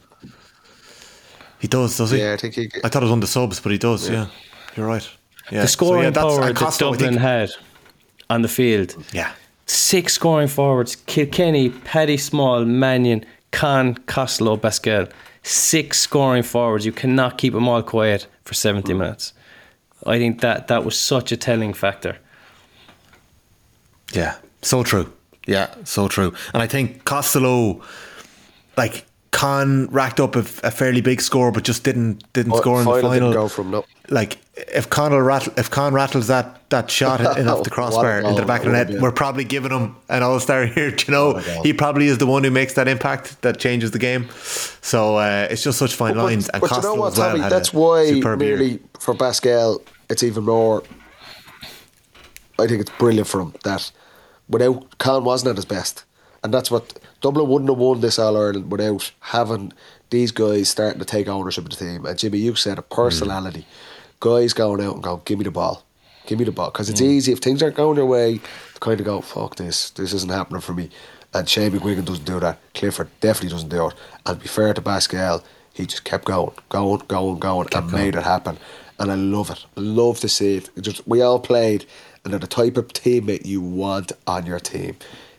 He 1.60 1.68
does, 1.68 1.96
does 1.98 2.12
he? 2.12 2.20
Yeah, 2.20 2.34
I 2.34 2.38
think 2.38 2.56
he. 2.56 2.70
I 2.84 2.90
thought 2.90 3.02
it 3.02 3.06
was 3.06 3.12
on 3.12 3.20
the 3.22 3.28
subs, 3.28 3.60
but 3.62 3.72
he 3.72 3.78
does. 3.78 4.10
Yeah, 4.10 4.28
you're 4.76 4.86
right. 4.88 5.08
Yeah. 5.52 5.62
the 5.62 5.68
scoring 5.68 6.02
so, 6.02 6.04
yeah, 6.04 6.10
that's- 6.12 6.34
power 6.36 6.48
and 6.48 6.56
that 6.58 6.60
Costello, 6.60 6.92
Dublin 6.94 7.10
think- 7.12 7.22
had 7.22 7.50
on 8.30 8.42
the 8.42 8.48
field. 8.48 8.96
Yeah, 9.14 9.32
Six 9.66 10.14
scoring 10.14 10.48
forwards: 10.48 10.96
Kilkenny, 10.96 11.70
Paddy 11.70 12.18
Small, 12.18 12.66
Mannion, 12.66 13.24
Con, 13.52 13.96
Costello, 14.08 14.58
Basquel. 14.58 15.12
Six 15.44 16.00
scoring 16.00 16.44
forwards. 16.44 16.86
You 16.86 16.92
cannot 16.92 17.38
keep 17.38 17.54
them 17.54 17.68
all 17.68 17.84
quiet 17.84 18.28
for 18.44 18.56
seventy 18.56 18.94
mm. 18.94 18.98
minutes. 18.98 19.34
I 20.06 20.18
think 20.18 20.42
that 20.42 20.68
that 20.70 20.86
was 20.86 20.98
such 20.98 21.32
a 21.32 21.38
telling 21.38 21.74
factor. 21.74 22.18
Yeah, 24.12 24.38
so 24.62 24.84
true. 24.84 25.14
Yeah, 25.46 25.74
so 25.84 26.08
true. 26.08 26.34
And 26.54 26.64
I 26.64 26.68
think 26.68 27.06
Costello, 27.06 27.82
like 28.78 29.06
Con, 29.32 29.88
racked 29.92 30.20
up 30.20 30.36
a, 30.36 30.40
a 30.40 30.72
fairly 30.72 31.02
big 31.02 31.22
score, 31.22 31.52
but 31.52 31.64
just 31.64 31.84
didn't 31.84 32.24
didn't 32.34 32.54
Fi- 32.54 32.58
score 32.60 32.80
in 32.80 32.86
the 32.86 32.92
final 32.92 33.10
final. 33.10 33.30
didn't 33.30 33.44
go 33.44 33.48
from, 33.48 33.72
no. 33.72 33.86
Like 34.10 34.38
if 34.68 34.90
Con 34.90 35.12
will 35.12 35.22
rattle, 35.22 35.54
if 35.58 35.70
Con 35.70 35.94
rattles 35.94 36.28
that 36.28 36.70
that 36.70 36.92
shot 36.92 37.20
in 37.38 37.48
off 37.48 37.64
the 37.64 37.70
crossbar 37.78 38.20
into 38.20 38.42
the 38.42 38.48
back 38.48 38.62
of 38.62 38.72
the 38.72 38.84
net, 38.86 39.02
we're 39.02 39.12
probably 39.12 39.44
giving 39.44 39.72
him 39.72 39.96
an 40.10 40.24
All 40.24 40.40
Star 40.40 40.66
here. 40.66 40.96
You 41.08 41.14
know, 41.14 41.34
goal. 41.34 41.64
he 41.64 41.74
probably 41.74 42.08
is 42.08 42.18
the 42.18 42.28
one 42.28 42.44
who 42.44 42.52
makes 42.52 42.74
that 42.74 42.88
impact 42.88 43.42
that 43.42 43.58
changes 43.58 43.92
the 43.92 44.00
game. 44.00 44.28
So 44.82 45.18
uh, 45.18 45.48
it's 45.50 45.64
just 45.64 45.80
such 45.80 45.96
fine 45.96 46.18
lines. 46.18 46.50
and 46.50 46.62
but 46.62 46.72
you 46.72 46.82
know 46.82 46.96
what, 46.96 47.18
well 47.18 47.32
Tommy? 47.32 47.50
That's 47.50 47.74
why 47.74 48.08
superb 48.08 48.42
year. 48.42 48.80
for 49.00 49.14
Basquel, 49.16 49.82
it's 50.10 50.24
even 50.24 50.44
more. 50.44 50.84
I 52.60 52.68
think 52.68 52.82
it's 52.82 52.92
brilliant 52.98 53.28
for 53.28 53.42
him 53.42 53.54
that 53.64 53.92
without 54.50 54.98
Con 54.98 55.24
wasn't 55.24 55.52
at 55.52 55.56
his 55.56 55.66
best, 55.66 56.04
and 56.44 56.54
that's 56.54 56.70
what 56.70 57.00
Dublin 57.22 57.48
wouldn't 57.48 57.70
have 57.70 57.80
won 57.80 58.02
this 58.02 58.20
All 58.20 58.36
Ireland 58.38 58.72
without 58.72 59.12
having 59.20 59.74
these 60.10 60.32
guys 60.32 60.70
starting 60.70 61.00
to 61.00 61.06
take 61.06 61.28
ownership 61.28 61.66
of 61.66 61.70
the 61.70 61.76
team. 61.76 62.06
And 62.06 62.18
Jimmy, 62.18 62.40
you 62.40 62.56
said 62.56 62.78
a 62.78 62.82
personality, 62.82 63.66
guys 64.20 64.54
going 64.54 64.82
out 64.82 64.96
and 64.96 65.04
going, 65.04 65.22
"Give 65.26 65.38
me 65.38 65.46
the 65.46 65.52
ball, 65.52 65.84
give 66.26 66.40
me 66.40 66.46
the 66.46 66.52
ball," 66.52 66.72
because 66.72 66.90
it's 66.90 67.02
easy 67.02 67.32
if 67.32 67.40
things 67.40 67.62
aren't 67.64 67.76
going 67.76 67.98
your 67.98 68.06
way 68.06 68.40
to 68.74 68.80
kind 68.80 69.00
of 69.00 69.06
go, 69.06 69.22
"Fuck 69.22 69.56
this, 69.56 69.90
this 69.92 70.14
isn't 70.14 70.32
happening 70.32 70.62
for 70.62 70.74
me." 70.74 70.90
And 71.34 71.48
Shane 71.48 71.72
McGuigan 71.72 72.06
doesn't 72.06 72.26
do 72.26 72.40
that. 72.40 72.58
Clifford 72.74 73.10
definitely 73.20 73.50
doesn't 73.50 73.70
do 73.70 73.88
it. 73.88 73.94
And 74.26 74.38
to 74.38 74.42
be 74.42 74.48
fair 74.48 74.74
to 74.74 74.82
Basquel, 74.82 75.44
he 75.74 75.86
just 75.86 76.04
kept 76.04 76.26
going, 76.26 76.52
going, 76.70 77.04
going, 77.08 77.40
going, 77.40 77.68
and 77.74 77.92
made 77.92 78.16
it 78.16 78.24
happen. 78.24 78.58
And 78.98 79.12
I 79.12 79.16
love 79.16 79.50
it. 79.50 79.64
I 79.78 79.82
love 79.82 80.20
to 80.22 80.30
see 80.30 80.58
it. 80.58 80.70
It 80.76 80.82
just 80.82 81.08
we 81.08 81.22
all 81.22 81.40
played, 81.40 81.86
and 82.24 82.34
they're 82.34 82.40
the 82.40 82.48
type 82.48 82.78
of 82.78 82.88
teammate 82.88 83.46
you 83.46 83.62
want 83.62 84.12
on 84.28 84.46
your 84.46 84.60
team. 84.60 84.98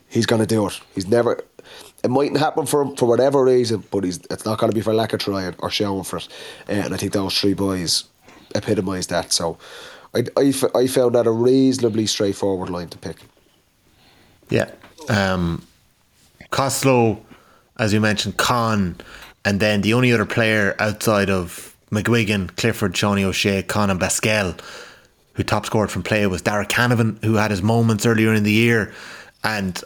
He's 0.09 0.27
gonna 0.27 0.47
do 0.47 0.67
it. 0.67 0.81
He's 0.95 1.09
never. 1.09 1.45
It 2.03 2.11
mightn't 2.11 2.39
happen 2.39 2.65
for 2.65 2.81
him 2.83 2.97
for 2.97 3.07
whatever 3.07 3.45
reason, 3.45 3.85
but 3.91 4.05
he's 4.05 4.21
it's 4.31 4.47
not 4.47 4.59
going 4.59 4.71
to 4.71 4.75
be 4.75 4.81
for 4.81 4.95
lack 4.95 5.13
of 5.13 5.21
trying 5.21 5.55
or 5.59 5.71
showing 5.71 6.05
for 6.05 6.17
it. 6.17 6.29
Uh, 6.69 6.73
and 6.73 6.95
I 6.95 6.97
think 6.97 7.13
those 7.13 7.39
three 7.39 7.53
boys 7.53 8.05
epitomise 8.55 9.09
that. 9.09 9.33
So 9.33 9.59
I, 10.15 10.25
I, 10.37 10.53
I 10.75 10.87
found 10.87 11.15
that 11.15 11.27
a 11.27 11.31
reasonably 11.31 12.07
straightforward 12.07 12.71
line 12.71 12.89
to 12.89 12.99
pick. 12.99 13.19
Yeah. 14.49 14.71
Um, 15.09 15.67
Costello, 16.51 17.21
as 17.79 17.93
you 17.93 18.01
mentioned, 18.01 18.37
Con, 18.37 18.97
and 19.45 19.61
then 19.61 19.81
the 19.81 19.95
only 19.95 20.13
other 20.13 20.27
player 20.27 20.75
outside 20.79 21.31
of 21.31 21.77
McGuigan, 21.91 22.55
Clifford, 22.57 22.95
Seánie 22.95 23.25
O'Shea, 23.25 23.63
Con, 23.63 23.91
and 23.91 24.01
Basquel 24.01 24.61
who 25.41 25.45
top 25.45 25.65
scored 25.65 25.91
from 25.91 26.03
play 26.03 26.27
was 26.27 26.43
Darragh 26.43 26.69
Canavan, 26.69 27.23
who 27.25 27.35
had 27.37 27.51
his 27.51 27.63
moments 27.63 28.05
earlier 28.05 28.35
in 28.35 28.43
the 28.43 28.53
year. 28.53 28.93
And 29.43 29.83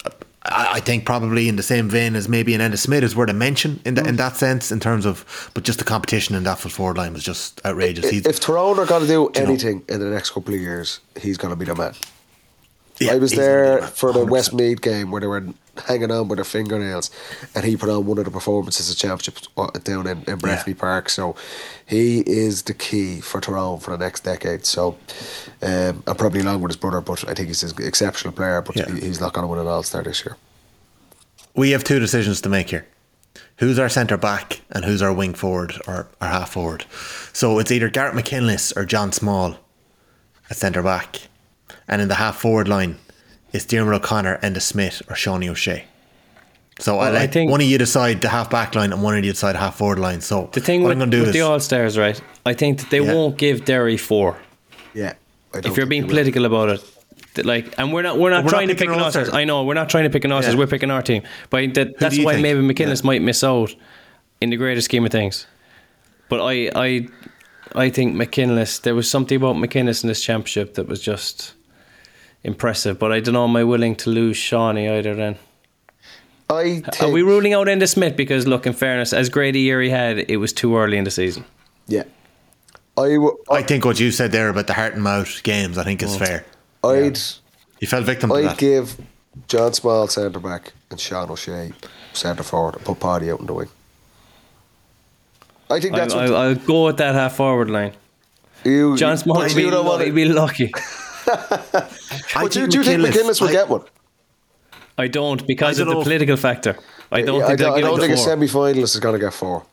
I, 0.46 0.74
I 0.74 0.80
think 0.80 1.04
probably 1.04 1.48
in 1.48 1.56
the 1.56 1.62
same 1.62 1.88
vein 1.88 2.16
as 2.16 2.28
maybe 2.28 2.54
an 2.54 2.60
Enda 2.60 2.78
Smith 2.78 3.02
is 3.02 3.16
worth 3.16 3.30
a 3.30 3.32
mention 3.32 3.80
in, 3.84 3.94
the, 3.94 4.02
in 4.02 4.14
mm. 4.14 4.18
that 4.18 4.36
sense, 4.36 4.70
in 4.70 4.80
terms 4.80 5.06
of, 5.06 5.50
but 5.54 5.64
just 5.64 5.78
the 5.78 5.84
competition 5.84 6.34
in 6.34 6.44
that 6.44 6.58
full 6.58 6.70
forward 6.70 6.96
line 6.96 7.12
was 7.12 7.24
just 7.24 7.64
outrageous. 7.64 8.08
He's, 8.08 8.26
If 8.26 8.40
Tyrone 8.40 8.78
are 8.78 8.86
going 8.86 9.02
to 9.02 9.06
do 9.06 9.12
you 9.12 9.42
know- 9.42 9.50
anything 9.50 9.82
in 9.88 10.00
the 10.00 10.10
next 10.10 10.30
couple 10.30 10.54
of 10.54 10.60
years, 10.60 11.00
he's 11.20 11.36
going 11.38 11.52
to 11.52 11.56
be 11.56 11.64
the 11.64 11.74
man. 11.74 11.94
yeah, 13.00 13.12
I 13.12 13.16
was 13.16 13.32
there 13.32 13.80
do 13.80 13.86
for 13.86 14.12
the 14.12 14.24
100%. 14.24 14.30
Westmeath 14.30 14.80
game 14.80 15.10
where 15.10 15.20
they 15.20 15.26
were 15.26 15.44
hanging 15.86 16.10
on 16.10 16.28
with 16.28 16.36
their 16.38 16.44
fingernails, 16.44 17.10
and 17.54 17.64
he 17.64 17.76
put 17.76 17.88
on 17.88 18.06
one 18.06 18.18
of 18.18 18.24
the 18.24 18.30
performances 18.30 18.90
of 18.90 18.96
championship 18.96 19.38
uh, 19.56 19.66
down 19.82 20.06
in, 20.06 20.18
in 20.26 20.38
Breffni 20.38 20.76
Park. 20.76 21.08
So 21.08 21.34
he 21.86 22.20
is 22.20 22.62
the 22.62 22.74
key 22.74 23.20
for 23.20 23.40
Tyrone 23.40 23.80
for 23.80 23.90
the 23.96 23.98
next 24.04 24.24
decade. 24.24 24.64
So, 24.66 24.96
um, 25.62 26.02
and 26.06 26.18
probably 26.18 26.40
along 26.40 26.60
with 26.62 26.70
his 26.70 26.76
brother, 26.76 27.00
but 27.00 27.28
I 27.28 27.34
think 27.34 27.48
he's 27.48 27.62
an 27.62 27.82
exceptional 27.84 28.32
player. 28.32 28.60
But 28.62 28.76
Yeah. 28.76 28.90
he's 28.94 29.20
not 29.20 29.32
going 29.32 29.44
to 29.44 29.48
win 29.48 29.60
an 29.60 29.66
All 29.66 29.82
Star 29.82 30.02
this 30.02 30.24
year. 30.24 30.36
we 31.54 31.70
have 31.70 31.84
two 31.84 31.98
decisions 32.00 32.40
to 32.40 32.48
make 32.48 32.70
here. 32.70 32.86
Who's 33.58 33.78
our 33.78 33.88
centre 33.88 34.16
back 34.16 34.60
and 34.72 34.84
who's 34.84 35.00
our 35.02 35.12
wing 35.12 35.34
forward 35.34 35.80
or 35.86 36.08
our 36.20 36.28
half 36.28 36.50
forward? 36.52 36.84
So 37.32 37.58
it's 37.60 37.70
either 37.70 37.88
Gareth 37.88 38.14
McKinless 38.14 38.72
or 38.76 38.84
John 38.84 39.12
Small 39.12 39.56
at 40.50 40.56
centre 40.56 40.82
back. 40.82 41.20
And 41.86 42.02
in 42.02 42.08
the 42.08 42.16
half 42.16 42.36
forward 42.40 42.66
line, 42.66 42.96
it's 43.54 43.64
Diarmuid 43.64 43.96
O'Connor, 44.02 44.38
Enda 44.42 44.60
Smith 44.60 45.00
or 45.08 45.14
Seánie 45.14 45.48
O'Shea. 45.48 45.84
So 46.80 46.98
I 46.98 47.04
Well, 47.06 47.16
I 47.16 47.20
like 47.20 47.32
think- 47.32 47.50
one 47.50 47.60
of 47.60 47.66
you 47.68 47.78
decide 47.78 48.20
the 48.20 48.28
half 48.28 48.50
back 48.50 48.74
line 48.74 48.92
and 48.92 49.00
one 49.02 49.16
of 49.16 49.24
you 49.24 49.30
decide 49.32 49.54
half 49.56 49.76
forward 49.78 49.98
line. 50.00 50.20
So 50.20 50.50
The 50.52 50.60
thing 50.60 50.82
what 50.82 50.88
with, 50.88 50.92
I'm 50.96 50.98
going 50.98 51.10
to 51.12 51.16
do 51.16 51.20
with 51.20 51.28
is 51.28 51.34
the 51.34 51.40
All 51.42 51.60
Stars, 51.60 51.96
right? 51.96 52.20
I 52.44 52.52
think 52.52 52.78
that 52.80 52.90
they 52.90 53.00
Yeah. 53.00 53.14
won't 53.14 53.36
give 53.38 53.64
Derry 53.64 53.96
four. 53.96 54.36
Yeah. 54.92 55.12
If 55.54 55.76
you're 55.76 55.86
being 55.86 56.02
he 56.02 56.06
will. 56.06 56.10
political 56.10 56.44
about 56.46 56.68
it. 56.70 56.80
that, 57.34 57.46
Like, 57.46 57.72
and 57.78 57.92
we're 57.92 58.02
not 58.02 58.18
we're 58.18 58.30
not 58.30 58.38
We're 58.44 58.50
not 58.50 58.50
trying 58.50 58.68
to 58.68 58.74
pick 58.74 58.88
an 58.88 58.94
an 58.94 59.00
All 59.00 59.10
Stars. 59.10 59.28
I 59.32 59.44
know 59.44 59.62
we're 59.64 59.74
not 59.74 59.88
trying 59.88 60.04
to 60.04 60.10
pick 60.10 60.24
an 60.24 60.32
All 60.32 60.42
Stars. 60.42 60.54
Yeah. 60.54 60.58
We're 60.60 60.66
picking 60.66 60.90
our 60.90 61.02
team, 61.02 61.22
but 61.50 61.74
that, 61.74 61.98
that's 61.98 62.18
why 62.18 62.32
think? 62.34 62.42
maybe 62.42 62.60
McKinless 62.60 63.02
Yeah. 63.02 63.06
might 63.06 63.22
miss 63.22 63.42
out 63.44 63.74
in 64.40 64.50
the 64.50 64.56
greater 64.56 64.80
scheme 64.80 65.04
of 65.06 65.12
things. 65.12 65.46
But 66.28 66.40
I 66.44 66.70
I 66.74 67.06
I 67.76 67.88
think 67.90 68.14
McKinless. 68.16 68.78
There 68.82 68.94
was 68.96 69.08
something 69.10 69.36
about 69.36 69.56
McKinless 69.58 70.02
in 70.04 70.08
this 70.08 70.22
championship 70.22 70.74
that 70.74 70.86
was 70.88 71.00
just 71.00 71.54
impressive. 72.44 72.98
But 72.98 73.12
I 73.12 73.20
don't 73.20 73.34
know. 73.34 73.44
Am 73.44 73.56
I 73.56 73.64
willing 73.64 73.96
to 73.96 74.10
lose 74.10 74.38
Seánie 74.38 74.90
either? 74.90 75.14
Then 75.14 75.36
I 76.50 76.80
think, 76.80 77.02
are 77.02 77.10
we 77.10 77.22
ruling 77.22 77.54
out 77.54 77.66
Enda 77.66 77.88
Smith 77.88 78.16
because 78.16 78.46
look, 78.46 78.66
in 78.66 78.74
fairness, 78.74 79.12
as 79.12 79.28
great 79.28 79.56
a 79.56 79.58
year 79.58 79.80
he 79.80 79.90
had, 79.90 80.18
it 80.30 80.36
was 80.36 80.52
too 80.52 80.76
early 80.76 80.98
in 80.98 81.04
the 81.04 81.10
season. 81.10 81.44
Yeah. 81.86 82.04
I, 82.96 83.14
w- 83.14 83.36
I 83.50 83.62
think 83.62 83.84
what 83.84 83.98
you 83.98 84.12
said 84.12 84.30
there 84.30 84.48
about 84.48 84.68
the 84.68 84.74
heart 84.74 84.94
and 84.94 85.02
mouth 85.02 85.42
games, 85.42 85.78
I 85.78 85.84
think 85.84 86.02
is 86.02 86.16
mm. 86.16 86.18
fair. 86.18 86.44
I'd. 86.84 87.18
You 87.80 87.88
fell 87.88 88.02
victim 88.02 88.30
to 88.30 88.36
I'd 88.36 88.44
that. 88.44 88.58
give 88.58 88.96
John 89.48 89.72
Small 89.72 90.06
centre 90.06 90.38
back 90.38 90.72
and 90.90 91.00
Sean 91.00 91.30
O'Shea 91.30 91.72
centre 92.12 92.44
forward 92.44 92.76
and 92.76 92.84
put 92.84 93.00
Paddy 93.00 93.30
out 93.30 93.40
in 93.40 93.46
the 93.46 93.54
wing. 93.54 93.68
I 95.70 95.80
think 95.80 95.96
that's 95.96 96.14
I, 96.14 96.30
what 96.30 96.34
I'll 96.34 96.54
go 96.54 96.86
with 96.86 96.98
that 96.98 97.14
half 97.14 97.36
forward 97.36 97.70
line. 97.70 97.92
you. 98.64 98.96
John 98.96 99.16
Small 99.16 99.36
but 99.36 99.48
would 99.48 99.56
be, 99.56 99.62
you 99.62 99.98
he'd 99.98 100.14
be 100.14 100.24
lucky. 100.26 100.72
I 102.36 102.42
But 102.42 102.52
do, 102.52 102.66
do 102.66 102.78
you 102.78 102.84
think 102.84 103.02
McKinless 103.02 103.40
will 103.40 103.48
I- 103.48 103.52
get 103.52 103.68
one? 103.68 103.82
I 104.96 105.08
don't 105.08 105.44
because 105.46 105.78
I 105.78 105.82
of 105.82 105.88
don't 105.88 105.88
the 105.88 105.94
know 105.94 106.00
if- 106.00 106.04
political 106.04 106.36
factor. 106.36 106.76
I 107.10 107.22
don't 107.22 107.40
Yeah, 107.40 107.46
think 107.48 107.60
I 107.60 107.64
don't, 107.64 107.78
I 107.78 107.80
don't 107.80 108.00
think 108.00 108.12
a 108.12 108.16
four. 108.16 108.24
semi 108.24 108.46
finalist 108.46 108.94
is 108.94 109.00
going 109.00 109.14
to 109.14 109.18
get 109.24 109.34
four. 109.34 109.64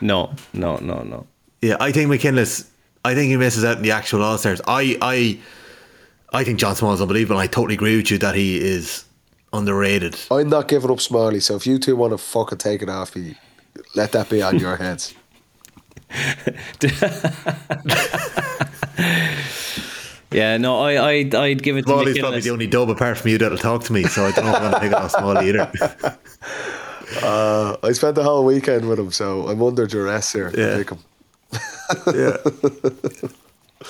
No, 0.00 0.32
no, 0.52 0.76
no, 0.78 1.02
no. 1.02 1.26
Yeah, 1.62 1.76
I 1.80 1.92
think 1.92 2.08
McKinless. 2.10 2.66
I 3.04 3.14
think 3.14 3.30
he 3.30 3.36
misses 3.36 3.64
out 3.64 3.78
in 3.78 3.82
the 3.82 3.90
actual 3.92 4.22
All 4.22 4.36
Stars. 4.38 4.60
I, 4.66 4.96
I, 5.00 5.38
I 6.32 6.44
think 6.44 6.58
John 6.58 6.76
Small 6.76 6.92
is 6.94 7.00
unbelievable. 7.00 7.36
and 7.40 7.42
I 7.42 7.46
totally 7.46 7.74
agree 7.74 7.96
with 7.96 8.10
you 8.10 8.18
that 8.18 8.34
he 8.34 8.58
is 8.60 9.04
underrated. 9.52 10.16
I'm 10.30 10.48
not 10.50 10.68
giving 10.68 10.90
up 10.90 11.00
Smiley, 11.00 11.40
so 11.40 11.56
if 11.56 11.66
you 11.66 11.78
two 11.78 11.96
want 11.96 12.12
to 12.12 12.18
fucking 12.18 12.58
take 12.58 12.82
it 12.82 12.88
off 12.90 13.16
me, 13.16 13.36
let 13.94 14.12
that 14.12 14.28
be 14.30 14.42
on 14.42 14.58
your 14.58 14.76
heads. 14.84 15.14
Yeah, 20.32 20.56
no, 20.58 20.78
I, 20.80 20.94
I, 20.94 21.10
I'd 21.34 21.62
give 21.62 21.76
it 21.76 21.82
to 21.82 21.88
Smalley's 21.88 22.18
probably 22.18 22.40
the 22.40 22.50
only 22.50 22.66
dub 22.68 22.88
apart 22.90 23.18
from 23.18 23.30
you 23.30 23.38
that'll 23.38 23.58
talk 23.58 23.82
to 23.84 23.92
me, 23.92 24.04
so 24.04 24.24
I 24.26 24.30
don't 24.30 24.44
know 24.44 24.50
if 24.52 24.56
I'm 24.56 24.70
going 24.70 24.74
to 24.74 24.80
pick 24.80 24.92
it 24.92 24.94
off 24.98 25.10
Smalley 25.10 25.48
either. 25.48 26.18
Uh, 27.24 27.76
I 27.82 27.90
spent 27.90 28.14
the 28.14 28.22
whole 28.22 28.44
weekend 28.44 28.88
with 28.88 28.96
him, 29.00 29.10
so 29.10 29.48
I'm 29.48 29.60
under 29.60 29.84
duress 29.84 30.32
here 30.32 30.52
Yeah. 30.56 30.76
to 30.76 30.78
pick 30.78 30.90
him. 30.90 30.98
yeah. 32.14 32.36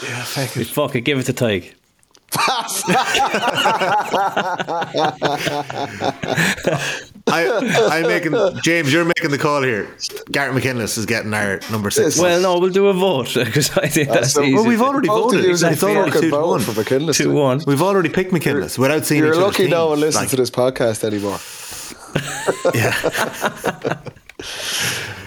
Yeah, 0.02 0.22
fuck 0.24 0.56
it. 0.56 0.66
Fuck 0.68 0.94
it, 0.96 1.02
give 1.02 1.18
it 1.18 1.24
to 1.24 1.34
Tig. 1.34 1.74
I, 7.26 7.88
I'm 7.92 8.06
making 8.06 8.32
James. 8.62 8.92
You're 8.92 9.04
making 9.04 9.30
the 9.30 9.38
call 9.38 9.62
here. 9.62 9.88
Gareth 10.30 10.54
McKinless 10.54 10.96
is 10.98 11.06
getting 11.06 11.32
our 11.34 11.60
number 11.70 11.90
six. 11.90 12.18
Well, 12.18 12.40
no, 12.40 12.58
we'll 12.58 12.70
do 12.70 12.88
a 12.88 12.92
vote 12.92 13.32
because 13.34 13.76
I 13.76 13.86
think 13.88 14.08
that's 14.08 14.32
so- 14.32 14.42
easy. 14.42 14.54
well, 14.54 14.66
we've 14.66 14.82
already 14.82 15.08
Both 15.08 15.26
of 15.26 15.40
voted. 15.40 15.44
you 15.46 15.50
It's 15.52 15.62
exactly 15.62 15.96
already 15.96 16.12
two 16.12 16.20
to 16.22 16.30
vote 16.30 16.48
one. 16.48 16.60
for 16.60 16.72
McKinless. 16.72 17.16
two 17.18 17.32
one. 17.32 17.60
We've 17.66 17.82
already 17.82 18.08
picked 18.08 18.32
McKinless 18.32 18.78
without 18.78 19.04
seeing 19.06 19.20
You're 19.22 19.32
each 19.34 19.38
other's 19.40 19.58
lucky 19.58 19.68
no 19.68 19.88
one 19.88 19.96
teams. 19.98 20.16
listens 20.16 20.22
Like, 20.22 20.30
to 20.30 20.36
this 20.36 20.50
podcast 20.50 21.04
anymore. 21.04 21.38
Yeah. 22.74 22.92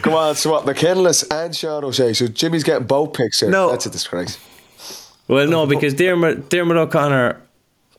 Come 0.01 0.13
on, 0.13 0.35
swap 0.35 0.65
what? 0.65 0.75
McKinless 0.75 1.23
and 1.31 1.55
Sean 1.55 1.83
O'Shea. 1.85 2.11
So 2.13 2.27
Jimmy's 2.27 2.63
getting 2.63 2.85
both 2.85 3.13
picks 3.13 3.39
here. 3.39 3.49
No. 3.49 3.69
That's 3.71 3.85
a 3.85 3.89
disgrace. 3.89 4.37
Well, 5.33 5.47
no, 5.47 5.65
because 5.65 5.93
Diarmuid, 5.93 6.49
Diarmuid 6.49 6.77
O'Connor 6.77 7.41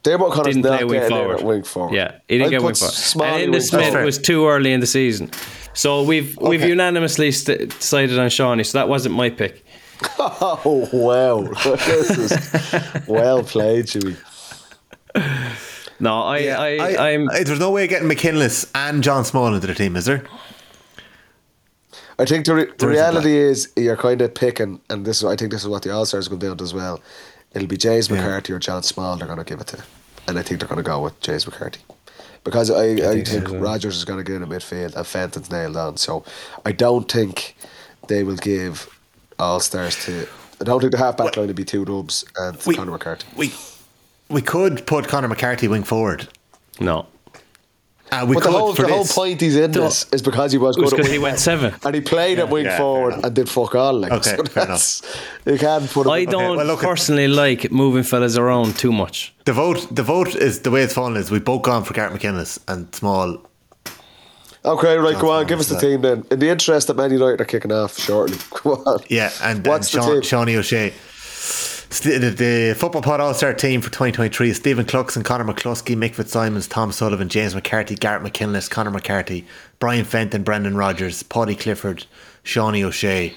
Diarmuid 0.02 0.30
O'Connor's 0.32 0.54
didn't 0.54 0.62
not 0.70 0.76
play 0.78 0.84
wing 0.84 1.00
getting 1.00 1.16
forward. 1.16 1.38
at 1.40 1.44
wing 1.44 1.62
forward. 1.62 1.94
Yeah, 1.94 2.18
he 2.28 2.38
didn't 2.38 2.46
I'd 2.48 2.50
get 2.50 2.60
put 2.60 2.66
wing 2.66 2.74
forward. 2.74 2.92
Smalley 2.94 3.44
and 3.44 3.52
wing 3.52 3.60
Enda 3.60 3.64
Smith 3.64 3.86
forward. 3.88 4.04
was 4.04 4.18
too 4.18 4.46
early 4.46 4.72
in 4.72 4.80
the 4.80 4.86
season. 4.86 5.30
So 5.72 6.02
we've 6.02 6.36
we've 6.40 6.60
Okay. 6.60 6.68
unanimously 6.68 7.32
st- 7.32 7.70
decided 7.70 8.18
on 8.18 8.28
Seánie, 8.28 8.64
so 8.66 8.78
that 8.78 8.88
wasn't 8.88 9.14
my 9.14 9.30
pick. 9.30 9.64
Oh 10.18 10.88
wow! 10.92 11.42
this 11.86 12.10
is 12.18 13.08
well 13.08 13.42
played, 13.42 13.86
Jimmy. 13.86 14.16
No, 16.00 16.22
I, 16.22 16.38
Yeah, 16.38 16.60
I, 16.60 16.68
I, 16.76 16.92
I, 16.94 17.10
am 17.10 17.26
there's 17.26 17.60
no 17.60 17.70
way 17.70 17.84
of 17.84 17.90
getting 17.90 18.08
McKinless 18.08 18.70
and 18.74 19.02
John 19.02 19.24
Small 19.24 19.54
into 19.54 19.66
the 19.66 19.74
team, 19.74 19.96
is 19.96 20.04
there? 20.04 20.24
I 22.18 22.24
think 22.24 22.46
the, 22.46 22.54
re- 22.54 22.64
the 22.66 22.74
There 22.78 22.90
is 22.90 22.98
a 22.98 23.02
reality 23.02 23.36
is 23.36 23.72
you're 23.76 23.96
kind 23.96 24.20
of 24.22 24.34
picking, 24.34 24.80
and 24.88 25.04
this 25.04 25.18
is 25.18 25.24
I 25.24 25.36
think 25.36 25.50
this 25.50 25.62
is 25.62 25.68
what 25.68 25.82
the 25.82 25.90
All 25.90 26.06
Stars 26.06 26.28
come 26.28 26.38
down 26.38 26.56
to 26.56 26.64
as 26.64 26.74
well. 26.74 27.00
It'll 27.54 27.68
be 27.68 27.76
James 27.76 28.10
McCarthy 28.10 28.52
or 28.52 28.58
John 28.58 28.82
Small 28.82 29.16
they're 29.16 29.26
going 29.26 29.38
to 29.38 29.44
give 29.44 29.60
it 29.60 29.68
to, 29.68 29.84
and 30.28 30.38
I 30.38 30.42
think 30.42 30.60
they're 30.60 30.68
going 30.68 30.82
to 30.82 30.88
go 30.88 31.00
with 31.00 31.20
James 31.20 31.46
McCarthy 31.46 31.80
because 32.44 32.70
I, 32.70 33.10
I, 33.10 33.22
think, 33.24 33.50
Rodgers 33.50 33.96
is 33.96 34.04
going 34.04 34.18
to 34.18 34.24
get 34.24 34.40
in 34.40 34.48
the 34.48 34.54
midfield 34.54 34.94
and 34.94 35.06
Fenton's 35.06 35.50
nailed 35.50 35.76
on. 35.76 35.96
So 35.96 36.24
I 36.64 36.72
don't 36.72 37.10
think 37.10 37.56
they 38.08 38.22
will 38.22 38.36
give 38.36 38.88
All 39.38 39.60
Stars 39.60 40.04
to. 40.04 40.28
I 40.60 40.64
don't 40.64 40.80
think 40.80 40.92
the 40.92 40.98
half 40.98 41.16
back 41.16 41.36
line 41.36 41.46
will 41.48 41.54
be 41.54 41.64
two 41.64 41.84
dubs 41.84 42.24
and 42.38 42.56
We- 42.66 42.76
Conor 42.76 42.92
McCarthy. 42.92 43.26
We 43.36 43.52
we 44.28 44.42
could 44.42 44.86
put 44.86 45.08
Conor 45.08 45.28
McCarthy 45.28 45.68
wing 45.68 45.82
forward. 45.84 46.28
No. 46.80 47.06
Uh, 48.12 48.24
we 48.28 48.34
But 48.34 48.44
could 48.44 48.52
the 48.52 48.58
whole, 48.58 48.72
the 48.72 48.86
whole 48.86 49.04
point 49.06 49.40
he's 49.40 49.56
in 49.56 49.72
this 49.72 50.06
is 50.12 50.22
because 50.22 50.52
he 50.52 50.58
was 50.58 50.76
It 50.76 50.82
was 50.82 50.90
good 50.92 51.00
at 51.00 51.02
because 51.04 51.12
he 51.12 51.18
went 51.18 51.38
seven. 51.38 51.74
and 51.84 51.94
he 51.94 52.00
played 52.00 52.38
at 52.38 52.48
wing 52.50 52.66
yeah, 52.66 52.76
forward 52.76 53.14
and 53.24 53.34
did 53.34 53.48
fuck 53.48 53.74
all. 53.74 53.94
Like, 53.94 54.12
Okay, 54.12 54.36
so 54.36 54.44
fair 54.44 54.66
that's, 54.66 55.02
you 55.46 55.58
can't 55.58 55.90
put 55.90 56.06
him. 56.06 56.12
I 56.12 56.24
don't 56.24 56.58
well, 56.58 56.66
look 56.66 56.82
at- 56.84 56.88
personally 56.88 57.28
like 57.28 57.72
moving 57.72 58.02
fellas 58.04 58.36
around 58.36 58.76
too 58.76 58.92
much. 58.92 59.34
The 59.46 59.52
vote, 59.54 59.88
the 59.94 60.02
vote 60.02 60.34
is 60.36 60.60
the 60.60 60.70
way 60.70 60.82
it's 60.82 60.92
fallen 60.94 61.16
is 61.16 61.30
we've 61.30 61.44
both 61.44 61.62
gone 61.62 61.82
for 61.82 61.94
Gareth 61.94 62.12
McKinless 62.12 62.60
and 62.68 62.94
Small. 62.94 63.38
Okay, 64.66 64.96
right, 64.96 65.14
come 65.16 65.28
on, 65.28 65.46
give 65.46 65.60
us 65.60 65.68
the 65.68 65.74
was 65.74 65.82
team 65.82 66.00
then. 66.00 66.24
In 66.30 66.38
the 66.38 66.48
interest 66.48 66.86
that 66.86 66.96
Man 66.96 67.12
United 67.12 67.40
are 67.40 67.44
kicking 67.44 67.70
off 67.72 67.98
shortly. 67.98 68.38
Come 68.50 68.72
on. 68.72 69.00
Yeah, 69.10 69.30
and, 69.42 69.66
What's 69.66 69.90
the 69.92 70.00
and 70.00 70.24
Sean, 70.24 70.46
team? 70.46 70.54
Seánie 70.54 70.58
O'Shea. 70.58 70.94
The, 72.02 72.18
the 72.18 72.74
Football 72.76 73.02
Pod 73.02 73.20
All 73.20 73.34
Star 73.34 73.54
team 73.54 73.80
for 73.80 73.88
2023 73.88 74.50
is 74.50 74.56
Stephen 74.56 74.84
Cluxton, 74.84 75.24
Conor 75.24 75.44
McCluskey, 75.44 75.96
Mick 75.96 76.14
Fitzsimons, 76.14 76.66
Tom 76.66 76.90
Sullivan, 76.90 77.28
James 77.28 77.54
McCarthy, 77.54 77.94
Gareth 77.94 78.22
McKinless, 78.22 78.68
Conor 78.68 78.90
McCarthy, 78.90 79.46
Brian 79.78 80.04
Fenton, 80.04 80.42
Brendan 80.42 80.76
Rodgers, 80.76 81.22
Paudie 81.22 81.54
Clifford, 81.54 82.04
Seánie 82.44 82.82
O'Shea, 82.82 83.32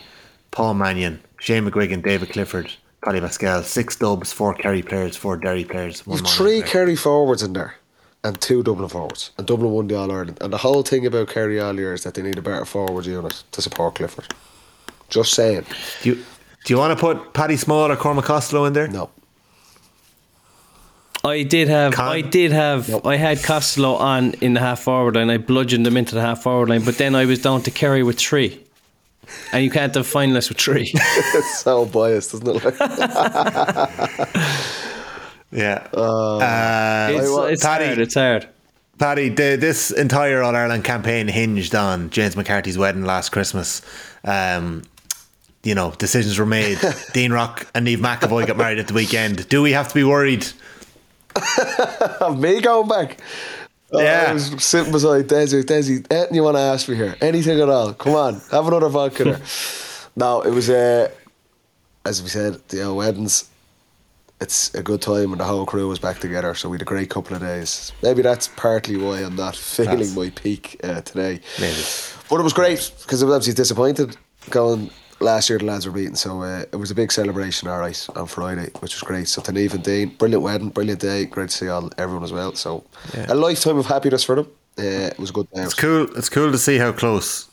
Paul 0.51 0.73
Mannion, 0.73 1.21
Shane 1.39 1.69
McGuigan, 1.69 2.01
David 2.01 2.29
Clifford, 2.29 2.73
Paddy 3.03 3.19
Basquel. 3.19 3.63
Six 3.63 3.95
dubs, 3.95 4.33
four 4.33 4.55
Kerry 4.55 4.81
players, 4.81 5.15
four 5.15 5.37
Derry 5.37 5.63
players. 5.63 6.05
One 6.07 6.17
You've 6.17 6.27
three 6.27 6.61
player. 6.61 6.71
Kerry 6.71 6.95
forwards 6.95 7.43
in 7.43 7.53
there 7.53 7.75
and 8.23 8.41
two 8.41 8.63
Dublin 8.63 8.89
forwards. 8.89 9.31
And 9.37 9.45
Dublin 9.45 9.71
won 9.71 9.87
the 9.87 9.95
All 9.95 10.11
Ireland. 10.11 10.39
And 10.41 10.51
the 10.51 10.57
whole 10.57 10.81
thing 10.83 11.05
about 11.05 11.29
Kerry 11.29 11.59
all 11.59 11.75
year 11.75 11.93
is 11.93 12.03
that 12.03 12.15
they 12.15 12.23
need 12.23 12.37
a 12.37 12.41
better 12.41 12.65
forward 12.65 13.05
unit 13.05 13.43
to 13.51 13.61
support 13.61 13.95
Clifford. 13.95 14.33
Just 15.09 15.33
saying. 15.33 15.65
Do 16.01 16.09
you, 16.09 16.25
do 16.65 16.73
you 16.73 16.77
want 16.77 16.97
to 16.97 17.01
put 17.01 17.33
Paddy 17.33 17.57
Small 17.57 17.91
or 17.91 17.95
Cormac 17.95 18.25
Costello 18.25 18.65
in 18.65 18.73
there? 18.73 18.87
No. 18.87 19.09
I 21.23 21.43
did 21.43 21.67
have, 21.67 21.93
Con- 21.93 22.07
I 22.07 22.21
did 22.21 22.51
have, 22.51 22.87
Nope. 22.89 23.05
I 23.05 23.17
had 23.17 23.43
Costello 23.43 23.95
on 23.95 24.33
in 24.35 24.53
the 24.53 24.59
half 24.59 24.81
forward 24.81 25.15
line. 25.15 25.29
I 25.29 25.37
bludgeoned 25.37 25.85
him 25.85 25.97
into 25.97 26.15
the 26.15 26.21
half 26.21 26.43
forward 26.43 26.69
line, 26.69 26.83
but 26.85 26.97
then 26.97 27.15
I 27.15 27.25
was 27.25 27.41
down 27.41 27.63
to 27.63 27.71
Kerry 27.71 28.03
with 28.03 28.17
three, 28.17 28.63
and 29.51 29.63
you 29.63 29.69
can't 29.71 29.93
have 29.95 30.05
finalists 30.07 30.49
with 30.49 30.57
three. 30.59 30.91
it's 30.95 31.59
so 31.59 31.85
biased, 31.85 32.33
isn't 32.35 32.47
it? 32.47 32.63
Like, 32.63 32.75
Yeah. 35.51 35.87
Uh, 35.93 37.09
it's 37.11 37.53
it's 37.53 37.63
Paddy- 37.63 37.85
hard. 37.85 37.97
It's 37.99 38.13
hard. 38.15 38.47
Paddy, 38.99 39.29
the, 39.29 39.57
this 39.59 39.91
entire 39.91 40.41
All 40.41 40.55
Ireland 40.55 40.83
campaign 40.83 41.27
hinged 41.27 41.75
on 41.75 42.09
James 42.09 42.35
McCarthy's 42.35 42.77
wedding 42.77 43.03
last 43.05 43.29
Christmas. 43.29 43.81
Um, 44.23 44.83
you 45.67 45.75
know, 45.75 45.91
decisions 45.91 46.39
were 46.39 46.45
made. 46.45 46.77
Dean 47.13 47.33
Rock 47.33 47.67
and 47.75 47.85
Niamh 47.85 47.97
McEvoy 47.97 48.47
got 48.47 48.55
married 48.55 48.79
at 48.79 48.87
the 48.87 48.93
weekend. 48.93 49.49
Do 49.49 49.61
we 49.61 49.73
have 49.73 49.89
to 49.89 49.93
be 49.93 50.03
worried? 50.05 50.47
Have 51.35 52.39
me 52.45 52.61
going 52.61 52.87
back. 52.87 53.17
Oh, 53.91 54.01
Yeah. 54.01 54.27
I 54.29 54.33
was 54.33 54.63
sitting 54.63 54.91
beside 54.93 55.27
Dessie. 55.27 55.63
Dessie, 55.63 56.05
anything 56.09 56.35
you 56.35 56.43
want 56.43 56.55
to 56.55 56.61
ask 56.61 56.87
me 56.87 56.95
here? 56.95 57.15
Anything 57.21 57.59
at 57.59 57.69
all? 57.69 57.93
Come 57.93 58.15
on, 58.15 58.41
have 58.51 58.65
another 58.67 58.87
vodka 58.89 59.23
there. 59.25 59.41
no, 60.15 60.41
it 60.41 60.51
was, 60.51 60.69
uh, 60.69 61.09
as 62.05 62.23
we 62.23 62.29
said, 62.29 62.61
the 62.69 62.89
uh, 62.89 62.93
weddings. 62.93 63.49
It's 64.39 64.73
a 64.75 64.83
good 64.83 65.01
time 65.01 65.31
and 65.31 65.39
the 65.41 65.45
whole 65.45 65.65
crew 65.65 65.87
was 65.89 65.99
back 65.99 66.19
together, 66.19 66.53
so 66.53 66.69
we 66.69 66.75
had 66.75 66.83
a 66.83 66.85
great 66.85 67.09
couple 67.09 67.35
of 67.35 67.41
days. 67.41 67.91
Maybe 68.03 68.21
that's 68.21 68.47
partly 68.49 68.95
why 68.95 69.19
I'm 69.23 69.35
not 69.35 69.55
feeling 69.55 69.97
That's- 69.97 70.15
my 70.15 70.29
peak 70.29 70.79
uh, 70.83 71.01
today. 71.01 71.41
Maybe. 71.59 71.81
But 72.29 72.39
it 72.39 72.43
was 72.43 72.53
great 72.53 72.91
because 73.01 73.21
I 73.21 73.25
was 73.25 73.35
obviously 73.35 73.55
disappointed 73.55 74.15
going 74.49 74.91
last 75.19 75.49
year. 75.49 75.59
The 75.59 75.65
lads 75.65 75.85
were 75.85 75.91
beaten, 75.91 76.15
so 76.15 76.41
uh, 76.41 76.65
it 76.71 76.75
was 76.75 76.91
a 76.91 76.95
big 76.95 77.11
celebration. 77.11 77.67
All 77.67 77.79
right, 77.79 78.07
on 78.15 78.27
Friday, 78.27 78.69
which 78.79 78.95
was 78.95 79.03
great. 79.03 79.27
So 79.27 79.41
to 79.41 79.51
Niamh 79.51 79.73
and 79.73 79.83
Dean, 79.83 80.09
brilliant 80.09 80.43
wedding, 80.43 80.69
brilliant 80.69 81.01
day. 81.01 81.25
Great 81.25 81.49
to 81.49 81.55
see 81.55 81.67
all 81.67 81.89
everyone 81.97 82.23
as 82.23 82.31
well. 82.31 82.53
So 82.55 82.83
a 83.27 83.35
lifetime 83.35 83.77
of 83.77 83.85
happiness 83.85 84.23
for 84.23 84.35
them. 84.35 84.47
Uh, 84.79 85.09
it 85.11 85.19
was 85.19 85.31
a 85.31 85.33
good 85.33 85.49
day. 85.51 85.63
It's 85.63 85.73
cool. 85.73 86.07
It's 86.15 86.29
cool 86.29 86.51
to 86.51 86.57
see 86.57 86.77
how 86.77 86.91
close 86.91 87.49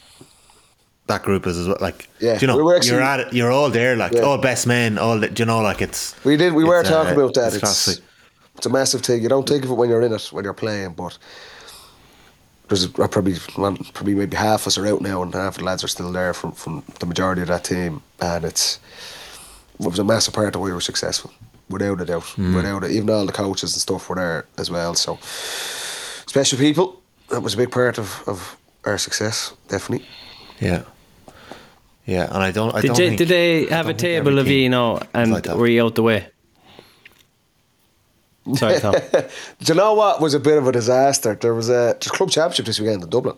that 1.06 1.22
group 1.22 1.46
is 1.46 1.58
as 1.58 1.66
well. 1.66 1.78
Like, 1.80 2.08
Yeah, 2.20 2.38
you 2.40 2.46
know, 2.46 2.62
we 2.62 2.74
actually, 2.74 2.92
you're 2.92 3.02
at 3.02 3.20
it. 3.20 3.32
You're 3.32 3.52
all 3.52 3.70
there. 3.70 3.96
Like, 3.96 4.12
Yeah. 4.12 4.22
all 4.22 4.38
best 4.38 4.66
men. 4.66 4.98
All 4.98 5.18
that. 5.20 5.38
You 5.38 5.44
know, 5.44 5.60
like 5.60 5.80
it's. 5.82 6.14
We 6.24 6.36
did. 6.36 6.52
We 6.52 6.64
were 6.64 6.82
talking 6.82 7.12
uh, 7.12 7.20
about 7.20 7.34
that. 7.34 7.54
It's, 7.54 7.88
It's, 7.88 8.00
it's 8.56 8.66
a 8.66 8.70
massive 8.70 9.02
thing. 9.02 9.22
You 9.22 9.28
don't 9.28 9.48
think 9.48 9.64
of 9.64 9.70
it 9.70 9.74
when 9.74 9.88
you're 9.88 10.02
in 10.02 10.12
it, 10.12 10.32
when 10.32 10.44
you're 10.44 10.54
playing, 10.54 10.92
but 10.92 11.18
there's 12.68 12.86
uh, 12.86 13.08
probably 13.08 13.34
well, 13.56 13.76
probably 13.92 14.14
maybe 14.14 14.36
half 14.36 14.62
of 14.62 14.68
us 14.68 14.78
are 14.78 14.86
out 14.86 15.02
now, 15.02 15.22
and 15.22 15.34
half 15.34 15.56
the 15.56 15.64
lads 15.64 15.84
are 15.84 15.88
still 15.88 16.12
there 16.12 16.32
from 16.32 16.52
from 16.52 16.82
the 17.00 17.06
majority 17.06 17.42
of 17.42 17.48
that 17.48 17.64
team, 17.64 18.02
and 18.20 18.44
it's 18.44 18.78
it 19.80 19.86
was 19.86 19.98
a 19.98 20.04
massive 20.04 20.34
part 20.34 20.54
of 20.54 20.60
why 20.60 20.66
we 20.66 20.72
were 20.72 20.80
successful, 20.80 21.32
without 21.68 22.00
a 22.00 22.04
doubt. 22.04 22.22
Mm. 22.36 22.54
Without 22.54 22.84
it, 22.84 22.90
even 22.92 23.10
all 23.10 23.26
the 23.26 23.32
coaches 23.32 23.74
and 23.74 23.82
stuff 23.82 24.08
were 24.08 24.16
there 24.16 24.46
as 24.58 24.70
well. 24.70 24.94
So 24.94 25.18
special 26.26 26.58
people. 26.58 27.00
That 27.30 27.40
was 27.40 27.54
a 27.54 27.56
big 27.56 27.70
part 27.70 27.98
of, 27.98 28.22
of 28.26 28.56
our 28.84 28.98
success, 28.98 29.54
definitely. 29.68 30.06
Yeah. 30.60 30.82
Yeah, 32.06 32.26
and 32.26 32.42
I 32.42 32.50
don't. 32.50 32.74
I 32.74 32.82
Did, 32.82 32.88
don't 32.88 32.98
you, 32.98 33.06
think, 33.08 33.18
did 33.18 33.28
they 33.28 33.64
have 33.66 33.88
a 33.88 33.94
table 33.94 34.38
of 34.38 34.46
you 34.46 34.68
know, 34.68 35.00
and 35.14 35.32
like 35.32 35.46
were 35.46 35.66
you 35.66 35.82
out 35.84 35.94
the 35.94 36.02
way? 36.02 36.26
Sorry, 38.56 38.78
Tom. 38.80 38.94
Do 39.12 39.22
you 39.64 39.74
know 39.74 39.94
what 39.94 40.20
was 40.20 40.34
a 40.34 40.40
bit 40.40 40.58
of 40.58 40.66
a 40.68 40.72
disaster? 40.72 41.34
There 41.34 41.54
was 41.54 41.70
a 41.70 41.96
club 42.00 42.30
championship 42.30 42.66
this 42.66 42.78
weekend 42.80 43.02
in 43.02 43.08
Dublin. 43.08 43.36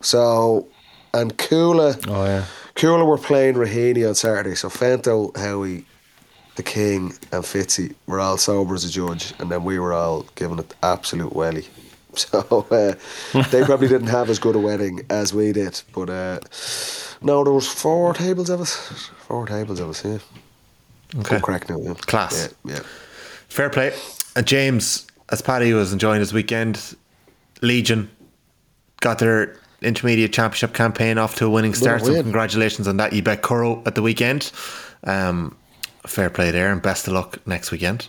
So, 0.00 0.66
and 1.14 1.36
Cuala, 1.38 1.96
Oh, 2.08 2.24
yeah. 2.24 2.44
Cuala 2.74 3.06
were 3.06 3.18
playing 3.18 3.54
Raheny 3.54 4.06
on 4.08 4.14
Saturday. 4.14 4.54
So 4.56 4.68
Fento, 4.68 5.36
Howie, 5.36 5.84
the 6.56 6.62
King, 6.64 7.12
and 7.30 7.44
Fitzy 7.44 7.94
were 8.06 8.18
all 8.18 8.36
sober 8.36 8.74
as 8.74 8.84
a 8.84 8.90
judge, 8.90 9.32
and 9.38 9.50
then 9.50 9.62
we 9.64 9.78
were 9.78 9.92
all 9.92 10.26
giving 10.34 10.58
it 10.58 10.74
absolute 10.82 11.32
welly. 11.34 11.66
So 12.14 12.66
uh, 12.70 12.92
they 13.50 13.64
probably 13.64 13.88
didn't 13.88 14.08
have 14.08 14.28
as 14.28 14.38
good 14.38 14.54
a 14.54 14.58
wedding 14.58 15.00
as 15.08 15.32
we 15.32 15.50
did. 15.52 15.80
But 15.94 16.10
uh, 16.10 16.40
no, 17.22 17.42
there 17.42 17.54
was 17.54 17.66
four 17.66 18.12
tables 18.12 18.50
of 18.50 18.60
us. 18.60 18.76
Four 19.28 19.46
tables 19.46 19.80
of 19.80 19.88
us. 19.88 20.04
Yeah. 20.04 20.18
Okay. 21.20 21.36
Good 21.36 21.42
crack 21.42 21.70
now. 21.70 21.78
Yeah. 21.80 21.94
Class. 21.94 22.54
Yeah. 22.66 22.74
yeah. 22.74 22.80
Fair 23.48 23.70
play. 23.70 23.94
And 24.36 24.46
James, 24.46 25.06
as 25.30 25.42
Paddy 25.42 25.72
was 25.72 25.92
enjoying 25.92 26.20
his 26.20 26.32
weekend, 26.32 26.96
Legion 27.60 28.10
got 29.00 29.18
their 29.18 29.56
intermediate 29.82 30.32
championship 30.32 30.74
campaign 30.74 31.18
off 31.18 31.36
to 31.36 31.46
a 31.46 31.50
winning 31.50 31.74
start. 31.74 32.04
So 32.04 32.22
congratulations 32.22 32.88
on 32.88 32.96
that. 32.98 33.12
You 33.12 33.22
bet 33.22 33.42
Currow 33.42 33.82
at 33.84 33.94
the 33.94 34.02
weekend. 34.02 34.52
Um, 35.04 35.56
fair 36.06 36.30
play 36.30 36.50
there, 36.50 36.72
and 36.72 36.80
best 36.80 37.06
of 37.06 37.14
luck 37.14 37.44
next 37.46 37.70
weekend. 37.70 38.08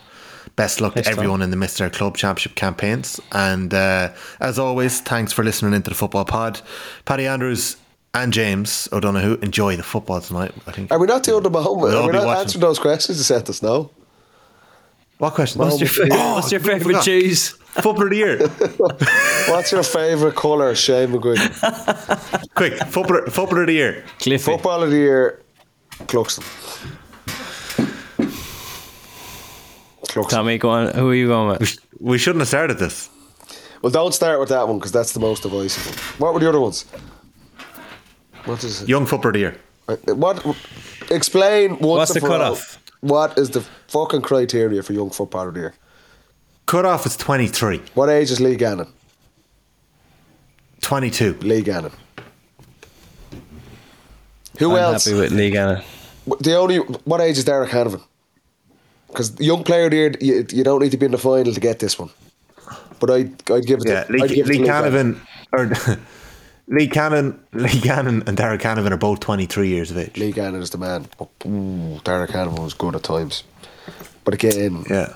Best 0.56 0.82
luck 0.82 0.94
to 0.94 1.08
everyone 1.08 1.42
in 1.42 1.50
the 1.50 1.58
Mr. 1.58 1.92
Club 1.92 2.16
Championship 2.16 2.56
campaigns. 2.56 3.20
And 3.32 3.74
uh, 3.74 4.14
as 4.40 4.60
always, 4.60 5.02
thanks 5.02 5.34
for 5.34 5.44
listening 5.44 5.74
into 5.74 5.90
the 5.90 5.96
football 5.96 6.26
pod. 6.26 6.62
Paddy 7.06 7.26
Andrews 7.26 7.78
and 8.14 8.32
James 8.32 8.88
O'Donoghue, 8.92 9.40
enjoy 9.42 9.76
the 9.76 9.84
football 9.84 10.22
tonight. 10.22 10.54
I 10.68 10.72
think. 10.72 10.92
Are 10.92 11.00
we 11.00 11.08
not 11.08 11.24
doing 11.24 11.42
the 11.42 11.50
all 11.50 11.84
Are 11.84 12.06
we 12.06 12.12
not 12.12 12.26
watching. 12.26 12.42
answering 12.42 12.62
those 12.62 12.78
questions 12.78 13.18
you 13.18 13.24
sent 13.24 13.50
us 13.50 13.64
now? 13.64 13.90
What 15.20 15.34
question? 15.34 15.60
What's 15.62 15.80
your, 15.80 15.90
fa- 15.90 16.08
what's 16.10 16.52
your 16.52 16.60
Oh, 16.62 16.64
favourite 16.64 17.04
cheese? 17.04 17.50
Footballer 17.74 18.06
of 18.06 18.10
the 18.12 18.18
year. 18.18 18.38
What's 19.50 19.72
your 19.72 19.82
favourite 19.82 20.36
colour, 20.36 20.76
Shane 20.76 21.10
McGuigan? 21.10 22.54
Quick, 22.56 22.74
footballer, 22.88 23.26
footballer 23.28 23.62
of 23.62 23.68
the 23.68 23.74
year. 23.74 24.04
Cliffy. 24.20 24.52
Football 24.52 24.84
of 24.84 24.92
the 24.92 24.98
year, 24.98 25.42
Cluxton. 26.06 26.44
Cluxton. 30.04 30.30
Tommy, 30.30 30.58
go 30.60 30.70
on. 30.70 30.94
Who 30.94 31.10
are 31.10 31.16
you 31.16 31.28
going 31.28 31.58
with? 31.60 31.78
We 32.00 32.18
shouldn't 32.20 32.42
have 32.42 32.48
started 32.48 32.78
this. 32.78 33.10
Well, 33.82 33.92
don't 33.92 34.14
start 34.14 34.40
with 34.40 34.50
that 34.50 34.68
one 34.68 34.78
because 34.78 34.92
that's 34.92 35.14
the 35.14 35.20
most 35.20 35.42
divisive. 35.44 35.98
What 36.20 36.34
were 36.36 36.40
the 36.40 36.50
other 36.50 36.60
ones? 36.60 36.84
What 38.46 38.64
is 38.64 38.84
it? 38.84 38.90
Young 38.90 39.06
footballer 39.08 39.30
of 39.30 39.34
the 39.34 39.40
year. 39.40 39.58
Uh, 39.88 39.96
What? 40.14 40.46
Explain 41.10 41.72
once 41.80 41.82
What's 41.82 42.14
the 42.14 42.20
for 42.20 42.28
all, 42.32 42.38
cutoff? 42.38 42.83
What 43.04 43.38
is 43.38 43.50
the 43.50 43.60
fucking 43.90 44.22
criteria 44.22 44.82
for 44.82 44.94
young 44.94 45.10
footballer 45.10 45.50
of 45.50 45.56
the 45.56 45.60
year? 45.60 45.74
Cut 46.68 46.86
off 46.86 47.06
is 47.06 47.18
23. 47.18 47.82
What 47.96 48.08
age 48.08 48.32
is 48.32 48.40
Lee 48.40 48.56
Gannon? 48.56 48.88
22. 50.80 51.34
Lee 51.42 51.62
Gannon. 51.62 51.92
Who 54.58 54.72
I'm 54.72 54.78
else? 54.78 55.04
happy 55.04 55.20
with 55.20 55.34
Lee 55.34 55.52
Gannon. 55.52 55.84
The 56.40 56.56
only 56.56 56.78
what 56.78 57.20
age 57.20 57.38
is 57.38 57.44
Darragh 57.44 57.72
Canavan? 57.72 58.02
Because 59.10 59.38
young 59.38 59.66
player 59.66 59.90
there, 59.90 60.16
you, 60.22 60.46
you 60.50 60.64
don't 60.64 60.82
need 60.82 60.92
to 60.92 60.98
be 60.98 61.06
in 61.06 61.12
the 61.12 61.18
final 61.18 61.54
to 61.54 61.60
get 61.60 61.80
this 61.80 62.00
one. 62.00 62.10
But 63.02 63.10
I 63.10 63.16
I'd 63.54 63.66
give 63.66 63.80
it. 63.80 63.88
Yeah, 63.90 64.04
to, 64.06 64.14
Lee, 64.14 64.22
I'd 64.22 64.30
give 64.30 64.46
it 64.46 64.50
Lee 64.50 64.58
to 64.60 64.62
Lee 64.62 64.68
Gannon. 64.68 65.16
Canavan. 65.52 65.90
Or, 65.92 66.00
Lee 66.68 66.88
Gannon, 66.88 67.40
Lee 67.54 67.80
Gannon, 67.82 68.24
and 68.28 68.38
Darragh 68.38 68.62
Canavan 68.62 68.92
are 68.92 68.98
both 68.98 69.20
twenty 69.20 69.46
three 69.46 69.68
years 69.70 69.92
of 69.92 69.98
age. 69.98 70.18
Lee 70.18 70.32
Gannon 70.32 70.62
is 70.62 70.70
the 70.70 70.78
man. 70.78 71.06
But, 71.18 71.30
ooh, 71.46 72.00
Derek 72.04 72.32
Hannon 72.32 72.56
was 72.56 72.74
good 72.74 72.96
at 72.96 73.04
times. 73.04 73.44
But 74.24 74.34
again, 74.34 74.86
Yeah, 74.90 75.14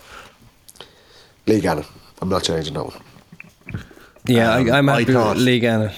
Lee 1.45 1.61
Gannon. 1.61 1.85
I'm 2.21 2.29
not 2.29 2.43
changing 2.43 2.73
that 2.73 2.83
one. 2.83 3.01
Yeah, 4.25 4.53
Um, 4.55 4.69
I, 4.71 4.77
I'm 4.77 4.89
I 4.89 4.99
happy 4.99 5.13
thought- 5.13 5.35
with 5.37 5.45
Lee 5.45 5.59
Gannon. 5.59 5.91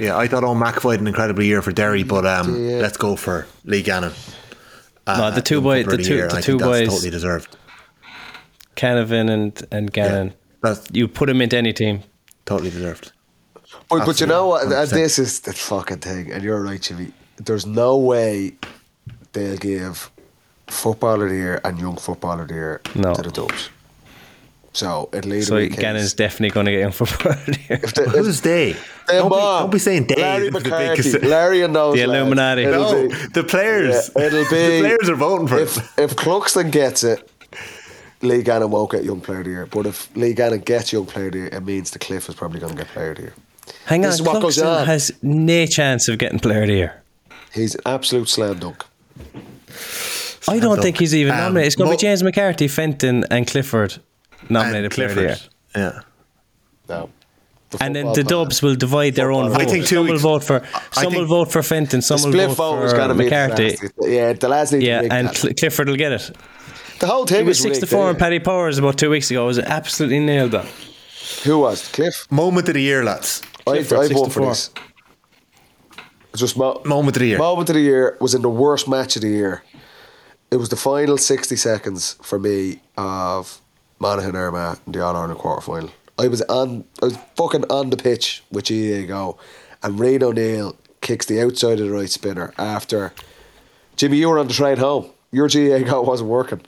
yeah. 0.00 0.16
I 0.16 0.26
thought 0.26 0.42
Eoin 0.42 0.60
McEvoy 0.60 0.92
had 0.92 1.00
an 1.00 1.06
incredible 1.06 1.42
year 1.44 1.62
for 1.62 1.70
Derry, 1.70 2.02
but 2.02 2.26
um, 2.26 2.56
Yeah. 2.68 2.78
let's 2.78 2.96
go 2.96 3.14
for 3.14 3.46
Lee 3.64 3.82
Gannon. 3.82 4.12
Uh, 5.06 5.18
No, 5.18 5.30
the 5.30 5.40
two 5.42 5.56
Young 5.56 5.62
boy- 5.62 5.82
the 5.84 5.98
two- 5.98 6.14
year, 6.14 6.28
the 6.28 6.42
two 6.42 6.58
think 6.58 6.62
boys- 6.62 6.88
totally 6.88 7.10
deserved. 7.10 7.56
Canavan 8.74 9.30
and, 9.30 9.62
and 9.70 9.92
Gannon. 9.92 10.34
That's 10.62 10.88
You 10.92 11.06
put 11.06 11.28
him 11.30 11.40
into 11.40 11.56
any 11.56 11.72
team. 11.72 12.02
totally 12.44 12.70
deserved. 12.70 13.12
But, 13.88 14.04
but 14.06 14.20
you 14.20 14.26
know 14.26 14.48
what? 14.48 14.62
Absolutely, 14.64 14.96
And 14.98 15.04
this 15.04 15.18
is 15.18 15.40
the 15.40 15.52
fucking 15.52 15.98
thing, 15.98 16.32
and 16.32 16.42
you're 16.42 16.60
right, 16.60 16.80
Jimmy. 16.80 17.12
There's 17.36 17.66
no 17.66 17.96
way 17.96 18.54
they'll 19.32 19.56
give 19.58 20.10
footballer 20.66 21.26
of 21.26 21.30
the 21.30 21.36
year 21.36 21.60
and 21.64 21.78
young 21.78 21.96
footballer 21.96 22.42
of 22.42 22.48
the 22.48 22.54
year 22.54 22.80
No. 22.94 23.14
to 23.14 23.22
the 23.22 23.30
Dubs. 23.30 23.70
So 24.72 25.08
it'll 25.12 25.40
So 25.42 25.56
be 25.56 25.68
Gannon's 25.68 26.12
definitely 26.14 26.50
going 26.50 26.66
to 26.66 26.72
get 26.72 26.80
young 26.80 26.92
footballer 26.92 27.36
here. 27.36 27.80
If 27.82 27.94
the- 27.94 28.02
if- 28.04 28.10
Who's 28.12 28.40
they? 28.42 28.72
Their 29.06 29.20
Don't 29.20 29.30
be, 29.30 29.36
don't 29.36 29.70
be 29.72 29.78
saying 29.78 30.06
they. 30.08 30.16
Larry 30.16 30.46
if 30.48 30.52
the 30.52 30.60
McCarthy, 30.60 31.18
Larry 31.26 31.62
and 31.62 31.74
those 31.76 31.96
The 31.96 32.06
lads. 32.06 32.20
Illuminati. 32.20 32.62
It'll 32.64 32.92
No, 32.92 33.08
be- 33.08 33.14
the 33.32 33.44
players. 33.44 34.10
Yeah, 34.16 34.22
it'll 34.24 34.42
be 34.50 34.56
the 34.56 34.80
players 34.80 35.08
are 35.08 35.14
voting 35.14 35.46
for 35.48 35.58
if, 35.60 35.76
it. 35.78 35.84
If 36.02 36.16
Cluxton 36.16 36.70
gets 36.72 37.04
it, 37.04 37.30
Lee 38.22 38.42
Gannon 38.42 38.70
won't 38.70 38.90
get 38.90 39.04
Young 39.04 39.20
Player 39.20 39.38
of 39.38 39.44
the 39.44 39.50
Year. 39.50 39.66
But 39.66 39.86
if 39.86 40.14
Lee 40.16 40.34
Gannon 40.34 40.60
gets 40.60 40.92
Young 40.92 41.06
Player 41.06 41.26
of 41.26 41.32
the 41.32 41.38
Year, 41.38 41.48
it 41.52 41.60
means 41.64 41.92
the 41.92 41.98
Cliff 41.98 42.28
is 42.28 42.34
probably 42.34 42.60
going 42.60 42.72
to 42.72 42.78
get 42.78 42.88
Player 42.88 43.10
of 43.12 43.16
the 43.16 43.22
Year. 43.22 43.34
Hang 43.86 44.04
on, 44.04 44.10
This 44.10 44.14
is 44.20 44.22
what 44.22 44.40
goes 44.42 44.56
Cluxton 44.58 44.80
on. 44.80 44.86
has 44.86 45.12
no 45.22 45.66
chance 45.66 46.08
of 46.08 46.18
getting 46.18 46.38
player 46.38 46.62
of 46.62 46.68
the 46.68 46.74
year. 46.74 47.02
He's 47.52 47.74
an 47.74 47.80
absolute 47.86 48.28
slam 48.28 48.58
dunk. 48.58 48.84
I 50.48 50.58
don't 50.58 50.70
dunk. 50.76 50.82
think 50.82 50.98
he's 50.98 51.14
even 51.14 51.32
Um, 51.32 51.38
nominated. 51.38 51.66
It's 51.66 51.76
going 51.76 51.88
to 51.88 51.92
Mo- 51.92 51.96
be 51.96 52.00
James 52.00 52.22
McCarthy, 52.22 52.68
Fenton, 52.68 53.24
and 53.30 53.46
Clifford 53.46 53.96
nominated 54.48 54.84
And 54.84 54.92
player 54.92 55.08
of 55.08 55.14
the 55.16 55.22
year. 55.22 55.36
Yeah. 55.74 56.00
No. 56.88 57.10
And 57.80 57.96
then 57.96 58.06
the 58.06 58.12
player. 58.12 58.24
Dubs 58.24 58.62
will 58.62 58.76
divide 58.76 59.16
their 59.16 59.32
own 59.32 59.46
Football. 59.50 59.58
vote. 59.60 59.68
I 59.68 59.70
think 59.72 59.86
two 59.86 59.96
some 59.96 60.06
will 60.06 60.18
vote 60.18 60.44
for 60.44 60.62
some 60.92 61.12
will 61.14 61.26
vote 61.26 61.50
for 61.50 61.62
Fenton, 61.62 62.00
some 62.00 62.22
will 62.22 62.30
vote 62.32 62.54
vote 62.54 62.90
for 62.90 62.96
going 62.96 63.08
to 63.08 63.14
be 63.14 63.24
McCarthy. 63.24 63.76
Yeah, 64.02 64.32
the 64.34 64.48
lads 64.48 64.72
need 64.72 64.82
Yeah, 64.84 65.02
to 65.02 65.12
and. 65.12 65.36
Cl- 65.36 65.52
Clifford 65.54 65.88
will 65.88 65.96
get 65.96 66.12
it. 66.12 66.30
the 67.00 67.06
whole 67.08 67.26
team 67.26 67.38
thing 67.38 67.46
was 67.46 67.58
was 67.58 67.62
six 67.62 67.78
to 67.80 67.86
four 67.86 68.04
yeah. 68.04 68.10
in 68.10 68.16
Paddy 68.16 68.38
Powers 68.38 68.78
about 68.78 68.96
two 68.98 69.10
weeks 69.10 69.30
ago. 69.32 69.44
Was 69.46 69.58
absolutely 69.58 70.20
nailed 70.20 70.52
that. 70.52 70.66
Who 71.44 71.58
was 71.58 71.88
Cliff? 71.88 72.26
Moment 72.30 72.68
of 72.68 72.74
the 72.74 72.82
year, 72.82 73.02
lads. 73.04 73.42
I, 73.66 73.70
Clifford, 73.72 73.98
I 73.98 74.02
six 74.06 74.20
to 74.20 74.26
vote 74.26 74.32
for 74.32 74.46
this. 74.46 74.70
It's 76.30 76.40
just 76.40 76.56
mo- 76.56 76.82
Moment 76.84 77.16
of 77.16 77.20
the 77.20 77.26
year. 77.26 77.38
Moment 77.38 77.68
of 77.70 77.74
the 77.74 77.80
year 77.80 78.16
was 78.20 78.34
in 78.34 78.42
the 78.42 78.48
worst 78.50 78.88
match 78.88 79.16
of 79.16 79.22
the 79.22 79.28
year. 79.28 79.62
It 80.50 80.56
was 80.56 80.68
the 80.68 80.76
final 80.76 81.18
60 81.18 81.56
seconds 81.56 82.16
for 82.22 82.38
me 82.38 82.80
of 82.96 83.60
Monaghan 83.98 84.36
Armagh 84.36 84.78
in 84.86 84.92
the 84.92 85.02
All 85.04 85.16
Ireland 85.16 85.38
quarter 85.38 85.62
final. 85.62 85.90
I 86.18 86.28
was 86.28 86.42
on, 86.42 86.84
I 87.02 87.06
was 87.06 87.18
fucking 87.36 87.64
on 87.70 87.90
the 87.90 87.96
pitch 87.96 88.42
with 88.50 88.66
GAA 88.68 89.06
GO, 89.06 89.38
and 89.82 89.98
Rian 89.98 90.22
O'Neill 90.22 90.76
kicks 91.00 91.26
the 91.26 91.40
outside 91.42 91.80
of 91.80 91.86
the 91.86 91.92
right 91.92 92.08
spinner 92.08 92.52
after 92.58 93.12
Jimmy. 93.96 94.18
You 94.18 94.28
were 94.30 94.38
on 94.38 94.46
the 94.48 94.54
train 94.54 94.76
home. 94.78 95.10
Your 95.36 95.48
GAA 95.48 95.88
GO 95.88 96.00
wasn't 96.10 96.30
working. 96.30 96.60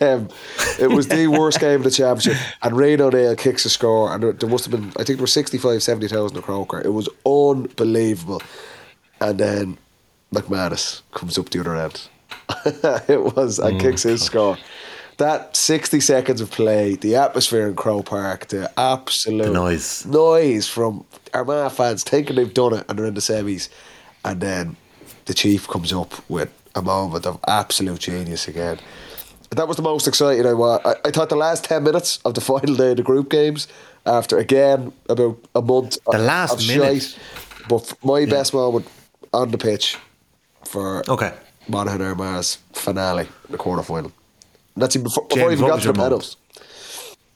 um, 0.00 0.28
it 0.80 0.90
was 0.90 1.08
the 1.08 1.26
worst 1.26 1.60
game 1.66 1.80
of 1.80 1.84
the 1.84 1.90
championship, 1.90 2.36
and 2.62 2.74
Rian 2.74 3.00
O'Neill 3.00 3.36
kicks 3.36 3.64
a 3.66 3.70
score, 3.70 4.12
and 4.14 4.22
there, 4.22 4.32
there 4.32 4.48
must 4.48 4.64
have 4.64 4.72
been, 4.72 4.88
I 4.96 5.04
think 5.04 5.18
there 5.18 5.24
were 5.24 5.26
65, 5.26 5.82
70,000 5.82 6.36
a 6.38 6.40
croker. 6.42 6.80
It 6.80 6.92
was 6.94 7.08
unbelievable. 7.26 8.40
And 9.20 9.38
then 9.38 9.78
McManus 10.32 11.02
comes 11.12 11.36
up 11.38 11.50
the 11.50 11.60
other 11.60 11.76
end. 11.76 12.08
it 13.08 13.36
was 13.36 13.58
and 13.58 13.80
kicks 13.80 14.04
his 14.04 14.22
score. 14.22 14.56
That 15.18 15.56
sixty 15.56 15.98
seconds 16.00 16.40
of 16.40 16.50
play, 16.50 16.94
the 16.94 17.16
atmosphere 17.16 17.66
in 17.66 17.74
Croke 17.74 18.06
Park, 18.06 18.46
the 18.48 18.70
absolute 18.78 19.46
The 19.46 19.52
noise. 19.52 20.06
noise 20.06 20.68
from 20.68 21.04
Armagh 21.34 21.72
fans 21.72 22.04
thinking 22.04 22.36
they've 22.36 22.54
done 22.54 22.72
it 22.74 22.86
and 22.88 22.98
they're 22.98 23.06
in 23.06 23.14
the 23.14 23.20
semis, 23.20 23.68
and 24.24 24.40
then 24.40 24.76
the 25.24 25.34
chief 25.34 25.66
comes 25.66 25.92
up 25.92 26.14
with 26.30 26.50
a 26.78 26.82
moment 26.82 27.26
of 27.26 27.38
absolute 27.46 28.00
genius 28.00 28.48
again. 28.48 28.78
That 29.50 29.66
was 29.68 29.76
the 29.76 29.82
most 29.82 30.06
exciting 30.08 30.46
I 30.46 30.52
was. 30.54 30.80
I, 30.84 30.94
I 31.08 31.10
thought 31.10 31.28
the 31.28 31.36
last 31.36 31.64
ten 31.64 31.82
minutes 31.82 32.18
of 32.24 32.34
the 32.34 32.40
final 32.40 32.74
day 32.74 32.90
of 32.90 32.96
the 32.98 33.02
group 33.02 33.30
games, 33.30 33.66
after 34.06 34.38
again 34.38 34.92
about 35.08 35.38
a 35.54 35.62
month 35.62 35.98
The 36.10 36.18
last 36.18 36.52
of 36.60 36.68
minute. 36.68 37.02
shite, 37.02 37.18
but 37.68 37.82
f- 37.90 38.04
my 38.04 38.24
best 38.26 38.52
moment 38.54 38.86
on 39.32 39.50
the 39.50 39.58
pitch 39.58 39.96
for 40.64 41.02
Okay. 41.10 41.32
Monaghan 41.68 42.00
Armagh's 42.02 42.58
finale, 42.72 43.28
the 43.50 43.58
quarter 43.58 43.82
final. 43.82 44.10
That's 44.76 44.96
even 44.96 45.04
before, 45.04 45.24
before 45.26 45.50
James, 45.50 45.50
I 45.50 45.64
even 45.64 45.68
got 45.68 45.82
to 45.82 45.92
the 45.92 45.98
medals. 46.02 46.36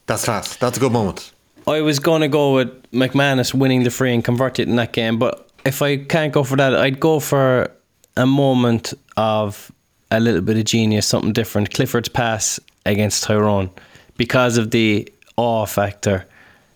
That's 0.06 0.24
class. 0.24 0.56
That's 0.56 0.76
a 0.78 0.80
good 0.80 0.92
moment. 0.92 1.32
I 1.66 1.80
was 1.80 1.98
going 1.98 2.22
to 2.22 2.28
go 2.28 2.54
with 2.54 2.90
McManus 2.92 3.54
winning 3.54 3.84
the 3.84 3.90
free 3.90 4.12
and 4.14 4.24
convert 4.24 4.58
it 4.58 4.68
in 4.68 4.76
that 4.76 4.92
game, 4.92 5.18
but 5.18 5.48
if 5.64 5.80
I 5.82 5.96
can't 5.98 6.32
go 6.32 6.44
for 6.44 6.56
that, 6.56 6.74
I'd 6.74 6.98
go 6.98 7.20
for 7.20 7.70
a 8.16 8.26
moment 8.26 8.94
of 9.16 9.70
a 10.10 10.20
little 10.20 10.40
bit 10.42 10.58
of 10.58 10.64
genius, 10.64 11.06
something 11.06 11.32
different. 11.32 11.72
Clifford's 11.72 12.08
pass 12.08 12.60
against 12.84 13.24
Tyrone 13.24 13.70
because 14.16 14.56
of 14.58 14.70
the 14.70 15.10
awe 15.36 15.66
factor. 15.66 16.26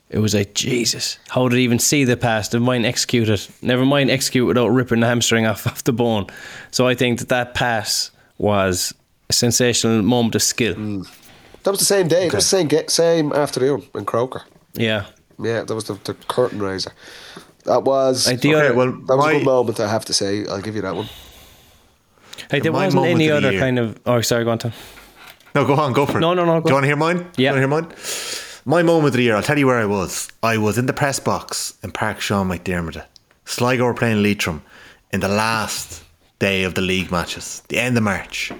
It 0.08 0.20
was 0.20 0.34
like 0.34 0.54
Jesus. 0.54 1.18
How 1.28 1.48
did 1.48 1.56
he 1.56 1.64
even 1.64 1.78
see 1.78 2.04
the 2.04 2.16
pass? 2.16 2.52
Never 2.52 2.64
mind 2.64 2.86
execute 2.86 3.28
it. 3.28 3.48
Never 3.60 3.84
mind 3.84 4.10
execute 4.10 4.46
without 4.46 4.68
ripping 4.68 5.00
the 5.00 5.06
hamstring 5.06 5.46
off, 5.46 5.66
off 5.66 5.84
the 5.84 5.92
bone. 5.92 6.26
So 6.70 6.86
I 6.86 6.94
think 6.94 7.18
that 7.18 7.28
that 7.28 7.54
pass 7.54 8.10
was 8.38 8.94
a 9.28 9.32
sensational 9.32 10.02
moment 10.02 10.34
of 10.36 10.42
skill. 10.42 10.74
Mm. 10.74 11.08
That 11.64 11.72
was 11.72 11.80
the 11.80 11.86
same 11.86 12.06
day. 12.06 12.26
It 12.26 12.34
was 12.34 12.48
the 12.48 12.68
same 12.68 12.88
same 12.88 13.32
afternoon 13.32 13.82
in 13.94 14.04
Croker. 14.04 14.42
Yeah. 14.74 15.06
Yeah, 15.42 15.64
that 15.64 15.74
was 15.74 15.84
the, 15.84 15.94
the 16.04 16.14
curtain 16.14 16.62
raiser. 16.62 16.92
That 17.64 17.82
was 17.82 18.28
Like 18.28 18.40
the 18.40 18.54
Okay, 18.54 18.66
other, 18.68 18.74
well, 18.74 18.92
that 18.92 19.16
was 19.16 19.26
my, 19.26 19.32
a 19.32 19.38
good 19.38 19.44
moment. 19.44 19.80
I 19.80 19.88
have 19.88 20.04
to 20.04 20.14
say. 20.14 20.46
I'll 20.46 20.62
give 20.62 20.76
you 20.76 20.82
that 20.82 20.94
one. 20.94 21.08
Like 22.52 22.62
there 22.62 22.72
wasn't 22.72 23.06
any 23.06 23.28
the 23.28 23.36
other 23.36 23.50
year. 23.52 23.60
kind 23.60 23.78
of. 23.78 23.98
Oh, 24.06 24.20
sorry, 24.20 24.44
go 24.44 24.50
on, 24.50 24.58
Tom. 24.58 24.72
No, 25.54 25.64
go 25.66 25.74
on, 25.74 25.92
go 25.92 26.04
for 26.06 26.18
it. 26.18 26.20
No, 26.20 26.34
no, 26.34 26.44
no, 26.44 26.60
Do 26.60 26.68
you 26.68 26.74
want 26.74 26.84
to 26.84 26.88
hear 26.88 26.96
mine? 26.96 27.18
Yeah. 27.36 27.52
Do 27.54 27.60
you 27.60 27.68
want 27.68 27.88
to 27.88 27.88
hear 27.88 27.96
mine? 27.96 27.98
My 28.66 28.82
moment 28.82 29.08
of 29.08 29.14
the 29.14 29.22
year, 29.22 29.36
I'll 29.36 29.42
tell 29.42 29.58
you 29.58 29.66
where 29.66 29.78
I 29.78 29.86
was. 29.86 30.28
I 30.42 30.58
was 30.58 30.76
in 30.76 30.86
the 30.86 30.92
press 30.92 31.18
box 31.20 31.74
in 31.82 31.92
Park 31.92 32.20
Sean 32.20 32.48
McDermott. 32.48 33.04
Sligo 33.44 33.84
were 33.84 33.94
playing 33.94 34.22
Leitrim 34.22 34.62
in 35.12 35.20
the 35.20 35.28
last 35.28 36.02
day 36.40 36.64
of 36.64 36.74
the 36.74 36.80
league 36.80 37.10
matches, 37.10 37.62
the 37.68 37.78
end 37.78 37.96
of 37.96 38.02
March. 38.02 38.52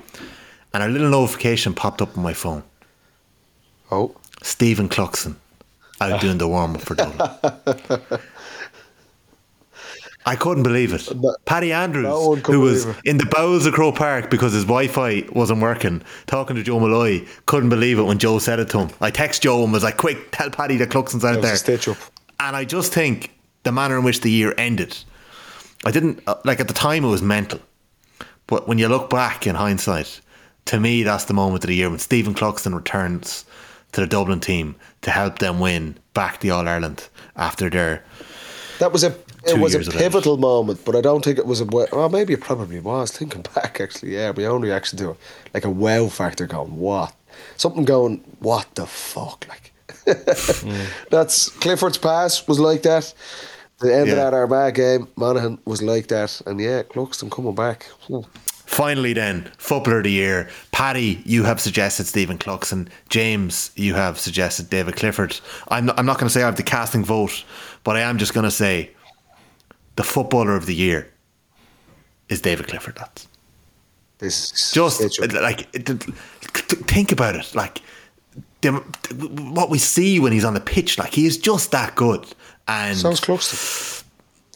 And 0.73 0.83
a 0.83 0.89
little 0.89 1.11
notification 1.11 1.75
popped 1.75 2.01
up 2.01 2.17
on 2.17 2.23
my 2.23 2.33
phone. 2.35 2.63
Oh, 3.91 4.15
Stephen 4.43 4.89
Cluxton 4.89 5.37
out 6.01 6.21
doing 6.23 6.39
the 6.39 6.49
warm 6.49 6.77
up 6.77 6.83
for 6.83 6.95
Dublin. 6.95 7.29
I 10.29 10.35
couldn't 10.35 10.65
believe 10.65 10.93
it. 10.93 11.09
Paddy 11.45 11.73
Andrews, 11.73 12.05
no 12.05 12.29
one 12.31 12.43
could 12.43 12.53
who 12.53 12.61
was 12.61 12.85
it. 12.85 12.97
in 13.05 13.17
the 13.19 13.27
bowels 13.27 13.65
of 13.65 13.75
Croke 13.75 13.95
Park 13.95 14.29
because 14.29 14.53
his 14.53 14.65
Wi 14.65 14.89
Fi 14.89 15.25
wasn't 15.33 15.61
working, 15.61 16.03
talking 16.27 16.57
to 16.57 16.65
Joe 16.65 16.81
Molloy, 16.81 17.25
couldn't 17.47 17.69
believe 17.69 18.01
it 18.01 18.03
when 18.03 18.19
Joe 18.19 18.41
said 18.41 18.59
it 18.59 18.69
to 18.71 18.81
him. 18.81 18.91
I 19.01 19.11
text 19.13 19.43
Joe 19.43 19.63
and 19.63 19.73
was 19.73 19.85
like, 19.85 19.97
quick, 19.97 20.33
tell 20.33 20.51
Paddy 20.51 20.77
that 20.79 20.89
Cluxton's 20.91 21.25
out 21.25 21.41
there. 21.43 21.55
stitch 21.57 21.87
up. 21.87 21.97
And 22.41 22.57
I 22.57 22.65
just 22.65 22.93
think 22.93 23.33
the 23.63 23.71
manner 23.71 23.97
in 23.99 24.05
which 24.05 24.21
the 24.23 24.31
year 24.31 24.53
ended, 24.59 24.99
I 25.85 25.93
didn't, 25.93 26.21
uh, 26.27 26.35
like 26.45 26.59
at 26.59 26.67
the 26.67 26.75
time 26.75 27.05
it 27.05 27.09
was 27.09 27.23
mental. 27.23 27.61
But 28.49 28.67
when 28.67 28.79
you 28.79 28.89
look 28.89 29.09
back 29.09 29.47
in 29.47 29.55
hindsight, 29.55 30.21
to 30.67 30.81
me, 30.81 31.05
that's 31.05 31.25
the 31.27 31.35
moment 31.35 31.63
of 31.63 31.69
the 31.69 31.77
year 31.77 31.89
when 31.89 32.01
Stephen 32.01 32.35
Cluxton 32.35 32.75
returns 32.75 33.45
to 33.93 34.01
the 34.01 34.07
Dublin 34.09 34.41
team 34.41 34.75
to 35.03 35.13
help 35.13 35.39
them 35.39 35.61
win 35.61 35.99
back 36.15 36.41
the 36.41 36.51
All 36.51 36.67
Ireland 36.67 37.09
after 37.37 37.71
their. 37.71 38.05
that 38.81 38.93
was 38.93 39.05
a 39.05 39.11
it 39.47 39.59
was 39.59 39.75
a 39.75 39.91
pivotal 39.91 40.37
moment, 40.37 40.85
but 40.85 40.97
I 40.97 41.01
don't 41.01 41.25
think 41.25 41.39
it 41.39 41.47
was 41.47 41.61
a 41.61 41.65
well. 41.65 42.09
Maybe 42.09 42.35
it 42.35 42.41
probably 42.41 42.81
was. 42.81 43.13
Thinking 43.13 43.43
back, 43.55 43.81
actually, 43.81 44.15
yeah, 44.15 44.33
my 44.37 44.45
own 44.45 44.63
reaction 44.63 44.99
to 44.99 45.11
it, 45.11 45.17
like 45.55 45.65
a 45.65 45.71
wow 45.71 46.09
factor, 46.09 46.47
going 46.47 46.77
what, 46.77 47.15
something 47.57 47.85
going 47.85 48.19
what 48.41 48.75
the 48.75 48.87
fuck, 48.87 49.47
like. 49.49 49.73
Mm. 50.07 50.87
That's 51.11 51.49
Clifford's 51.49 51.99
pass 51.99 52.47
was 52.47 52.61
like 52.61 52.83
that. 52.83 53.13
The 53.79 53.95
end 53.95 54.09
of 54.09 54.17
that 54.17 54.33
Armagh 54.33 54.75
game, 54.75 55.09
Monaghan 55.17 55.59
was 55.67 55.83
like 55.83 56.07
that, 56.09 56.41
and 56.47 56.59
yeah, 56.59 56.83
Cluxton 56.83 57.31
coming 57.31 57.55
back. 57.55 57.87
Finally, 58.67 59.13
then, 59.13 59.51
Footballer 59.59 59.99
of 59.99 60.05
the 60.05 60.11
Year. 60.11 60.49
Paddy, 60.73 61.23
you 61.25 61.45
have 61.45 61.61
suggested 61.61 62.07
Stephen 62.07 62.37
Cluxton. 62.39 62.89
James, 63.09 63.71
you 63.77 63.95
have 63.95 64.19
suggested 64.19 64.71
David 64.71 64.97
Clifford. 64.97 65.39
I'm 65.69 65.87
not, 65.87 65.99
I'm 65.99 66.07
not 66.07 66.19
going 66.19 66.27
to 66.27 66.33
say 66.33 66.43
I 66.43 66.47
have 66.47 66.57
the 66.57 66.63
casting 66.63 67.05
vote, 67.05 67.45
but 67.85 67.97
I 67.97 68.01
am 68.01 68.19
just 68.19 68.35
going 68.35 68.45
to 68.45 68.51
say 68.51 68.91
the 69.97 70.05
Footballer 70.05 70.57
of 70.57 70.67
the 70.67 70.75
Year 70.75 71.09
is 72.29 72.41
David 72.41 72.69
Clifford. 72.69 72.97
That's 72.97 73.27
This 74.19 74.73
just 74.73 74.97
stitch 74.97 75.21
like 75.35 75.69
it- 75.75 75.89
it- 75.91 76.03
think 76.89 77.13
about 77.13 77.37
it. 77.37 77.55
Like 77.55 77.83
the, 78.63 78.73
what 79.53 79.71
we 79.71 79.79
see 79.79 80.19
when 80.21 80.33
he's 80.33 80.45
on 80.45 80.55
the 80.55 80.61
pitch, 80.61 80.99
like 80.99 81.13
he 81.15 81.27
is 81.27 81.37
just 81.39 81.71
that 81.73 81.95
good. 81.95 82.27
And 82.69 82.97
sounds 82.99 83.21
Cluxton. 83.21 84.03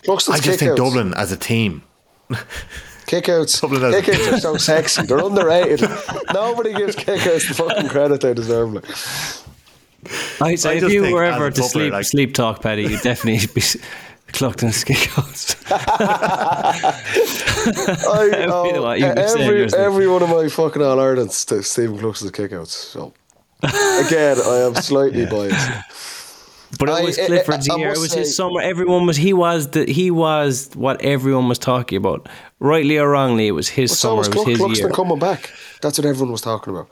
Cluxton's 0.04 0.28
I 0.30 0.38
just 0.40 0.58
think 0.58 0.72
kickouts. 0.72 0.76
Dublin 0.76 1.14
as 1.14 1.30
a 1.32 1.36
team. 1.36 1.82
Kickouts. 3.06 3.60
Dublin 3.60 3.82
has- 3.82 3.94
Kickouts 4.04 4.32
are 4.32 4.38
so 4.40 4.56
sexy. 4.70 5.02
They're 5.02 5.18
underrated. 5.18 5.80
Nobody 6.32 6.72
gives 6.74 6.96
kickouts 6.96 7.48
the 7.48 7.54
fucking 7.54 7.88
credit 7.88 8.20
they 8.20 8.34
deserve. 8.34 8.72
Like. 8.72 8.84
I 10.40 10.54
say 10.54 10.70
I 10.80 10.84
if 10.86 10.90
you 10.92 11.02
were 11.12 11.24
ever 11.24 11.50
to 11.50 11.62
footballer, 11.62 11.68
sleep 11.68 11.92
like- 11.92 12.04
sleep 12.06 12.34
talk, 12.34 12.62
Paddy, 12.62 12.82
you'd 12.84 13.02
definitely 13.02 13.46
be 13.54 13.62
Cluxton's 14.32 14.84
kickouts. 14.84 15.56
I, 16.80 18.28
That 18.30 18.48
would 18.48 18.72
be 18.74 18.78
what 18.80 18.98
you'd 19.00 19.14
be 19.16 19.28
saying, 19.28 19.48
every, 19.48 19.78
every 19.78 20.08
one 20.08 20.22
of 20.22 20.28
my 20.30 20.48
fucking 20.48 20.82
All 20.82 20.98
Irelands 20.98 21.44
to 21.46 21.62
Stephen 21.62 21.98
Cluxton's 21.98 22.30
kickouts. 22.32 22.68
So 22.68 23.12
again, 23.62 24.38
I 24.40 24.66
am 24.66 24.74
slightly 24.82 25.26
biased. 25.26 25.70
But 26.78 26.88
it 26.88 27.04
was 27.04 27.18
eh, 27.18 27.22
eh, 27.22 27.24
I- 27.24 27.28
Clifford's 27.28 27.68
I- 27.68 27.74
I 27.74 27.78
year. 27.78 27.90
It 27.92 27.98
was 27.98 28.12
his 28.12 28.34
summer. 28.36 28.60
Everyone 28.60 29.06
was 29.06 29.16
he 29.16 29.32
was 29.32 29.70
the 29.70 29.84
he 29.90 30.10
was 30.10 30.70
what 30.74 31.02
everyone 31.02 31.48
was 31.48 31.58
talking 31.58 31.96
about. 31.96 32.28
Rightly 32.60 32.98
or 32.98 33.08
wrongly, 33.10 33.48
it 33.48 33.52
was 33.52 33.68
his 33.68 33.90
so 33.98 34.08
summer. 34.08 34.16
was 34.18 34.28
It 34.28 34.34
was 34.34 34.44
Clux- 34.44 34.48
his 34.48 34.58
Cluxton 34.60 34.78
year. 34.78 34.90
coming 34.90 35.18
back. 35.18 35.50
That's 35.82 35.98
what 35.98 36.06
everyone 36.06 36.32
was 36.32 36.42
talking 36.42 36.72
about. 36.72 36.88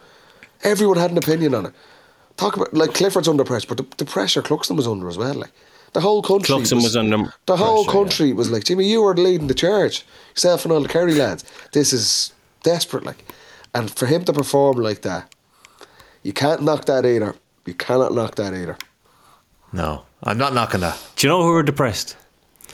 Everyone 0.64 0.96
had 0.98 1.10
an 1.12 1.18
opinion 1.18 1.54
on 1.54 1.66
it. 1.66 1.74
Talk 2.36 2.56
about 2.56 2.74
like 2.74 2.92
Clifford's 2.94 3.28
under 3.28 3.44
pressure, 3.44 3.68
but 3.68 3.76
the, 3.78 3.86
the 3.98 4.04
pressure 4.04 4.42
Cluxton 4.42 4.76
was 4.76 4.86
under 4.88 5.08
as 5.08 5.16
well. 5.16 5.34
Like 5.34 5.52
the 5.92 6.00
whole 6.00 6.22
country. 6.22 6.54
Cluxton 6.54 6.82
was 6.82 6.96
under 6.96 7.32
The 7.46 7.56
whole 7.56 7.84
pressure, 7.84 7.98
country 7.98 8.32
was 8.32 8.50
like, 8.50 8.64
Jimmy, 8.64 8.86
you 8.88 9.02
were 9.02 9.14
leading 9.16 9.46
the 9.46 9.54
charge. 9.54 10.04
Yourself 10.34 10.64
and 10.64 10.72
all 10.72 10.80
the 10.82 10.88
Kerry 10.88 11.14
lads. 11.14 11.44
This 11.72 11.92
is 11.92 12.32
desperate, 12.62 13.04
like, 13.04 13.24
and 13.74 13.90
for 13.90 14.06
him 14.06 14.24
to 14.24 14.32
perform 14.32 14.78
like 14.78 15.02
that, 15.02 15.32
you 16.22 16.32
can't 16.32 16.62
knock 16.62 16.86
that 16.86 17.04
either. 17.06 17.34
You 17.66 17.74
cannot 17.74 18.12
knock 18.14 18.34
that 18.36 18.54
either. 18.54 18.76
No, 19.72 20.04
I'm 20.22 20.38
not 20.38 20.54
knocking 20.54 20.80
that. 20.80 20.98
Do 21.16 21.26
you 21.26 21.32
know 21.32 21.42
who 21.42 21.52
were 21.52 21.62
depressed? 21.62 22.16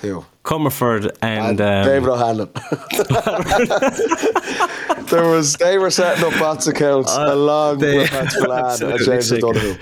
Who? 0.00 0.24
Comerford 0.44 1.10
and, 1.22 1.58
And 1.58 1.60
um, 1.60 1.84
David 1.86 2.08
O'Hanlon. 2.08 2.50
there 5.08 5.26
was 5.28 5.54
they 5.54 5.78
were 5.78 5.90
setting 5.90 6.24
up 6.24 6.38
bots 6.38 6.66
accounts 6.66 7.14
along 7.16 7.78
they- 7.78 7.98
with 7.98 8.10
Pat 8.10 8.30
Spillane 8.30 8.82
and 8.92 9.04
James 9.04 9.28
sick. 9.28 9.42
O'Donoghue. 9.42 9.78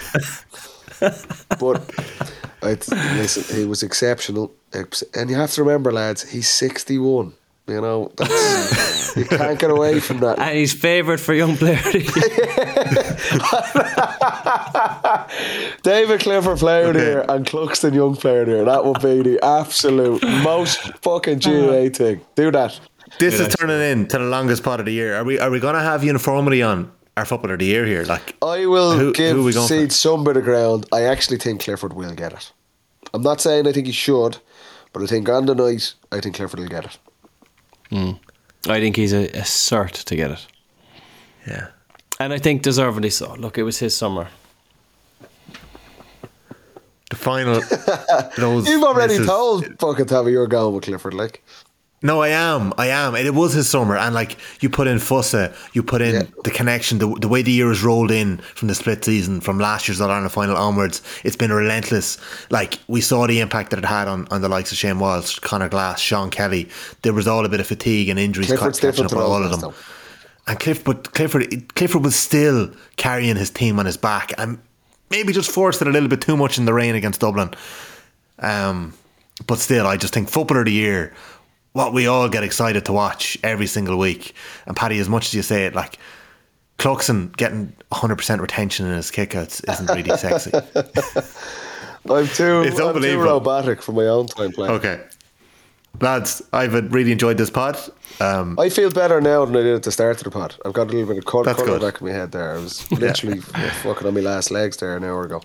but 1.58 1.82
I'd, 2.62 2.86
listen, 2.88 3.56
he 3.56 3.64
was 3.64 3.82
exceptional, 3.82 4.52
and 4.72 5.30
you 5.30 5.36
have 5.36 5.50
to 5.52 5.62
remember, 5.64 5.92
lads, 5.92 6.30
he's 6.30 6.48
sixty-one. 6.48 7.32
You 7.68 7.80
know, 7.80 8.10
that's, 8.16 9.16
you 9.16 9.24
can't 9.24 9.58
get 9.58 9.70
away 9.70 10.00
from 10.00 10.18
that. 10.20 10.38
and 10.38 10.56
he's 10.58 10.72
favoured 10.72 11.20
for 11.20 11.32
young 11.32 11.56
player. 11.56 11.78
of. 11.78 11.92
David 15.82 16.20
Clifford 16.20 16.58
player 16.58 16.88
of 16.88 16.94
the 16.94 17.00
Okay. 17.00 17.08
year 17.10 17.24
and 17.28 17.46
Cluxton 17.46 17.94
young 17.94 18.16
player 18.16 18.40
of 18.42 18.46
the 18.46 18.52
year. 18.52 18.64
That 18.64 18.84
would 18.84 19.00
be 19.00 19.22
the 19.22 19.44
absolute 19.44 20.22
most 20.42 20.78
fucking 21.02 21.38
uh-huh. 21.46 21.88
GAA 21.88 21.90
thing. 21.90 22.20
Do 22.34 22.50
that. 22.50 22.78
This 23.18 23.38
is 23.38 23.54
turning 23.54 23.80
in 23.80 24.06
to 24.08 24.18
the 24.18 24.24
longest 24.24 24.62
part 24.62 24.80
of 24.80 24.86
the 24.86 24.92
year. 24.92 25.16
Are 25.16 25.24
we? 25.24 25.38
Are 25.38 25.50
we 25.50 25.60
going 25.60 25.74
to 25.74 25.82
have 25.82 26.02
uniformity 26.02 26.62
on 26.62 26.90
our 27.16 27.24
footballer 27.24 27.54
of 27.54 27.60
the 27.60 27.66
year 27.66 27.84
here? 27.86 28.04
Like, 28.04 28.36
I 28.42 28.66
will 28.66 28.92
Who- 28.98 29.12
give 29.12 29.36
who 29.36 29.42
are 29.42 29.46
we 29.46 29.52
going 29.52 29.68
for? 29.68 29.74
Seed 29.74 29.92
some 29.92 30.24
bit 30.24 30.36
of 30.36 30.44
ground. 30.44 30.86
I 30.92 31.02
actually 31.02 31.38
think 31.38 31.62
Clifford 31.62 31.92
will 31.92 32.14
get 32.14 32.32
it. 32.32 32.52
I'm 33.14 33.22
not 33.22 33.40
saying 33.40 33.66
I 33.66 33.72
think 33.72 33.86
he 33.86 33.92
should, 33.92 34.38
but 34.92 35.02
I 35.02 35.06
think 35.06 35.28
on 35.28 35.46
the 35.46 35.54
night, 35.54 35.94
I 36.10 36.20
think 36.20 36.36
Clifford 36.36 36.60
will 36.60 36.68
get 36.68 36.84
it. 36.86 36.98
Hmm. 37.90 38.12
I 38.68 38.80
think 38.80 38.96
he's 38.96 39.12
a, 39.12 39.26
a 39.28 39.42
cert 39.42 40.04
to 40.04 40.16
get 40.16 40.30
it, 40.30 40.46
yeah, 41.46 41.66
and 42.20 42.32
I 42.32 42.38
think 42.38 42.62
deservedly 42.62 43.10
so. 43.10 43.34
Look, 43.34 43.58
it 43.58 43.64
was 43.64 43.78
his 43.80 43.94
summer. 43.96 44.28
the 47.10 47.16
final. 47.16 47.60
those 48.38 48.68
You've 48.68 48.84
already 48.84 49.14
misses- 49.14 49.26
told 49.26 49.66
fucking 49.80 50.06
Tommy 50.06 50.32
you're 50.32 50.46
going 50.46 50.74
with 50.74 50.84
Clifford, 50.84 51.14
like. 51.14 51.42
No, 52.04 52.20
I 52.20 52.28
am. 52.28 52.72
I 52.78 52.88
am. 52.88 53.14
And 53.14 53.26
it 53.26 53.34
was 53.34 53.52
his 53.52 53.68
summer. 53.70 53.96
And 53.96 54.12
like 54.14 54.36
you 54.60 54.68
put 54.68 54.88
in 54.88 54.98
Fossa, 54.98 55.54
you 55.72 55.82
put 55.84 56.02
in 56.02 56.14
Yeah. 56.14 56.22
the 56.42 56.50
connection, 56.50 56.98
the, 56.98 57.06
the 57.20 57.28
way 57.28 57.42
the 57.42 57.52
year 57.52 57.68
has 57.68 57.82
rolled 57.82 58.10
in 58.10 58.38
from 58.38 58.66
the 58.68 58.74
split 58.74 59.04
season, 59.04 59.40
from 59.40 59.58
last 59.60 59.86
year's 59.86 60.00
All 60.00 60.10
Ireland 60.10 60.32
final 60.32 60.56
onwards. 60.56 61.00
It's 61.22 61.36
been 61.36 61.52
relentless. 61.52 62.18
Like 62.50 62.78
we 62.88 63.00
saw 63.00 63.26
the 63.28 63.38
impact 63.38 63.70
that 63.70 63.78
it 63.78 63.84
had 63.84 64.08
on, 64.08 64.26
on 64.32 64.40
the 64.40 64.48
likes 64.48 64.72
of 64.72 64.78
Shane 64.78 64.98
Walsh, 64.98 65.38
Conor 65.38 65.68
Glass, 65.68 66.00
Sean 66.00 66.28
Kelly. 66.28 66.68
There 67.02 67.12
was 67.12 67.28
all 67.28 67.44
a 67.44 67.48
bit 67.48 67.60
of 67.60 67.66
fatigue 67.68 68.08
and 68.08 68.18
injuries 68.18 68.48
Clifford's 68.48 68.80
catching 68.80 69.04
up 69.06 69.12
on 69.12 69.18
all 69.22 69.42
of 69.44 69.50
them. 69.52 69.60
though. 69.60 69.74
And 70.48 70.58
Cliff, 70.58 70.82
but 70.82 71.12
Clifford, 71.14 71.72
Clifford 71.76 72.02
was 72.02 72.16
still 72.16 72.72
carrying 72.96 73.36
his 73.36 73.48
team 73.50 73.78
on 73.78 73.86
his 73.86 73.96
back, 73.96 74.32
and 74.38 74.58
maybe 75.08 75.32
just 75.32 75.52
forced 75.52 75.80
it 75.80 75.86
a 75.86 75.90
little 75.92 76.08
bit 76.08 76.20
too 76.20 76.36
much 76.36 76.58
in 76.58 76.64
the 76.64 76.74
rain 76.74 76.96
against 76.96 77.20
Dublin. 77.20 77.54
Um, 78.40 78.92
but 79.46 79.58
still, 79.58 79.86
I 79.86 79.96
just 79.96 80.12
think 80.14 80.28
footballer 80.28 80.60
of 80.60 80.66
the 80.66 80.72
year, 80.72 81.14
what 81.72 81.92
we 81.92 82.06
all 82.06 82.28
get 82.28 82.42
excited 82.42 82.84
to 82.86 82.92
watch 82.92 83.38
every 83.42 83.66
single 83.66 83.98
week. 83.98 84.34
And 84.66 84.76
Paddy, 84.76 84.98
as 84.98 85.08
much 85.08 85.26
as 85.26 85.34
you 85.34 85.42
say 85.42 85.66
it, 85.66 85.74
like 85.74 85.98
Cluxton 86.78 87.34
getting 87.36 87.72
100% 87.92 88.40
retention 88.40 88.86
in 88.86 88.94
his 88.94 89.10
kickouts 89.10 89.68
isn't 89.70 89.88
really 89.88 90.16
sexy. 90.16 90.50
I'm 92.10 92.26
too, 92.28 92.62
It's 92.62 92.80
I'm 92.80 93.00
too 93.00 93.20
robotic 93.20 93.80
for 93.80 93.92
my 93.92 94.06
own 94.06 94.26
time 94.26 94.52
playing. 94.52 94.72
Okay. 94.72 95.00
Lads, 96.00 96.42
I've 96.52 96.72
really 96.92 97.12
enjoyed 97.12 97.36
this 97.38 97.50
pod. 97.50 97.78
Um, 98.20 98.58
I 98.58 98.68
feel 98.70 98.90
better 98.90 99.20
now 99.20 99.44
than 99.44 99.54
I 99.56 99.62
did 99.62 99.74
at 99.76 99.82
the 99.84 99.92
start 99.92 100.16
of 100.18 100.24
the 100.24 100.30
pod. 100.30 100.56
I've 100.64 100.72
got 100.72 100.88
a 100.88 100.90
little 100.90 101.06
bit 101.06 101.18
of 101.18 101.24
colour, 101.26 101.44
That's 101.44 101.62
colour 101.62 101.78
back 101.78 102.00
in 102.00 102.06
my 102.08 102.12
head 102.12 102.32
there. 102.32 102.54
I 102.54 102.58
was 102.58 102.90
literally 102.92 103.40
fucking 103.40 104.06
on 104.06 104.14
my 104.14 104.20
last 104.20 104.50
legs 104.50 104.76
there 104.78 104.96
an 104.96 105.04
hour 105.04 105.24
ago. 105.24 105.42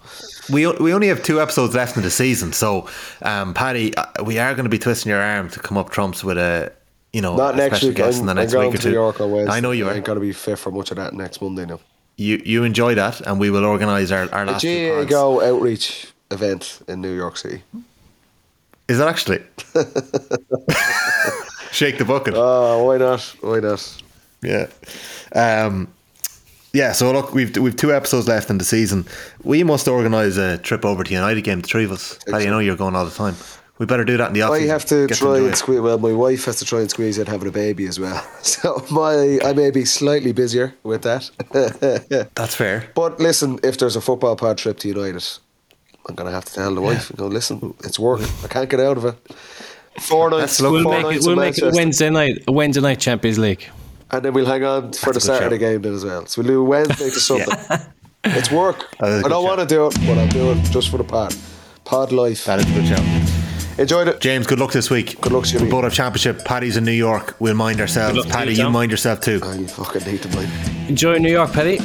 we 0.51 0.65
we 0.77 0.93
only 0.93 1.07
have 1.09 1.21
two 1.21 1.41
episodes 1.41 1.75
left 1.75 1.97
in 1.97 2.03
the 2.03 2.09
season, 2.09 2.53
so 2.53 2.89
um, 3.21 3.53
Paddy, 3.53 3.95
uh, 3.95 4.05
we 4.23 4.39
are 4.39 4.53
going 4.55 4.63
to 4.65 4.69
be 4.69 4.79
twisting 4.79 5.09
your 5.11 5.21
arm 5.21 5.49
to 5.49 5.59
come 5.59 5.77
up 5.77 5.89
trumps 5.91 6.23
with 6.23 6.37
a 6.37 6.71
you 7.13 7.21
know 7.21 7.35
Not 7.35 7.55
next 7.55 7.77
special 7.77 7.89
week. 7.89 7.97
guest 7.97 8.15
I'm, 8.17 8.21
in 8.21 8.25
the 8.27 8.31
I'm 8.31 8.35
next 8.37 8.53
going 8.53 8.71
week 8.71 8.79
or 8.79 8.83
two. 8.83 8.89
New 8.89 8.95
York 8.95 9.19
Wednesday. 9.19 9.51
I 9.53 9.59
know 9.59 9.71
you 9.71 9.87
I 9.87 9.91
are. 9.91 9.95
ain't 9.95 10.05
going 10.05 10.17
to 10.19 10.25
be 10.25 10.33
fit 10.33 10.57
for 10.59 10.71
much 10.71 10.89
of 10.91 10.97
that 10.97 11.13
next 11.13 11.41
Monday 11.41 11.65
now. 11.65 11.79
You 12.15 12.41
you 12.43 12.63
enjoy 12.63 12.95
that, 12.95 13.21
and 13.21 13.39
we 13.39 13.49
will 13.51 13.63
organise 13.65 14.11
our 14.11 14.27
our 14.33 14.45
last 14.45 14.61
GA. 14.61 15.05
Go 15.05 15.41
outreach 15.41 16.07
event 16.31 16.79
in 16.87 16.99
New 17.01 17.15
York 17.15 17.37
City. 17.37 17.63
Is 18.87 18.97
that 18.99 19.07
actually? 19.07 19.39
Shake 21.71 21.97
the 21.97 22.05
bucket. 22.05 22.33
Oh, 22.35 22.83
why 22.85 22.97
not? 22.97 23.21
Why 23.41 23.59
not? 23.59 24.01
Yeah. 24.41 24.67
Um, 25.35 25.89
yeah, 26.73 26.91
so 26.91 27.11
look, 27.11 27.33
we've 27.33 27.55
we've 27.57 27.75
two 27.75 27.93
episodes 27.93 28.27
left 28.27 28.49
in 28.49 28.57
the 28.59 28.65
season. 28.65 29.05
We 29.43 29.63
must 29.63 29.87
organise 29.87 30.37
a 30.37 30.57
trip 30.57 30.85
over 30.85 31.03
to 31.03 31.13
United 31.13 31.41
game, 31.41 31.61
the 31.61 31.67
three 31.67 31.85
of 31.85 31.91
us. 31.91 32.17
How 32.29 32.37
do 32.39 32.43
you 32.45 32.49
know 32.49 32.59
you're 32.59 32.75
going 32.77 32.95
all 32.95 33.05
the 33.05 33.11
time. 33.11 33.35
We 33.79 33.85
better 33.85 34.03
do 34.05 34.17
that 34.17 34.29
in 34.29 34.33
the 34.33 34.41
office. 34.41 34.63
I 34.63 34.65
have 34.67 34.85
to 34.85 35.07
try 35.07 35.37
and 35.37 35.55
squeeze. 35.55 35.79
Well, 35.81 35.99
my 35.99 36.11
wife 36.11 36.45
has 36.45 36.57
to 36.59 36.65
try 36.65 36.79
and 36.79 36.89
squeeze 36.89 37.19
in 37.19 37.27
having 37.27 37.47
a 37.47 37.51
baby 37.51 37.85
as 37.85 37.99
well. 37.99 38.25
So 38.41 38.83
my 38.89 39.39
I 39.43 39.53
may 39.53 39.71
be 39.71 39.85
slightly 39.85 40.31
busier 40.31 40.73
with 40.83 41.01
that. 41.03 41.29
That's 42.35 42.55
fair. 42.55 42.89
but 42.95 43.19
listen, 43.19 43.59
if 43.63 43.77
there's 43.77 43.95
a 43.95 44.01
football 44.01 44.35
pod 44.35 44.57
trip 44.57 44.77
to 44.79 44.87
United, 44.87 45.23
I'm 46.07 46.15
gonna 46.15 46.31
have 46.31 46.45
to 46.45 46.53
tell 46.53 46.73
the 46.73 46.81
wife. 46.81 47.09
You 47.11 47.23
know, 47.23 47.27
listen, 47.29 47.73
it's 47.83 47.99
work. 47.99 48.21
I 48.43 48.47
can't 48.47 48.69
get 48.69 48.79
out 48.79 48.97
of 48.97 49.05
it. 49.05 49.15
Four 49.99 50.29
nights. 50.29 50.61
look 50.61 50.71
We'll 50.73 50.83
four 50.83 50.93
make 50.93 51.03
nights 51.03 51.25
it. 51.25 51.27
We'll 51.27 51.35
make 51.37 51.57
it 51.57 51.63
a 51.63 51.71
Wednesday 51.71 52.09
night. 52.09 52.43
Wednesday 52.47 52.81
night 52.81 52.99
Champions 52.99 53.39
League. 53.39 53.67
and 54.11 54.23
then 54.23 54.33
we'll 54.33 54.45
hang 54.45 54.63
on 54.63 54.93
for 54.93 55.11
That's 55.11 55.25
the 55.25 55.33
Saturday 55.33 55.55
shout. 55.55 55.59
game 55.59 55.81
then 55.81 55.93
as 55.95 56.05
well. 56.05 56.25
So 56.27 56.41
we'll 56.41 56.47
do 56.51 56.63
Wednesday 56.63 57.09
to 57.09 57.19
Sunday. 57.19 57.45
it's 58.25 58.51
work. 58.51 58.85
That 58.99 59.09
is 59.09 59.15
a 59.15 59.19
I 59.19 59.21
good 59.23 59.29
don't 59.29 59.43
want 59.43 59.59
to 59.59 59.65
do 59.65 59.87
it, 59.87 59.95
but 60.05 60.17
I'll 60.17 60.27
do 60.29 60.51
it 60.51 60.63
just 60.71 60.89
for 60.89 60.97
the 60.97 61.03
pod. 61.03 61.35
Pod 61.83 62.11
life. 62.11 62.45
That 62.45 62.59
is 62.59 62.69
a 62.69 62.73
good 62.73 62.87
shout. 62.87 63.79
Enjoyed 63.79 64.07
it. 64.07 64.19
James, 64.21 64.47
good 64.47 64.59
luck 64.59 64.71
this 64.71 64.89
week. 64.89 65.19
Good 65.21 65.31
luck 65.31 65.45
to 65.45 65.53
you, 65.53 65.59
We 65.59 65.65
mate. 65.65 65.71
both 65.71 65.83
have 65.83 65.93
championship. 65.93 66.43
Paddy's 66.45 66.77
in 66.77 66.83
New 66.85 66.91
York. 66.91 67.35
We'll 67.39 67.53
mind 67.55 67.79
ourselves. 67.81 68.13
Good 68.13 68.19
luck 68.19 68.27
to 68.27 68.33
Paddy, 68.33 68.53
you, 68.55 68.63
you 68.63 68.69
mind 68.71 68.89
yourself 68.91 69.21
too. 69.21 69.39
Ah, 69.43 69.53
I 69.53 69.63
fucking 69.65 70.01
hate 70.01 70.21
to 70.23 70.29
mind. 70.35 70.49
Enjoy 70.89 71.17
New 71.19 71.31
York, 71.31 71.51
Paddy. 71.53 71.79